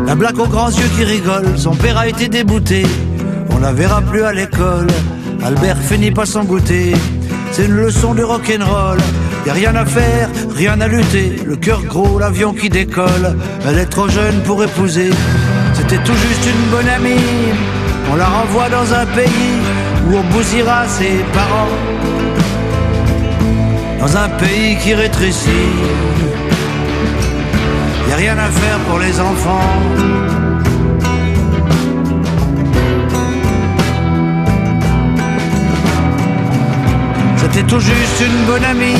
La 0.06 0.14
blague 0.14 0.38
aux 0.38 0.48
grands 0.48 0.68
yeux 0.68 0.90
qui 0.98 1.04
rigole, 1.04 1.56
son 1.56 1.74
père 1.74 1.96
a 1.96 2.08
été 2.08 2.28
débouté. 2.28 2.84
On 3.52 3.58
la 3.60 3.72
verra 3.72 4.02
plus 4.02 4.22
à 4.22 4.34
l'école. 4.34 4.88
Albert 5.42 5.78
finit 5.78 6.10
pas 6.10 6.26
sans 6.26 6.44
goûter. 6.44 6.92
C'est 7.52 7.66
une 7.66 7.76
leçon 7.76 8.14
de 8.14 8.22
rock'n'roll. 8.22 8.98
Y 9.46 9.50
a 9.50 9.52
rien 9.52 9.74
à 9.74 9.84
faire, 9.84 10.28
rien 10.54 10.80
à 10.80 10.88
lutter. 10.88 11.36
Le 11.44 11.56
cœur 11.56 11.82
gros, 11.82 12.18
l'avion 12.18 12.52
qui 12.52 12.68
décolle. 12.68 13.36
Elle 13.66 13.78
est 13.78 13.86
trop 13.86 14.08
jeune 14.08 14.40
pour 14.42 14.62
épouser. 14.62 15.10
C'était 15.74 16.02
tout 16.02 16.14
juste 16.14 16.46
une 16.46 16.70
bonne 16.70 16.88
amie. 16.88 17.52
On 18.10 18.16
la 18.16 18.26
renvoie 18.26 18.68
dans 18.68 18.92
un 18.94 19.06
pays 19.06 19.56
où 20.08 20.16
on 20.16 20.22
bousillera 20.34 20.86
ses 20.88 21.24
parents 21.32 21.68
dans 24.00 24.16
un 24.16 24.28
pays 24.28 24.76
qui 24.78 24.94
rétrécit. 24.94 25.72
Y 28.08 28.12
a 28.12 28.16
rien 28.16 28.38
à 28.38 28.48
faire 28.48 28.78
pour 28.88 28.98
les 28.98 29.20
enfants. 29.20 30.27
Tout 37.68 37.80
juste 37.80 38.20
une 38.20 38.46
bonne 38.46 38.64
amie. 38.64 38.96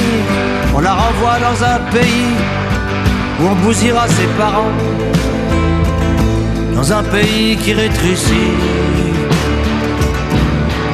On 0.74 0.81
la 0.81 0.95
renvoie 0.95 1.39
dans 1.40 1.65
un 1.65 1.78
pays 1.90 2.35
où 3.40 3.47
on 3.47 3.55
bousillera 3.65 4.07
ses 4.09 4.27
parents. 4.36 4.74
Dans 6.74 6.93
un 6.93 7.03
pays 7.03 7.57
qui 7.57 7.73
rétrécit. 7.73 8.53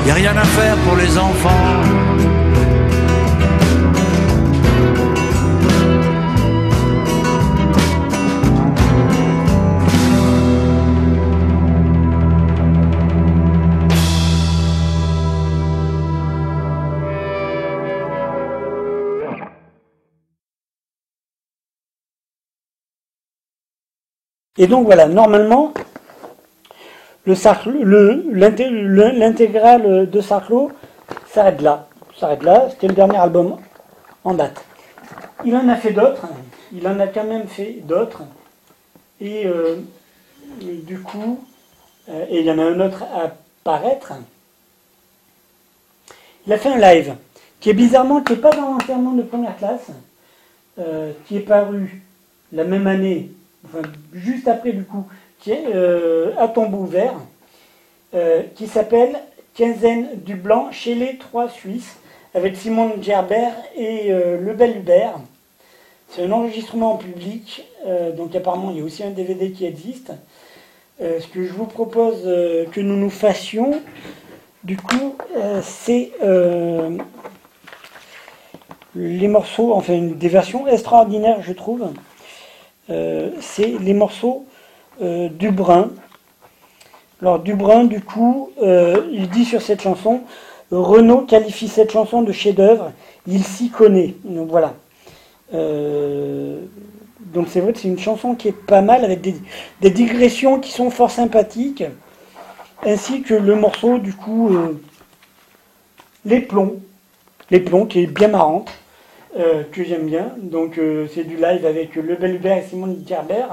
Y 0.06 0.10
a 0.10 0.14
rien 0.14 0.36
à 0.36 0.44
faire 0.44 0.76
pour 0.86 0.96
les 0.96 1.18
enfants. 1.18 2.03
Et 24.56 24.68
donc 24.68 24.84
voilà, 24.84 25.08
normalement, 25.08 25.74
l'intégrale 27.26 30.08
de 30.08 30.20
Sarclo 30.20 30.70
s'arrête 31.28 31.60
là. 31.60 31.88
S'arrête 32.16 32.44
là, 32.44 32.68
c'était 32.70 32.86
le 32.86 32.94
dernier 32.94 33.18
album 33.18 33.56
en 34.22 34.34
date. 34.34 34.64
Il 35.44 35.56
en 35.56 35.68
a 35.68 35.74
fait 35.74 35.92
d'autres, 35.92 36.28
il 36.72 36.86
en 36.86 37.00
a 37.00 37.08
quand 37.08 37.24
même 37.24 37.48
fait 37.48 37.78
d'autres. 37.82 38.22
Et 39.20 39.44
euh, 39.46 39.76
du 40.60 41.00
coup, 41.00 41.44
euh, 42.08 42.26
et 42.28 42.40
il 42.40 42.46
y 42.46 42.50
en 42.50 42.58
a 42.58 42.64
un 42.64 42.78
autre 42.78 43.02
à 43.02 43.32
paraître. 43.64 44.12
Il 46.46 46.52
a 46.52 46.58
fait 46.58 46.68
un 46.68 46.78
live 46.78 47.16
qui 47.58 47.70
est 47.70 47.74
bizarrement, 47.74 48.20
qui 48.20 48.34
n'est 48.34 48.38
pas 48.38 48.52
dans 48.52 48.72
l'enterrement 48.72 49.12
de 49.12 49.22
première 49.22 49.56
classe, 49.56 49.88
euh, 50.78 51.12
qui 51.26 51.38
est 51.38 51.40
paru 51.40 52.02
la 52.52 52.64
même 52.64 52.86
année, 52.86 53.30
juste 54.12 54.48
après 54.48 54.72
du 54.72 54.84
coup, 54.84 55.06
qui 55.40 55.52
est 55.52 55.74
euh, 55.74 56.32
à 56.38 56.48
tombeau 56.48 56.78
ouvert, 56.78 57.14
euh, 58.14 58.42
qui 58.54 58.68
s'appelle 58.68 59.18
Quinzaine 59.54 60.08
du 60.24 60.36
Blanc 60.36 60.68
chez 60.70 60.94
les 60.94 61.18
Trois 61.18 61.48
Suisses, 61.48 61.96
avec 62.32 62.54
Simone 62.54 63.02
Gerber 63.02 63.48
et 63.76 64.12
euh, 64.12 64.40
Lebel 64.40 64.76
Hubert. 64.76 65.18
C'est 66.08 66.22
un 66.22 66.30
enregistrement 66.30 66.92
en 66.92 66.96
public, 66.96 67.66
euh, 67.86 68.12
donc 68.12 68.36
apparemment 68.36 68.70
il 68.70 68.78
y 68.78 68.80
a 68.80 68.84
aussi 68.84 69.02
un 69.02 69.10
DVD 69.10 69.50
qui 69.50 69.66
existe. 69.66 70.12
Ce 71.00 71.26
que 71.26 71.44
je 71.44 71.52
vous 71.52 71.66
propose 71.66 72.22
que 72.22 72.80
nous 72.80 72.94
nous 72.96 73.10
fassions, 73.10 73.82
du 74.62 74.76
coup, 74.76 75.16
c'est 75.60 76.12
les 78.94 79.26
morceaux, 79.26 79.72
enfin 79.72 79.98
des 79.98 80.28
versions 80.28 80.68
extraordinaires, 80.68 81.42
je 81.42 81.52
trouve. 81.52 81.88
Euh, 82.90 83.30
c'est 83.40 83.78
les 83.80 83.94
morceaux 83.94 84.44
euh, 85.02 85.28
du 85.28 85.50
Brun. 85.50 85.90
Alors 87.22 87.38
Dubrun, 87.38 87.84
du 87.84 88.00
coup, 88.02 88.50
euh, 88.62 89.08
il 89.10 89.30
dit 89.30 89.46
sur 89.46 89.62
cette 89.62 89.80
chanson, 89.80 90.20
Renaud 90.70 91.22
qualifie 91.22 91.68
cette 91.68 91.92
chanson 91.92 92.22
de 92.22 92.32
chef-d'œuvre, 92.32 92.92
il 93.26 93.42
s'y 93.42 93.70
connaît. 93.70 94.14
Donc 94.24 94.50
voilà. 94.50 94.74
Donc 95.52 97.46
c'est 97.48 97.60
vrai 97.60 97.72
que 97.72 97.78
c'est 97.78 97.88
une 97.88 97.98
chanson 97.98 98.34
qui 98.34 98.48
est 98.48 98.52
pas 98.52 98.82
mal, 98.82 99.04
avec 99.04 99.20
des, 99.20 99.90
digressions 99.90 100.58
qui 100.58 100.72
sont 100.72 100.90
fort 100.90 101.10
sympathiques, 101.10 101.84
ainsi 102.84 103.22
que 103.22 103.34
le 103.34 103.54
morceau, 103.54 103.98
du 103.98 104.12
coup, 104.12 104.50
Les 106.24 106.40
Plombs, 106.40 106.76
Les 107.50 107.60
Plombs, 107.60 107.86
qui 107.86 108.00
est 108.00 108.06
bien 108.06 108.28
marrante, 108.28 108.70
euh, 109.36 109.64
que 109.72 109.82
j'aime 109.82 110.06
bien. 110.06 110.32
Donc 110.38 110.78
euh, 110.78 111.08
c'est 111.12 111.24
du 111.24 111.34
live 111.34 111.66
avec 111.66 111.96
Le 111.96 112.14
Bel 112.14 112.36
Hubert 112.36 112.58
et 112.58 112.62
Simone 112.62 113.02
Gerber. 113.04 113.46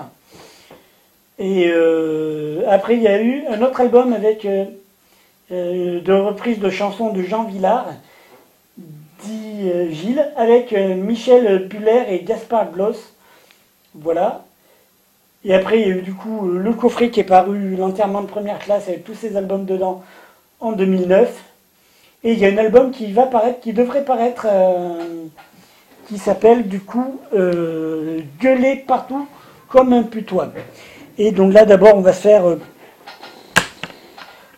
Et 1.40 1.72
euh, 1.74 2.62
après, 2.68 2.98
il 2.98 3.02
y 3.02 3.08
a 3.08 3.20
eu 3.20 3.46
un 3.48 3.64
autre 3.64 3.82
album 3.82 4.14
avec 4.14 4.46
de 5.50 6.14
reprises 6.14 6.60
de 6.60 6.70
chansons 6.70 7.12
de 7.12 7.24
Jean 7.24 7.46
Villard, 7.46 7.88
dit 8.78 9.72
Gilles, 9.90 10.32
avec 10.38 10.72
Michel 10.72 11.68
Buller 11.68 12.04
et 12.10 12.20
Gaspard 12.24 12.72
Gloss. 12.72 13.14
Voilà. 13.96 14.46
Et 15.44 15.56
après, 15.56 15.82
il 15.82 15.88
y 15.88 15.92
a 15.92 15.96
eu 15.96 16.02
du 16.04 16.14
coup 16.14 16.48
le 16.48 16.74
coffret 16.74 17.10
qui 17.10 17.22
est 17.22 17.24
paru, 17.24 17.76
l'enterrement 17.76 18.22
de 18.22 18.28
première 18.28 18.60
classe 18.60 18.88
avec 18.88 19.04
tous 19.04 19.16
ces 19.16 19.36
albums 19.36 19.66
dedans 19.66 20.04
en 20.60 20.74
2009. 20.74 21.44
Et 22.24 22.34
il 22.34 22.40
y 22.40 22.46
a 22.46 22.50
un 22.50 22.58
album 22.58 22.92
qui 22.92 23.12
va 23.12 23.26
paraître, 23.26 23.60
qui 23.62 23.74
devrait 23.74 24.06
paraître, 24.06 24.46
qui 26.12 26.18
s'appelle 26.18 26.68
du 26.68 26.82
coup 26.82 27.22
euh, 27.34 28.20
Gueuler 28.42 28.84
partout 28.86 29.30
comme 29.70 29.94
un 29.94 30.04
putois. 30.04 30.52
Et 31.18 31.32
donc 31.32 31.54
là, 31.54 31.64
d'abord, 31.64 31.96
on 31.96 32.02
va 32.02 32.12
faire, 32.12 32.50
euh, 32.50 32.60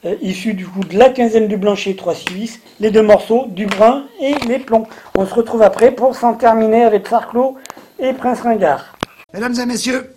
euh, 0.05 0.15
issu 0.23 0.55
du 0.55 0.65
coup 0.65 0.79
de 0.79 0.97
la 0.97 1.09
quinzaine 1.09 1.47
du 1.47 1.57
Blanchet 1.57 1.93
3 1.93 2.15
Suisses, 2.15 2.59
les 2.79 2.89
deux 2.89 3.03
morceaux, 3.03 3.45
du 3.49 3.67
brun 3.67 4.05
et 4.19 4.33
les 4.47 4.57
plombs. 4.57 4.87
On 5.15 5.27
se 5.27 5.33
retrouve 5.35 5.61
après 5.61 5.91
pour 5.91 6.15
s'en 6.15 6.33
terminer 6.33 6.85
avec 6.85 7.07
Sarclo 7.07 7.55
et 7.99 8.13
Prince 8.13 8.41
Ringard. 8.41 8.97
Mesdames 9.31 9.53
et 9.59 9.65
messieurs, 9.67 10.11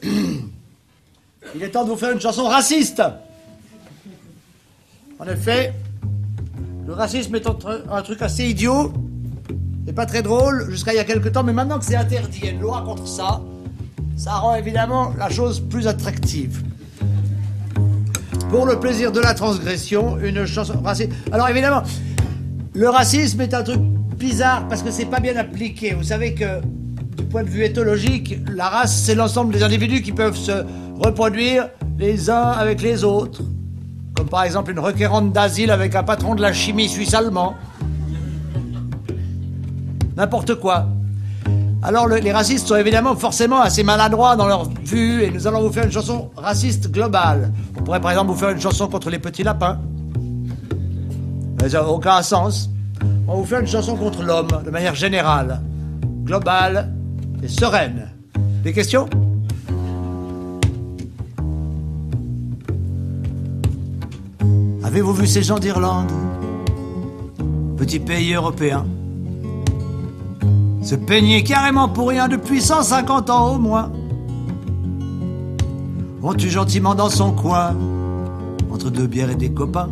il 1.55 1.63
est 1.63 1.69
temps 1.69 1.85
de 1.85 1.91
vous 1.91 1.97
faire 1.97 2.13
une 2.13 2.21
chanson 2.21 2.45
raciste. 2.45 3.03
En 5.19 5.27
effet, 5.27 5.75
le 6.87 6.95
racisme 6.95 7.35
est 7.35 7.47
un 7.47 8.03
truc 8.03 8.23
assez 8.23 8.45
idiot 8.45 8.91
et 9.87 9.93
pas 9.93 10.07
très 10.07 10.23
drôle 10.23 10.71
jusqu'à 10.71 10.93
il 10.93 10.97
y 10.97 11.01
a 11.01 11.05
quelque 11.05 11.29
temps, 11.29 11.43
mais 11.43 11.53
maintenant 11.53 11.79
que 11.79 11.85
c'est 11.85 11.97
interdit, 11.97 12.39
il 12.43 12.45
y 12.47 12.49
a 12.49 12.53
une 12.53 12.61
loi 12.61 12.83
contre 12.85 13.07
ça, 13.07 13.41
ça 14.17 14.33
rend 14.35 14.55
évidemment 14.55 15.13
la 15.19 15.29
chose 15.29 15.61
plus 15.61 15.87
attractive. 15.87 16.63
Pour 18.51 18.67
le 18.67 18.79
plaisir 18.79 19.13
de 19.13 19.21
la 19.21 19.35
transgression, 19.35 20.19
une 20.19 20.47
chanson 20.47 20.81
raciste. 20.83 21.11
Alors 21.33 21.49
évidemment, 21.49 21.83
le 22.75 22.89
racisme 22.89 23.41
est 23.41 23.55
un 23.55 23.63
truc 23.63 23.81
bizarre 23.81 24.67
parce 24.69 24.83
que 24.83 24.91
c'est 24.91 25.07
pas 25.07 25.21
bien 25.21 25.37
appliqué. 25.37 25.95
Vous 25.95 26.05
savez 26.05 26.35
que 26.35 26.61
du 27.17 27.25
point 27.25 27.43
de 27.43 27.49
vue 27.49 27.65
éthologique, 27.65 28.39
la 28.55 28.69
race, 28.69 28.95
c'est 28.95 29.15
l'ensemble 29.15 29.53
des 29.53 29.63
individus 29.63 30.03
qui 30.03 30.13
peuvent 30.13 30.37
se 30.37 30.65
reproduire 30.99 31.69
les 31.99 32.31
uns 32.31 32.51
avec 32.51 32.83
les 32.83 33.05
autres. 33.05 33.43
Comme 34.15 34.29
par 34.29 34.45
exemple 34.45 34.71
une 34.71 34.79
requérante 34.79 35.33
d'asile 35.33 35.71
avec 35.71 35.95
un 35.95 36.03
patron 36.03 36.35
de 36.35 36.43
la 36.43 36.53
chimie 36.53 36.89
suisse-allemand. 36.89 37.55
N'importe 40.17 40.55
quoi. 40.57 40.87
Alors 41.83 42.07
le- 42.07 42.17
les 42.17 42.33
racistes 42.33 42.67
sont 42.67 42.77
évidemment 42.77 43.15
forcément 43.15 43.61
assez 43.61 43.83
maladroits 43.83 44.35
dans 44.35 44.47
leur 44.47 44.65
vue 44.85 45.23
et 45.23 45.31
nous 45.31 45.47
allons 45.47 45.61
vous 45.63 45.73
faire 45.73 45.85
une 45.85 45.93
chanson 45.93 46.31
raciste 46.37 46.91
globale. 46.91 47.53
On 47.79 47.83
pourrait 47.83 48.01
par 48.01 48.11
exemple 48.13 48.31
vous 48.33 48.37
faire 48.39 48.51
une 48.51 48.61
chanson 48.61 48.89
contre 48.89 49.11
les 49.11 49.19
petits 49.19 49.43
lapins. 49.43 49.79
Mais 51.63 51.69
ça 51.69 51.83
n'a 51.83 51.89
aucun 51.89 52.23
sens. 52.23 52.71
On 53.29 53.33
va 53.35 53.39
vous 53.41 53.45
faire 53.47 53.61
une 53.61 53.67
chanson 53.67 53.95
contre 53.97 54.23
l'homme 54.23 54.49
de 54.65 54.71
manière 54.71 54.95
générale, 54.95 55.61
globale 56.25 56.93
et 57.43 57.49
sereine. 57.49 58.09
Des 58.65 58.73
questions? 58.73 59.09
Avez-vous 64.83 65.13
vu 65.13 65.27
ces 65.27 65.43
gens 65.43 65.59
d'Irlande? 65.59 66.11
Petit 67.77 67.99
pays 67.99 68.35
européen. 68.35 68.87
Se 70.87 70.95
peigner 70.95 71.43
carrément 71.43 71.89
pour 71.89 72.11
rien 72.11 72.29
depuis 72.29 72.61
150 72.61 73.29
ans 73.29 73.57
au 73.57 73.59
moins. 73.59 73.91
On 76.23 76.33
tue 76.33 76.49
gentiment 76.49 76.95
dans 76.95 77.11
son 77.11 77.33
coin, 77.33 77.75
entre 78.73 78.91
deux 78.91 79.09
bières 79.09 79.31
et 79.31 79.35
des 79.35 79.51
copains. 79.51 79.89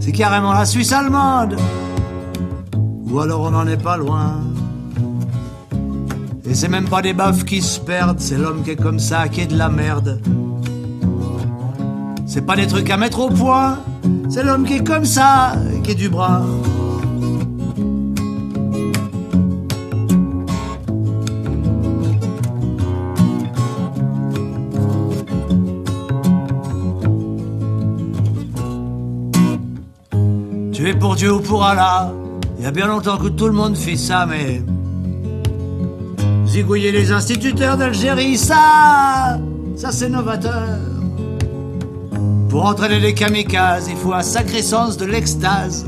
C'est 0.00 0.12
carrément 0.12 0.54
la 0.54 0.64
Suisse 0.64 0.92
allemande. 0.92 1.58
Ou 3.10 3.20
alors 3.20 3.42
on 3.42 3.50
n'en 3.50 3.66
est 3.66 3.76
pas 3.76 3.98
loin. 3.98 4.40
Et 6.46 6.54
c'est 6.54 6.68
même 6.68 6.88
pas 6.88 7.02
des 7.02 7.12
baffes 7.12 7.44
qui 7.44 7.60
se 7.60 7.78
perdent, 7.78 8.18
c'est 8.18 8.38
l'homme 8.38 8.62
qui 8.62 8.70
est 8.70 8.76
comme 8.76 8.98
ça, 8.98 9.28
qui 9.28 9.42
est 9.42 9.46
de 9.46 9.58
la 9.58 9.68
merde. 9.68 10.22
C'est 12.24 12.46
pas 12.46 12.56
des 12.56 12.66
trucs 12.66 12.88
à 12.88 12.96
mettre 12.96 13.20
au 13.20 13.28
point, 13.28 13.78
c'est 14.30 14.42
l'homme 14.42 14.64
qui 14.64 14.76
est 14.76 14.84
comme 14.86 15.04
ça, 15.04 15.52
qui 15.84 15.90
est 15.90 15.94
du 15.94 16.08
bras. 16.08 16.40
Tu 30.82 30.88
es 30.88 30.94
pour 30.94 31.14
Dieu 31.14 31.32
ou 31.32 31.38
pour 31.38 31.64
Allah. 31.64 32.12
Il 32.58 32.64
y 32.64 32.66
a 32.66 32.72
bien 32.72 32.88
longtemps 32.88 33.16
que 33.16 33.28
tout 33.28 33.46
le 33.46 33.52
monde 33.52 33.76
fait 33.76 33.94
ça, 33.94 34.26
mais. 34.26 34.60
Zigouiller 36.44 36.90
les 36.90 37.12
instituteurs 37.12 37.76
d'Algérie, 37.76 38.36
ça. 38.36 39.38
Ça, 39.76 39.92
c'est 39.92 40.08
novateur. 40.08 40.80
Pour 42.48 42.66
entraîner 42.66 42.98
les 42.98 43.14
kamikazes, 43.14 43.86
il 43.90 43.96
faut 43.96 44.12
un 44.12 44.24
sacré 44.24 44.60
sens 44.60 44.96
de 44.96 45.04
l'extase. 45.04 45.86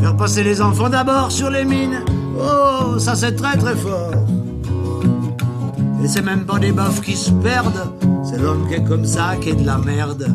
Faire 0.00 0.16
passer 0.16 0.42
les 0.42 0.60
enfants 0.60 0.88
d'abord 0.88 1.30
sur 1.30 1.50
les 1.50 1.64
mines, 1.64 2.02
oh, 2.40 2.98
ça 2.98 3.14
c'est 3.14 3.36
très 3.36 3.56
très 3.56 3.76
fort. 3.76 4.10
Et 6.02 6.08
c'est 6.08 6.22
même 6.22 6.44
pas 6.44 6.58
des 6.58 6.72
bofs 6.72 7.02
qui 7.02 7.14
se 7.14 7.30
perdent, 7.30 7.92
c'est 8.24 8.38
l'homme 8.38 8.66
qui 8.66 8.74
est 8.74 8.84
comme 8.84 9.04
ça 9.04 9.36
qui 9.40 9.50
est 9.50 9.54
de 9.54 9.64
la 9.64 9.78
merde. 9.78 10.26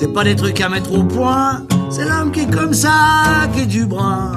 C'est 0.00 0.12
pas 0.12 0.22
des 0.22 0.36
trucs 0.36 0.60
à 0.60 0.68
mettre 0.68 0.96
au 0.96 1.02
point, 1.02 1.64
c'est 1.90 2.04
l'homme 2.08 2.30
qui 2.30 2.42
est 2.42 2.50
comme 2.54 2.72
ça 2.72 3.48
qui 3.52 3.62
est 3.62 3.66
du 3.66 3.84
brun. 3.84 4.30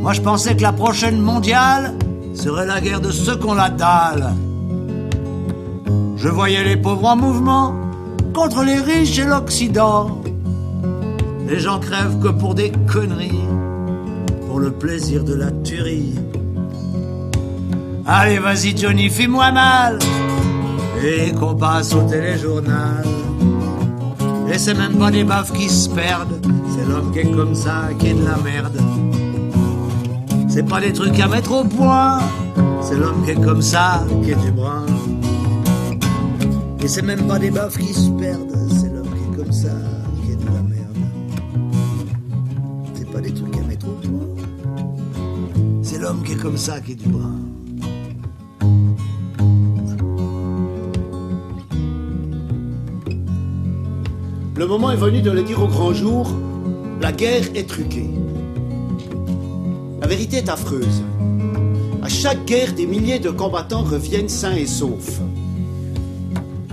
Moi 0.00 0.14
je 0.14 0.22
pensais 0.22 0.56
que 0.56 0.62
la 0.62 0.72
prochaine 0.72 1.20
mondiale 1.20 1.92
serait 2.34 2.64
la 2.64 2.80
guerre 2.80 3.02
de 3.02 3.10
ceux 3.10 3.36
qu'on 3.36 3.58
la. 3.58 4.32
Je 6.16 6.28
voyais 6.30 6.64
les 6.64 6.78
pauvres 6.78 7.08
en 7.08 7.16
mouvement 7.16 7.74
contre 8.32 8.62
les 8.62 8.80
riches 8.80 9.18
et 9.18 9.26
l'Occident. 9.26 10.22
Les 11.54 11.60
gens 11.60 11.78
crèvent 11.78 12.18
que 12.18 12.30
pour 12.30 12.56
des 12.56 12.72
conneries, 12.92 13.46
pour 14.48 14.58
le 14.58 14.72
plaisir 14.72 15.22
de 15.22 15.34
la 15.34 15.52
tuerie. 15.52 16.16
Allez, 18.04 18.40
vas-y, 18.40 18.76
Johnny, 18.76 19.08
fais-moi 19.08 19.52
mal. 19.52 20.00
Et 21.00 21.30
qu'on 21.30 21.54
passe 21.54 21.94
au 21.94 22.02
téléjournal. 22.08 23.06
Et 24.52 24.58
c'est 24.58 24.74
même 24.74 24.96
pas 24.98 25.12
des 25.12 25.22
baffes 25.22 25.52
qui 25.52 25.68
se 25.68 25.88
perdent, 25.90 26.44
c'est 26.74 26.88
l'homme 26.88 27.12
qui 27.12 27.20
est 27.20 27.30
comme 27.30 27.54
ça, 27.54 27.82
qui 28.00 28.08
est 28.08 28.14
de 28.14 28.24
la 28.24 28.36
merde. 28.38 28.80
C'est 30.48 30.68
pas 30.68 30.80
des 30.80 30.92
trucs 30.92 31.20
à 31.20 31.28
mettre 31.28 31.52
au 31.52 31.62
point, 31.62 32.18
c'est 32.80 32.96
l'homme 32.96 33.24
qui 33.24 33.30
est 33.30 33.40
comme 33.40 33.62
ça, 33.62 34.02
qui 34.24 34.32
est 34.32 34.42
du 34.44 34.50
brun. 34.50 34.86
Et 36.82 36.88
c'est 36.88 37.02
même 37.02 37.28
pas 37.28 37.38
des 37.38 37.52
baffes 37.52 37.78
qui 37.78 37.94
se 37.94 38.10
perdent, 38.10 38.53
l'homme 46.04 46.22
qui 46.22 46.32
est 46.32 46.36
comme 46.36 46.58
ça, 46.58 46.80
qui 46.82 46.92
est 46.92 46.96
du 46.96 47.08
brun. 47.08 47.40
Le 54.54 54.66
moment 54.66 54.90
est 54.90 54.96
venu 54.96 55.22
de 55.22 55.30
le 55.30 55.42
dire 55.42 55.62
au 55.62 55.66
grand 55.66 55.94
jour, 55.94 56.30
la 57.00 57.10
guerre 57.10 57.44
est 57.54 57.66
truquée. 57.66 58.10
La 60.02 60.06
vérité 60.06 60.36
est 60.36 60.50
affreuse. 60.50 61.02
À 62.02 62.08
chaque 62.10 62.44
guerre, 62.44 62.74
des 62.74 62.86
milliers 62.86 63.18
de 63.18 63.30
combattants 63.30 63.82
reviennent 63.82 64.28
sains 64.28 64.56
et 64.56 64.66
saufs. 64.66 65.22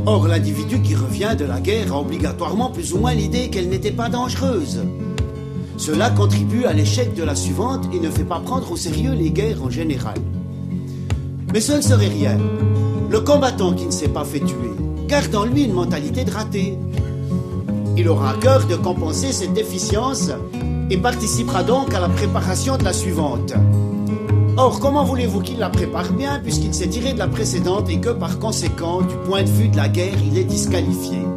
Or, 0.06 0.28
l'individu 0.28 0.82
qui 0.82 0.94
revient 0.94 1.38
de 1.40 1.46
la 1.46 1.62
guerre 1.62 1.94
a 1.94 2.02
obligatoirement 2.02 2.70
plus 2.70 2.94
ou 2.94 2.98
moins 2.98 3.14
l'idée 3.14 3.50
qu'elle 3.50 3.70
n'était 3.70 3.92
pas 3.92 4.10
dangereuse. 4.10 4.82
Cela 5.82 6.12
contribue 6.12 6.66
à 6.66 6.74
l'échec 6.74 7.16
de 7.16 7.24
la 7.24 7.34
suivante 7.34 7.90
et 7.92 8.00
ne 8.00 8.12
fait 8.12 8.24
pas 8.24 8.40
prendre 8.40 8.72
au 8.72 8.78
sérieux 8.78 9.14
les 9.14 9.32
guerres 9.32 9.64
en 9.64 9.72
général. 9.72 10.14
Mais 11.52 11.60
ce 11.60 11.72
ne 11.72 11.82
serait 11.82 12.08
rien. 12.08 12.38
Le 13.10 13.20
combattant 13.20 13.74
qui 13.74 13.88
ne 13.88 13.92
s'est 13.92 14.08
pas 14.10 14.24
fait 14.24 14.42
tuer 14.42 14.76
garde 15.08 15.34
en 15.34 15.44
lui 15.44 15.64
une 15.64 15.74
mentalité 15.74 16.24
de 16.24 16.30
raté. 16.30 16.78
Il 17.98 18.08
aura 18.10 18.34
à 18.34 18.34
cœur 18.36 18.68
de 18.68 18.76
compenser 18.76 19.34
cette 19.34 19.54
déficience 19.54 20.30
et 20.92 20.98
participera 20.98 21.64
donc 21.64 21.96
à 21.96 22.00
la 22.00 22.10
préparation 22.10 22.78
de 22.78 22.84
la 22.84 22.94
suivante. 22.94 23.54
Or, 24.58 24.80
comment 24.80 25.04
voulez-vous 25.04 25.42
qu'il 25.42 25.58
la 25.58 25.70
prépare 25.70 26.14
bien 26.14 26.40
puisqu'il 26.44 26.76
s'est 26.76 26.90
tiré 26.90 27.14
de 27.14 27.18
la 27.18 27.28
précédente 27.28 27.90
et 27.90 28.00
que 28.00 28.12
par 28.12 28.38
conséquent, 28.38 29.02
du 29.02 29.16
point 29.26 29.42
de 29.42 29.50
vue 29.50 29.70
de 29.70 29.78
la 29.78 29.90
guerre, 29.90 30.14
il 30.32 30.38
est 30.38 30.44
disqualifié? 30.44 31.31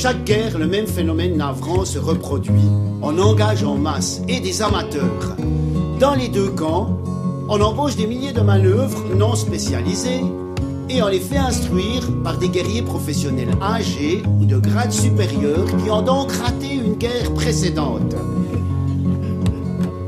Chaque 0.00 0.24
guerre, 0.24 0.56
le 0.58 0.66
même 0.66 0.86
phénomène 0.86 1.36
navrant 1.36 1.84
se 1.84 1.98
reproduit. 1.98 2.70
On 3.02 3.18
engage 3.18 3.64
en 3.64 3.76
masse 3.76 4.22
et 4.28 4.40
des 4.40 4.62
amateurs. 4.62 5.36
Dans 5.98 6.14
les 6.14 6.28
deux 6.28 6.48
camps, 6.48 6.98
on 7.50 7.60
embauche 7.60 7.96
des 7.96 8.06
milliers 8.06 8.32
de 8.32 8.40
manœuvres 8.40 9.04
non 9.14 9.34
spécialisées 9.34 10.22
et 10.88 11.02
on 11.02 11.08
les 11.08 11.20
fait 11.20 11.36
instruire 11.36 12.08
par 12.24 12.38
des 12.38 12.48
guerriers 12.48 12.80
professionnels 12.80 13.50
âgés 13.60 14.22
ou 14.40 14.46
de 14.46 14.56
grade 14.56 14.90
supérieur 14.90 15.66
qui 15.84 15.90
ont 15.90 16.00
donc 16.00 16.32
raté 16.32 16.72
une 16.72 16.94
guerre 16.94 17.34
précédente. 17.34 18.16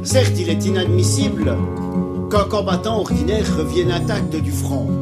Certes, 0.05 0.39
il 0.39 0.49
est 0.49 0.65
inadmissible 0.65 1.55
qu'un 2.31 2.45
combattant 2.45 3.01
ordinaire 3.01 3.45
revienne 3.59 3.93
intact 3.93 4.35
du 4.37 4.53
front. 4.53 5.02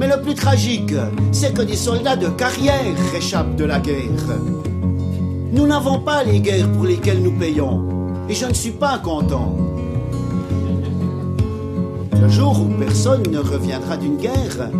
Mais 0.00 0.08
le 0.08 0.18
plus 0.22 0.34
tragique, 0.34 0.94
c'est 1.30 1.52
que 1.52 1.60
des 1.60 1.76
soldats 1.76 2.16
de 2.16 2.28
carrière 2.28 2.96
réchappent 3.12 3.54
de 3.56 3.64
la 3.66 3.78
guerre. 3.80 4.38
Nous 5.52 5.66
n'avons 5.66 5.98
pas 6.00 6.24
les 6.24 6.40
guerres 6.40 6.72
pour 6.72 6.84
lesquelles 6.84 7.22
nous 7.22 7.38
payons, 7.38 7.86
et 8.26 8.32
je 8.32 8.46
ne 8.46 8.54
suis 8.54 8.70
pas 8.70 8.96
content. 8.96 9.54
Le 12.18 12.28
jour 12.30 12.58
où 12.62 12.78
personne 12.78 13.24
ne 13.30 13.40
reviendra 13.40 13.98
d'une 13.98 14.16
guerre, 14.16 14.70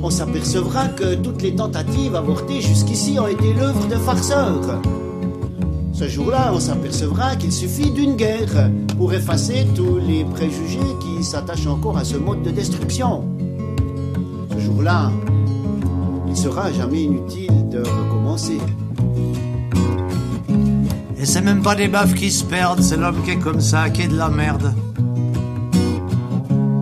on 0.00 0.10
s'apercevra 0.10 0.86
que 0.90 1.16
toutes 1.16 1.42
les 1.42 1.56
tentatives 1.56 2.14
avortées 2.14 2.60
jusqu'ici 2.60 3.18
ont 3.18 3.26
été 3.26 3.52
l'œuvre 3.54 3.88
de 3.88 3.96
farceurs. 3.96 4.80
Ce 5.92 6.06
jour-là, 6.06 6.52
on 6.54 6.60
s'apercevra 6.60 7.34
qu'il 7.34 7.52
suffit 7.52 7.90
d'une 7.90 8.14
guerre 8.14 8.70
pour 8.96 9.12
effacer 9.12 9.66
tous 9.74 9.98
les 9.98 10.24
préjugés 10.24 10.78
qui 11.00 11.24
s'attachent 11.24 11.66
encore 11.66 11.98
à 11.98 12.04
ce 12.04 12.16
mode 12.16 12.44
de 12.44 12.50
destruction. 12.50 13.31
Jour-là, 14.72 15.10
il 16.26 16.36
sera 16.36 16.72
jamais 16.72 17.02
inutile 17.02 17.68
de 17.68 17.80
recommencer. 17.80 18.58
Et 21.18 21.26
c'est 21.26 21.42
même 21.42 21.60
pas 21.60 21.74
des 21.74 21.88
baffes 21.88 22.14
qui 22.14 22.30
se 22.30 22.42
perdent, 22.42 22.80
c'est 22.80 22.96
l'homme 22.96 23.22
qui 23.22 23.32
est 23.32 23.38
comme 23.38 23.60
ça, 23.60 23.90
qui 23.90 24.02
est 24.02 24.08
de 24.08 24.16
la 24.16 24.30
merde. 24.30 24.72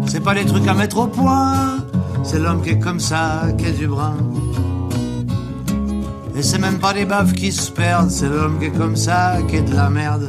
C'est 0.06 0.20
pas 0.20 0.34
des 0.34 0.44
trucs 0.44 0.68
à 0.68 0.74
mettre 0.74 0.98
au 0.98 1.08
point, 1.08 1.78
c'est 2.22 2.38
l'homme 2.38 2.62
qui 2.62 2.70
est 2.70 2.78
comme 2.78 3.00
ça, 3.00 3.48
qui 3.58 3.66
est 3.66 3.72
du 3.72 3.88
brun. 3.88 4.16
Et 6.36 6.42
c'est 6.42 6.58
même 6.58 6.78
pas 6.78 6.92
des 6.92 7.06
baffes 7.06 7.32
qui 7.32 7.50
se 7.50 7.72
perdent, 7.72 8.10
c'est 8.10 8.28
l'homme 8.28 8.60
qui 8.60 8.66
est 8.66 8.78
comme 8.78 8.94
ça, 8.94 9.38
qui 9.48 9.56
est 9.56 9.62
de 9.62 9.74
la 9.74 9.90
merde. 9.90 10.28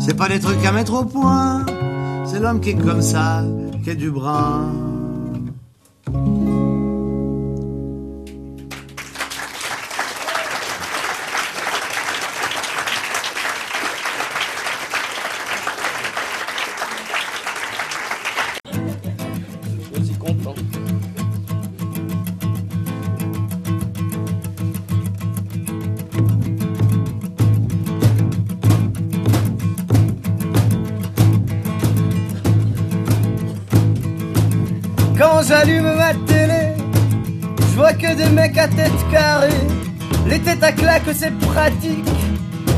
C'est 0.00 0.16
pas 0.16 0.28
des 0.28 0.40
trucs 0.40 0.64
à 0.66 0.72
mettre 0.72 0.94
au 0.94 1.04
point, 1.04 1.64
c'est 2.24 2.40
l'homme 2.40 2.60
qui 2.60 2.70
est 2.70 2.84
comme 2.84 3.02
ça, 3.02 3.44
qui 3.84 3.90
est 3.90 3.94
du 3.94 4.10
brun. 4.10 4.72
Mecs 38.48 38.58
à 38.58 38.68
tête 38.68 39.10
carrée. 39.10 39.48
Les 40.26 40.38
têtes 40.38 40.62
à 40.62 40.72
claque, 40.72 41.02
c'est 41.12 41.36
pratique 41.38 42.04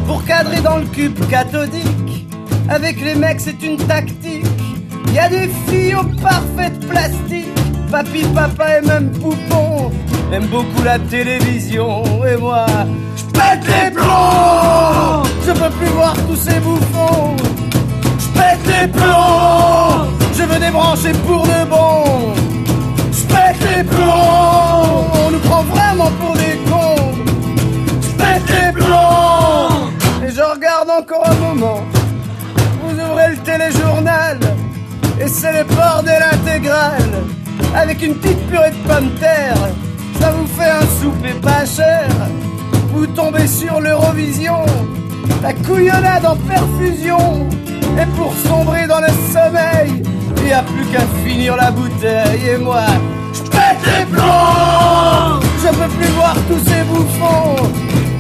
pour 0.06 0.24
cadrer 0.24 0.60
dans 0.60 0.78
le 0.78 0.86
cube 0.86 1.18
cathodique. 1.28 2.26
Avec 2.68 3.00
les 3.00 3.14
mecs, 3.14 3.40
c'est 3.40 3.62
une 3.62 3.76
tactique. 3.76 4.46
Y 5.12 5.18
a 5.18 5.28
des 5.28 5.48
filles 5.68 5.94
aux 5.94 6.22
parfaites 6.22 6.80
plastiques. 6.88 7.46
Papy, 7.90 8.24
papa 8.34 8.78
et 8.78 8.86
même 8.86 9.10
poupon 9.10 9.90
aiment 10.32 10.46
beaucoup 10.46 10.82
la 10.84 10.98
télévision. 10.98 12.04
Et 12.24 12.36
moi, 12.36 12.66
je 13.16 13.24
pète 13.24 13.66
les 13.66 13.90
plombs. 13.90 15.22
Je 15.44 15.52
peux 15.52 15.70
plus 15.70 15.88
voir 15.88 16.14
tous 16.28 16.36
ces 16.36 16.60
bouffons. 16.60 17.36
Je 18.18 18.38
pète 18.38 18.64
les 18.66 18.88
plombs. 18.88 20.06
Je 20.36 20.42
veux 20.44 20.60
débrancher 20.60 21.12
pour 21.26 21.42
de 21.42 21.68
bon. 21.68 22.09
Pour 26.08 26.34
des 26.34 26.56
cons. 26.68 27.12
Je 28.00 28.08
pète 28.16 28.48
les 28.48 28.72
plombs. 28.72 29.90
moment. 31.40 31.82
Vous 32.82 32.94
ouvrez 32.94 33.30
le 33.30 33.36
téléjournal 33.38 34.38
et 35.20 35.28
c'est 35.28 35.52
les 35.52 35.64
bordels 35.64 36.24
intégrales. 36.32 37.24
Avec 37.74 38.02
une 38.02 38.14
petite 38.14 38.46
purée 38.48 38.70
de 38.70 38.88
pommes 38.88 39.10
de 39.10 39.18
terre, 39.18 39.56
ça 40.20 40.30
vous 40.32 40.46
fait 40.46 40.70
un 40.70 40.86
souper 41.00 41.34
pas 41.40 41.64
cher. 41.64 42.08
Vous 42.92 43.06
tombez 43.06 43.46
sur 43.46 43.80
l'Eurovision, 43.80 44.64
la 45.42 45.52
couillonnade 45.52 46.26
en 46.26 46.36
perfusion. 46.36 47.48
Et 48.00 48.06
pour 48.16 48.32
sombrer 48.46 48.86
dans 48.86 49.00
le 49.00 49.08
sommeil, 49.32 50.02
il 50.36 50.44
n'y 50.44 50.52
a 50.52 50.62
plus 50.62 50.84
qu'à 50.86 51.02
finir 51.24 51.56
la 51.56 51.70
bouteille. 51.70 52.48
Et 52.54 52.58
moi, 52.58 52.84
je 53.34 53.42
pète 53.50 53.82
les 53.86 54.04
plombs. 54.06 55.40
Je 55.62 55.68
peux 55.68 55.88
plus 55.98 56.12
voir 56.12 56.34
tous 56.48 56.60
ces 56.68 56.82
bouffons. 56.84 57.68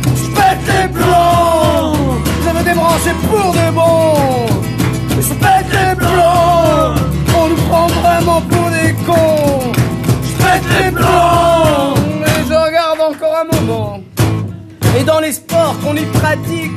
Je 0.04 0.30
pète 0.34 0.64
les 0.66 0.88
plombs. 0.88 2.18
Je 2.44 2.56
veux 2.56 2.64
débrancher 2.64 3.14
pour 3.30 3.52
de 3.52 3.70
bon. 3.72 4.46
Je 5.20 5.34
pète 5.34 5.70
les 5.72 5.94
plombs. 5.96 6.94
On 7.38 7.48
nous 7.48 7.62
prend 7.68 7.86
vraiment 7.86 8.40
pour 8.42 8.70
des 8.70 8.92
cons. 9.06 9.72
Je 10.24 10.44
pète 10.44 10.84
les 10.84 10.90
plombs. 10.90 11.94
Mais 12.20 12.44
je 12.48 12.54
regarde 12.54 13.00
encore 13.00 13.36
un 13.42 13.56
moment. 13.56 14.00
Et 14.98 15.04
dans 15.04 15.20
les 15.20 15.32
sports 15.32 15.76
qu'on 15.82 15.94
y 15.94 16.04
pratique 16.04 16.72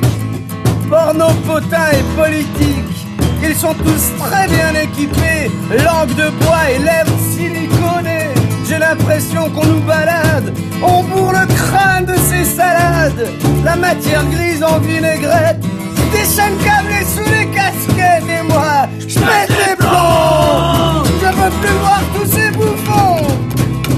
Porno, 0.88 1.28
potin 1.46 1.90
et 1.92 2.02
politique 2.16 2.94
ils 3.46 3.54
sont 3.54 3.74
tous 3.74 4.24
très 4.24 4.46
bien 4.48 4.72
équipés, 4.74 5.50
langue 5.70 6.14
de 6.14 6.30
bois 6.42 6.70
et 6.70 6.78
lèvres 6.78 7.18
siliconées. 7.32 8.30
J'ai 8.66 8.78
l'impression 8.78 9.50
qu'on 9.50 9.66
nous 9.66 9.80
balade, 9.80 10.54
on 10.82 11.02
bourre 11.02 11.32
le 11.32 11.46
crâne 11.54 12.06
de 12.06 12.14
ces 12.14 12.44
salades. 12.44 13.28
La 13.64 13.76
matière 13.76 14.24
grise 14.30 14.62
en 14.62 14.78
vinaigrette, 14.78 15.60
des 16.12 16.24
chaînes 16.24 16.56
câblées 16.64 17.04
sous 17.04 17.30
les 17.30 17.46
casquettes. 17.48 18.24
Et 18.28 18.42
moi, 18.48 18.88
je 19.00 19.18
pète 19.18 19.50
les 19.50 19.76
plombs, 19.76 21.04
je 21.20 21.26
veux 21.26 21.50
plus 21.60 21.76
voir 21.80 22.00
tous 22.14 22.30
ces 22.30 22.50
bouffons. 22.50 23.26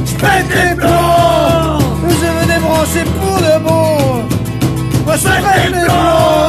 Je 0.05 0.15
pète 0.15 0.49
les 0.51 0.75
plombs, 0.75 1.79
je 2.03 2.27
veux 2.27 2.47
débrancher 2.53 3.05
pour 3.21 3.37
de 3.39 3.63
bon. 3.63 4.25
Moi, 5.05 5.15
je 5.17 5.29
pète 5.29 5.73
les 5.73 5.85
plombs, 5.85 6.46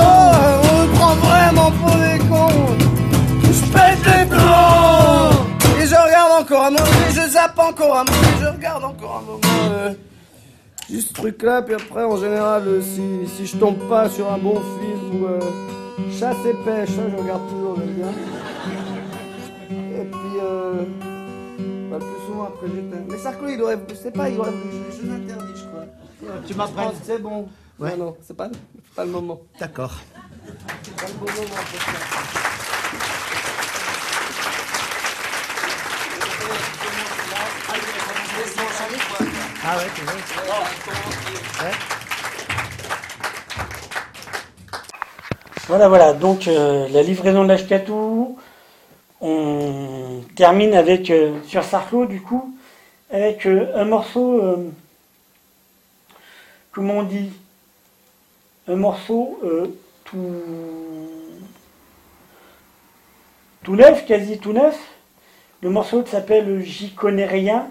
zappe 7.47 7.59
encore 7.59 7.97
un 7.97 8.03
moment, 8.03 8.37
je 8.41 8.45
regarde 8.45 8.83
encore 8.83 9.17
un 9.17 9.21
moment. 9.21 9.39
euh, 9.71 9.93
juste 10.89 11.09
ce 11.09 11.13
truc 11.13 11.41
là, 11.41 11.61
puis 11.61 11.75
après 11.75 12.03
en 12.03 12.17
général, 12.17 12.67
euh, 12.67 12.81
si, 12.81 13.27
si 13.35 13.45
je 13.45 13.57
tombe 13.57 13.77
pas 13.87 14.09
sur 14.09 14.31
un 14.31 14.37
bon 14.37 14.55
film 14.55 15.21
ou 15.21 15.25
euh, 15.27 15.39
chasse 16.11 16.37
et 16.45 16.53
pêche, 16.65 16.89
hein, 16.99 17.09
je 17.11 17.15
regarde 17.21 17.47
toujours, 17.49 17.75
j'aime 17.77 17.93
bien. 17.93 18.11
Et 19.69 20.05
puis, 20.05 20.39
euh, 20.41 20.83
bah, 21.89 21.97
le 21.99 22.05
plus 22.05 22.25
souvent 22.27 22.43
après 22.45 22.67
j'éteins. 22.67 23.03
Mais 23.09 23.17
Sarko, 23.17 23.47
il 23.47 23.61
aurait, 23.61 23.79
je 23.89 23.95
sais 23.95 24.11
pas, 24.11 24.29
il 24.29 24.39
aurait, 24.39 24.51
je, 24.51 25.01
je 25.01 25.07
l'interdis, 25.11 25.53
je 25.55 25.65
crois. 25.65 25.85
Tu 26.47 26.53
m'apprennes. 26.55 26.91
C'est 27.03 27.21
bon. 27.21 27.47
Ouais. 27.79 27.95
Non, 27.95 28.05
non, 28.05 28.17
c'est 28.21 28.35
pas, 28.35 28.49
pas 28.95 29.05
le 29.05 29.11
moment. 29.11 29.39
D'accord. 29.59 29.93
C'est 30.83 30.95
pas 30.95 31.07
le 31.07 31.13
bon 31.13 31.25
moment 31.25 31.55
pour 31.55 31.81
ça. 31.81 31.91
Ah. 39.69 39.75
Voilà, 45.67 45.89
voilà. 45.89 46.13
Donc, 46.13 46.47
euh, 46.47 46.87
la 46.87 47.03
livraison 47.03 47.43
de 47.43 47.49
l'Ashkatou, 47.49 48.37
on 49.19 50.21
termine 50.37 50.73
avec, 50.73 51.09
euh, 51.09 51.41
sur 51.45 51.65
Sarclo, 51.65 52.05
du 52.05 52.21
coup, 52.21 52.55
avec 53.11 53.45
euh, 53.45 53.73
un 53.75 53.83
morceau, 53.83 54.41
comment 56.71 56.99
on 56.99 57.03
dit? 57.03 57.33
Un 58.69 58.77
morceau 58.77 59.41
tout, 60.05 60.33
tout 63.63 63.75
neuf, 63.75 64.05
quasi 64.05 64.39
tout 64.39 64.53
neuf. 64.53 64.77
Le 65.61 65.69
morceau 65.69 66.05
s'appelle 66.05 66.61
J'y 66.63 66.93
connais 66.93 67.25
rien. 67.25 67.67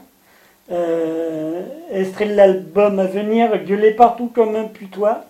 Euh, 0.73 1.63
extrait 1.93 2.27
de 2.27 2.35
l'album 2.35 2.99
à 2.99 3.05
venir, 3.07 3.57
Gueuler 3.65 3.93
partout 3.93 4.31
comme 4.35 4.57
un 4.57 4.65
putois. 4.65 5.25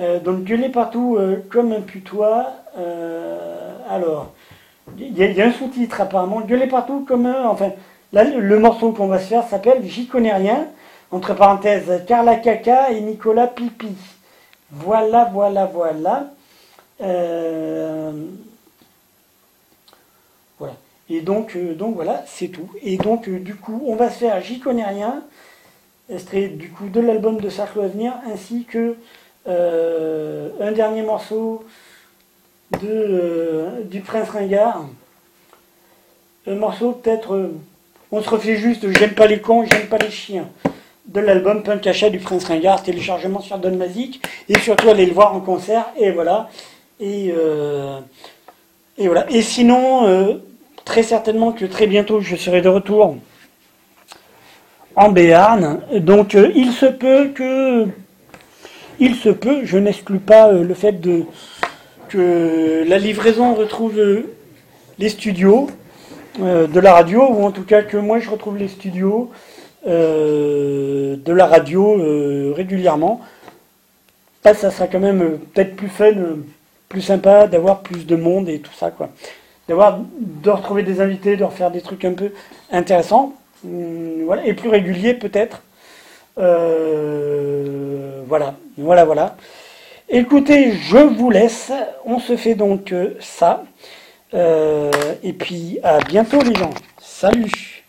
Euh, 0.00 0.18
donc 0.18 0.42
gueuler 0.42 0.68
partout 0.70 1.16
euh, 1.16 1.36
comme 1.50 1.72
un 1.72 1.80
putois. 1.80 2.46
Euh, 2.76 3.72
alors, 3.88 4.32
il 4.98 5.16
y, 5.16 5.40
a- 5.40 5.46
un 5.46 5.52
sous-titre 5.52 6.00
apparemment. 6.00 6.40
Gueuler 6.40 6.66
partout 6.66 7.04
comme 7.06 7.26
un. 7.26 7.46
Enfin, 7.46 7.70
là, 8.12 8.24
le, 8.24 8.58
morceau 8.58 8.90
qu'on 8.92 9.06
va 9.06 9.20
se 9.20 9.26
faire 9.26 9.46
s'appelle 9.46 9.82
J'y 9.84 10.06
connais 10.08 10.34
rien. 10.34 10.66
Entre 11.12 11.34
parenthèses, 11.34 12.02
Carla 12.08 12.34
Caca 12.36 12.90
et 12.90 13.00
Nicolas 13.00 13.46
Pipi. 13.46 13.94
Voilà, 14.72 15.30
voilà, 15.32 15.66
voilà. 15.66 16.30
Et 21.10 21.20
donc, 21.20 21.56
euh, 21.56 21.74
donc 21.74 21.94
voilà, 21.94 22.24
c'est 22.26 22.48
tout. 22.48 22.70
Et 22.82 22.96
donc, 22.96 23.28
euh, 23.28 23.38
du 23.38 23.54
coup, 23.54 23.82
on 23.86 23.94
va 23.94 24.10
se 24.10 24.18
faire 24.18 24.40
J'y 24.40 24.58
connais 24.58 24.84
rien. 24.84 25.22
Extrait 26.10 26.48
du 26.48 26.70
coup 26.70 26.88
de 26.88 27.00
l'album 27.00 27.40
de 27.40 27.48
Sarclo 27.48 27.82
à 27.82 27.88
venir, 27.88 28.12
ainsi 28.30 28.64
que 28.64 28.96
euh, 29.48 30.50
un 30.60 30.72
dernier 30.72 31.02
morceau 31.02 31.64
de, 32.82 33.82
du 33.84 34.00
Prince 34.00 34.28
Ringard. 34.30 34.84
Un 36.46 36.56
morceau 36.56 36.92
peut-être, 36.92 37.52
on 38.12 38.20
se 38.20 38.28
refait 38.28 38.56
juste 38.56 38.86
J'aime 38.98 39.14
pas 39.14 39.26
les 39.26 39.40
cons, 39.40 39.64
j'aime 39.64 39.86
pas 39.86 39.96
les 39.96 40.10
chiens. 40.10 40.48
De 41.06 41.20
l'album 41.20 41.62
Punk 41.62 41.86
Achat 41.86 42.10
du 42.10 42.18
Prince 42.18 42.44
Ringard, 42.44 42.82
téléchargement 42.82 43.40
sur 43.40 43.56
Don 43.56 43.74
Mazik. 43.76 44.22
Et 44.50 44.58
surtout 44.58 44.90
aller 44.90 45.06
le 45.06 45.14
voir 45.14 45.34
en 45.34 45.40
concert, 45.40 45.86
et 45.96 46.10
voilà. 46.10 46.50
Et, 47.00 47.32
et 48.98 49.06
voilà. 49.06 49.30
Et 49.30 49.40
sinon, 49.40 50.42
très 50.84 51.02
certainement 51.02 51.52
que 51.52 51.64
très 51.64 51.86
bientôt 51.86 52.20
je 52.20 52.36
serai 52.36 52.60
de 52.60 52.68
retour 52.68 53.16
en 54.96 55.08
Béarn. 55.10 55.80
Donc 55.98 56.34
euh, 56.34 56.50
il 56.54 56.72
se 56.72 56.86
peut 56.86 57.28
que 57.34 57.86
il 59.00 59.16
se 59.16 59.28
peut, 59.28 59.64
je 59.64 59.76
n'exclus 59.78 60.20
pas 60.20 60.48
euh, 60.52 60.62
le 60.62 60.74
fait 60.74 61.00
de, 61.00 61.24
que 62.08 62.84
la 62.86 62.98
livraison 62.98 63.54
retrouve 63.54 63.98
euh, 63.98 64.34
les 64.98 65.08
studios 65.08 65.68
de 66.38 66.80
la 66.80 66.92
radio, 66.92 67.28
ou 67.30 67.44
en 67.44 67.52
tout 67.52 67.62
cas 67.62 67.82
que 67.82 67.96
moi 67.96 68.18
je 68.18 68.28
retrouve 68.28 68.56
les 68.56 68.66
studios 68.66 69.30
de 69.86 71.32
la 71.32 71.46
radio 71.46 72.52
régulièrement. 72.52 73.20
Là, 74.44 74.52
ça 74.52 74.72
sera 74.72 74.88
quand 74.88 74.98
même 74.98 75.38
peut-être 75.52 75.76
plus 75.76 75.88
fun, 75.88 76.12
plus 76.88 77.02
sympa 77.02 77.46
d'avoir 77.46 77.82
plus 77.82 78.04
de 78.04 78.16
monde 78.16 78.48
et 78.48 78.58
tout 78.58 78.72
ça, 78.74 78.90
quoi. 78.90 79.10
D'avoir, 79.68 79.98
de 80.18 80.50
retrouver 80.50 80.82
des 80.82 81.00
invités, 81.00 81.36
de 81.36 81.44
refaire 81.44 81.70
des 81.70 81.80
trucs 81.80 82.04
un 82.04 82.12
peu 82.12 82.32
intéressants, 82.70 83.34
Hum, 83.64 84.24
voilà, 84.24 84.46
et 84.46 84.52
plus 84.54 84.68
réguliers 84.68 85.14
peut-être. 85.14 85.62
Euh, 86.38 88.22
voilà, 88.26 88.54
voilà, 88.76 89.04
voilà. 89.04 89.36
Écoutez, 90.08 90.72
je 90.72 90.98
vous 90.98 91.30
laisse. 91.30 91.72
On 92.04 92.18
se 92.18 92.36
fait 92.36 92.54
donc 92.54 92.92
euh, 92.92 93.16
ça. 93.20 93.64
Euh, 94.34 94.90
et 95.22 95.32
puis 95.32 95.78
à 95.82 95.98
bientôt 96.00 96.42
les 96.42 96.54
gens. 96.54 96.70
Salut 97.00 97.84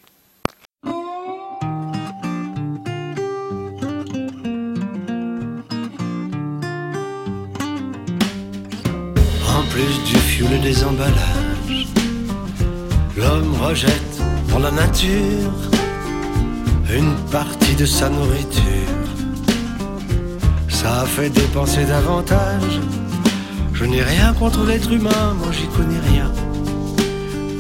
En 9.48 9.64
plus 9.72 10.04
du 10.06 10.16
fioul 10.16 10.62
des 10.62 10.84
emballages, 10.86 11.45
l'homme 13.18 13.56
rejette 13.62 14.22
dans 14.50 14.60
la 14.60 14.72
nature 14.72 15.52
une 16.94 17.16
partie 17.32 17.76
de 17.76 17.86
sa 17.86 18.10
nourriture. 18.10 18.64
Ça 20.70 21.06
fait 21.06 21.30
dépenser 21.30 21.86
davantage. 21.86 22.80
Je 23.74 23.86
n'ai 23.86 24.04
rien 24.04 24.34
contre 24.34 24.66
l'être 24.66 24.92
humain, 24.92 25.34
moi 25.38 25.48
j'y 25.52 25.68
connais 25.68 26.00
rien. 26.12 26.32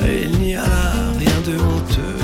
Et 0.07 0.23
il 0.26 0.40
n'y 0.40 0.56
a 0.56 0.61
là 0.61 0.94
rien 1.18 1.40
de 1.45 1.57
honteux. 1.57 2.19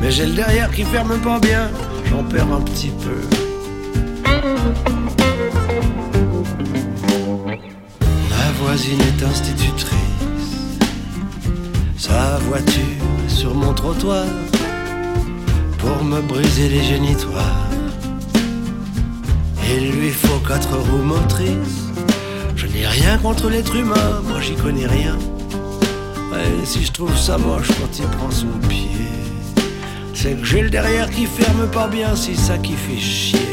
Mais 0.00 0.10
j'ai 0.10 0.26
le 0.26 0.34
derrière 0.34 0.70
qui 0.70 0.84
ferme 0.84 1.18
pas 1.20 1.38
bien, 1.38 1.70
j'en 2.08 2.24
perds 2.24 2.52
un 2.52 2.62
petit 2.62 2.92
peu. 3.04 3.20
Ma 8.30 8.52
voisine 8.60 9.00
est 9.00 9.22
institutrice. 9.22 10.09
Sa 12.00 12.38
voiture 12.48 13.04
sur 13.28 13.54
mon 13.54 13.74
trottoir 13.74 14.24
pour 15.76 16.02
me 16.02 16.22
briser 16.22 16.70
les 16.70 16.82
génitoires. 16.82 17.68
Il 19.68 19.90
lui 19.90 20.08
faut 20.08 20.38
quatre 20.48 20.78
roues 20.78 21.04
motrices. 21.04 21.90
Je 22.56 22.66
n'ai 22.68 22.86
rien 22.86 23.18
contre 23.18 23.50
l'être 23.50 23.76
humain, 23.76 24.22
moi 24.26 24.40
j'y 24.40 24.54
connais 24.54 24.86
rien. 24.86 25.18
Et 26.32 26.64
si 26.64 26.86
je 26.86 26.90
trouve 26.90 27.14
ça 27.18 27.36
moche 27.36 27.68
quand 27.68 27.98
il 27.98 28.06
prend 28.16 28.30
son 28.30 28.58
pied, 28.66 29.10
c'est 30.14 30.40
que 30.40 30.44
j'ai 30.46 30.62
le 30.62 30.70
derrière 30.70 31.10
qui 31.10 31.26
ferme 31.26 31.68
pas 31.70 31.86
bien, 31.86 32.16
c'est 32.16 32.34
ça 32.34 32.56
qui 32.56 32.72
fait 32.72 32.98
chier. 32.98 33.49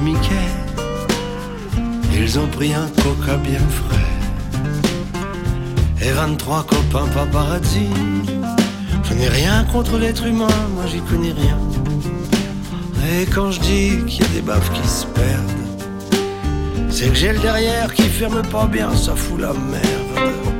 Mickey. 0.00 0.46
Ils 2.14 2.38
ont 2.38 2.46
pris 2.46 2.72
un 2.72 2.88
coca 3.02 3.36
bien 3.36 3.60
frais 3.60 4.12
et 6.04 6.10
23 6.10 6.64
copains 6.64 7.06
paparazzi. 7.08 7.88
Je 9.04 9.14
n'ai 9.14 9.28
rien 9.28 9.64
contre 9.72 9.98
l'être 9.98 10.26
humain, 10.26 10.48
moi 10.74 10.84
j'y 10.86 11.00
connais 11.00 11.32
rien. 11.32 11.58
Et 13.12 13.26
quand 13.26 13.50
je 13.50 13.60
dis 13.60 13.98
qu'il 14.06 14.22
y 14.22 14.24
a 14.24 14.32
des 14.34 14.42
baffes 14.42 14.72
qui 14.72 14.88
se 14.88 15.06
perdent, 15.06 15.52
c'est 16.90 17.08
que 17.08 17.14
j'ai 17.14 17.32
le 17.32 17.38
derrière 17.38 17.92
qui 17.92 18.04
ferme 18.04 18.42
pas 18.42 18.66
bien, 18.66 18.94
ça 18.94 19.14
fout 19.14 19.40
la 19.40 19.52
merde. 19.52 20.51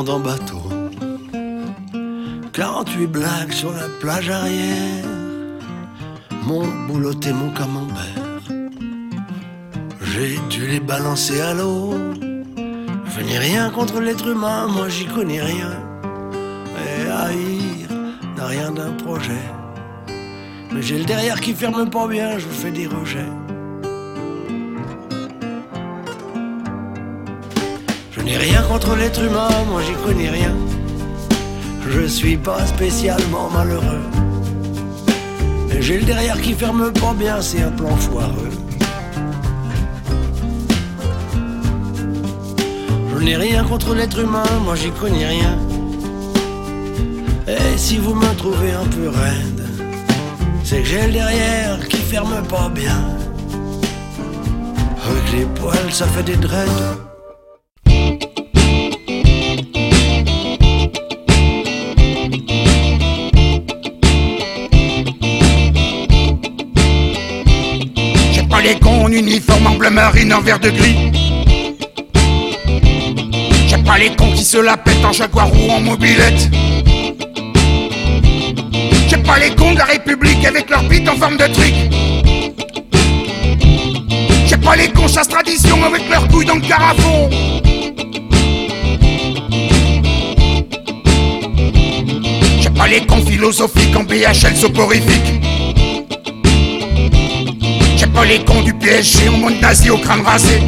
Monde 0.00 0.10
en 0.10 0.20
bateau. 0.20 0.62
48 2.54 3.06
blagues 3.06 3.52
sur 3.52 3.70
la 3.72 3.86
plage 4.00 4.30
arrière. 4.30 5.04
Mon 6.46 6.66
boulot 6.86 7.12
et 7.12 7.32
mon 7.32 7.50
camembert. 7.50 8.24
J'ai 10.00 10.38
dû 10.48 10.66
les 10.66 10.80
balancer 10.80 11.40
à 11.40 11.52
l'eau. 11.52 11.94
Je 13.12 13.20
n'ai 13.20 13.38
rien 13.38 13.68
contre 13.70 14.00
l'être 14.00 14.26
humain, 14.26 14.68
moi 14.68 14.88
j'y 14.88 15.06
connais 15.06 15.42
rien. 15.42 15.72
Et 16.86 17.10
haïr 17.10 17.88
n'a 18.36 18.46
rien 18.46 18.70
d'un 18.70 18.92
projet. 18.92 19.44
Mais 20.72 20.80
j'ai 20.80 20.98
le 20.98 21.04
derrière 21.04 21.40
qui 21.40 21.52
ferme 21.52 21.90
pas 21.90 22.06
bien, 22.08 22.38
je 22.38 22.48
fais 22.48 22.70
des 22.70 22.86
rejets. 22.86 23.32
N'ai 28.30 28.36
rien 28.36 28.62
contre 28.62 28.94
l'être 28.94 29.22
humain, 29.22 29.48
moi 29.68 29.82
j'y 29.82 29.96
connais 30.06 30.30
rien. 30.30 30.54
Je 31.88 32.06
suis 32.06 32.36
pas 32.36 32.64
spécialement 32.64 33.50
malheureux. 33.50 34.06
Mais 35.68 35.82
j'ai 35.82 35.98
le 35.98 36.04
derrière 36.04 36.40
qui 36.40 36.52
ferme 36.52 36.92
pas 36.92 37.12
bien, 37.12 37.40
c'est 37.40 37.62
un 37.62 37.72
plan 37.72 37.96
foireux. 37.96 38.54
Je 43.12 43.24
n'ai 43.24 43.36
rien 43.36 43.64
contre 43.64 43.94
l'être 43.94 44.20
humain, 44.20 44.50
moi 44.64 44.76
j'y 44.76 44.90
connais 44.92 45.26
rien. 45.26 45.58
Et 47.48 47.76
si 47.76 47.98
vous 47.98 48.14
me 48.14 48.32
trouvez 48.36 48.72
un 48.72 48.88
peu 48.96 49.08
raide, 49.08 49.64
c'est 50.62 50.82
que 50.82 50.86
j'ai 50.86 51.06
le 51.08 51.12
derrière 51.12 51.88
qui 51.88 51.96
ferme 51.96 52.42
pas 52.48 52.68
bien. 52.68 53.02
Avec 55.04 55.32
les 55.32 55.46
poils, 55.46 55.92
ça 55.92 56.06
fait 56.06 56.22
des 56.22 56.36
dreads. 56.36 57.09
Uniforme 69.20 69.66
en 69.66 69.74
bleu 69.76 69.90
marine 69.90 70.32
en 70.32 70.40
vert 70.40 70.58
de 70.58 70.70
gris. 70.70 70.96
J'ai 73.68 73.76
pas 73.76 73.98
les 73.98 74.16
cons 74.16 74.32
qui 74.32 74.42
se 74.42 74.56
la 74.56 74.78
pètent 74.78 75.04
en 75.04 75.12
jaguar 75.12 75.48
ou 75.52 75.70
en 75.70 75.80
mobilette. 75.80 76.48
J'ai 79.08 79.18
pas 79.18 79.38
les 79.38 79.50
cons 79.50 79.72
de 79.72 79.78
la 79.78 79.84
République 79.84 80.42
avec 80.46 80.70
leur 80.70 80.82
bite 80.84 81.06
en 81.06 81.16
forme 81.16 81.36
de 81.36 81.46
trick. 81.52 81.74
J'ai 84.46 84.56
pas 84.56 84.76
les 84.76 84.88
cons 84.88 85.06
chasse 85.06 85.28
tradition 85.28 85.84
avec 85.84 86.08
leurs 86.08 86.26
couilles 86.28 86.46
dans 86.46 86.54
le 86.54 86.62
carafon. 86.62 87.28
J'ai 92.60 92.70
pas 92.70 92.88
les 92.88 93.04
cons 93.04 93.24
philosophiques 93.26 93.94
en 93.94 94.04
BHL 94.04 94.56
soporifique. 94.56 95.49
J'ai 98.20 98.26
pas 98.26 98.32
les 98.32 98.44
cons 98.44 98.60
du 98.60 98.74
PSG 98.74 99.30
en 99.30 99.38
mode 99.38 99.60
nazi 99.62 99.88
au 99.88 99.96
crâne 99.96 100.20
rasé. 100.20 100.60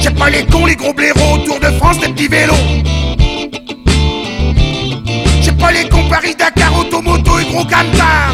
J'ai 0.00 0.10
pas 0.10 0.30
les 0.30 0.46
cons, 0.46 0.64
les 0.64 0.76
gros 0.76 0.94
blaireaux 0.94 1.34
autour 1.34 1.60
de 1.60 1.66
France, 1.76 1.98
des 1.98 2.08
petits 2.08 2.28
vélos. 2.28 2.54
J'ai 5.42 5.52
pas 5.52 5.72
les 5.72 5.86
cons 5.90 6.08
Paris-Dakar, 6.08 6.78
automoto 6.78 7.38
et 7.38 7.44
gros 7.52 7.64
camtar. 7.64 8.32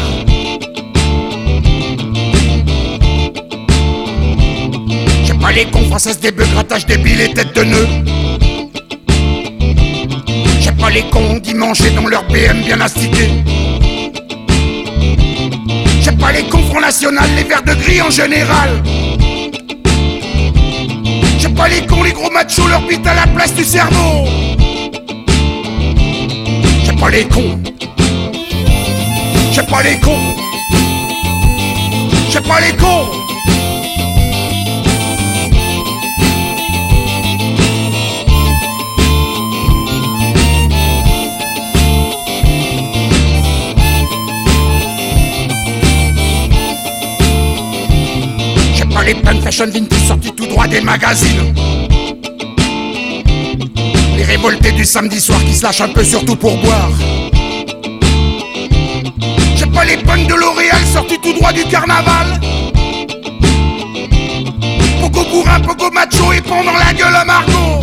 J'ai 5.25 5.33
pas 5.33 5.51
les 5.51 5.65
cons 5.65 5.85
françaises 5.89 6.21
des 6.21 6.31
bœufs, 6.31 6.47
débiles 6.87 7.19
et 7.19 7.33
têtes 7.33 7.53
de 7.53 7.63
nœud. 7.65 7.87
J'ai 10.61 10.71
pas 10.71 10.89
les 10.89 11.03
cons 11.09 11.37
dimanche 11.43 11.81
dans 11.93 12.07
leur 12.07 12.23
BM 12.29 12.61
bien 12.65 12.79
astiqué. 12.79 13.29
J'ai 16.05 16.11
pas 16.11 16.31
les 16.31 16.43
cons 16.43 16.61
Front 16.69 16.81
National, 16.81 17.27
les 17.35 17.41
verts 17.45 17.63
de 17.63 17.73
gris 17.73 17.99
en 17.99 18.11
général. 18.11 18.83
J'ai 21.39 21.49
pas 21.49 21.67
les 21.67 21.83
cons, 21.87 22.03
les 22.03 22.11
gros 22.11 22.29
machos, 22.29 22.67
leur 22.67 22.81
bite 22.81 23.07
à 23.07 23.15
la 23.15 23.25
place 23.25 23.55
du 23.55 23.63
cerveau. 23.63 24.27
J'ai 26.83 26.93
pas 26.93 27.09
les 27.09 27.23
cons. 27.27 27.59
J'ai 29.51 29.63
pas 29.63 29.81
les 29.81 29.99
cons. 29.99 30.35
J'ai 32.29 32.41
pas 32.41 32.59
les 32.61 32.75
cons. 32.77 33.24
Les 49.05 49.13
punks 49.13 49.41
fashion 49.43 49.67
vintage 49.67 50.07
sortis 50.07 50.31
tout 50.31 50.47
droit 50.47 50.67
des 50.67 50.81
magazines. 50.81 51.53
Les 54.17 54.23
révoltés 54.23 54.71
du 54.71 54.83
samedi 54.83 55.19
soir 55.19 55.39
qui 55.45 55.53
se 55.53 55.63
lâchent 55.63 55.81
un 55.81 55.89
peu 55.89 56.03
surtout 56.03 56.35
pour 56.35 56.57
boire. 56.57 56.91
J'ai 59.55 59.67
pas 59.67 59.85
les 59.85 59.97
punks 59.97 60.27
de 60.27 60.33
L'Oréal 60.33 60.83
sortis 60.91 61.19
tout 61.21 61.33
droit 61.33 61.53
du 61.53 61.63
carnaval. 61.65 62.39
Poco 65.01 65.23
bourrin, 65.29 65.59
poco 65.59 65.91
macho 65.91 66.33
et 66.33 66.41
pendant 66.41 66.73
la 66.73 66.91
gueule 66.93 67.15
à 67.15 67.25
Margot. 67.25 67.81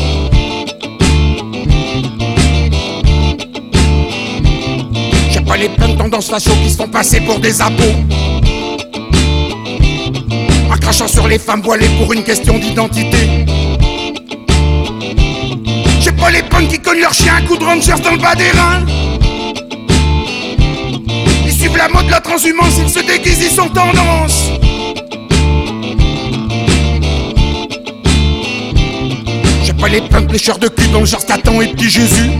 J'ai 5.30 5.40
pas 5.40 5.56
les 5.56 5.68
punks 5.68 5.98
tendance 5.98 6.28
facho 6.28 6.50
qui 6.64 6.70
se 6.70 6.76
font 6.76 6.88
passer 6.88 7.20
pour 7.20 7.38
des 7.38 7.62
abos. 7.62 8.31
Sur 10.92 11.26
les 11.26 11.38
femmes 11.38 11.62
voilées 11.62 11.88
pour 11.98 12.12
une 12.12 12.22
question 12.22 12.58
d'identité. 12.58 13.16
J'ai 16.00 16.12
pas 16.12 16.30
les 16.30 16.42
punks 16.42 16.68
qui 16.68 16.78
cognent 16.78 17.00
leur 17.00 17.12
chien 17.12 17.34
un 17.36 17.42
coup 17.42 17.56
de 17.56 17.64
rangers 17.64 18.00
dans 18.04 18.12
le 18.12 18.18
bas 18.18 18.34
des 18.36 18.50
reins. 18.50 18.86
Ils 21.44 21.52
suivent 21.52 21.76
la 21.76 21.88
mode, 21.88 22.08
la 22.08 22.20
transhumance, 22.20 22.78
ils 22.78 22.88
se 22.88 23.00
déguisent, 23.00 23.42
ils 23.42 23.54
sont 23.54 23.68
tendance. 23.68 24.50
J'ai 29.64 29.72
pas 29.72 29.88
les 29.88 30.02
punks 30.02 30.30
lécheurs 30.30 30.58
de 30.58 30.68
cul 30.68 30.86
dans 30.88 31.00
le 31.00 31.06
genre 31.06 31.20
Satan 31.20 31.60
et 31.60 31.68
petit 31.68 31.90
Jésus. 31.90 32.30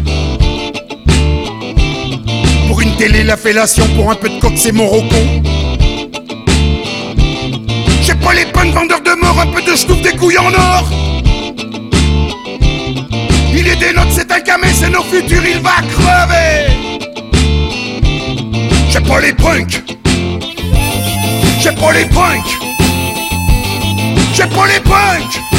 Pour 2.68 2.80
une 2.80 2.94
télé, 2.96 3.24
la 3.24 3.36
fellation, 3.36 3.86
pour 3.96 4.10
un 4.10 4.14
peu 4.14 4.28
de 4.28 4.38
coque, 4.38 4.56
c'est 4.56 4.72
mon 4.72 4.86
rocon 4.86 5.42
fun 8.62 8.70
vendeur 8.70 9.00
de 9.00 9.14
mort, 9.20 9.40
un 9.40 9.46
peu 9.46 9.62
de 9.62 9.76
schnouf, 9.76 10.00
des 10.02 10.12
couilles 10.12 10.38
en 10.38 10.52
or. 10.52 10.84
Il 13.54 13.66
est 13.66 13.76
des 13.76 13.92
notes, 13.92 14.10
c'est 14.10 14.30
un 14.30 14.40
camé, 14.40 14.68
c'est 14.72 14.90
nos 14.90 15.02
futurs, 15.02 15.42
il 15.44 15.60
va 15.60 15.76
crever. 15.94 16.72
J'ai 18.88 19.00
pas 19.00 19.20
les 19.20 19.32
punks. 19.32 19.82
J'ai 21.60 21.72
pas 21.72 21.92
les 21.92 22.04
punks. 22.06 22.58
J'ai 24.34 24.46
pas 24.46 24.66
les 24.66 24.80
punks. 24.80 25.51